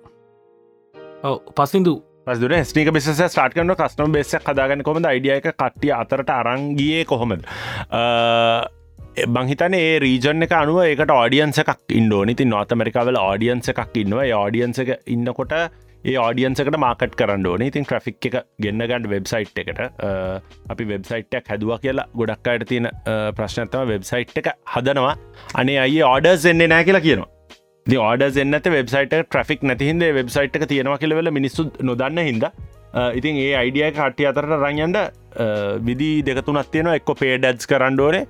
ඔව 1.23 1.39
පසිදු 1.55 2.09
දුර 2.37 2.53
ස්නික 2.63 2.93
බිස 2.93 3.09
ස්ටාට 3.09 3.53
කන 3.53 3.75
කස්ටම 3.75 4.11
බෙස 4.13 4.35
කදාගන්න 4.39 4.83
කොමද 4.83 5.05
අයිඩියක 5.05 5.51
කට්ටිය 5.51 5.93
අතරට 5.93 6.29
අරංගියේ 6.31 7.05
කොහොමද 7.05 7.43
බංහිතන 9.27 9.75
ඒ 9.79 9.99
රීජන් 10.03 10.45
එක 10.45 10.55
අනුව 10.61 10.79
ඒකට 10.85 11.13
ආඩියන්ස 11.17 11.59
එකක් 11.63 11.95
ඉන්ඩෝනි 11.99 12.35
ති 12.39 12.45
නොත 12.45 12.73
මරිකාවල 12.81 13.19
ආඩියන්ස 13.19 13.71
එකක් 13.73 14.01
ඉන්නවා. 14.03 14.27
ආඩියන්ස 14.39 14.81
එක 14.83 14.91
ඉන්නකොට 15.07 15.55
ඒ 16.03 16.15
ආඩියන්සකට 16.17 16.77
මාකට් 16.77 17.15
කරන්න 17.19 17.45
ඕන. 17.45 17.61
ඉතින් 17.61 17.85
ට්‍රෆික් 17.85 18.27
එක 18.29 18.37
ගන්න 18.63 18.85
ගන්ඩ 18.91 19.09
වෙබ්සයිට් 19.13 19.59
එකට. 19.63 19.81
අපි 20.69 20.89
වෙබ්සයිට්ක් 20.93 21.51
හැදවා 21.53 21.79
කියලා 21.85 22.07
ගොඩක් 22.15 22.47
අයට 22.53 22.69
තියෙන 22.69 22.87
ප්‍රශ්නතම 23.35 23.91
වෙබ්සයිට් 23.93 24.37
එක 24.41 24.49
හදනවා. 24.75 25.17
අනේ 25.55 25.79
අයි 25.79 25.99
ආඩර්ස් 26.03 26.45
එන්නේ 26.45 26.71
නෑ 26.73 26.87
කියලා 26.89 27.05
කියනවා. 27.07 27.29
ආඩ 27.87 28.37
එන්නත 28.37 28.67
වෙබ්සයිට 28.69 29.13
ට්‍රෆික් 29.15 29.63
නැතිහින්ද 29.63 30.05
වෙබ්සයිට් 30.17 30.55
එක 30.55 30.67
තියෙනවා 30.71 30.97
කියලවෙල 30.97 31.31
මිනිස්සු 31.31 31.71
නොදන්න 31.81 32.25
හිද 32.29 32.45
ඉතින් 32.93 33.37
ඒ 33.37 33.55
අයිඩිය 33.55 33.91
කට්ටිය 33.91 34.25
අතරට 34.25 34.57
රංයන්ඩ 34.57 34.97
විදි 35.81 36.23
දෙකතුනත් 36.25 36.71
තියෙන 36.71 36.87
එක්ක 36.89 37.11
පේඩඩ්ස් 37.15 37.67
කරන්නඩෝනේ 37.67 38.25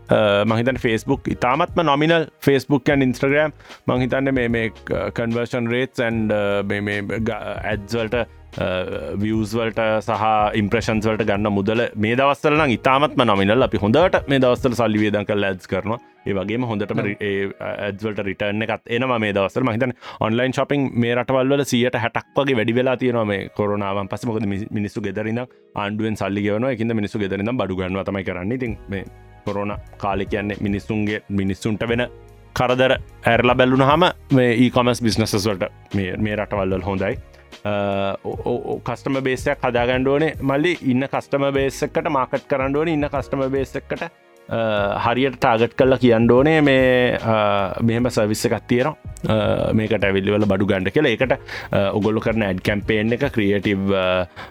මහිතන් 0.46 0.78
ෆස්බුක් 0.78 1.30
ඉතාමත්ම 1.30 1.84
නොමිනල් 1.84 2.28
ෆස්බුක්යන් 2.42 3.02
ඉන්ස්ට්‍රග්‍රම් 3.02 3.54
මංහිතන්න 3.88 4.34
මේ 4.36 4.72
කන්වර්ෂන් 5.14 5.70
රේටස් 5.70 6.02
ඇන්ඩ 6.02 6.34
ඇඩ්වල්ට 6.34 8.39
වියස්වල්ට 8.58 9.80
සහ 10.02 10.24
ඉම්ප්‍රශන්ස් 10.62 11.06
වලට 11.06 11.26
ගන්න 11.30 11.54
මුදල 11.54 11.82
මේ 11.96 12.16
දවස්සල 12.18 12.62
ඉතාමත්ම 12.76 13.22
නොමිනල් 13.26 13.62
අපි 13.62 13.78
හොඳට 13.78 14.18
මේ 14.28 14.40
දවස්සල 14.40 14.74
සල්ලිවේදන් 14.74 15.26
කල් 15.26 15.44
ඇඩ්ස් 15.44 15.68
කරනවා. 15.68 16.00
ඒ 16.26 16.34
වගේම 16.34 16.66
හොඳටම 16.66 17.00
ඇඩ්වලට 17.00 18.24
රිටර්න 18.26 18.66
එකත් 18.66 18.90
එනවා 18.98 19.20
මේ 19.20 19.34
දවසර 19.34 19.64
මහිතන් 19.64 19.94
ඔන්ලයින් 20.20 20.54
shopping 20.54 20.90
මේ 20.96 21.16
රටවල්ල 21.16 21.64
සියට 21.66 21.96
හැටක් 21.96 22.28
වගේ 22.36 22.58
වැඩි 22.60 22.76
වෙලා 22.76 22.98
තියෙනවා 22.98 23.26
මේ 23.26 23.50
කොරනාවන් 23.50 24.10
පසමොද 24.10 24.46
මිනිස්සු 24.78 25.02
ගෙදරන්න 25.02 25.42
ආණ්ඩුවෙන් 25.76 26.18
සල්ලි 26.18 26.46
ගවන 26.48 26.70
එකද 26.74 26.94
මිනිස්සු 27.02 27.20
ගෙදරන්න 27.20 27.56
බඩු 27.56 27.80
ගන්නවා 27.82 28.08
තමයි 28.10 28.24
කරන්න. 28.24 28.52
ඉතින් 28.52 28.78
මේ 28.90 29.06
කොරෝන 29.46 29.78
කාලෙ 29.98 30.26
කියන්නේ 30.26 30.58
මිනිස්සුන්ගේ 30.62 31.22
මිනිස්සුන්ට 31.30 31.88
වෙන 31.88 32.08
කරදර 32.54 32.94
ඇරලා 33.26 33.56
බැල්ලුන 33.56 33.86
හම 33.90 34.04
මේ 34.36 34.54
ඒකොමස් 34.64 35.02
බිස්නසස්වලට 35.02 35.70
මේ 35.96 36.36
රටවල්වල් 36.36 36.82
හොඳයි 36.82 37.16
කස්ටම 38.86 39.20
බේසයක් 39.24 39.62
හදාගණ්ඩුවනේ 39.64 40.32
මල්ලි 40.44 40.74
ඉන්න 40.86 41.10
කස්ටම 41.10 41.46
බේසකට 41.54 42.10
මාකට් 42.12 42.50
කරන්නඩුවන 42.50 42.96
ඉන්න 42.96 43.10
කස්ටම 43.10 43.46
බේසකට 43.50 44.10
හරියට 44.50 45.36
ටාගට් 45.36 45.76
කල්ලා 45.78 46.00
කියන්න 46.00 46.32
ඕනේ 46.32 46.62
මේ 46.62 47.20
මෙහම 47.84 48.10
සවිස්ස 48.10 48.46
එකක් 48.48 48.64
තියෙනවා. 48.68 49.74
මේකට 49.74 50.04
ඇවිල්ලිවල 50.04 50.46
බඩු 50.46 50.66
ගණඩ 50.66 50.94
කියලා. 50.96 51.12
එකට 51.12 51.34
ඔගොල්ල 51.94 52.20
කරන 52.20 52.46
ඇඩ් 52.48 52.64
කැම්පේෙන් 52.64 53.14
එක 53.14 53.28
ක්‍රියටව් 53.36 53.94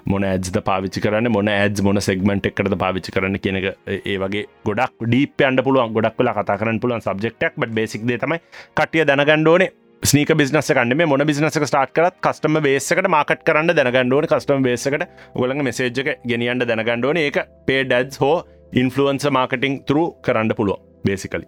මොන 0.06 0.24
ඇද්ද 0.24 0.60
පාවිච්චි 0.70 1.02
කරන්න 1.02 1.32
මොන 1.32 1.50
ඇඩ් 1.50 1.82
මොන 1.82 2.00
සෙක්මට 2.00 2.46
එකට 2.46 2.78
පාවිච්චි 2.84 3.16
කරන්න 3.16 3.40
කියන 3.40 3.60
එක 3.62 3.68
ඒ 3.96 4.16
වගේ 4.18 4.46
ගොඩක් 4.64 5.04
ඩීප 5.04 5.46
අන්ඩ 5.48 5.64
පුළුවන් 5.64 5.98
ගොඩක් 5.98 6.22
වෙලා 6.22 6.38
කතා 6.38 6.58
කරන්න 6.62 6.80
පුළුවන් 6.80 7.02
සබ්ෙක්ටක් 7.02 7.58
බට 7.58 7.74
බේසික් 7.74 8.06
තමයි 8.06 8.40
කටිය 8.76 9.04
දැනගණ්ඩෝනේ 9.04 9.72
ස්නීක 10.02 10.30
බිනස 10.32 10.52
කන්න 10.52 11.02
මොන 11.04 11.22
බිනසක 11.22 11.64
ස්ටාර්ට 11.64 11.92
කරත් 11.92 12.14
කස්ටම 12.22 12.58
බේසකට 12.62 13.08
මාකට් 13.08 13.42
කරන්න 13.44 13.72
දැනගණ්ඩුවන 13.72 14.26
කස්ටම 14.26 14.62
බේසකට 14.62 15.04
ගොලඟ 15.34 15.62
මෙසේජ්ක 15.62 16.08
ගෙනියන්ට 16.24 16.64
දැනගණ්ඩුවන 16.64 17.18
ඒක 17.18 17.38
පේ 17.66 17.82
ඩැඩ් 17.84 18.14
හෝ 18.20 18.36
ඉන්ෆලුවන්ස 18.74 19.28
මාර්කටිං 19.30 19.82
තුරු 19.84 20.04
කරන්න 20.22 20.54
පුළුව 20.54 20.78
බේසිකලි 21.04 21.46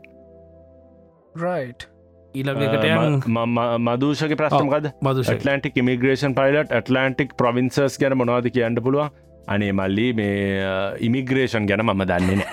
යන් 2.34 3.16
මදූෂක 3.86 4.36
ප්‍රශ්නමකද 4.36 4.92
Madusha 5.00 5.32
Atlantic 5.32 5.74
immigration 5.76 6.34
pilot 6.34 6.70
Atlantic 6.72 7.34
provinces 7.36 7.98
ගැන 7.98 8.18
මොනවාද 8.18 8.46
කියන්න 8.50 8.78
පුළුවන්? 8.78 9.10
අනේ 9.48 9.72
මල්ලි 9.72 10.06
මේ 10.14 10.38
ඉමිග්‍රේෂන් 11.00 11.66
ගැන 11.66 11.82
මම 11.82 12.02
දන්නේ 12.04 12.46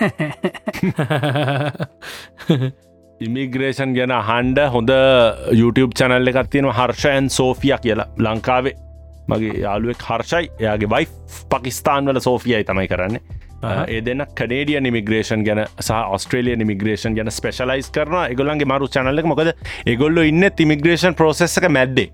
ඉමිග්‍රේෂන් 3.26 3.94
ගැන 3.96 4.12
හන්ඩ 4.28 4.60
හොඳ 4.74 4.90
YouTube 5.60 5.94
චැනල්ල 6.00 6.30
එකක් 6.30 6.50
තියෙන 6.52 6.68
හර්ෂයන් 6.78 7.30
සෝෆිය 7.36 7.74
කියලා. 7.84 8.06
ලංකාවේ 8.18 8.74
මගේ 9.30 9.56
යාලුවෙක් 9.64 10.04
හර්ෂයි 10.10 10.50
එයාගේ 10.60 10.90
වයි 10.92 11.08
පකිස්ාන් 11.50 12.10
වල 12.10 12.20
සෝෆියයි 12.26 12.64
තමයි 12.68 12.86
කරන්නේ. 12.92 13.22
ඒ 13.94 14.00
දෙන්න 14.06 14.22
කඩේඩිය 14.40 14.78
නිමිග්‍රේෂන් 14.86 15.42
ගැන 15.48 15.64
සහ 15.66 15.90
ඔස්ට්‍රේලිය 16.16 16.56
නිමිග්‍රේෂන් 16.62 17.18
ගැන 17.18 17.32
ස්පෙශලයිස් 17.38 17.90
කරන 17.96 18.16
එගොලන්ගේ 18.22 18.70
මරු 18.72 18.90
චනල්ලක 18.96 19.30
මොකද? 19.32 19.52
එගොල්ල 19.94 20.22
ඉන්න 20.24 20.50
තිමිග්‍රේෂන් 20.62 21.18
ප්‍රෝසෙස්සක 21.18 21.66
මැද්දේ. 21.78 22.12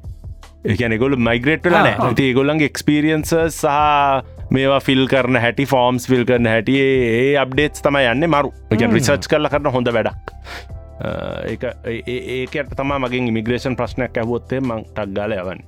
එකන 0.75 0.97
ගොල 1.03 1.19
මයිග්‍රේට්ල 1.29 1.77
නෑ 1.77 2.15
ති 2.21 2.31
ගොල්ලන්ගේ 2.39 2.71
එක්ස්පිරියන්ස 2.73 3.35
සහ 3.51 4.55
මේවා 4.57 4.81
ෆිල් 4.87 5.05
කරන 5.13 5.37
හැටි 5.43 5.69
ෆෝම්ස් 5.69 6.09
ෆිල් 6.09 6.25
කරන 6.31 6.49
හැටි 6.49 6.79
ඒ 6.87 7.35
අප්ඩේට්ස් 7.45 7.85
තම 7.85 8.01
යන්න 8.07 8.31
මරු. 8.37 8.55
රිසර්ච් 8.73 9.29
කරල 9.35 9.53
කරන 9.53 9.77
හොඳ 9.77 9.93
වැඩක් 9.99 10.74
ඒකට 11.01 12.77
තමා 12.77 12.99
මගේ 12.99 13.27
ඉමිග්‍රේෂන් 13.27 13.77
ප්‍රශ්නයක් 13.77 14.17
ඇහවොත්තේ 14.17 14.61
මං 14.61 14.85
ටක් 14.87 15.11
ගාල 15.13 15.33
යවන්න. 15.33 15.65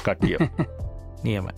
කටිය. 0.00 0.36
නියමයි. 1.24 1.52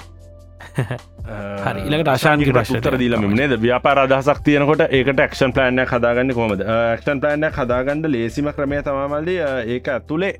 හරි 1.64 1.80
ඉලකට 1.86 2.08
ආශාන්ක 2.08 2.44
ප්‍රශ්තර 2.48 2.98
දීලම 2.98 3.26
නේද? 3.32 3.54
ව්‍යාපාර 3.58 4.02
අදහසක් 4.04 4.42
තියනකොට 4.44 4.84
ඒකට 4.88 5.22
ක්ෂන් 5.24 5.54
ප්ලෑන්න 5.54 5.84
හදාගන්න 5.86 6.34
කොමද 6.34 6.64
ක්ෂන් 6.64 7.22
ප්ලෑන්න 7.22 7.48
හදාගන්න 7.50 8.04
ලේසිම 8.08 8.50
ක්‍රමය 8.52 8.82
තමමල්ලි 8.82 9.38
ඒක 9.68 9.88
ඇතුළේ 9.88 10.34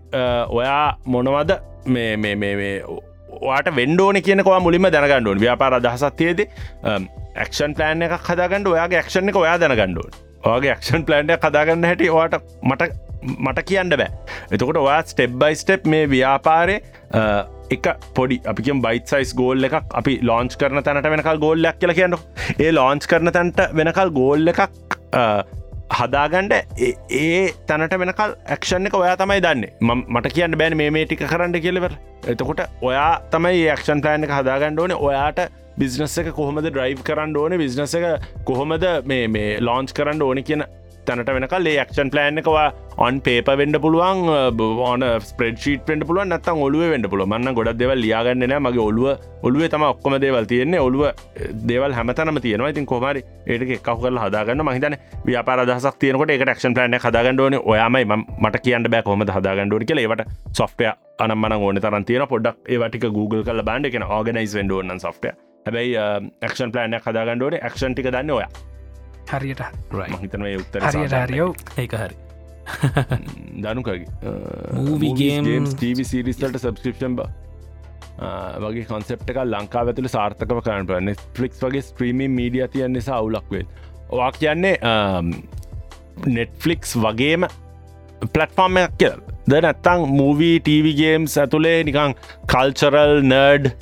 ඔයා 0.51 0.99
මොනවද 1.07 1.57
මේ 1.89 2.37
වාට 3.43 3.71
වෙන්ඩෝන 3.77 4.21
කියනකවා 4.23 4.61
මුලින්ම 4.61 4.91
දැනගණ්ඩුවන් 4.91 5.41
ව්‍යාපාර 5.41 5.79
අදහසත්තියේද 5.81 6.47
ක්ෂන් 7.41 7.75
ප්ලෑන් 7.75 8.07
එකක් 8.09 8.21
හදාගන්නඩ 8.25 8.73
ඔයාගේ 8.75 9.03
ක්ෂණ 9.03 9.33
එක 9.33 9.37
ඔයා 9.37 9.59
දැනගණ්ඩුවන් 9.59 10.34
ඔයාගේ 10.45 10.77
ක්ෂන් 10.83 11.05
ප්ලෑන්ඩ 11.09 11.35
කදාගන්න 11.45 11.89
හැට 11.89 12.05
වාට 12.19 12.37
මට 12.69 12.93
මට 13.47 13.65
කියන්න 13.71 13.97
බෑ. 14.01 14.11
එතකොට 14.53 14.79
ඔයා 14.85 15.01
ස්ටෙබ් 15.11 15.37
බයි 15.43 15.59
ස්ටප් 15.61 15.91
මේ 15.95 16.05
ව්‍යාපාරය 16.15 16.77
එක 17.75 17.87
පොඩි 18.17 18.37
අපිකම් 18.53 18.83
බයිත් 18.85 19.13
සයිස් 19.13 19.33
ගෝල් 19.41 19.69
එකක් 19.69 19.97
අපි 20.01 20.19
ලෝංච් 20.31 20.57
කරන 20.61 20.83
තැනට 20.89 21.11
වෙනකල් 21.15 21.41
ගෝල්ලයක් 21.45 21.81
කියල 21.83 21.95
කියන්න 21.99 22.17
ඒ 22.61 22.73
ලෝංච් 22.79 23.09
කරන 23.13 23.33
තැන්ට 23.37 23.61
වෙනකල් 23.81 24.13
ගෝල්ල 24.19 24.53
එකක් 24.53 24.63
හදාගන්ඩ 25.99 26.55
ඒ 27.23 27.43
තැනට 27.71 27.97
වෙනකල් 28.03 28.37
ඇක්ෂණ 28.55 28.89
එක 28.91 29.01
ඔයා 29.01 29.17
තමයි 29.23 29.41
දන්න. 29.47 29.65
මට 29.81 30.35
කියන්න 30.37 30.59
බෑන 30.61 30.77
මේ 30.81 31.07
ටික 31.07 31.25
කරන්න 31.33 31.57
කියලවර 31.67 31.97
එතකොට 32.33 32.65
ඔයා 32.91 33.11
තමයි 33.33 33.67
ඒක්ෂන් 33.73 34.05
ප්ලෑන් 34.05 34.29
එක 34.29 34.37
හදාගන්න 34.39 34.81
ඕන. 34.85 34.93
ඔයාට 35.09 35.41
බිස්නස 35.79 36.17
එක 36.23 36.31
කොහොමද 36.39 36.65
ඩ්‍රයිව් 36.69 37.03
කරන්න 37.11 37.37
ඕන? 37.43 37.59
බිස්නස 37.65 37.99
එක 38.01 38.31
කොහොමද 38.53 38.89
මේ 39.13 39.51
ලෝංච් 39.69 39.93
කරන්න 39.99 40.27
ඕන 40.29 40.43
කියන 40.49 40.65
තැනට 41.09 41.31
වෙනකල් 41.37 41.67
ඒ 41.71 41.85
ක්ෂන් 41.89 42.11
ප්ලෑන් 42.13 42.41
එකවා 42.41 42.69
ඔන් 43.07 43.17
පේප 43.27 43.49
වෙන්ඩ 43.61 43.77
පුළුවන් 43.85 44.21
ඕන 44.89 45.05
ස්ප්‍රඩ්ෂීට 45.29 45.83
පෙන්ට 45.89 46.07
පුළුවන් 46.09 46.33
නත්තන් 46.33 46.63
ඔලුව 46.67 46.85
වෙන්ඩ 46.93 47.09
පුල 47.13 47.25
මන්න 47.27 47.57
ගොඩක් 47.59 47.79
දෙවල් 47.83 48.01
ලියගන්නන 48.05 48.55
මගේ 48.67 48.85
ඔලුව 48.87 49.09
ඔලුව 49.49 49.67
තම 49.75 49.85
ඔක්කොම 49.91 50.17
දේවල් 50.25 50.49
තියෙන්නේ. 50.53 50.81
ඔලුව 50.81 51.05
දේවල් 51.71 51.97
හැමතනම 51.99 52.41
තියෙනවා. 52.47 52.73
ඉතින් 52.75 52.87
කොමරි 52.93 53.23
ඒට 53.47 53.69
එකක් 53.79 53.89
කරල 54.03 54.21
හදාගන්න. 54.25 54.65
මහිතන 54.69 54.97
ව්‍යාපාර 55.29 55.65
දහක් 55.71 55.95
තියනකට 56.05 56.35
එක 56.37 56.45
ක්ෂන් 56.57 56.77
ප්ලන 56.79 56.99
හදාගන්නඩන 57.07 57.61
ඔයාමයි 57.73 58.05
මට 58.13 58.63
කියන්න 58.67 58.91
බෑ 58.95 59.03
කොම 59.09 59.27
හදාගන්නඩ 59.39 59.89
කියල. 59.91 60.05
ඒවට 60.05 60.29
සොෆ්ටය 60.61 60.93
අනම්මන 61.25 61.59
ඕන 61.59 61.83
තරන් 61.87 62.07
තියෙන 62.11 62.29
පොඩක් 62.35 62.73
ඒවටික 62.77 63.11
Google 63.19 63.45
කල 63.51 63.67
බන්ඩ 63.69 63.93
එකෙන 63.93 64.07
ඕගනයිස් 64.09 64.57
වෙන්ඩෝන්න 64.61 65.05
සොෆ්ටය 65.07 65.37
හැබයි 65.67 65.95
ක්ෂන් 66.51 66.71
ප්ලන 66.75 66.99
හදාගන්නඩෝන 67.07 67.59
ක්ෂන් 67.63 67.95
ටික 67.95 68.11
දන්න 68.11 68.31
ඔයා. 68.37 68.51
හරියට. 69.33 69.63
හිතන 70.23 70.45
උත්තර 70.51 70.81
හරියට 70.89 71.17
හරියෝ. 71.21 71.51
ඒක 71.79 71.97
හරි. 72.03 72.17
දනුකගේ. 73.65 74.05
ටීවි 75.73 76.05
සිරිස්ලට 76.11 76.61
සබස්ක්‍රපෂන් 76.61 77.17
බ. 77.17 77.27
වගේ 78.63 78.87
කොන්සෙප්ට 78.91 79.31
එක 79.33 79.39
ලංකා 79.43 79.83
ඇතුළ 79.91 80.09
සාර්ථකව 80.13 80.61
කරන්න 80.67 80.87
පන්න 80.91 81.17
ෆලික්ස් 81.37 81.59
වගේ 81.65 81.83
ස්ත්‍රීමී 81.89 82.31
මීඩිය 82.39 82.67
තියන්න 82.75 82.95
නිසා 82.99 83.17
අවුලක්වේ 83.23 83.65
වා 84.19 84.31
කියන්නේ 84.37 84.77
නෙට්ෆලික්ස් 86.37 86.95
වගේම 87.05 87.49
පලට්ෆෝර්ම් 88.35 88.77
එකක් 88.85 88.95
කියල. 89.01 89.17
ද 89.51 89.53
නැත්තං 89.65 90.05
මූවී 90.19 90.61
ටීවිගේම්ස් 90.61 91.35
ඇතුළේ 91.43 91.81
නිකං 91.89 92.15
කල්චරල් 92.53 93.19
නර්ඩ් 93.25 93.73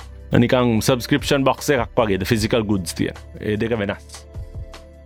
නිකං 0.41 0.81
සබස්ක්‍රපෂන් 0.81 1.43
බොක්ස 1.47 1.69
එකක් 1.75 1.91
වගේ 1.97 2.25
ෆිසිකල් 2.31 2.63
ගුඩ්ස් 2.71 2.91
තිය 2.97 3.09
ඒ 3.39 3.55
දෙක 3.61 3.73
වෙනස්. 3.81 4.03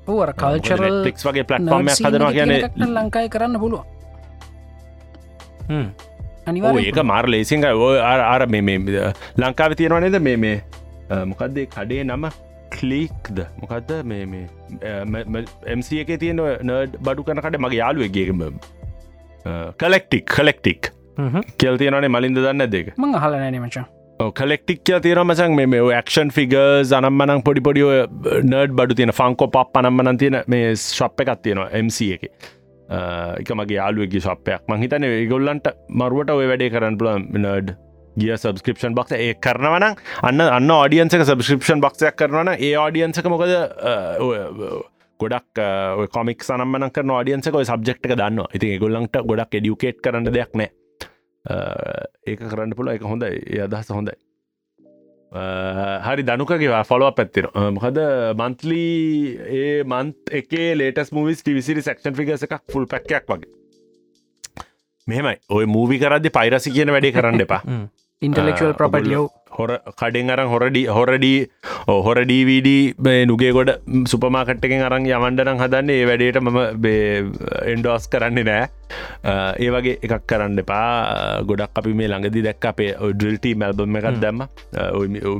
කල්චරල් 0.08 0.98
ලික්ස් 1.06 1.22
වගේ 1.28 1.46
පලට්ෆෝර්ම 1.50 1.88
හදනවා 1.94 2.32
කියන 2.38 2.52
ලංකායි 2.98 3.30
කරන්න 3.36 3.60
පුළුව 3.60 3.84
ඒක 6.88 7.00
මාර 7.12 7.26
ලේසිංහ 7.28 7.66
ඔය 7.88 7.98
අර 8.00 8.42
මේ 8.48 8.78
ලංකාව 9.44 9.72
තියෙනවා 9.76 10.02
නේද? 10.06 10.18
මේ 10.22 10.38
මේ 10.38 10.58
මොකක්දේ 11.32 11.66
කඩේ 11.78 12.04
නම? 12.04 12.26
කලීක්ද 12.76 13.38
මොකක්ද 13.62 13.92
මේ 14.12 14.26
මේ 14.32 14.46
එMC 15.74 15.90
එක 16.04 16.10
තියෙන 16.24 16.42
නඩ් 16.64 16.92
බඩු 17.06 17.22
කනකට 17.28 17.60
මගේ 17.66 17.80
යාලුවගේම 17.82 18.42
කලෙක්ටික් 19.84 20.26
කලෙක්ටික් 20.38 20.92
කෙල් 21.64 21.76
තියෙනනේ 21.84 22.12
මලින්ද 22.16 22.38
දන්න 22.40 22.74
දෙක 22.74 22.88
මං 22.98 23.16
හලනෑන 23.24 23.56
මචා 24.20 24.32
කලෙක්ටික්ය 24.32 25.00
තියෙන 25.00 25.20
මසන් 25.24 25.56
මේ 25.56 26.02
ක්ෂන් 26.02 26.30
ෆිග 26.30 26.54
අනම්මනං 26.92 27.42
පොඩි 27.44 27.62
පොඩිය 27.62 27.90
නර්ඩ් 28.44 28.72
බඩු 28.72 28.96
තියෙන 28.96 29.12
ෆංකෝ 29.12 29.48
පප් 29.48 29.78
අනම්මන 29.78 30.18
තියෙන 30.18 30.38
මේ 30.48 30.76
ශප් 30.76 31.22
එකක් 31.22 31.42
තියෙනවා 31.44 31.70
MC 31.80 32.08
එක. 32.14 32.24
එක 33.40 33.52
මගේ 33.52 33.78
යාලුවගේ 33.78 34.22
ශප්පයක් 34.22 34.62
මහිතන 34.68 35.06
ගොල්ලන්ට 35.30 35.70
මරුවට 35.92 36.32
ඔය 36.32 36.48
වැඩේ 36.48 36.70
කරන්න 36.70 36.98
පුල 36.98 37.12
නර්ඩ් 37.14 37.76
ගිය 38.16 38.34
සබස්ක්‍රපෂන් 38.36 38.96
බක්ස 38.96 39.18
ඒ 39.18 39.34
කරනවන 39.38 39.88
අන්න 40.24 40.42
අන්න 40.42 40.72
ෝඩියන්සක 40.72 41.22
සබස්ක්‍රපෂන් 41.22 41.84
බක්ෂයක් 41.86 42.18
කරනවන 42.18 42.54
ඒ 42.58 42.74
ෝඩියන්සක 42.78 43.28
මොකද 43.28 43.54
ගොඩක් 45.20 45.64
කොමික් 46.10 46.44
සනම්මන 46.44 46.90
කර 46.90 47.06
ෝඩියන්සක 47.12 47.62
සබ්ෙක්්ක 47.64 48.12
දන්න 48.14 48.44
ඉති 48.52 48.76
ගොල්ලන්ට 48.80 49.24
ගොඩක් 49.26 49.62
එඩියුකේට් 49.62 50.02
කරන්න 50.02 50.34
දෙයක් 50.34 50.56
නෑ 50.56 50.74
ඒක 51.48 52.40
කරන්න 52.44 52.76
පුළ 52.76 52.94
එක 52.94 53.04
හොඳයි. 53.04 53.44
ඒ 53.48 53.62
අදහස 53.66 53.92
හොඳයි. 53.92 54.16
හරි 56.08 56.24
දනුකගේ 56.24 56.84
ෆොලෝ 56.86 57.12
පැත්තිර 57.12 57.50
මොකද 57.72 58.00
මන්තලී 58.38 59.38
ඒ 59.60 59.84
මන්ත් 59.84 60.34
එකේ 60.42 60.70
ලේටස් 60.78 61.12
මවිස් 61.12 61.44
ටිවිසිරි 61.44 61.82
සක්ෂන් 61.82 62.16
ෆිගස 62.16 62.48
එකක් 62.48 62.62
ෆුල් 62.74 62.86
පැක්කයක් 62.86 63.28
වගේ. 63.28 63.52
මෙහෙමයි. 65.08 65.36
ඔය 65.50 65.66
මූවි 65.68 66.00
කරදදි 66.00 66.30
පයිරසි 66.32 66.72
කියන 66.72 66.92
වැඩේ 66.92 67.12
කරන්න 67.12 67.48
එපා. 67.48 67.62
ඉන්ටලෙක්ල් 68.26 68.74
ප්‍රපටියෝ 68.74 69.28
හොර 69.60 69.72
කඩෙන් 70.02 70.32
අරන් 70.34 70.50
හොරඩි 70.54 70.84
හොරඩී 70.98 71.40
හොර 72.08 72.18
ඩීවඩ 72.30 73.08
නුගේ 73.32 73.52
ගොඩ 73.58 73.72
සුපමාකට්ටකෙන් 74.12 74.84
අරන් 74.88 75.08
යමන්ඩරන් 75.18 75.62
හදන්නේ 75.64 76.02
ඒ 76.02 76.10
වැඩේට 76.10 76.42
මම 76.44 76.60
එන්ඩෝස් 77.74 78.06
කරන්නේ 78.14 78.48
නෑ. 78.50 78.68
ඒ 79.64 79.72
වගේ 79.76 79.98
එකක් 80.06 80.28
කරන්න 80.32 80.62
එපා. 80.64 80.86
ගොඩක් 81.50 81.82
අපි 81.82 81.98
මේ 82.02 82.12
ළඟදි 82.12 82.46
දැක් 82.50 82.70
අපේ 82.74 82.92
ඩල්ටී 83.18 83.56
මැල්බම 83.64 84.00
එකක් 84.02 84.22
දැම්ම. 84.26 84.46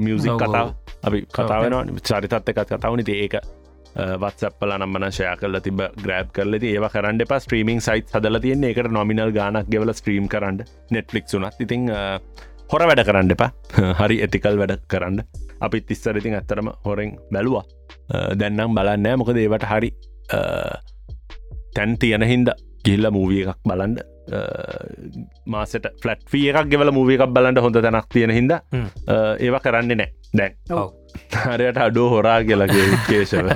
මියසික් 0.08 0.44
කතාව. 0.44 0.74
අපි 1.08 1.24
කතාවෙන 1.38 1.96
චරිතත් 2.10 2.52
එකත් 2.54 2.68
කතාවනි 2.74 3.08
ඒක 3.24 3.40
වත්සපල 4.22 4.72
නම්මන 4.78 5.06
ශය 5.18 5.30
කල 5.42 5.60
තිබ 5.68 5.80
ග්‍රෑබ් 6.04 6.28
කරලති 6.36 6.74
ඒව 6.74 6.86
කරන්න 6.96 7.24
එපා. 7.26 7.40
ස්ත්‍රීමිං 7.46 7.80
සයිත් 7.88 8.14
හදල 8.16 8.40
තියන්නේ. 8.44 8.74
එකට 8.74 8.92
නොමිනල් 9.00 9.32
ගානක් 9.40 9.72
ගෙවල 9.74 9.94
ස්ත්‍රීම් 10.00 10.28
කරන්න. 10.34 10.62
නෙට්ලික් 10.96 11.26
වුනත් 11.34 11.66
ඉතිං 11.66 11.90
හොර 12.72 12.86
වැඩ 12.90 13.04
කරන්න 13.08 13.34
එපා. 13.36 13.52
හරි 14.02 14.22
ඇතිකල් 14.26 14.60
වැඩ 14.62 14.76
කරන්න. 14.92 15.24
අපි 15.62 15.82
තිස්සර 15.82 16.20
ඉතින් 16.22 16.38
ඇත්තරම 16.40 16.72
හොරෙන් 16.86 17.16
බැලවා. 17.34 17.64
දැන්නම් 18.42 18.78
බලන්නෑ 18.78 19.20
මොකද 19.22 19.42
ඒවට 19.44 19.68
හරි 19.72 19.92
තැන් 21.76 21.98
තියෙන 22.00 22.26
හින්ද 22.26 22.54
ගිල්ල 22.86 23.10
මූවිය 23.12 23.44
එකක් 23.44 23.60
බලන්ඩ 23.68 24.04
මාසට 25.48 25.88
ෆලට් 26.04 26.36
ිය 26.36 26.52
එකක් 26.52 26.70
ගෙවල 26.72 26.92
මූවිය 26.92 27.18
එකක් 27.18 27.34
බලන්ට 27.36 27.64
හොඳ 27.66 27.80
තැනක් 27.86 28.10
තියෙන 28.14 28.34
හිද 28.36 28.54
ඒව 28.54 29.60
කරන්නේ 29.66 29.98
නෑ 29.98 30.10
දැන් 30.34 30.54
හරයට 31.44 31.78
අඩෝ 31.86 32.08
හොරා 32.14 32.40
කියලගේ 32.48 32.86
කේශව 33.10 33.48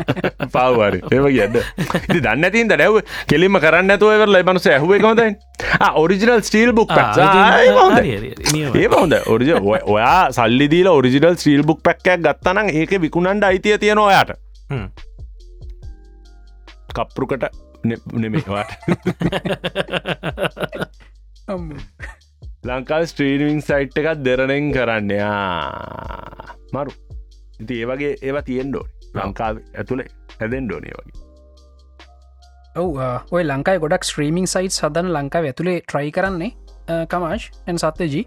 පව්වරි 0.56 1.00
එම 1.18 1.26
කියන්න. 1.36 1.56
දන්න 2.26 2.46
තින්ද 2.56 2.74
නැව් 2.82 2.96
කෙලිම 3.32 3.56
කරන්න 3.66 3.94
ඇතුවවර 3.96 4.30
ලබනු 4.36 4.60
ඇහුව 4.74 4.94
කොදයි 5.06 5.30
ඔරිජිනල් 6.04 6.42
ස්ටීල් 6.48 6.72
බුක් 6.80 6.92
ඒ 8.82 8.88
හොඳ. 8.96 9.16
ඔරිජ 9.36 9.52
ඔයා 9.96 10.22
සල්ලිදීල 10.38 10.88
ඔරිජිනල් 10.98 11.36
ස්ටීල් 11.42 11.64
බුක් 11.72 11.80
පැක්කයක් 11.90 12.20
ගත්තනම් 12.28 12.68
ඒක 12.82 12.92
විකුණන්ඩ 13.06 13.44
අයිතිය 13.52 13.78
තියෙන 13.84 14.02
ඔයාට. 14.08 14.32
කප්පරුකට 16.96 17.44
නෙමේවාට 18.24 18.72
ලංකාව 22.70 23.04
ස්ට්‍රීනිං 23.12 23.62
සයිට් 23.68 23.96
එකත් 24.02 24.20
දෙරණෙන් 24.26 24.66
කරන්න. 24.76 25.12
මරු 26.76 26.92
ඉති 27.62 27.82
ඒ 27.82 27.90
වගේ 27.90 28.14
ඒවා 28.22 28.46
තියෙන්ඩෝ 28.50 28.86
ලංකාව 29.16 29.60
ඇතුළේ 29.82 30.08
හැදෙන් 30.40 30.68
ඩෝනය 30.68 30.90
වගේ. 30.92 31.18
ඔව 32.76 33.00
ඔය 33.32 33.44
ලංකායි 33.44 33.84
ගොඩක් 33.84 34.08
ස්ට්‍රීමිං 34.10 34.48
සයිට් 34.48 34.78
සදන 34.78 35.12
ලංකාව 35.16 35.50
ඇතුළේ 35.50 35.78
ට්‍රයි 35.82 36.12
කරන්නේ 36.18 36.52
කමාශ් 37.14 37.46
ඇන් 37.68 37.82
සත්‍යජී. 37.84 38.26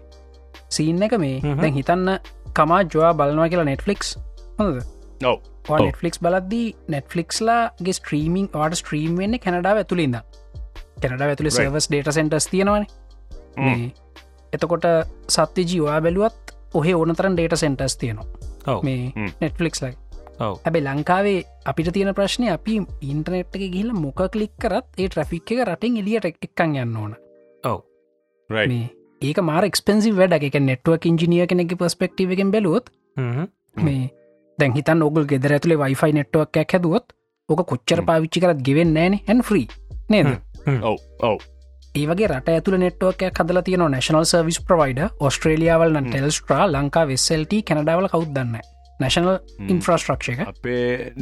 සීන් 0.69 1.03
එක 1.03 1.17
මේ 1.23 1.41
දැන් 1.41 1.75
හිතන්න 1.79 2.13
කමා 2.53 2.81
ජවා 2.85 3.13
බලනවා 3.13 3.49
කියලා 3.49 3.67
නෙට්ෆලික්ස් 3.71 4.15
හොඳ 4.59 4.81
නොව 5.21 5.37
නෙට්ෆලික්ස් 5.81 6.21
බලද්දී 6.25 6.67
නෙට්ෆලික්ස්ලාගේ 6.95 7.97
ස්ට්‍රීමිං 7.99 8.49
වාට 8.53 8.79
ස්ට්‍රීම් 8.81 9.19
වෙන්න 9.21 9.39
කැනඩාව 9.45 9.83
ඇතුළින්ද 9.83 10.21
කැනඩා 11.01 11.29
ඇතුළේ 11.29 11.55
සර්වස් 11.57 11.91
ඩේට 11.91 12.11
සෙන්ටස් 12.17 12.49
තියෙනවන. 12.53 12.87
එතකොට 14.53 14.85
සත්‍ය 15.37 15.69
ජීවා 15.71 16.01
බැලුවත් 16.07 16.57
ඔහෙ 16.73 16.93
ඕනතරන් 16.95 17.37
ඩේට 17.37 17.63
සෙන්ටස් 17.63 17.97
තියෙනවා 17.97 18.44
මේ 18.83 19.29
නෙට්ෆලික්ස් 19.41 19.81
ලයි 19.81 19.95
හැබැයි 20.39 20.85
ලංකාවේ 20.87 21.37
අපිට 21.65 21.91
තියෙන 21.93 22.13
ප්‍රශ්නය 22.13 22.49
අපි 22.51 22.75
ඉන්ටනෙට් 23.03 23.55
එක 23.55 23.63
ගිහිල 23.65 23.93
මොක 23.95 24.21
කලික් 24.33 24.53
කරත් 24.59 24.87
ඒ 24.97 25.07
ට්‍රෆික් 25.07 25.51
එක 25.51 25.63
රටින් 25.69 25.97
එලියට 25.97 26.27
එක්කන් 26.27 26.75
යන්න 26.75 26.97
ඕන. 26.97 27.15
ඔව. 27.63 27.79
මේ 28.49 28.89
ඒක 29.21 29.41
මාර 29.41 29.67
එක්ස්පෙන්සි 29.69 30.11
වැඩ 30.11 30.37
එක 30.39 30.59
නෙට්ුවක් 30.61 31.09
ඉංජිනිය 31.11 31.47
කෙනෙක 31.47 31.77
පස්පෙක්ටව 31.77 32.35
එකෙන් 32.37 32.51
බැලුවොත් 32.51 32.91
මේ 33.79 34.11
දැන් 34.59 34.75
හිතන් 34.75 35.07
ඔගුල් 35.07 35.25
ගෙදර 35.25 35.57
ඇතුළේ 35.57 35.81
වයිෆයි 35.83 36.19
නෙට්ුවක් 36.19 36.61
හැදුවොත් 36.65 37.17
ඕක 37.49 37.65
කොච්චර 37.65 38.03
පාවිච්චි 38.03 38.43
කරත් 38.43 38.63
ගෙවෙන් 38.63 38.93
නෑන 38.93 39.19
හැන් 39.27 39.43
්‍රී 39.43 39.67
නේද? 40.09 40.39
ඔව. 40.81 40.97
ඔව 41.21 41.54
ඒවගේ 41.95 42.27
රට 42.27 42.53
ඇතුළ 42.53 42.77
නෙට්ුවක් 42.79 43.21
හදල 43.29 43.59
තියන 43.67 43.83
නශනල් 43.87 44.25
සර්විස් 44.29 44.57
ප්‍රවයිඩ 44.69 45.01
ඔස්ට්‍රේලියාවල් 45.27 45.99
ටෙල්ස්ට්‍රා 45.99 46.63
ලංකා 46.67 47.03
වෙස්සල්ට 47.11 47.53
කැනඩාවල 47.69 48.07
කවුදන්න 48.13 48.57
නැශනල් 48.99 49.29
ඉන්ෆ්‍රස්ට්‍රක්ෂ 49.67 50.29
එක. 50.33 50.41
අපේ 50.45 51.13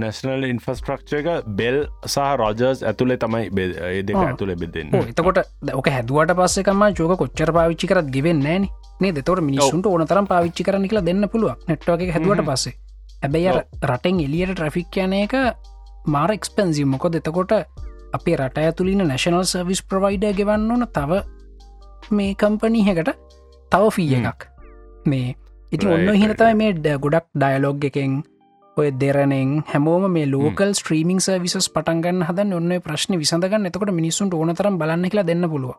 නැශනල් 0.00 0.46
ඉන්ෆස්ට්‍රක්ෂ 0.48 1.18
එක 1.20 1.28
බෙල් 1.60 1.78
සහ 2.06 2.30
රෝජර්ස් 2.40 2.84
ඇතුළේ 2.84 3.20
තමයි 3.20 3.68
ඒ 3.90 4.02
දෙක 4.02 4.20
ඇතුළේ 4.22 4.58
බෙදෙන් 4.62 4.96
එතකොට 5.02 5.42
ඕක 5.74 5.92
හැදුවට 5.96 6.34
පස්සෙකම 6.40 6.86
ජෝක 6.94 7.16
කොච්චර 7.22 7.52
පාවිච්චි 7.58 7.92
කරත් 7.92 8.10
ගෙවෙන් 8.16 8.42
නෑන 8.46 8.68
මේ 9.00 9.12
දෙතොට 9.12 9.44
මිනිසුන්ට 9.44 9.92
ඕන 9.92 10.08
තරම් 10.08 10.30
පාවිච්චි 10.32 10.68
කරන 10.68 10.88
කියලා 10.88 11.06
දෙන්න 11.10 11.28
පුළුව 11.28 11.68
නෙට්ව 11.68 11.94
එක 11.98 12.16
හැදුවට 12.16 12.46
පස්සේ. 12.48 12.76
හැබැයි 13.22 13.56
රටෙන් 13.84 14.20
එලියට 14.26 14.56
ට්‍රෆික් 14.56 15.02
යන 15.04 15.16
එක 15.22 15.40
මාර 16.08 16.32
එක්ස්පෙන්සිම් 16.32 16.92
මොකො 16.92 17.12
දෙතකොට 17.12 17.52
අපේ 18.14 18.36
රට 18.36 18.58
ඇතුලින 18.60 19.02
නැශනල් 19.04 19.44
සර්විස් 19.44 19.82
ප්‍රවයිඩ 19.84 20.26
ගෙවන්න 20.38 20.70
ඕන 20.70 20.86
තව 20.88 21.22
මේ 22.10 22.34
කම්පනීහකට 22.34 23.10
තව 23.72 23.82
ෆී 23.90 24.14
එකක්. 24.20 24.40
මේ 25.06 25.34
ඉතින් 25.72 25.90
ඔන්න 25.90 26.14
හිනතයි 26.14 26.54
මේ 26.54 26.72
ඩ 26.74 26.96
ගොඩක් 26.98 27.26
ඩයලොග් 27.34 27.84
එකෙන් 27.84 28.22
ඔය 28.76 28.88
දෙරනෙන් 28.94 29.52
හැමෝම 29.66 30.06
මේ 30.10 30.26
ලෝකල් 30.26 30.72
ස්ට්‍රීමිං 30.72 31.20
සවිසස් 31.20 31.68
පටන්ගන්න 31.70 32.26
හද 32.28 32.48
ඔන්න 32.52 32.72
ප්‍රශ්න 32.80 33.18
විසඳගන්න. 33.18 33.66
එතකොට 33.66 33.92
මිනිසුන්ට 33.92 34.34
ඕනතරම් 34.34 34.78
බලන්න 34.78 35.10
කියලා 35.10 35.26
දෙන්න 35.26 35.48
පුළුව 35.48 35.74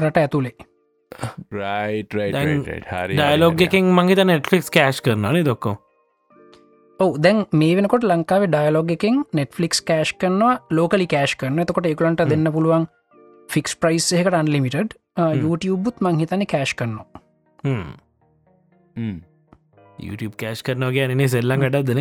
රට 0.00 0.18
ඇතුළේ 0.18 0.56
ඩයිලෝග් 3.10 3.60
එකෙන් 3.60 3.90
මගේ 3.92 4.24
නෙට්ලික්ස් 4.24 4.70
කෑශ් 4.70 5.00
කරනනේ 5.00 5.44
දොක්කෝ 5.44 5.76
ඔව 7.00 7.16
දැන් 7.18 7.40
මේ 7.52 7.74
වෙනකොට 7.76 8.04
ලංකාවේ 8.06 8.50
ඩයලොග් 8.50 8.92
එකෙන් 8.94 9.16
නෙට්ෆලික්ස් 9.32 9.80
කෑශ් 9.82 10.12
කරනවා 10.20 10.52
ලෝකලි 10.70 11.06
කෑශ් 11.08 11.34
කරන 11.36 11.58
එතකොට 11.58 11.88
එකලන්ට 11.90 12.22
දෙන්න 12.30 12.50
පුළුවන් 12.56 12.86
ෆික්ස් 13.48 13.74
ප්‍රයිස් 13.76 14.06
එකට 14.14 14.36
අන්ලිමිටඩ් 14.36 14.94
YouTubeුත් 15.40 16.00
මං 16.00 16.22
හිතන 16.22 16.46
කෑශ් 16.46 16.74
කරනවා. 16.74 17.06
YouTube 19.98 20.34
කෑශ් 20.36 20.62
කරනවා 20.62 20.94
ගැනනේ 20.94 21.28
සෙල්ලම් 21.28 21.66
ගඩක්දන 21.66 22.00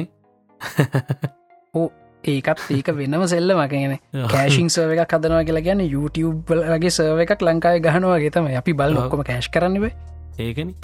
ඕ 1.73 1.89
ඒකත් 2.31 2.65
ඒක 2.71 2.89
වෙනම 2.95 3.27
සෙල්ල 3.27 3.53
මකගෙන 3.55 3.97
කෑශිං 4.29 4.69
සර්ව 4.69 4.97
එකක් 4.97 5.15
හදනවා 5.17 5.43
කියලා 5.43 5.67
ගැන 5.67 5.85
YouTube 5.87 6.57
ලගේ 6.63 6.93
සර්ව 6.93 7.23
එකක් 7.25 7.41
ලංකායි 7.43 7.85
ගහනවා 7.85 8.19
ගෙතම 8.19 8.51
අපි 8.55 8.73
බල 8.75 8.99
ඔක්කොම 8.99 9.25
කෑශ් 9.25 9.49
කරන්නව 9.49 9.89
ඒකන 10.39 10.75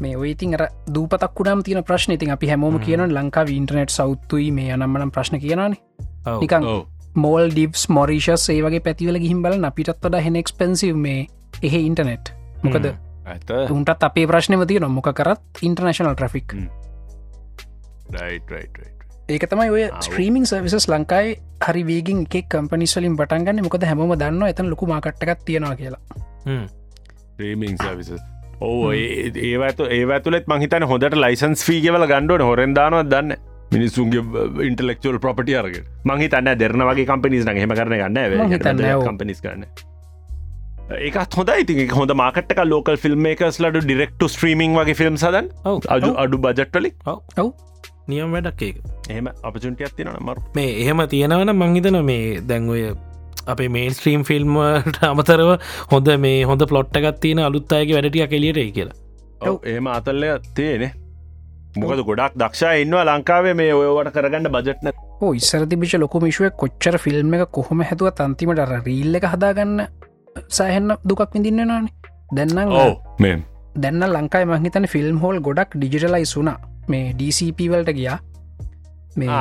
මේ 0.00 0.16
ඔයිතින් 0.16 0.56
දූපතක් 0.94 1.34
කුඩම් 1.34 1.62
තියන 1.62 1.84
ප්‍රශ්න. 1.84 2.12
ඉතින් 2.12 2.30
අපි 2.30 2.48
හැමෝම 2.48 2.80
කියන 2.80 3.04
ලංකා 3.08 3.44
ඉන්ටනෙට් 3.48 3.90
සෞත්තුයි 3.90 4.50
මේ 4.50 4.72
අනම්මනම් 4.72 5.10
ප්‍රශ්න 5.10 5.38
කියනනේ 5.40 5.70
නිකං 6.40 6.68
මෝල් 7.14 7.50
ඩිප්ස් 7.50 7.88
මොරිෂස් 7.88 8.48
ඒ 8.48 8.60
වගේ 8.62 8.80
පැතිවල 8.80 9.18
ගිහිම් 9.18 9.42
බල 9.42 9.64
අපිටත් 9.64 9.98
වඩ 9.98 10.24
හෙනෙක්ස්පෙන්සිව් 10.26 10.96
මේ 10.96 11.26
එහෙ 11.62 11.80
ඉන්ටනෙට් 11.88 12.32
මොකද 12.62 12.88
උන්ටත් 13.70 14.08
අපේ 14.08 14.26
ප්‍රශ්නව 14.26 14.66
තිය 14.66 14.80
නොමොක 14.80 15.12
කරත් 15.12 15.62
ඉන්ටර්නශනල් 15.62 16.14
ට්‍රෆික් 16.14 16.56
ඒක 19.28 19.46
තමයි 19.48 19.70
ඔය 19.70 19.84
ස්ත්‍රීමිං 20.00 20.44
සර්විසස් 20.44 20.88
ලංකායි 20.88 21.38
හරි 21.62 21.82
වේගින් 21.86 22.24
එකක් 22.26 22.48
කම්පනිස්වලින් 22.50 23.16
පටන්ගන්න 23.16 23.62
මොකද 23.62 23.86
හැම 23.86 24.02
දන්න 24.14 24.44
එතන 24.48 24.68
ලොකු 24.68 24.86
මාකට්ටකක් 24.86 25.44
තියෙනවා 25.46 25.76
කියලා. 25.76 26.02
්‍රීමිං 27.38 27.78
සවිස 27.78 28.10
ඕ 28.62 28.90
ඒවත 28.94 29.80
ඒ 29.88 30.20
තුලෙත් 30.26 30.50
මහිතන 30.52 30.86
හොඳට 30.90 31.16
ලයිසන්ස් 31.24 31.64
ෆීගවල 31.68 32.06
ගණ්ඩුවන 32.10 32.44
හොරෙන්දානවත් 32.48 33.10
දන්න 33.12 33.38
මිනිස්සුන්ගේ 33.72 34.44
ඉන්ටලෙක්ල් 34.68 35.18
පොපටි 35.20 35.56
අරග 35.60 35.78
මහි 36.04 36.28
තන්න 36.28 36.60
දෙරන 36.62 36.86
වගේ 36.90 37.08
කම්පිනිස් 37.10 37.46
න 37.46 37.62
හෙම 37.64 37.74
කරන 37.80 37.96
ගන්න 38.02 39.02
කම්පිනිස් 39.08 39.42
කරන්න 39.46 39.66
ඒකත් 41.00 41.36
හොඳ 41.38 41.52
ඉති 41.56 41.88
හොඳ 41.90 42.14
මාකටක 42.22 42.64
ලෝකල් 42.66 43.02
ෆිල්ම් 43.04 43.28
එකස් 43.32 43.60
ලඩු 43.64 43.84
ඩිරෙක්ට 43.84 44.24
ස්ට්‍රීමිං 44.28 44.78
වගේ 44.78 44.98
ෆිල්ම් 45.02 45.20
සදන් 45.20 45.52
අඩු 45.88 46.16
අඩු 46.24 46.42
බජට්ටලි 46.46 46.92
ඔව් 47.06 47.52
නියම් 48.08 48.34
වැඩක් 48.34 48.62
ඒක. 48.62 48.76
එහෙම 49.08 49.30
අපචුන්ටි 49.42 49.86
ඇතින 49.86 50.10
මර. 50.18 50.38
මේ 50.54 50.70
එහෙම 50.82 51.02
තියෙනවන 51.08 51.52
මංහිතන 51.54 51.98
මේ 52.04 52.40
දැන්වය 52.42 52.82
අපේ 53.46 53.68
මේ 53.68 53.90
ස්ත්‍රීම් 53.90 54.24
ෆිල්ම්ට 54.24 54.98
අමතරව 55.02 55.52
හොඳ 55.92 56.08
මේ 56.18 56.42
හොඳ 56.44 56.66
පලොට්ටගත් 56.66 57.20
තියෙන 57.20 57.38
අලුත් 57.40 57.72
අයගේ 57.72 57.96
වැඩටිය 57.96 58.26
කෙලියට 58.28 58.74
කියලා. 58.74 58.96
ඒම 59.66 59.86
අතල්ල 59.88 60.24
තියෙනෙ 60.54 60.92
මොකද 61.76 62.04
ගොඩක් 62.04 62.36
දක්ෂා 62.36 62.72
ඉන්නවා 62.82 63.04
ලංකාවේ 63.06 63.54
මේ 63.54 63.72
ඔයවට 63.74 64.12
කරගන්න 64.14 64.50
බජට්න 64.50 64.92
ඉස්සර 65.34 65.66
තිබිච 65.66 65.94
ලොක 65.98 66.14
මිශුව 66.22 66.50
කොච්චර 66.56 66.98
ෆිල්ම් 66.98 67.34
එක 67.34 67.48
කොහොම 67.50 67.80
හැතුව 67.82 68.12
තන්තිමට 68.14 68.58
අර 68.58 68.74
රීල්ල 68.82 69.14
එක 69.14 69.30
හදාගන්න 69.32 69.86
සෑහෙන්න 70.50 70.98
දුකක් 71.04 71.24
විඳින්න 71.34 71.64
නානේ 71.64 72.12
දැන්නම් 72.32 72.76
ඕ 72.76 72.92
මේ 73.18 73.38
දැන්න 73.76 74.04
ලංකායි 74.08 74.46
මහිතන 74.46 74.86
ෆිල්ම් 74.86 75.18
හෝල් 75.20 75.40
ගොඩක් 75.40 75.76
ඩිජිටලයි 75.76 76.26
සුනා 76.26 76.58
මේ 76.88 77.14
DCP 77.14 77.68
වලට 77.70 77.94
ගියා. 77.94 78.18
මේ 79.16 79.40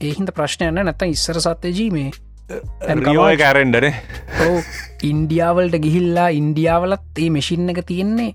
ඒහින්ද 0.00 0.32
ප්‍රශ්නයන්න 0.36 0.84
නැත 0.84 1.02
ඉස්සර 1.06 1.40
සත්‍යජී 1.40 1.90
මේ 1.90 2.10
රියෝය 2.50 3.36
කැරෙන්ඩරේ 3.36 3.92
ඕ 4.46 4.58
ඉන්ඩියාවල්ට 5.02 5.76
ගිහිල්ලා 5.78 6.28
ඉන්ඩියාවලත් 6.40 7.22
ඒ 7.24 7.30
මෙසින් 7.30 7.70
එක 7.70 7.80
තියෙන්නේ 7.86 8.34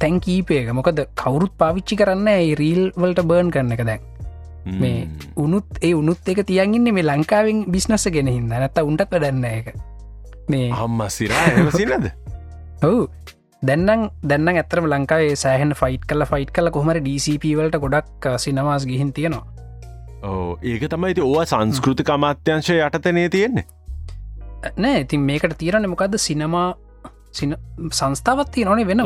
තැන් 0.00 0.20
කීපයක 0.20 0.70
මොකද 0.72 1.02
කවුරුත් 1.14 1.54
පාවිච්චි 1.58 1.96
කරන්න 1.96 2.28
ඒ 2.28 2.54
රීල් 2.54 2.82
වලට 2.96 3.24
බර්න් 3.24 3.50
කරන 3.50 3.72
එක 3.72 3.84
දැන්. 3.84 4.02
මේ 4.80 5.08
උනුත් 5.36 5.80
ඒ 5.82 5.92
උනුත් 5.94 6.28
එක 6.28 6.42
තියන්ගන්න 6.46 6.92
මේ 6.92 7.04
ලංකාවෙන් 7.04 7.64
බිස්නස 7.68 8.08
ගෙන 8.12 8.28
හිද 8.28 8.46
නැත්ත 8.46 8.80
උන්ටත් 8.82 9.12
වැඩන්න 9.12 9.44
එක 9.44 9.72
මේ 10.48 10.70
හම්ම 10.70 11.06
සිරා 11.08 11.70
සිනද 11.72 12.10
ඔවු. 12.82 13.08
දැන්නම් 13.62 14.08
දැන්න 14.24 14.52
ඇතරම 14.52 14.88
ලංකාවේ 14.88 15.32
සෑහන් 15.36 15.72
ෆයිට් 15.74 16.04
කල 16.08 16.24
ෆයිට් 16.24 16.52
කල 16.52 16.70
කොහමර 16.70 17.00
DCP 17.00 17.56
වලට 17.58 17.80
ගොඩක් 17.80 18.28
සිනමාස් 18.38 18.86
ගිහින් 18.86 19.12
තියෙනවා 19.12 19.59
ඒක 20.22 20.86
තමයි 20.92 21.20
ඕ 21.24 21.44
සංස්කෘතික 21.44 22.10
අමාත්‍යංශය 22.16 22.78
යටතනේ 22.86 23.28
තියෙන්නේ. 23.34 23.64
නෑ 24.76 25.04
ඉතින් 25.06 25.20
මේකට 25.28 25.56
තීරණ 25.60 25.88
මොකක්ද 25.88 26.16
සිනමා 26.20 26.68
සංස්ථාවත්ති 27.32 28.64
නොනේ 28.68 28.86
වෙන 28.86 29.02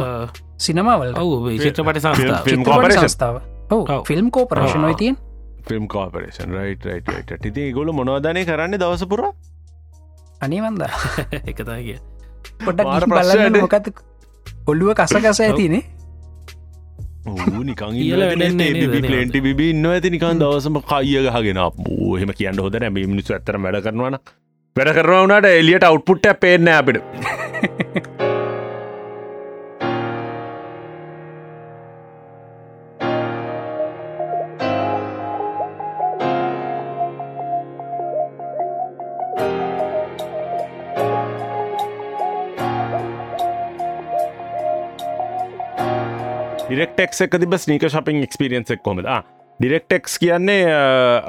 සිනමාවල් 0.66 1.14
ඔව 1.20 1.50
චිත්‍රපට 1.60 2.00
සංස්ථා 2.04 2.40
චිත්‍රපට 2.48 2.96
සංස්ථාව. 2.98 3.36
ඔව 3.70 4.04
ෆිල්ම් 4.08 4.30
කෝපරේෂනොයි 4.34 4.96
තියෙන් 5.02 5.16
film 5.68 5.86
corporation 5.88 6.56
right 6.56 6.88
right 6.88 7.12
right 7.12 7.46
ඉති 7.50 7.70
ගොල 7.76 7.92
මොනවදනය 7.98 8.44
කරන්න 8.48 8.78
දවසපුර 8.82 9.22
අනිවන්ද. 10.40 10.82
එකතගේ 11.50 11.98
පොඩක් 12.64 13.06
බලන්න 13.12 13.60
මොකත් 13.60 13.92
ඔල්ලුව 14.66 14.94
කස 14.98 15.14
කස 15.24 15.40
ඇතිනේ 15.46 15.82
බිබි 19.40 19.70
ඉන්න 19.70 19.86
ඇති. 19.86 20.10
නිකන් 20.10 20.40
දවසම 20.40 20.80
කයිය 20.84 21.22
ගහගෙන 21.28 21.62
හම 22.18 22.32
කියන්න 22.32 22.58
හොද 22.58 22.76
නැ. 22.76 22.90
මිනිස්සු 22.90 23.34
ඇතර 23.34 23.58
වැඩ 23.58 23.80
කරනවන 23.80 24.18
වැඩ 24.76 24.92
කරනවනට 24.92 25.48
එලියට 25.52 25.84
අවට්පුට්ට 25.84 26.36
පේන්න 26.40 26.68
අපිට 26.70 27.00
ඩිරෙක්ටෙක් 46.74 47.12
එක 47.14 47.34
තිබ 47.38 47.54
ස්නීක 47.56 47.84
ශපින් 47.86 48.22
එක්ස්පිරියන්සෙක් 48.24 48.80
කොමද 48.82 49.06
ඩිරෙක්ටෙක්ස් 49.60 50.16
කියන්නේ 50.18 50.70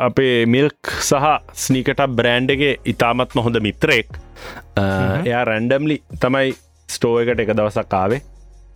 අපේ 0.02 0.46
මිල්ක් 0.48 0.90
සහ 1.00 1.26
ස්නීකට 1.64 2.02
බ්‍රෑන්්ඩ 2.12 2.54
එක 2.56 2.64
ඉතාමත්ම 2.86 3.44
හොඳ 3.46 3.60
මිත්‍රයෙක්. 3.62 4.10
එයා 5.22 5.44
රැන්ඩම්ලි 5.46 6.00
තමයි 6.18 6.56
ස්ටෝ 6.90 7.20
එකට 7.22 7.44
එක 7.46 7.54
දවසක් 7.54 7.86
කාවේ 7.88 8.22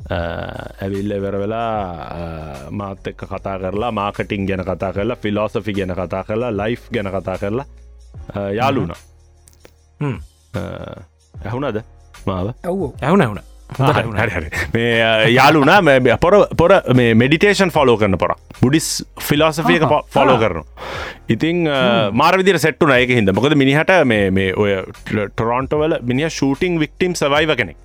ඇවිල්ල 0.09 1.17
වෙර 1.17 1.39
වෙලා 1.41 2.69
මාත 2.71 3.07
එක්ක 3.07 3.25
කතා 3.25 3.57
කරලා 3.57 3.91
මාකටිං 3.93 4.45
ගැන 4.45 4.63
කතා 4.63 4.93
කරලා 4.93 5.17
ෆිලෝසෆි 5.17 5.73
ගැන 5.73 5.97
කතා 5.97 6.23
කරලා 6.23 6.53
ලයිෆ් 6.53 6.89
ගැන 6.93 7.09
කතා 7.09 7.37
කරලා 7.37 7.67
යාලුන 8.53 8.93
ඇහුනද 11.35 11.81
මාව? 12.25 12.53
ඇව්ෝ 12.63 12.93
ඇවුන 13.01 13.21
ඇවුන 13.21 13.41
මේ 14.73 14.91
යාලුනා 15.33 15.79
පොර 16.23 16.33
පොර 16.61 16.71
මෙඩිටේෂන් 17.21 17.71
ෆලෝ 17.75 17.97
කරන 18.01 18.17
පොර. 18.23 18.33
බුඩිස් 18.61 18.87
ෆිලෝසෆියක 19.27 19.85
ෆලෝ 20.15 20.37
කරනු 20.43 20.63
ඉතින් 21.35 21.67
මාරවිදිර 22.21 22.57
සෙට්ටු 22.65 22.89
නයක 22.91 23.13
හිද 23.17 23.29
මොකද 23.39 23.55
මිනිහට 23.63 23.93
මේ 24.13 24.49
ඔය 24.63 24.73
ටොරොන්ටවල 25.11 25.99
මිනිහ 26.11 26.31
ෂූටිං 26.37 26.81
වික්ටම් 26.83 27.15
සවයිව 27.21 27.53
කෙනෙක්. 27.61 27.77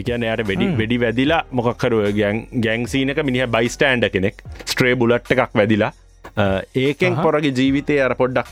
එකන 0.00 0.24
යට 0.24 0.44
වැඩි 0.48 0.66
වැඩි 0.78 0.98
වැදිලා 1.04 1.42
මොකක්කරුව 1.58 2.08
ගැන් 2.18 2.46
ගැංසීනක 2.66 3.20
මිනිහ 3.30 3.48
බයිස්ටෑන්ඩ 3.56 4.08
කෙනෙක් 4.14 4.42
ස්ට්‍රේ 4.64 4.94
බුලට් 5.02 5.32
එකක් 5.36 5.58
වැදිලා 5.60 5.92
ඒකෙන් 6.84 7.16
පොරගේ 7.24 7.54
ජීවිතය 7.58 7.98
අර 8.06 8.14
පොඩ්ඩක් 8.20 8.48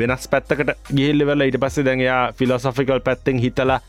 වෙනස් 0.00 0.28
පැත්තකට 0.32 0.94
ගිල්ලවෙල 0.98 1.46
ඉට 1.48 1.58
පස්සේ 1.64 1.86
දැන්යා 1.88 2.22
ෆිලොසොෆිකල් 2.38 3.02
පැත්තෙන් 3.08 3.42
හිතලා 3.44 3.80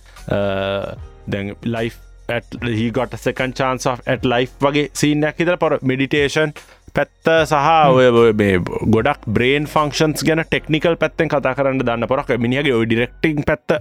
දැන් 1.28 1.56
ලයි් 1.66 1.92
හිගොට 2.78 3.16
සකන් 3.18 3.54
චාන්ස් 3.54 3.88
ඇට 3.88 4.26
ලයි් 4.26 4.48
වගේ 4.62 4.90
සීනයක් 4.94 5.42
හිතර 5.42 5.58
පොර 5.60 5.78
මෙඩිටේෂන් 5.82 6.54
පැත්ත 6.96 7.32
සහ 7.46 7.70
ඔය 7.96 8.34
ගොඩක් 8.96 9.26
බ්‍රේන් 9.38 9.68
ෆංක්ෂන්ස් 9.74 10.26
ගැන 10.28 10.44
ටෙක්නිකල් 10.44 10.96
පැත්තෙන් 11.02 11.32
කතා 11.32 11.56
කරන්න 11.56 11.84
දන්න 11.84 12.08
පොරක්. 12.08 12.32
මිනිගේ 12.38 12.76
ඔය 12.76 12.86
ඩිරෙක්ටිං 12.86 13.44
පැත්ත 13.48 13.78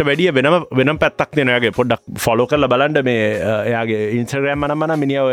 වැඩිය 0.00 0.30
වෙනම 0.32 0.56
වෙනම් 0.72 0.98
පැත්තක් 0.98 1.32
දෙනයාගේ 1.34 1.72
පොඩ්ඩක් 1.72 2.02
ෆොලෝ 2.18 2.46
කරල 2.46 2.66
බලන්ඩ 2.68 3.00
මේ 3.04 3.24
එයාගේ 3.64 4.02
ඉන්සරෑම් 4.18 4.60
මනම්මන 4.60 4.94
මිනිියාව 4.98 5.30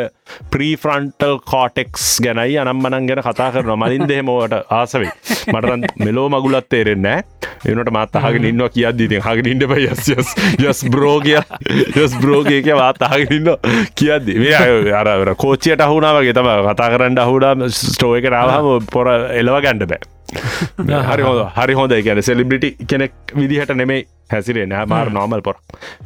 ප්‍රීෆරන්ටල් 0.52 1.36
කෝටෙක්ස් 1.46 2.08
ගැනයි 2.26 2.58
අනම්මනන් 2.58 3.10
ගැන 3.10 3.22
කතා 3.22 3.50
කරන 3.52 3.78
මලින් 3.78 4.08
දෙහෙමෝට 4.08 4.56
ආසවේ 4.72 5.12
මටරන් 5.48 5.86
මෙලෝ 6.00 6.28
මගුලත් 6.30 6.70
තේරෙන්න 6.70 7.10
එනට 7.66 7.92
මත් 7.92 8.22
අහගෙන 8.22 8.46
ඉන්නවා 8.46 8.70
කියද්දීති 8.70 9.22
හගෙන 9.22 9.52
ඉන්න 9.52 9.64
යස් 9.76 10.10
යස් 10.62 10.82
බ්‍රෝගය 10.88 11.36
යස් 11.96 12.18
බ්‍රෝගයක 12.18 12.68
වාතාහගෙනන්න 12.76 13.54
කියද්දි. 13.96 14.40
මේ 14.40 14.92
අර 14.94 15.36
කෝච්චියට 15.36 15.82
අහුනාවගේ 15.82 16.34
තම 16.34 16.52
කතා 16.68 16.90
කරන්න 16.90 17.18
අහුඩා 17.20 17.70
ස්ටෝ 17.70 18.16
එක 18.18 18.30
රාහම 18.30 18.90
පොර 18.92 19.08
එලව 19.14 19.62
ගැන්ඩ 19.62 19.88
බෑ. 19.88 20.04
හරි 21.10 21.24
හොඳ 21.24 21.42
හරි 21.56 21.74
හොඳ 21.74 21.96
ගැන 22.06 22.22
සෙලිබිටි 22.24 22.76
කෙනෙක් 22.88 23.14
විදිහට 23.36 23.74
නෙමේ 23.76 24.04
හැසිරේ 24.32 24.66
නෑ 24.72 24.86
මාර 24.94 25.12
නෝමල් 25.18 25.46
පොර. 25.48 25.58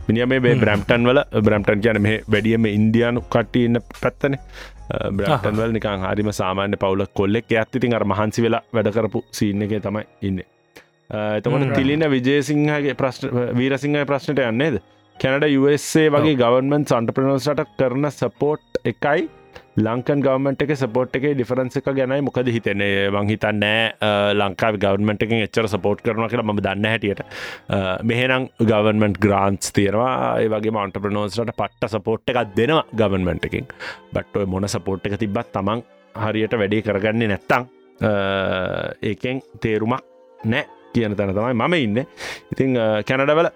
මිනිිය 0.07 0.27
මේ 0.33 0.55
බ්‍රම්ටන් 0.63 1.07
වල 1.09 1.21
බ්‍රම්ටන් 1.47 1.85
කියන 1.85 2.01
මේ 2.07 2.17
වැඩියම 2.35 2.69
ඉන්දයානු 2.73 3.25
කට්ටි 3.33 3.65
ඉන්න 3.69 3.81
පැත්තන. 4.01 4.37
බ්‍රටන් 5.17 5.59
වල 5.61 5.75
නිකං 5.77 6.05
හරිම 6.11 6.31
සාමාන්‍ය 6.41 6.77
පවුල 6.83 7.05
කොල්ලෙක් 7.19 7.51
ඇත්තිතින් 7.61 7.97
අර 7.97 8.05
මහන්සි 8.13 8.45
වෙලා 8.45 8.63
වැඩකරපු 8.75 9.23
සීන්න 9.39 9.65
එක 9.67 9.75
තමයි 9.87 10.05
ඉන්න. 10.29 10.39
එතකොට 11.09 11.75
තිලින 11.75 12.05
විජේසිංහගේ 12.15 12.95
ප්‍රශ්න 13.01 13.35
වීරසිංහය 13.59 14.05
ප්‍රශ්නට 14.11 14.41
යන්නේද 14.45 14.79
කැනඩ 15.17 15.45
USA 15.59 16.03
වගේ 16.15 16.35
ගවන්මන් 16.41 16.85
සන්ටපනෝසට 16.89 17.63
කරන 17.79 18.09
සපෝට් 18.17 18.81
එකයි 18.91 19.27
ලංකන් 19.79 20.21
ගවමට 20.25 20.65
එක 20.65 20.71
සපෝට් 20.81 21.15
එක 21.17 21.25
ඩිෆරන්ස 21.37 21.77
එක 21.79 21.87
ගැනයි 21.97 22.23
මොකද 22.27 22.47
හිතන්නේ? 22.55 23.09
මං 23.13 23.29
හිතන්න 23.31 23.65
ලංකා 24.39 24.71
ගවන්මට 24.83 25.25
එක 25.25 25.33
එච්චර 25.37 25.69
සපෝට් 25.73 26.01
කරන 26.05 26.27
කියලා 26.31 26.47
ම 26.47 26.61
දන්න 26.65 26.87
හැටියට. 26.91 27.21
මෙහෙනම් 28.11 28.49
ගවන්මන්ට් 28.71 29.21
ග්‍රන්ස් 29.25 29.71
තියෙනවා. 29.77 30.41
ඒ 30.43 30.49
වගේ 30.53 30.73
මන්ටපනෝස්ට 30.75 31.53
පට්ට 31.61 31.93
සපෝට් 31.95 32.33
එකක් 32.33 32.55
දෙනවා 32.57 32.83
ගවන්මට 33.01 33.47
එකින් 33.51 33.69
බට්ටොය 34.13 34.49
මොන 34.55 34.67
සපෝට් 34.75 35.07
එක 35.07 35.17
තිබත් 35.23 35.53
තමන් 35.55 35.85
හරියට 36.15 36.59
වැඩේ 36.59 36.83
කරගන්නේ 36.87 37.31
නැත්තං 37.33 37.69
ඒකෙන් 39.11 39.41
තේරුමක් 39.63 40.03
නෑ 40.51 40.65
කියන 40.93 41.15
තැන 41.15 41.35
තමයි 41.37 41.55
මම 41.55 41.73
ඉන්න. 41.85 42.05
ඉතිං 42.51 42.79
කැනඩවල 43.07 43.51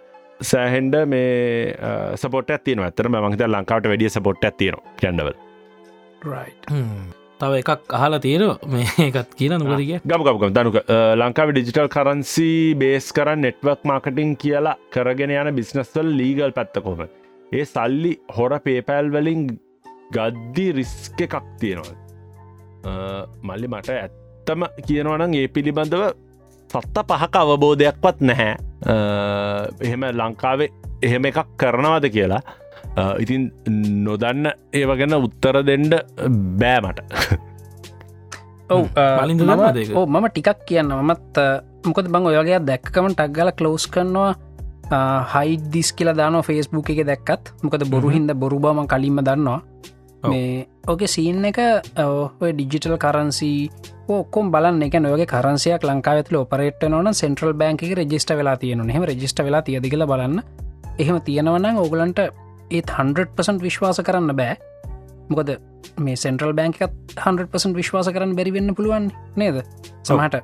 සෑහෙන්ඩ 0.51 0.95
මේ 1.07 1.73
සපොට 2.21 2.51
ඇතින 2.55 2.83
ඇතර 2.85 3.09
මංහිත 3.09 3.43
ලංකාවට 3.47 3.89
වැඩිය 3.91 4.13
සපොට් 4.13 4.47
ඇතියනවා 4.49 5.01
කැන්ඩවල් 5.01 5.42
තව 7.41 7.59
එකක් 7.61 7.93
අහලා 7.99 8.21
තේර 8.25 8.43
මේ 8.73 9.07
එකත් 9.07 9.35
කියන 9.39 9.57
නොකරගේ 9.61 9.99
ගමගම 10.11 10.53
දනුක 10.57 10.77
ලංකාව 11.21 11.51
ඩිජිටල් 11.51 11.89
කරන්සි 11.95 12.49
බේස් 12.83 13.11
කරන්න 13.17 13.43
නෙට්වක් 13.47 13.83
මාකටිං 13.91 14.33
කියලා 14.43 14.77
කරගෙන 14.95 15.35
යන 15.35 15.51
බිස්නස්වල් 15.59 16.15
ලීගල් 16.21 16.55
පැත්තකොම 16.57 17.05
ඒ 17.05 17.65
සල්ලි 17.65 18.13
හොර 18.37 18.57
පේපෑල් 18.67 19.11
වලින් 19.15 19.41
ගද්දි 20.15 20.65
රිස්ක 20.79 21.21
එකක් 21.25 21.35
තියෙනවා. 21.59 21.97
මල්ලි 23.49 23.67
මට 23.73 23.89
ඇත්තම 23.97 24.63
කියනවනම් 24.87 25.35
ඒ 25.39 25.47
පිළිබඳව 25.55 26.05
සත්ත 26.69 27.05
පහක 27.09 27.35
අවබෝධයක්වත් 27.43 28.23
නැහැ. 28.29 28.53
එහෙම 29.87 30.03
ලංකාවේ 30.19 30.69
එහෙම 31.07 31.25
එකක් 31.29 31.49
කරනවද 31.61 32.09
කියලා 32.15 32.41
ඉතින් 33.23 33.49
නොදන්න 34.05 34.45
ඒව 34.79 34.91
ගැන 34.99 35.13
උත්තර 35.17 35.57
දෙන්ඩ 35.69 35.93
බෑමට 36.61 36.99
ඔව් 38.69 38.85
මම 40.07 40.25
ටිකක් 40.29 40.59
කියන්න. 40.67 40.93
මත් 41.09 41.37
මොකද 41.85 42.07
බං 42.13 42.27
ඔයගේ 42.31 42.59
දැක්කම 42.69 43.07
ටක්ගල 43.11 43.51
කලෝස් 43.59 43.85
කරනවා. 43.93 44.31
හයිඩිස් 45.33 45.89
කියලා 45.97 46.17
දාන 46.19 46.37
ෆෙස්බුක් 46.47 46.89
එක 46.93 47.01
දැක්කත්. 47.09 47.53
මොකද 47.63 47.83
බොරු 47.93 48.09
හින්ද 48.15 48.31
බොරු 48.43 48.59
බම 48.59 48.85
කලින්ම 48.93 49.19
දන්නවා. 49.27 49.61
මේ 50.29 50.67
ඕක 50.87 51.01
සීන් 51.15 51.45
එක 51.49 51.59
ඔය 52.41 52.51
ඩිජිටල් 52.53 52.95
කරන්සි 53.03 53.51
ඔක්කොම් 54.07 54.51
බලන්න. 54.53 54.83
එක 54.87 54.95
නොයගේ 55.01 55.27
කරන්සියක් 55.33 55.83
ලංකා 55.89 56.13
ඇතුල 56.19 56.37
ඔපරේට 56.43 56.81
නොන 56.93 57.13
සෙන්ට්‍රල් 57.21 57.53
බැංක 57.61 57.81
රජිස්ට 57.99 58.31
වෙලා 58.39 58.55
තියෙන 58.61 58.89
හෙම 58.95 59.03
රජිස්ට 59.11 59.43
වෙලා 59.47 59.61
තියද 59.67 59.85
කියලා 59.91 60.11
බලන්න. 60.13 60.39
එහෙම 61.01 61.17
තියෙනවනම් 61.27 61.77
ඕගලන්ට 61.83 62.19
ඒත් 62.73 62.95
100% 62.97 63.65
විශ්වාස 63.67 63.99
කරන්න 64.07 64.35
බෑ. 64.39 64.55
මොකද 65.29 65.49
මේ 66.05 66.17
සෙන්ට්‍රල් 66.23 66.53
බෑංකත් 66.59 66.81
100% 67.17 67.79
විශ්වාස 67.81 68.09
කරන්න 68.15 68.35
බැරිවෙන්න 68.39 68.75
පුළුවන් 68.77 69.11
නේද? 69.41 69.59
සමහට 70.03 70.39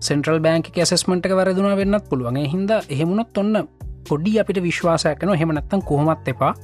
සෙන්ට්‍රල් 0.00 0.40
බෑංක 0.46 0.70
ඇසස්මට 0.76 1.26
එක 1.28 1.36
වැරදුනා 1.40 1.76
වෙන්නත් 1.80 2.08
පුළුවන්ගේ 2.10 2.48
හිද 2.54 2.72
එහෙමුණොත් 2.94 3.38
ඔන්න 3.42 3.66
පොඩි 4.08 4.32
අපිට 4.42 4.62
විශ්වාසයක්කන 4.68 5.34
හෙමනත්තන් 5.42 5.86
කොහොමත් 5.90 6.28
එපා. 6.32 6.54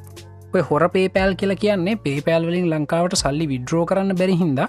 ඔය 0.54 0.62
හොර 0.70 0.88
පේපෑල් 0.94 1.34
කියලා 1.40 1.62
කියන්නේ 1.62 1.96
පේපෑල් 2.06 2.48
වලින් 2.48 2.68
ලංකාවට 2.72 3.16
සල්ලි 3.22 3.46
විඩ්‍රෝ 3.52 3.84
කරන්න 3.90 4.18
බැරි 4.20 4.36
හින්ද 4.42 4.60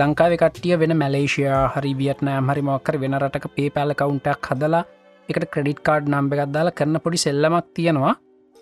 ලංකාව 0.00 0.32
කටිය 0.42 0.78
වෙන 0.80 0.96
මැලේෂයා 1.00 1.62
හරි 1.74 1.92
වියටනෑම් 2.00 2.50
හරි 2.50 2.62
මොක්කර 2.68 3.00
වෙන 3.02 3.16
රටක 3.20 3.46
පේපෑල 3.56 3.94
කවුන්ටක් 4.00 4.50
හදලා 4.50 4.84
එකට 5.28 5.46
ක්‍රඩිට් 5.54 5.80
කාඩ් 5.88 6.08
නම්බ 6.12 6.32
එකක්දාලා 6.36 6.76
කරන්න 6.78 7.02
පොඩි 7.04 7.24
සෙල්ලමක් 7.24 7.66
තියෙනවා. 7.76 8.14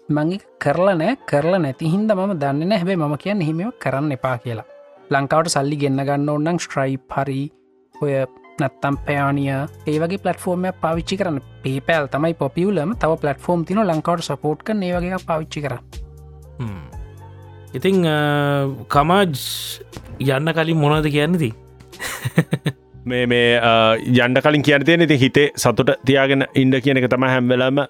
මංගේ 0.08 0.40
කරලා 0.58 0.94
නෑ 0.94 1.16
කරලා 1.30 1.58
නැති 1.58 1.90
හින්ද 1.92 2.12
මම 2.12 2.32
දන්න 2.40 2.72
හැබේ 2.72 2.96
මම 2.96 3.16
කියන්න 3.16 3.40
හිම 3.40 3.60
කරන්න 3.78 4.12
එපා 4.12 4.36
කියලා. 4.38 4.64
ලංකාවට 5.10 5.54
සල්ලි 5.54 5.76
ගෙන්න්න 5.76 6.04
ගන්න 6.04 6.28
ඔන්නන් 6.28 6.58
ස්ට්‍රයිප් 6.58 7.16
හරි 7.16 7.40
ඔය 7.94 8.12
නත්තම් 8.58 8.96
පයානිය 9.06 9.50
ඒවගේ 9.86 10.18
පලටෆෝර්ම 10.18 10.66
පාවිච්චි 10.80 11.16
කරන්න. 11.16 11.40
පේපෑල් 11.62 12.06
තමයි 12.08 12.34
පොපියලම 12.34 12.94
තව 12.96 13.20
පලටෆෝර්ම් 13.22 13.64
තින 13.64 13.82
ලංකාවට 13.84 14.28
සපෝට් 14.28 14.62
කන 14.62 14.82
ඒ 14.82 14.92
වගේ 14.96 15.22
පාවිච්චි 15.26 15.64
කර. 15.64 15.78
ඉතිං 17.74 18.04
කමාජ් 18.88 19.34
යන්න 20.20 20.54
කලින් 20.56 20.78
මොනද 20.78 21.06
කියන්නති 21.08 21.52
මේ 23.10 23.26
මේ 23.26 23.46
යන්ඩ 24.24 24.38
කලින් 24.44 24.64
කියනතිය 24.66 25.06
ති 25.10 25.16
හිතේ 25.22 25.46
සතුට 25.62 25.90
තියාගෙන 26.08 26.44
ඉන්ඩ 26.62 26.76
කියන 26.84 27.00
එක 27.00 27.08
තම 27.12 27.24
හැම්වෙලම 27.30 27.80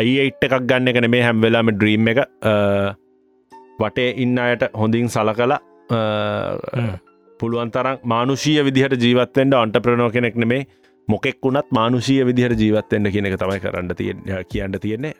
අයියිට් 0.00 0.44
එකක් 0.46 0.56
ගන්න 0.70 0.90
එකන 0.92 1.08
මේ 1.14 1.22
හැම්වෙලාම 1.26 1.70
ඩ්‍රීම් 1.76 2.10
එක. 2.12 2.20
වටේ 3.80 4.10
ඉන්න 4.24 4.38
අයට 4.46 4.66
හොඳින් 4.80 5.08
සල 5.08 5.32
කලා 5.38 5.60
පුළුවන් 7.40 7.72
තරම් 7.76 8.02
මානුෂීය 8.14 8.64
විදිහට 8.68 9.00
ජීවත්තෙන්ට 9.06 9.56
අන්ට 9.62 9.80
ප්‍රනෝ 9.86 10.10
කෙනෙක් 10.16 10.36
නෙමේ. 10.36 10.66
මොකෙක් 11.08 11.38
වුණත් 11.44 11.70
මානුෂීය 11.78 12.26
විදිහට 12.30 12.60
ජීවත්තෙන්ට 12.64 13.12
කියන 13.14 13.30
එක 13.30 13.38
තමයි 13.44 13.60
කරන්න 13.64 13.94
තිය 14.00 14.12
කියන්න 14.50 14.80
තියෙන්නේ. 14.84 15.14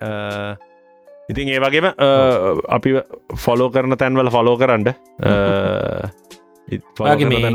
ඉතින් 1.31 1.49
ඒ 1.55 1.61
වගේම 1.65 1.89
අපි 2.77 2.93
ෆොලෝ 3.47 3.71
කරන 3.71 3.97
තැන්වල 3.97 4.31
ෆොලෝ 4.37 4.57
කරන්න 4.61 4.93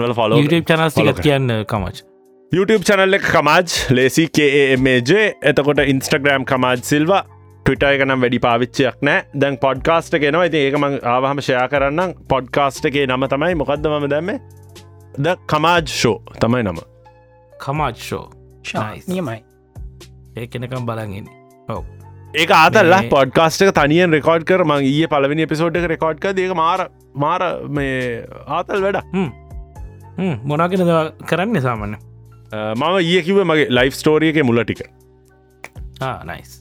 වල 0.01 0.13
ෆොලෝ 0.19 0.41
චනස්තිකත් 0.41 1.21
කියන්න 1.27 1.53
කමච්. 1.71 2.03
YouTube 2.51 2.83
චනල්ල 2.87 3.19
එක 3.19 3.29
කමාජ් 3.35 3.77
ලේසි 3.97 4.27
කේමජ 4.39 5.13
එතකොට 5.51 5.81
ඉන්ස්ටග්‍රම් 5.85 6.45
කමාජ් 6.51 6.83
සිල්වා 6.91 7.21
ටවිට 7.65 7.87
එක 7.91 8.03
නම් 8.05 8.25
වැඩි 8.25 8.39
පාවිච්චයක් 8.47 9.01
නෑ. 9.01 9.25
දැන් 9.41 9.57
පොඩ්කාස්ට 9.57 10.19
කෙනවා 10.23 10.47
ඇති 10.47 10.65
ඒකම 10.65 10.89
ආවහම 11.13 11.41
ෂයා 11.45 11.67
කරන්න 11.71 12.17
පොඩ්කාස්ට 12.33 12.85
එකේ 12.91 13.07
නම 13.07 13.27
තමයි. 13.35 13.55
මොකක්ද 13.61 13.87
මම 13.91 14.09
දැම්ම? 14.15 14.35
ද 15.23 15.37
කමාජ් 15.47 15.85
ෂෝ 15.87 16.17
තමයි 16.41 16.63
නම. 16.63 16.81
කමාච්ෂෝ 17.59 18.25
Nice. 18.73 19.07
නියමයි. 19.07 19.43
ඒ 20.37 20.47
කෙනකම් 20.47 20.85
බලගෙන 20.85 21.27
ඔව 21.69 21.83
ඒක 22.35 22.51
ආතල්ලා 22.51 22.99
මේ- 23.01 23.09
පොඩ්කාස්ට 23.09 23.63
තනියෙන් 23.71 24.11
රෙකෝඩ් 24.11 24.43
කර 24.43 24.63
මං 24.63 24.83
ඒ 24.85 25.05
පලවෙනි 25.05 25.45
පිසෝඩ් 25.45 25.77
එක 25.77 25.87
රෙකෝඩ්ක 25.89 26.27
දේක 26.33 26.53
මාර 26.55 26.89
මාර 27.15 27.41
මේ 27.69 27.95
ආතල් 28.47 28.81
වැඩ 28.81 28.99
මොනගෙන 30.43 30.85
කරන්න 31.25 31.61
සාමන්න 31.61 31.95
මම 32.75 32.99
ඒ 32.99 33.21
කිව 33.21 33.41
මගේ 33.43 33.67
ලයිෆ් 33.69 33.95
ස්ටෝරියක 33.95 34.43
මුල 34.43 34.63
ටික. 34.63 34.81
නයිස් 36.25 36.51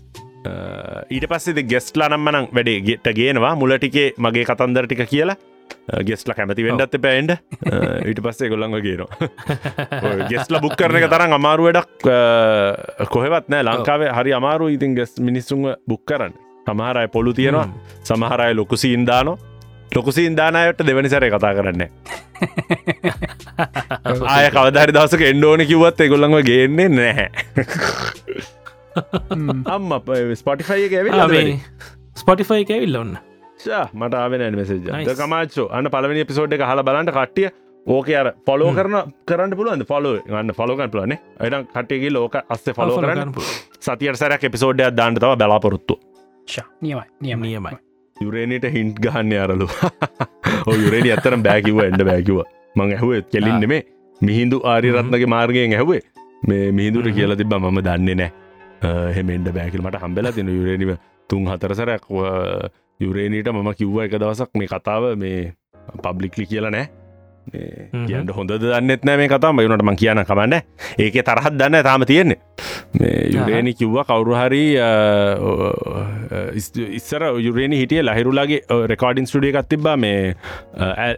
ඊට 1.11 1.27
පස්සෙද 1.29 1.59
ගෙස්ලා 1.69 2.09
නම්මනං 2.09 2.49
වැඩේ 2.53 2.81
ගෙට 2.81 3.09
ගේනවා. 3.15 3.55
මුල 3.55 3.77
ටිකේ 3.77 4.09
මගේ 4.19 4.45
කතන්දර 4.45 4.87
ටික 4.87 5.05
කියලා 5.09 5.37
ගෙස්ල 6.05 6.33
කැමති 6.33 6.65
වෙන්ඩත් 6.67 6.97
පැන්ඩ 7.01 7.31
ඊට 8.09 8.21
පස්සේ 8.25 8.49
ගොල්ලඟ 8.53 8.81
ගේනවා. 8.81 9.29
ගෙස්ල 10.33 10.59
බුක් 10.61 10.77
කරන 10.77 10.97
එක 11.01 11.09
තරම් 11.13 11.33
අමාරු 11.39 11.63
වැඩක් 11.69 12.07
අ, 12.09 12.11
කොහෙවත් 13.09 13.49
නෑ. 13.49 13.63
ලංකාවේ 13.65 14.13
හරි 14.17 14.33
අමාරු 14.35 14.69
ඉතින් 14.73 14.95
ගෙස් 14.97 15.19
මිනිස්සුන්ව 15.21 15.75
බුක් 15.87 16.05
කරන්න. 16.07 16.33
සමහරයි 16.67 17.09
පොලු 17.09 17.33
තියෙනවා 17.33 17.69
සමහරය 18.03 18.55
ලොකුසිීන් 18.57 19.07
දානො 19.07 19.39
ලොකුසිීන් 19.93 20.37
දානයට 20.37 20.79
දෙවනි 20.83 21.09
සැරය 21.09 21.31
කතා 21.31 21.55
කරන්න 21.55 21.83
ආය 24.29 24.51
කවදරි 24.51 24.93
දවසක 24.97 25.21
එන්ඩෝන 25.29 25.61
කිවත් 25.69 26.01
එගොල්ලඟ 26.01 26.43
ගේන්නේ 26.43 26.89
නැහැ. 26.91 27.31
අම්ම 29.69 29.93
ස්පටිෆයි 30.35 30.97
ඇවිල්ලා 30.97 31.29
ස්පොටිෆයි 32.17 32.65
ඇවිල්ල 32.71 32.97
ඔන්න 32.97 33.17
මට 33.95 34.15
ආවෙන 34.15 34.57
මෙසේජ 34.57 34.81
Nice. 34.87 35.15
කමාච්චෝ. 35.17 35.69
අන්න 35.71 35.91
පලවෙනි 35.91 36.25
පිසෝඩ් 36.25 36.53
එක 36.53 36.65
හල 36.71 36.83
බලන්ට 36.83 37.13
කට්ටිය. 37.13 37.49
ඕක 37.87 38.09
අර 38.11 38.33
පොලෝ 38.47 38.73
කරන 38.73 38.97
කරන්න 39.27 39.57
පුළුවන් 39.57 39.85
ෆොලෝ 39.87 40.15
ගන්න 40.27 40.53
ෆලෝකන් 40.55 40.91
පුලන 40.91 41.15
එඩම් 41.15 41.65
කට්ටයගේ 41.73 42.13
ලෝක 42.13 42.37
අස්සේ 42.49 42.75
ෆලෝ 42.75 42.99
කරන්න. 42.99 43.33
සතියට 43.81 44.17
සැරක් 44.17 44.45
එපිසෝඩ්ඩයක් 44.45 44.97
දාන්න 44.97 45.15
තව 45.17 45.33
බලාපොරොත්තු. 45.37 45.99
ෂා 46.49 46.67
නියමයි 46.81 47.05
නියම 47.21 47.41
නියමයි. 47.41 47.79
යුරේනට 48.17 48.69
හින්ට් 48.77 49.01
ගහන්න 49.01 49.33
අරලු 49.45 49.69
යුරේනි 50.77 51.13
අත්තරම් 51.13 51.43
බෑකිව 51.43 51.83
එන්ඩ 51.89 52.07
බෑකිව 52.11 52.41
මං 52.77 52.95
ඇහුවේ 52.97 53.23
කෙලින් 53.33 53.61
නෙමේ 53.61 53.83
මිහින්දු 54.21 54.63
ආරිරත්නගේ 54.65 55.27
මාර්ගයෙන් 55.27 55.75
ඇහුවේ. 55.75 56.01
මේ 56.49 56.73
මිහිදුට. 56.73 57.13
කියලා 57.17 57.37
තිබ 57.37 57.55
මම 57.55 57.81
දන්නේ 57.89 58.15
නෑ. 58.15 58.33
හෙමෙන්ඩ 59.17 59.53
බෑකිල් 59.57 59.83
මට 59.83 60.01
හම්බෙලා 60.03 60.33
තින 60.33 60.49
යුරේනිව 60.49 60.97
තුන් 61.31 61.47
හතරසරක් 61.47 62.09
යුරේනීට 63.01 63.49
මම 63.51 63.73
කිව්ව 63.75 64.03
එක 64.05 64.19
දවසක් 64.19 64.51
මේ 64.57 64.69
කතාව 64.69 65.15
මේ 65.17 65.53
පබ්ලික්ලි 66.03 66.47
කියලා 66.47 66.71
නෑ. 66.71 66.87
කියන්න 68.07 68.31
හොඳ 68.33 68.53
දන්නෙත් 68.57 69.03
නෑ 69.05 69.17
මේ 69.17 69.29
කතාම 69.29 69.61
යුනට 69.61 69.83
මං 69.85 69.97
කියන 69.97 70.23
කමන්න. 70.25 70.55
ඒක 70.99 71.19
තරහත් 71.23 71.59
දන්න 71.61 71.83
තාම 71.85 72.05
තියෙන්නේ. 72.05 72.39
මේ 73.01 73.17
යුරේනි 73.35 73.75
කිව්ව 73.75 73.99
කවුරු 74.05 74.37
හරි 74.37 74.63
අ, 74.79 74.89
ඔ, 75.41 75.73
අ, 76.31 76.45
ඉස්- 76.55 76.73
ඉස්සර 77.01 77.27
යුරේනි 77.41 77.77
හිටිය 77.83 78.03
ලහිරුලාගේ 78.03 78.61
රෙකෝඩින් 78.87 79.27
ස්ටඩිය 79.27 79.53
එකත් 79.53 79.69
තිබා 79.69 79.97
මේ 79.97 80.35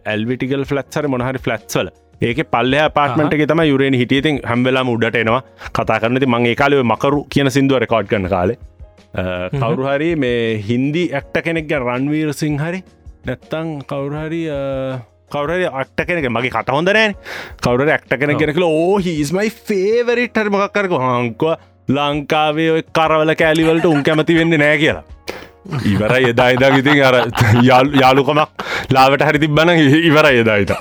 ඇල්විටිකල් 0.07 0.65
ෆලත්සර 0.65 1.09
මොනහරි 1.09 1.39
ෆලත්ස්වල 1.39 1.93
ඒක 2.23 2.41
පල්ල 2.51 2.75
පාටමට 2.95 3.37
තම 3.51 3.63
යුරේනි 3.69 3.99
හිටියතින් 4.03 4.41
හැම්වෙලාම 4.45 4.89
උඩට 4.89 5.21
එනවා. 5.23 5.43
කතා 5.75 6.01
කරනති 6.01 6.27
මං 6.27 6.47
ඒ 6.47 6.55
කාලව 6.55 6.83
මකරු 6.93 7.23
කියන 7.29 7.51
සිින්දුව 7.51 7.83
රෙකෝඩ් 7.85 8.09
කන 8.09 8.29
කාලේ 8.29 8.59
කවුරු 9.17 9.89
හරි 9.89 10.11
මේ 10.17 10.41
හින්දි 10.63 11.05
ඇක්ට 11.13 11.37
කෙනෙක්ග 11.45 11.77
රන්වීර 11.81 12.33
සිං 12.35 12.59
හරි 12.59 12.83
නැත්තං 13.27 13.71
කවුරුහරි 13.85 14.43
කවර 15.31 15.63
අක්ට 15.83 16.05
කෙනෙක 16.09 16.29
මගේ 16.31 16.53
කට 16.57 16.75
හොඳ 16.77 16.93
නෑ 16.97 17.15
කවර 17.63 17.95
ඇක්ට 17.95 18.13
කෙන 18.21 18.37
කෙනෙකල 18.43 18.67
ඕ 18.67 18.99
හිස්මයි 19.01 19.51
ෆේවරිට 19.71 20.39
හරි 20.43 20.55
මොකක්කරක 20.57 20.95
හංකව 21.01 21.57
ලංකාවේ 21.89 22.71
ඔය 22.77 22.83
කරවල 22.99 23.33
කෑලිවලට 23.43 23.89
උන් 23.89 24.03
කැමති 24.03 24.39
වෙන්න 24.39 24.59
නෑ 24.59 24.79
කියලා. 24.79 25.05
ඉවර 25.87 26.13
එදා 26.31 26.49
එදා 26.55 26.71
ඉතින් 26.79 27.03
අර 27.09 27.17
යාල් 27.69 27.89
යාලුකමක් 28.01 28.67
ලාවට 28.97 29.27
හරි 29.29 29.43
තිබ්බන 29.45 29.73
ඉවර 29.79 30.29
එදායිත 30.33 30.73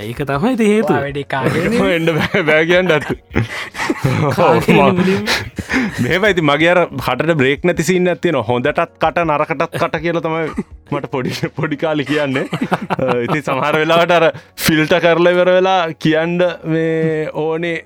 ඒක 0.00 0.20
තමයි 0.24 0.56
ති 0.56 0.66
හේතු 0.68 0.92
වැඩි 0.94 1.24
කාගෙන 1.26 1.76
එඩ 1.88 2.10
බෑගයන්ට 2.46 2.92
ඇත්තු 2.96 3.14
මේම 6.00 6.24
ඇති 6.24 6.44
මගේ 6.44 6.70
අර 6.72 6.80
හට 7.06 7.36
බ්‍රේක් 7.40 7.64
නැතිසින්න 7.64 8.12
ඇතින 8.12 8.38
හොඳටත් 8.50 8.82
කට 8.98 9.24
නරකටත් 9.24 9.64
කට 9.74 10.02
කියල 10.04 10.20
තමයි 10.20 10.44
මට 10.90 11.10
පොඩි 11.10 11.50
පොඩිකාලි 11.56 12.04
කියන්නේ. 12.04 12.46
ඉති 13.26 13.40
සමහර 13.40 13.80
වෙලාට 13.82 14.14
අර 14.16 14.26
ෆිල්ට 14.58 14.94
කරල 15.04 15.32
වෙර 15.40 15.52
වෙලා 15.56 15.80
කියන්ඩ 15.98 16.46
මේ 16.66 17.28
ඕනේ 17.34 17.76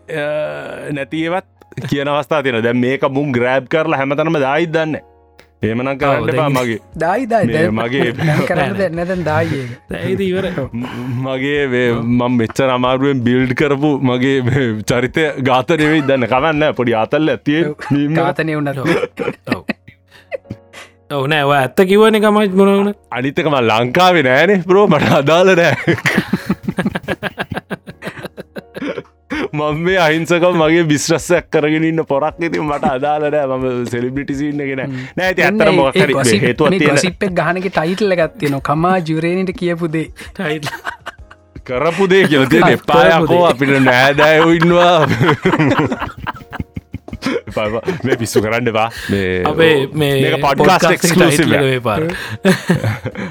නැතිවත් 0.92 1.50
කියන 1.90 2.08
අවස්ථා 2.08 2.42
තියෙන 2.42 2.62
දැ 2.64 2.76
මේක 2.76 3.06
මුම් 3.10 3.34
ග්‍රෑබ් 3.34 3.68
කරලා 3.68 4.00
හැමතනම 4.02 4.40
දායිත් 4.40 4.72
දන්න 4.72 5.13
ඒමනං 5.62 5.90
කරන්න 5.94 6.16
ඔව්, 6.16 6.26
පා 6.30 6.36
දැන්- 6.38 6.56
මගේ. 6.56 6.78
දායි 6.96 7.26
දායි. 7.26 7.46
මේ 7.48 7.70
මගේ- 7.70 8.14
කරන්න 8.48 8.74
ඉවර 10.24 10.46
ම- 10.72 10.88
මගේ 11.26 11.62
මම 11.92 12.36
මෙච්චර 12.38 12.68
අමාරුවෙන් 12.70 13.22
බිල්ඩ් 13.24 13.54
කරපු 13.54 13.90
මගේ 14.02 14.34
මේ 14.42 14.66
චරිතය 14.84 15.24
ගාතරවෙයි 15.42 16.02
දන්න 16.04 16.28
කවන්න 16.28 16.74
පොඩි 16.74 16.94
අතල්ල 16.96 17.28
ඇතිය 17.30 17.62
කාතනය 18.14 18.52
වුනත් 18.56 18.78
ඔව. 19.50 19.64
නෑ 21.26 21.44
ඔය 21.44 21.56
ඇත්ත 21.56 21.80
කිවන 21.88 22.16
එකමයි 22.16 22.48
මොනවන 22.60 22.92
අනිතකම 23.12 23.56
ලංකාවේ 23.62 24.22
නෑනේ 24.24 24.60
ප්‍රෝ 24.66 24.86
මට 24.88 25.12
අදාල 25.14 25.50
නෑ 25.54 25.96
මම 29.54 29.80
මේ 29.86 29.98
අහිංසක 29.98 30.46
මගේ 30.54 30.84
බිස්්‍රස්සයක් 30.90 31.50
කරගෙන 31.50 31.86
ඉන්න 31.90 32.04
පොරක් 32.04 32.40
ඉති 32.40 32.60
මට 32.60 32.90
අදාලනෑ 32.90 33.46
මම 33.48 33.86
සෙලිබිටිසින්න 33.86 34.64
ගෙන 34.64 34.84
නෑ 34.84 35.26
ඇති 35.26 35.46
අත්තර 35.48 35.72
මොකර 35.78 36.14
හේතුවත් 36.42 36.76
තියෙන 36.76 36.90
ගොසිප්පෙක් 36.90 37.36
ගහනක 37.40 37.70
ටයිටල්ල 37.70 38.16
ගත්තියන 38.20 38.60
කමා 38.62 38.96
ජුරේණට 39.10 39.54
කියපුදේ 39.60 40.06
ටයිල් 40.30 40.70
කරපු 41.64 42.06
දේ 42.06 42.24
කියල 42.26 42.46
කරපු 42.52 42.70
එපායකෝ. 42.72 43.42
අපිට 43.46 43.74
නෑදෑයෝ 43.82 44.50
ඉන්නවා. 44.52 44.98
මේ 48.04 48.16
පිස්සු 48.16 48.42
කරන්න 48.42 48.70
බා 48.72 48.88
අපේ 49.44 49.72
මේ 49.94 50.32
එක්ස්ලසිව 50.88 51.54
පාර 51.82 52.02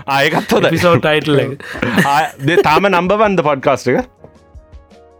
ආයකත් 0.08 0.56
හොද 0.56 0.70
පිසෝ 0.70 0.96
ටයිටල් 0.98 1.42
තාම 2.64 2.90
නම්බවන්ද 2.92 3.46
පොඩ්කාස්ට 3.50 3.92
එක 3.94 4.23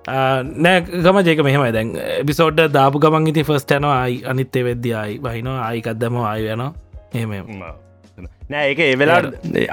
නෑ 0.08 0.82
ගම 0.82 1.22
ජේක 1.26 1.44
මෙහෙමයි. 1.44 1.72
දැන් 1.72 1.94
එපිසෝඩ් 2.22 2.60
දාපු 2.74 3.00
ගමන් 3.00 3.28
ඉති 3.32 3.44
ෆස්ට 3.44 3.78
යනවා 3.80 4.02
අයි 4.02 4.20
අනිත්තේ 4.34 4.64
වෙද්‍ය 4.66 4.94
අයි 4.96 5.20
වහිනවා 5.24 5.62
ආයිකක්දම 5.70 6.20
ආය 6.24 6.52
යන 6.56 6.64
එහෙම 7.14 7.32
නෑ 8.50 8.64
ඒක 8.72 8.82
ඒවෙලා 8.86 9.20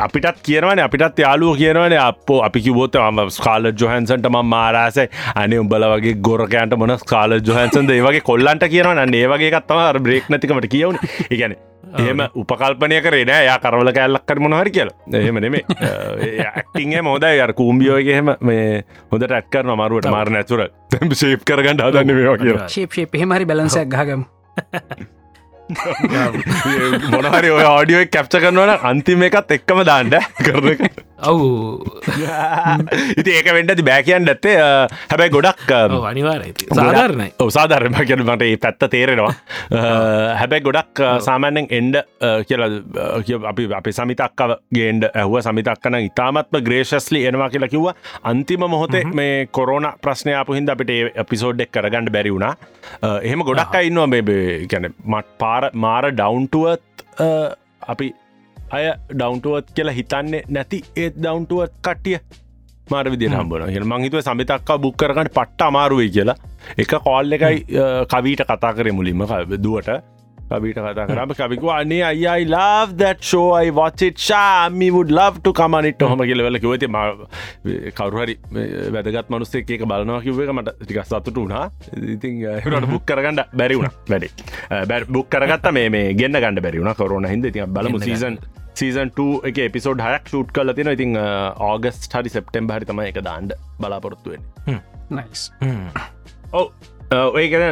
අපිටත් 0.04 0.42
කියනවන 0.48 0.82
අපිටත් 0.84 1.18
යාලුව 1.24 1.56
කියනවන 1.62 1.96
අප 2.02 2.30
අපි 2.48 2.62
කිවොත් 2.66 2.98
ම 3.06 3.22
ස්කාල 3.38 3.72
ජොහන්සන්ට 3.72 4.28
ම 4.30 4.38
මාරාසයි. 4.52 5.08
අන 5.34 5.56
උඹල 5.58 5.88
වගේ 5.94 6.14
ගොරකයන්ට 6.28 6.78
මොන 6.82 6.94
ස්කාල 7.04 7.38
ජොහන්සන්ද 7.40 7.96
ඒවගේ 7.96 8.26
කොල්ලන්ට 8.30 8.68
කියනවන. 8.76 9.18
ඒවගේ 9.22 9.50
කත්තම 9.56 10.02
බ්‍රේක් 10.06 10.30
නැතිකමට 10.30 10.70
කියවන. 10.76 11.02
ඉගැන 11.30 11.56
එහෙම 11.98 12.20
උපකල්පනය 12.42 13.00
කරේ 13.04 13.24
නෑ. 13.30 13.44
යා 13.48 13.58
කරවල 13.58 13.92
කැල්ලක් 13.98 14.26
කර 14.26 14.40
මොනහරි 14.46 14.70
කියලා. 14.70 14.96
එහෙම 15.20 15.40
නෙමේ 15.44 15.62
ඇක්ටිං 16.46 16.96
මොදයි 17.04 17.40
අර 17.46 17.52
කූම්බියෝගේ 17.60 18.18
එහෙම 18.18 18.34
මේ 18.40 18.84
හොඳට 19.12 19.32
ඇත්කරන 19.38 19.72
මරුවට 19.76 20.10
මාර 20.16 20.30
නැතුර 20.36 20.66
තැම් 20.90 21.16
ශේප් 21.22 21.46
කරගන්න 21.46 21.86
හදන්න 21.86 22.14
මේවා 22.20 22.36
කියලා. 22.44 22.68
ශේප්ෂේ 22.76 23.06
පහෙමරි 23.14 23.48
බලන්සයක් 23.52 23.88
ගහගම 23.96 24.22
මොනහරි 27.14 27.50
ඔය 27.50 27.64
ආඩියෝ 27.66 28.08
කැප්ච 28.14 28.34
කරනවන 28.44 28.74
අන්තිම 28.90 29.28
එකත් 29.28 29.56
එක්කම 29.58 29.84
දාන්ඩ 29.90 30.18
කරන 30.42 30.68
ඔවු. 31.22 31.48
ඉති 33.20 33.30
ඒක 33.36 33.48
වෙන්ඩති 33.56 33.84
බෑකයන් 33.84 34.28
ඇත්තේ 34.32 34.54
හැබැයි 35.10 35.32
ගොඩක් 35.34 35.72
අනිවාරයි 36.10 36.52
සාධාරණයි. 36.70 37.28
සාධර්ම 37.56 37.98
කියන 38.08 38.24
මට 38.24 38.48
ඒ 38.48 38.56
පැත්ත 38.64 38.86
තේරෙනවා. 38.94 39.32
හැබැයි 40.40 40.66
ගොඩක් 40.68 41.02
සාමාන්‍යෙන් 41.28 41.68
එන්ඩ 41.78 42.00
කියල 42.48 42.64
අපි 43.52 43.68
අපි 43.80 43.92
සමිතක්කව 44.00 44.56
ගේන්ඩ 44.78 45.08
ඇහුව. 45.12 45.40
සමිතක්කන 45.48 45.98
ඉතාමත්ම 46.00 46.60
ග්‍රේශස්ලි 46.68 47.24
එනවා 47.32 47.50
කියලා 47.54 47.72
කිව්ව. 47.74 47.90
අන්තිම 48.24 48.66
මොහොතේ 48.66 49.04
මේ 49.20 49.46
කොරෝන 49.58 49.90
ප්‍රශ්නයාපු 50.02 50.58
හින්ද 50.58 50.74
අපිට 50.76 50.94
පිසෝඩ්ඩෙක් 51.30 51.72
කරගන්නඩ 51.72 52.14
බැරි 52.16 52.34
වුණා. 52.36 52.54
එහෙම 53.28 53.44
ගොඩක් 53.50 53.78
අයින්නවා 53.82 54.08
මේ 54.14 54.66
ගැන 54.72 54.90
මට 55.04 55.38
පාර 55.38 55.59
මාර 55.74 56.04
ඩවන්ටුවත් 56.10 57.04
අපි 57.88 58.12
අය 58.56 58.84
ඩවන්ටුවත් 59.12 59.74
කියලා 59.76 59.96
හිතන්නේ 59.98 60.44
නැති 60.50 60.78
ඒත් 60.96 61.18
ඩවන්ටුවත් 61.18 61.74
කට්ටිය 61.82 62.18
මාර 62.90 63.10
විදි 63.14 63.30
හම්බන 63.32 63.74
හ 63.74 63.88
මංහිතුව 63.92 64.24
සමිතක්කා 64.28 64.78
බුක් 64.84 64.96
කරගට 64.96 65.34
පට්ට 65.34 65.66
අමාරුවයි 65.66 66.10
කියලා. 66.10 66.38
එක 66.78 66.94
කොල් 67.04 67.32
එකයි 67.32 67.64
කවීට 68.12 68.42
කතා 68.48 68.72
කරේ 68.72 68.92
මුලින්ම 68.92 69.22
දුවට 69.66 69.90
කවිට 70.50 70.78
කතා 70.84 71.06
කරම 71.10 71.32
කවිකු 71.40 71.72
අනේ 71.78 72.00
අයි 72.10 72.44
love 72.50 72.90
that 73.02 73.18
show. 73.30 73.46
I 73.64 73.70
watch 73.80 74.02
it. 74.08 74.16
ශාමි 74.28 74.88
would 74.96 75.10
love 75.20 75.36
to 75.46 75.52
come 75.60 75.74
on 75.78 75.88
it. 75.90 76.02
හොම 76.12 76.22
කියලවෙල 76.30 76.60
කිවති 76.64 76.88
ම 76.88 76.98
කවරුහරි 77.98 78.36
වැදගත් 78.96 79.34
මනුස්සේ 79.34 79.64
එක 79.76 79.84
බලනවා 79.90 80.20
කිව්ව 80.26 80.44
එක 80.46 80.54
මට 80.56 80.76
ටික 80.84 81.02
සතුට 81.10 81.36
වුණා. 81.42 81.64
ඉතින් 82.16 82.40
හට 82.66 82.92
බුක් 82.94 83.04
කරගන්න 83.10 83.42
බැරිවුණ 83.62 83.92
වැඩි. 84.12 84.30
බැ 84.92 85.02
බුක් 85.18 85.28
කරගත්ත. 85.34 85.68
මේ 85.78 85.88
මේ 85.96 86.14
ගන්න 86.20 86.42
ගන්න 86.44 86.64
බැරිවුණ 86.66 86.96
කරුණ 87.00 87.30
හිද 87.32 87.50
ති 87.56 87.66
බලමු 87.78 88.02
සීසන් 88.06 88.38
සීසන් 88.80 89.10
2 89.16 89.48
එක 89.50 89.58
එපිසෝඩ් 89.66 90.02
හයක් 90.06 90.30
ෂූට් 90.30 90.54
කල 90.56 90.72
තින 90.78 90.92
ඉතින් 90.94 91.18
ආගස් 91.70 92.00
හරි 92.14 92.32
සෙප්ටම් 92.36 92.70
හරි 92.74 92.88
තම 92.90 93.02
එක 93.08 93.20
දාන්ඩ 93.28 93.58
බලාපොරොත්තුවෙන් 93.82 94.42
නයිස් 95.18 95.42
ඔව 96.52 96.66
ඒකන 97.10 97.62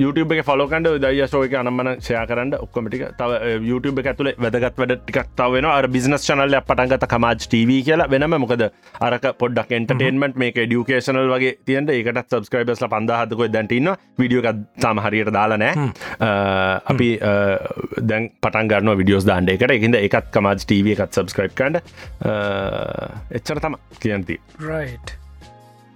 YouTube 0.00 0.34
එක 0.34 0.44
ෆලෝකන්ඩ 0.46 1.00
දය 1.02 1.26
ශෝක 1.26 1.54
අනම්මන 1.60 1.88
ෂය 1.98 2.14
කරන්න. 2.30 2.52
ඔක්කොමටික 2.64 3.02
තව 3.18 3.30
YouTube 3.68 3.98
එක 4.02 4.10
ඇතුළ 4.12 4.30
වැදගත් 4.44 4.76
වැඩ 4.80 4.94
ටිකක් 5.00 5.32
තවෙන 5.40 5.66
අර 5.66 5.88
බිස්නස් 5.90 6.26
චනල්ල 6.28 6.54
පටන්ගත 6.68 7.06
කමාජ් 7.10 7.48
TV 7.54 7.80
කියලා 7.88 8.06
වෙනම. 8.12 8.36
මොකද 8.44 8.62
අරක 9.06 9.26
පොඩ්ඩක් 9.40 9.74
එන්ටර්ටේන්මට 9.78 10.38
මේක 10.42 10.60
ඩියුකේෂනල් 10.60 11.32
වගේ 11.34 11.56
තියන්ට 11.66 11.90
ඒකට 11.96 12.30
සබස්ක්‍රයිබස්ල 12.30 12.86
පන්දාහතකො 12.94 13.50
දැන්ටන්න 13.56 13.90
විඩියෝ 14.22 14.54
තම 14.84 15.02
හරියට 15.06 15.32
දාලනෑ 15.34 15.90
අපි 16.94 17.08
දැන් 18.12 18.30
පටන්ගන්න 18.38 18.98
විඩියෝස් 19.02 19.26
දාන්ඩ 19.26 19.50
එකට. 19.56 19.74
එකහිද 19.76 19.98
එකත් 19.98 20.30
කමාජ් 20.36 20.62
TV 20.70 20.94
එකත් 20.94 21.18
සබස්ක්‍රයිබ් 21.18 21.58
කන්ඩ 21.58 21.82
එච්චර 23.40 23.58
තම 23.66 23.80
කියන්ති. 24.04 24.38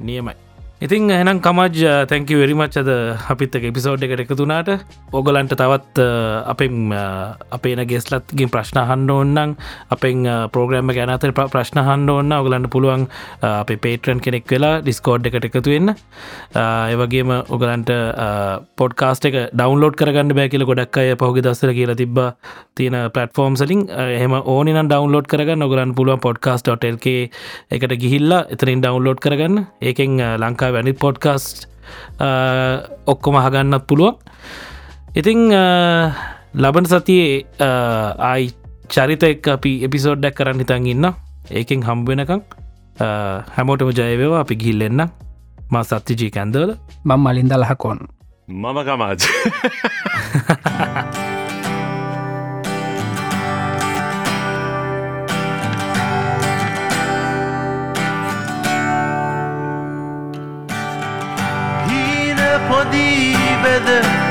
නියමයි 0.02 0.34
ඉතින් 0.84 1.08
එනම් 1.08 1.38
කමජ් 1.40 1.80
uh, 1.88 2.04
තැංකි 2.04 2.34
වෙරිමච් 2.36 2.74
අද 2.76 2.88
අපිත් 3.32 3.54
එපිසෝඩ් 3.58 4.02
එකට 4.04 4.20
එකතුනාට 4.24 4.68
ඔගලන්ට 5.18 5.52
තවත් 5.56 6.02
uh, 6.04 6.44
අපෙන් 6.52 6.90
uh, 6.92 7.32
අපේන 7.56 7.80
ගෙස්ලත්ගින් 7.88 8.50
ප්‍රශ්න 8.52 8.80
හන්ඩ 8.90 9.12
ඔන්නන් 9.14 9.54
අපෙන් 9.96 10.28
පෝග්‍රම 10.52 10.92
ගැනතර 10.98 11.32
ප්‍රශ්න 11.36 11.80
හන්ඩ 11.86 12.12
ඔන්න 12.16 12.34
ඔගලන්ට 12.36 12.68
පුළුවන් 12.74 13.06
අපේ 13.50 13.80
පේටරන් 13.86 14.20
කෙනෙක් 14.26 14.52
වෙලා 14.52 14.82
ඩිස්කෝඩ් 14.82 15.30
එකට 15.30 15.46
එකතු 15.48 15.72
වෙන්න. 15.72 15.94
ඒවගේම 16.64 17.32
ඔගලන්ට 17.56 17.94
පොඩ්කාස්ට 18.82 19.30
එක 19.30 19.40
ඩවන්ලෝඩ් 19.54 19.96
කරගන්න 20.02 20.36
බෑ 20.40 20.52
කියල 20.52 20.66
ගොඩක් 20.72 21.00
අය 21.00 21.16
පහුග 21.24 21.40
දස්සර 21.48 21.72
කියලා 21.80 22.00
තිබ 22.02 22.20
තියෙන 22.76 22.98
පලටෆෝම් 23.16 23.56
සලින් 23.56 23.86
එහම 24.18 24.36
ඕනන 24.36 24.74
ඩවන්ලෝඩ් 24.82 25.32
කරගන්න. 25.32 25.64
ඔගලන් 25.70 25.96
පුළුවන් 25.96 26.22
පොඩ්කාස්.ල්ක 26.28 27.08
එකට 27.72 27.98
ගිහිල්ලා 28.04 28.44
එතරින් 28.52 28.84
ඩවන්ලෝඩ් 28.84 29.24
කරගන්න. 29.24 29.64
ඒකෙන් 29.80 30.20
ලංකා 30.44 30.73
වැනි 30.74 30.92
පොඩ්කස්ට් 31.04 31.66
ඔක්කොම 33.06 33.36
හගන්නත් 33.44 33.86
පුළුවන්. 33.88 34.14
ඉතිං 35.14 35.40
ලබන 36.54 36.86
සතියේ 36.86 37.44
ආයි 38.20 38.50
චරිත 38.88 39.22
එක් 39.24 39.48
අපි 39.56 39.72
එපිසෝඩ්ඩක් 39.86 40.36
කරන්න 40.38 40.62
හිතන් 40.62 40.86
ඉන්න 40.86 41.06
ඒකෙන් 41.52 41.86
හම්බෙනකං 41.88 42.42
හැමෝටම 43.56 43.90
ජයවවා 43.92 44.42
අපි 44.44 44.54
ගිල්ලෙන්න 44.56 45.06
ම 45.70 45.76
සත්තිජී 45.82 46.30
කැන්දවල. 46.30 46.76
බම් 47.04 47.20
මලින්ද 47.20 47.52
ලහකොන්. 47.54 47.98
මම 48.48 48.78
කමාජ 48.86 49.20
bebê 63.64 64.23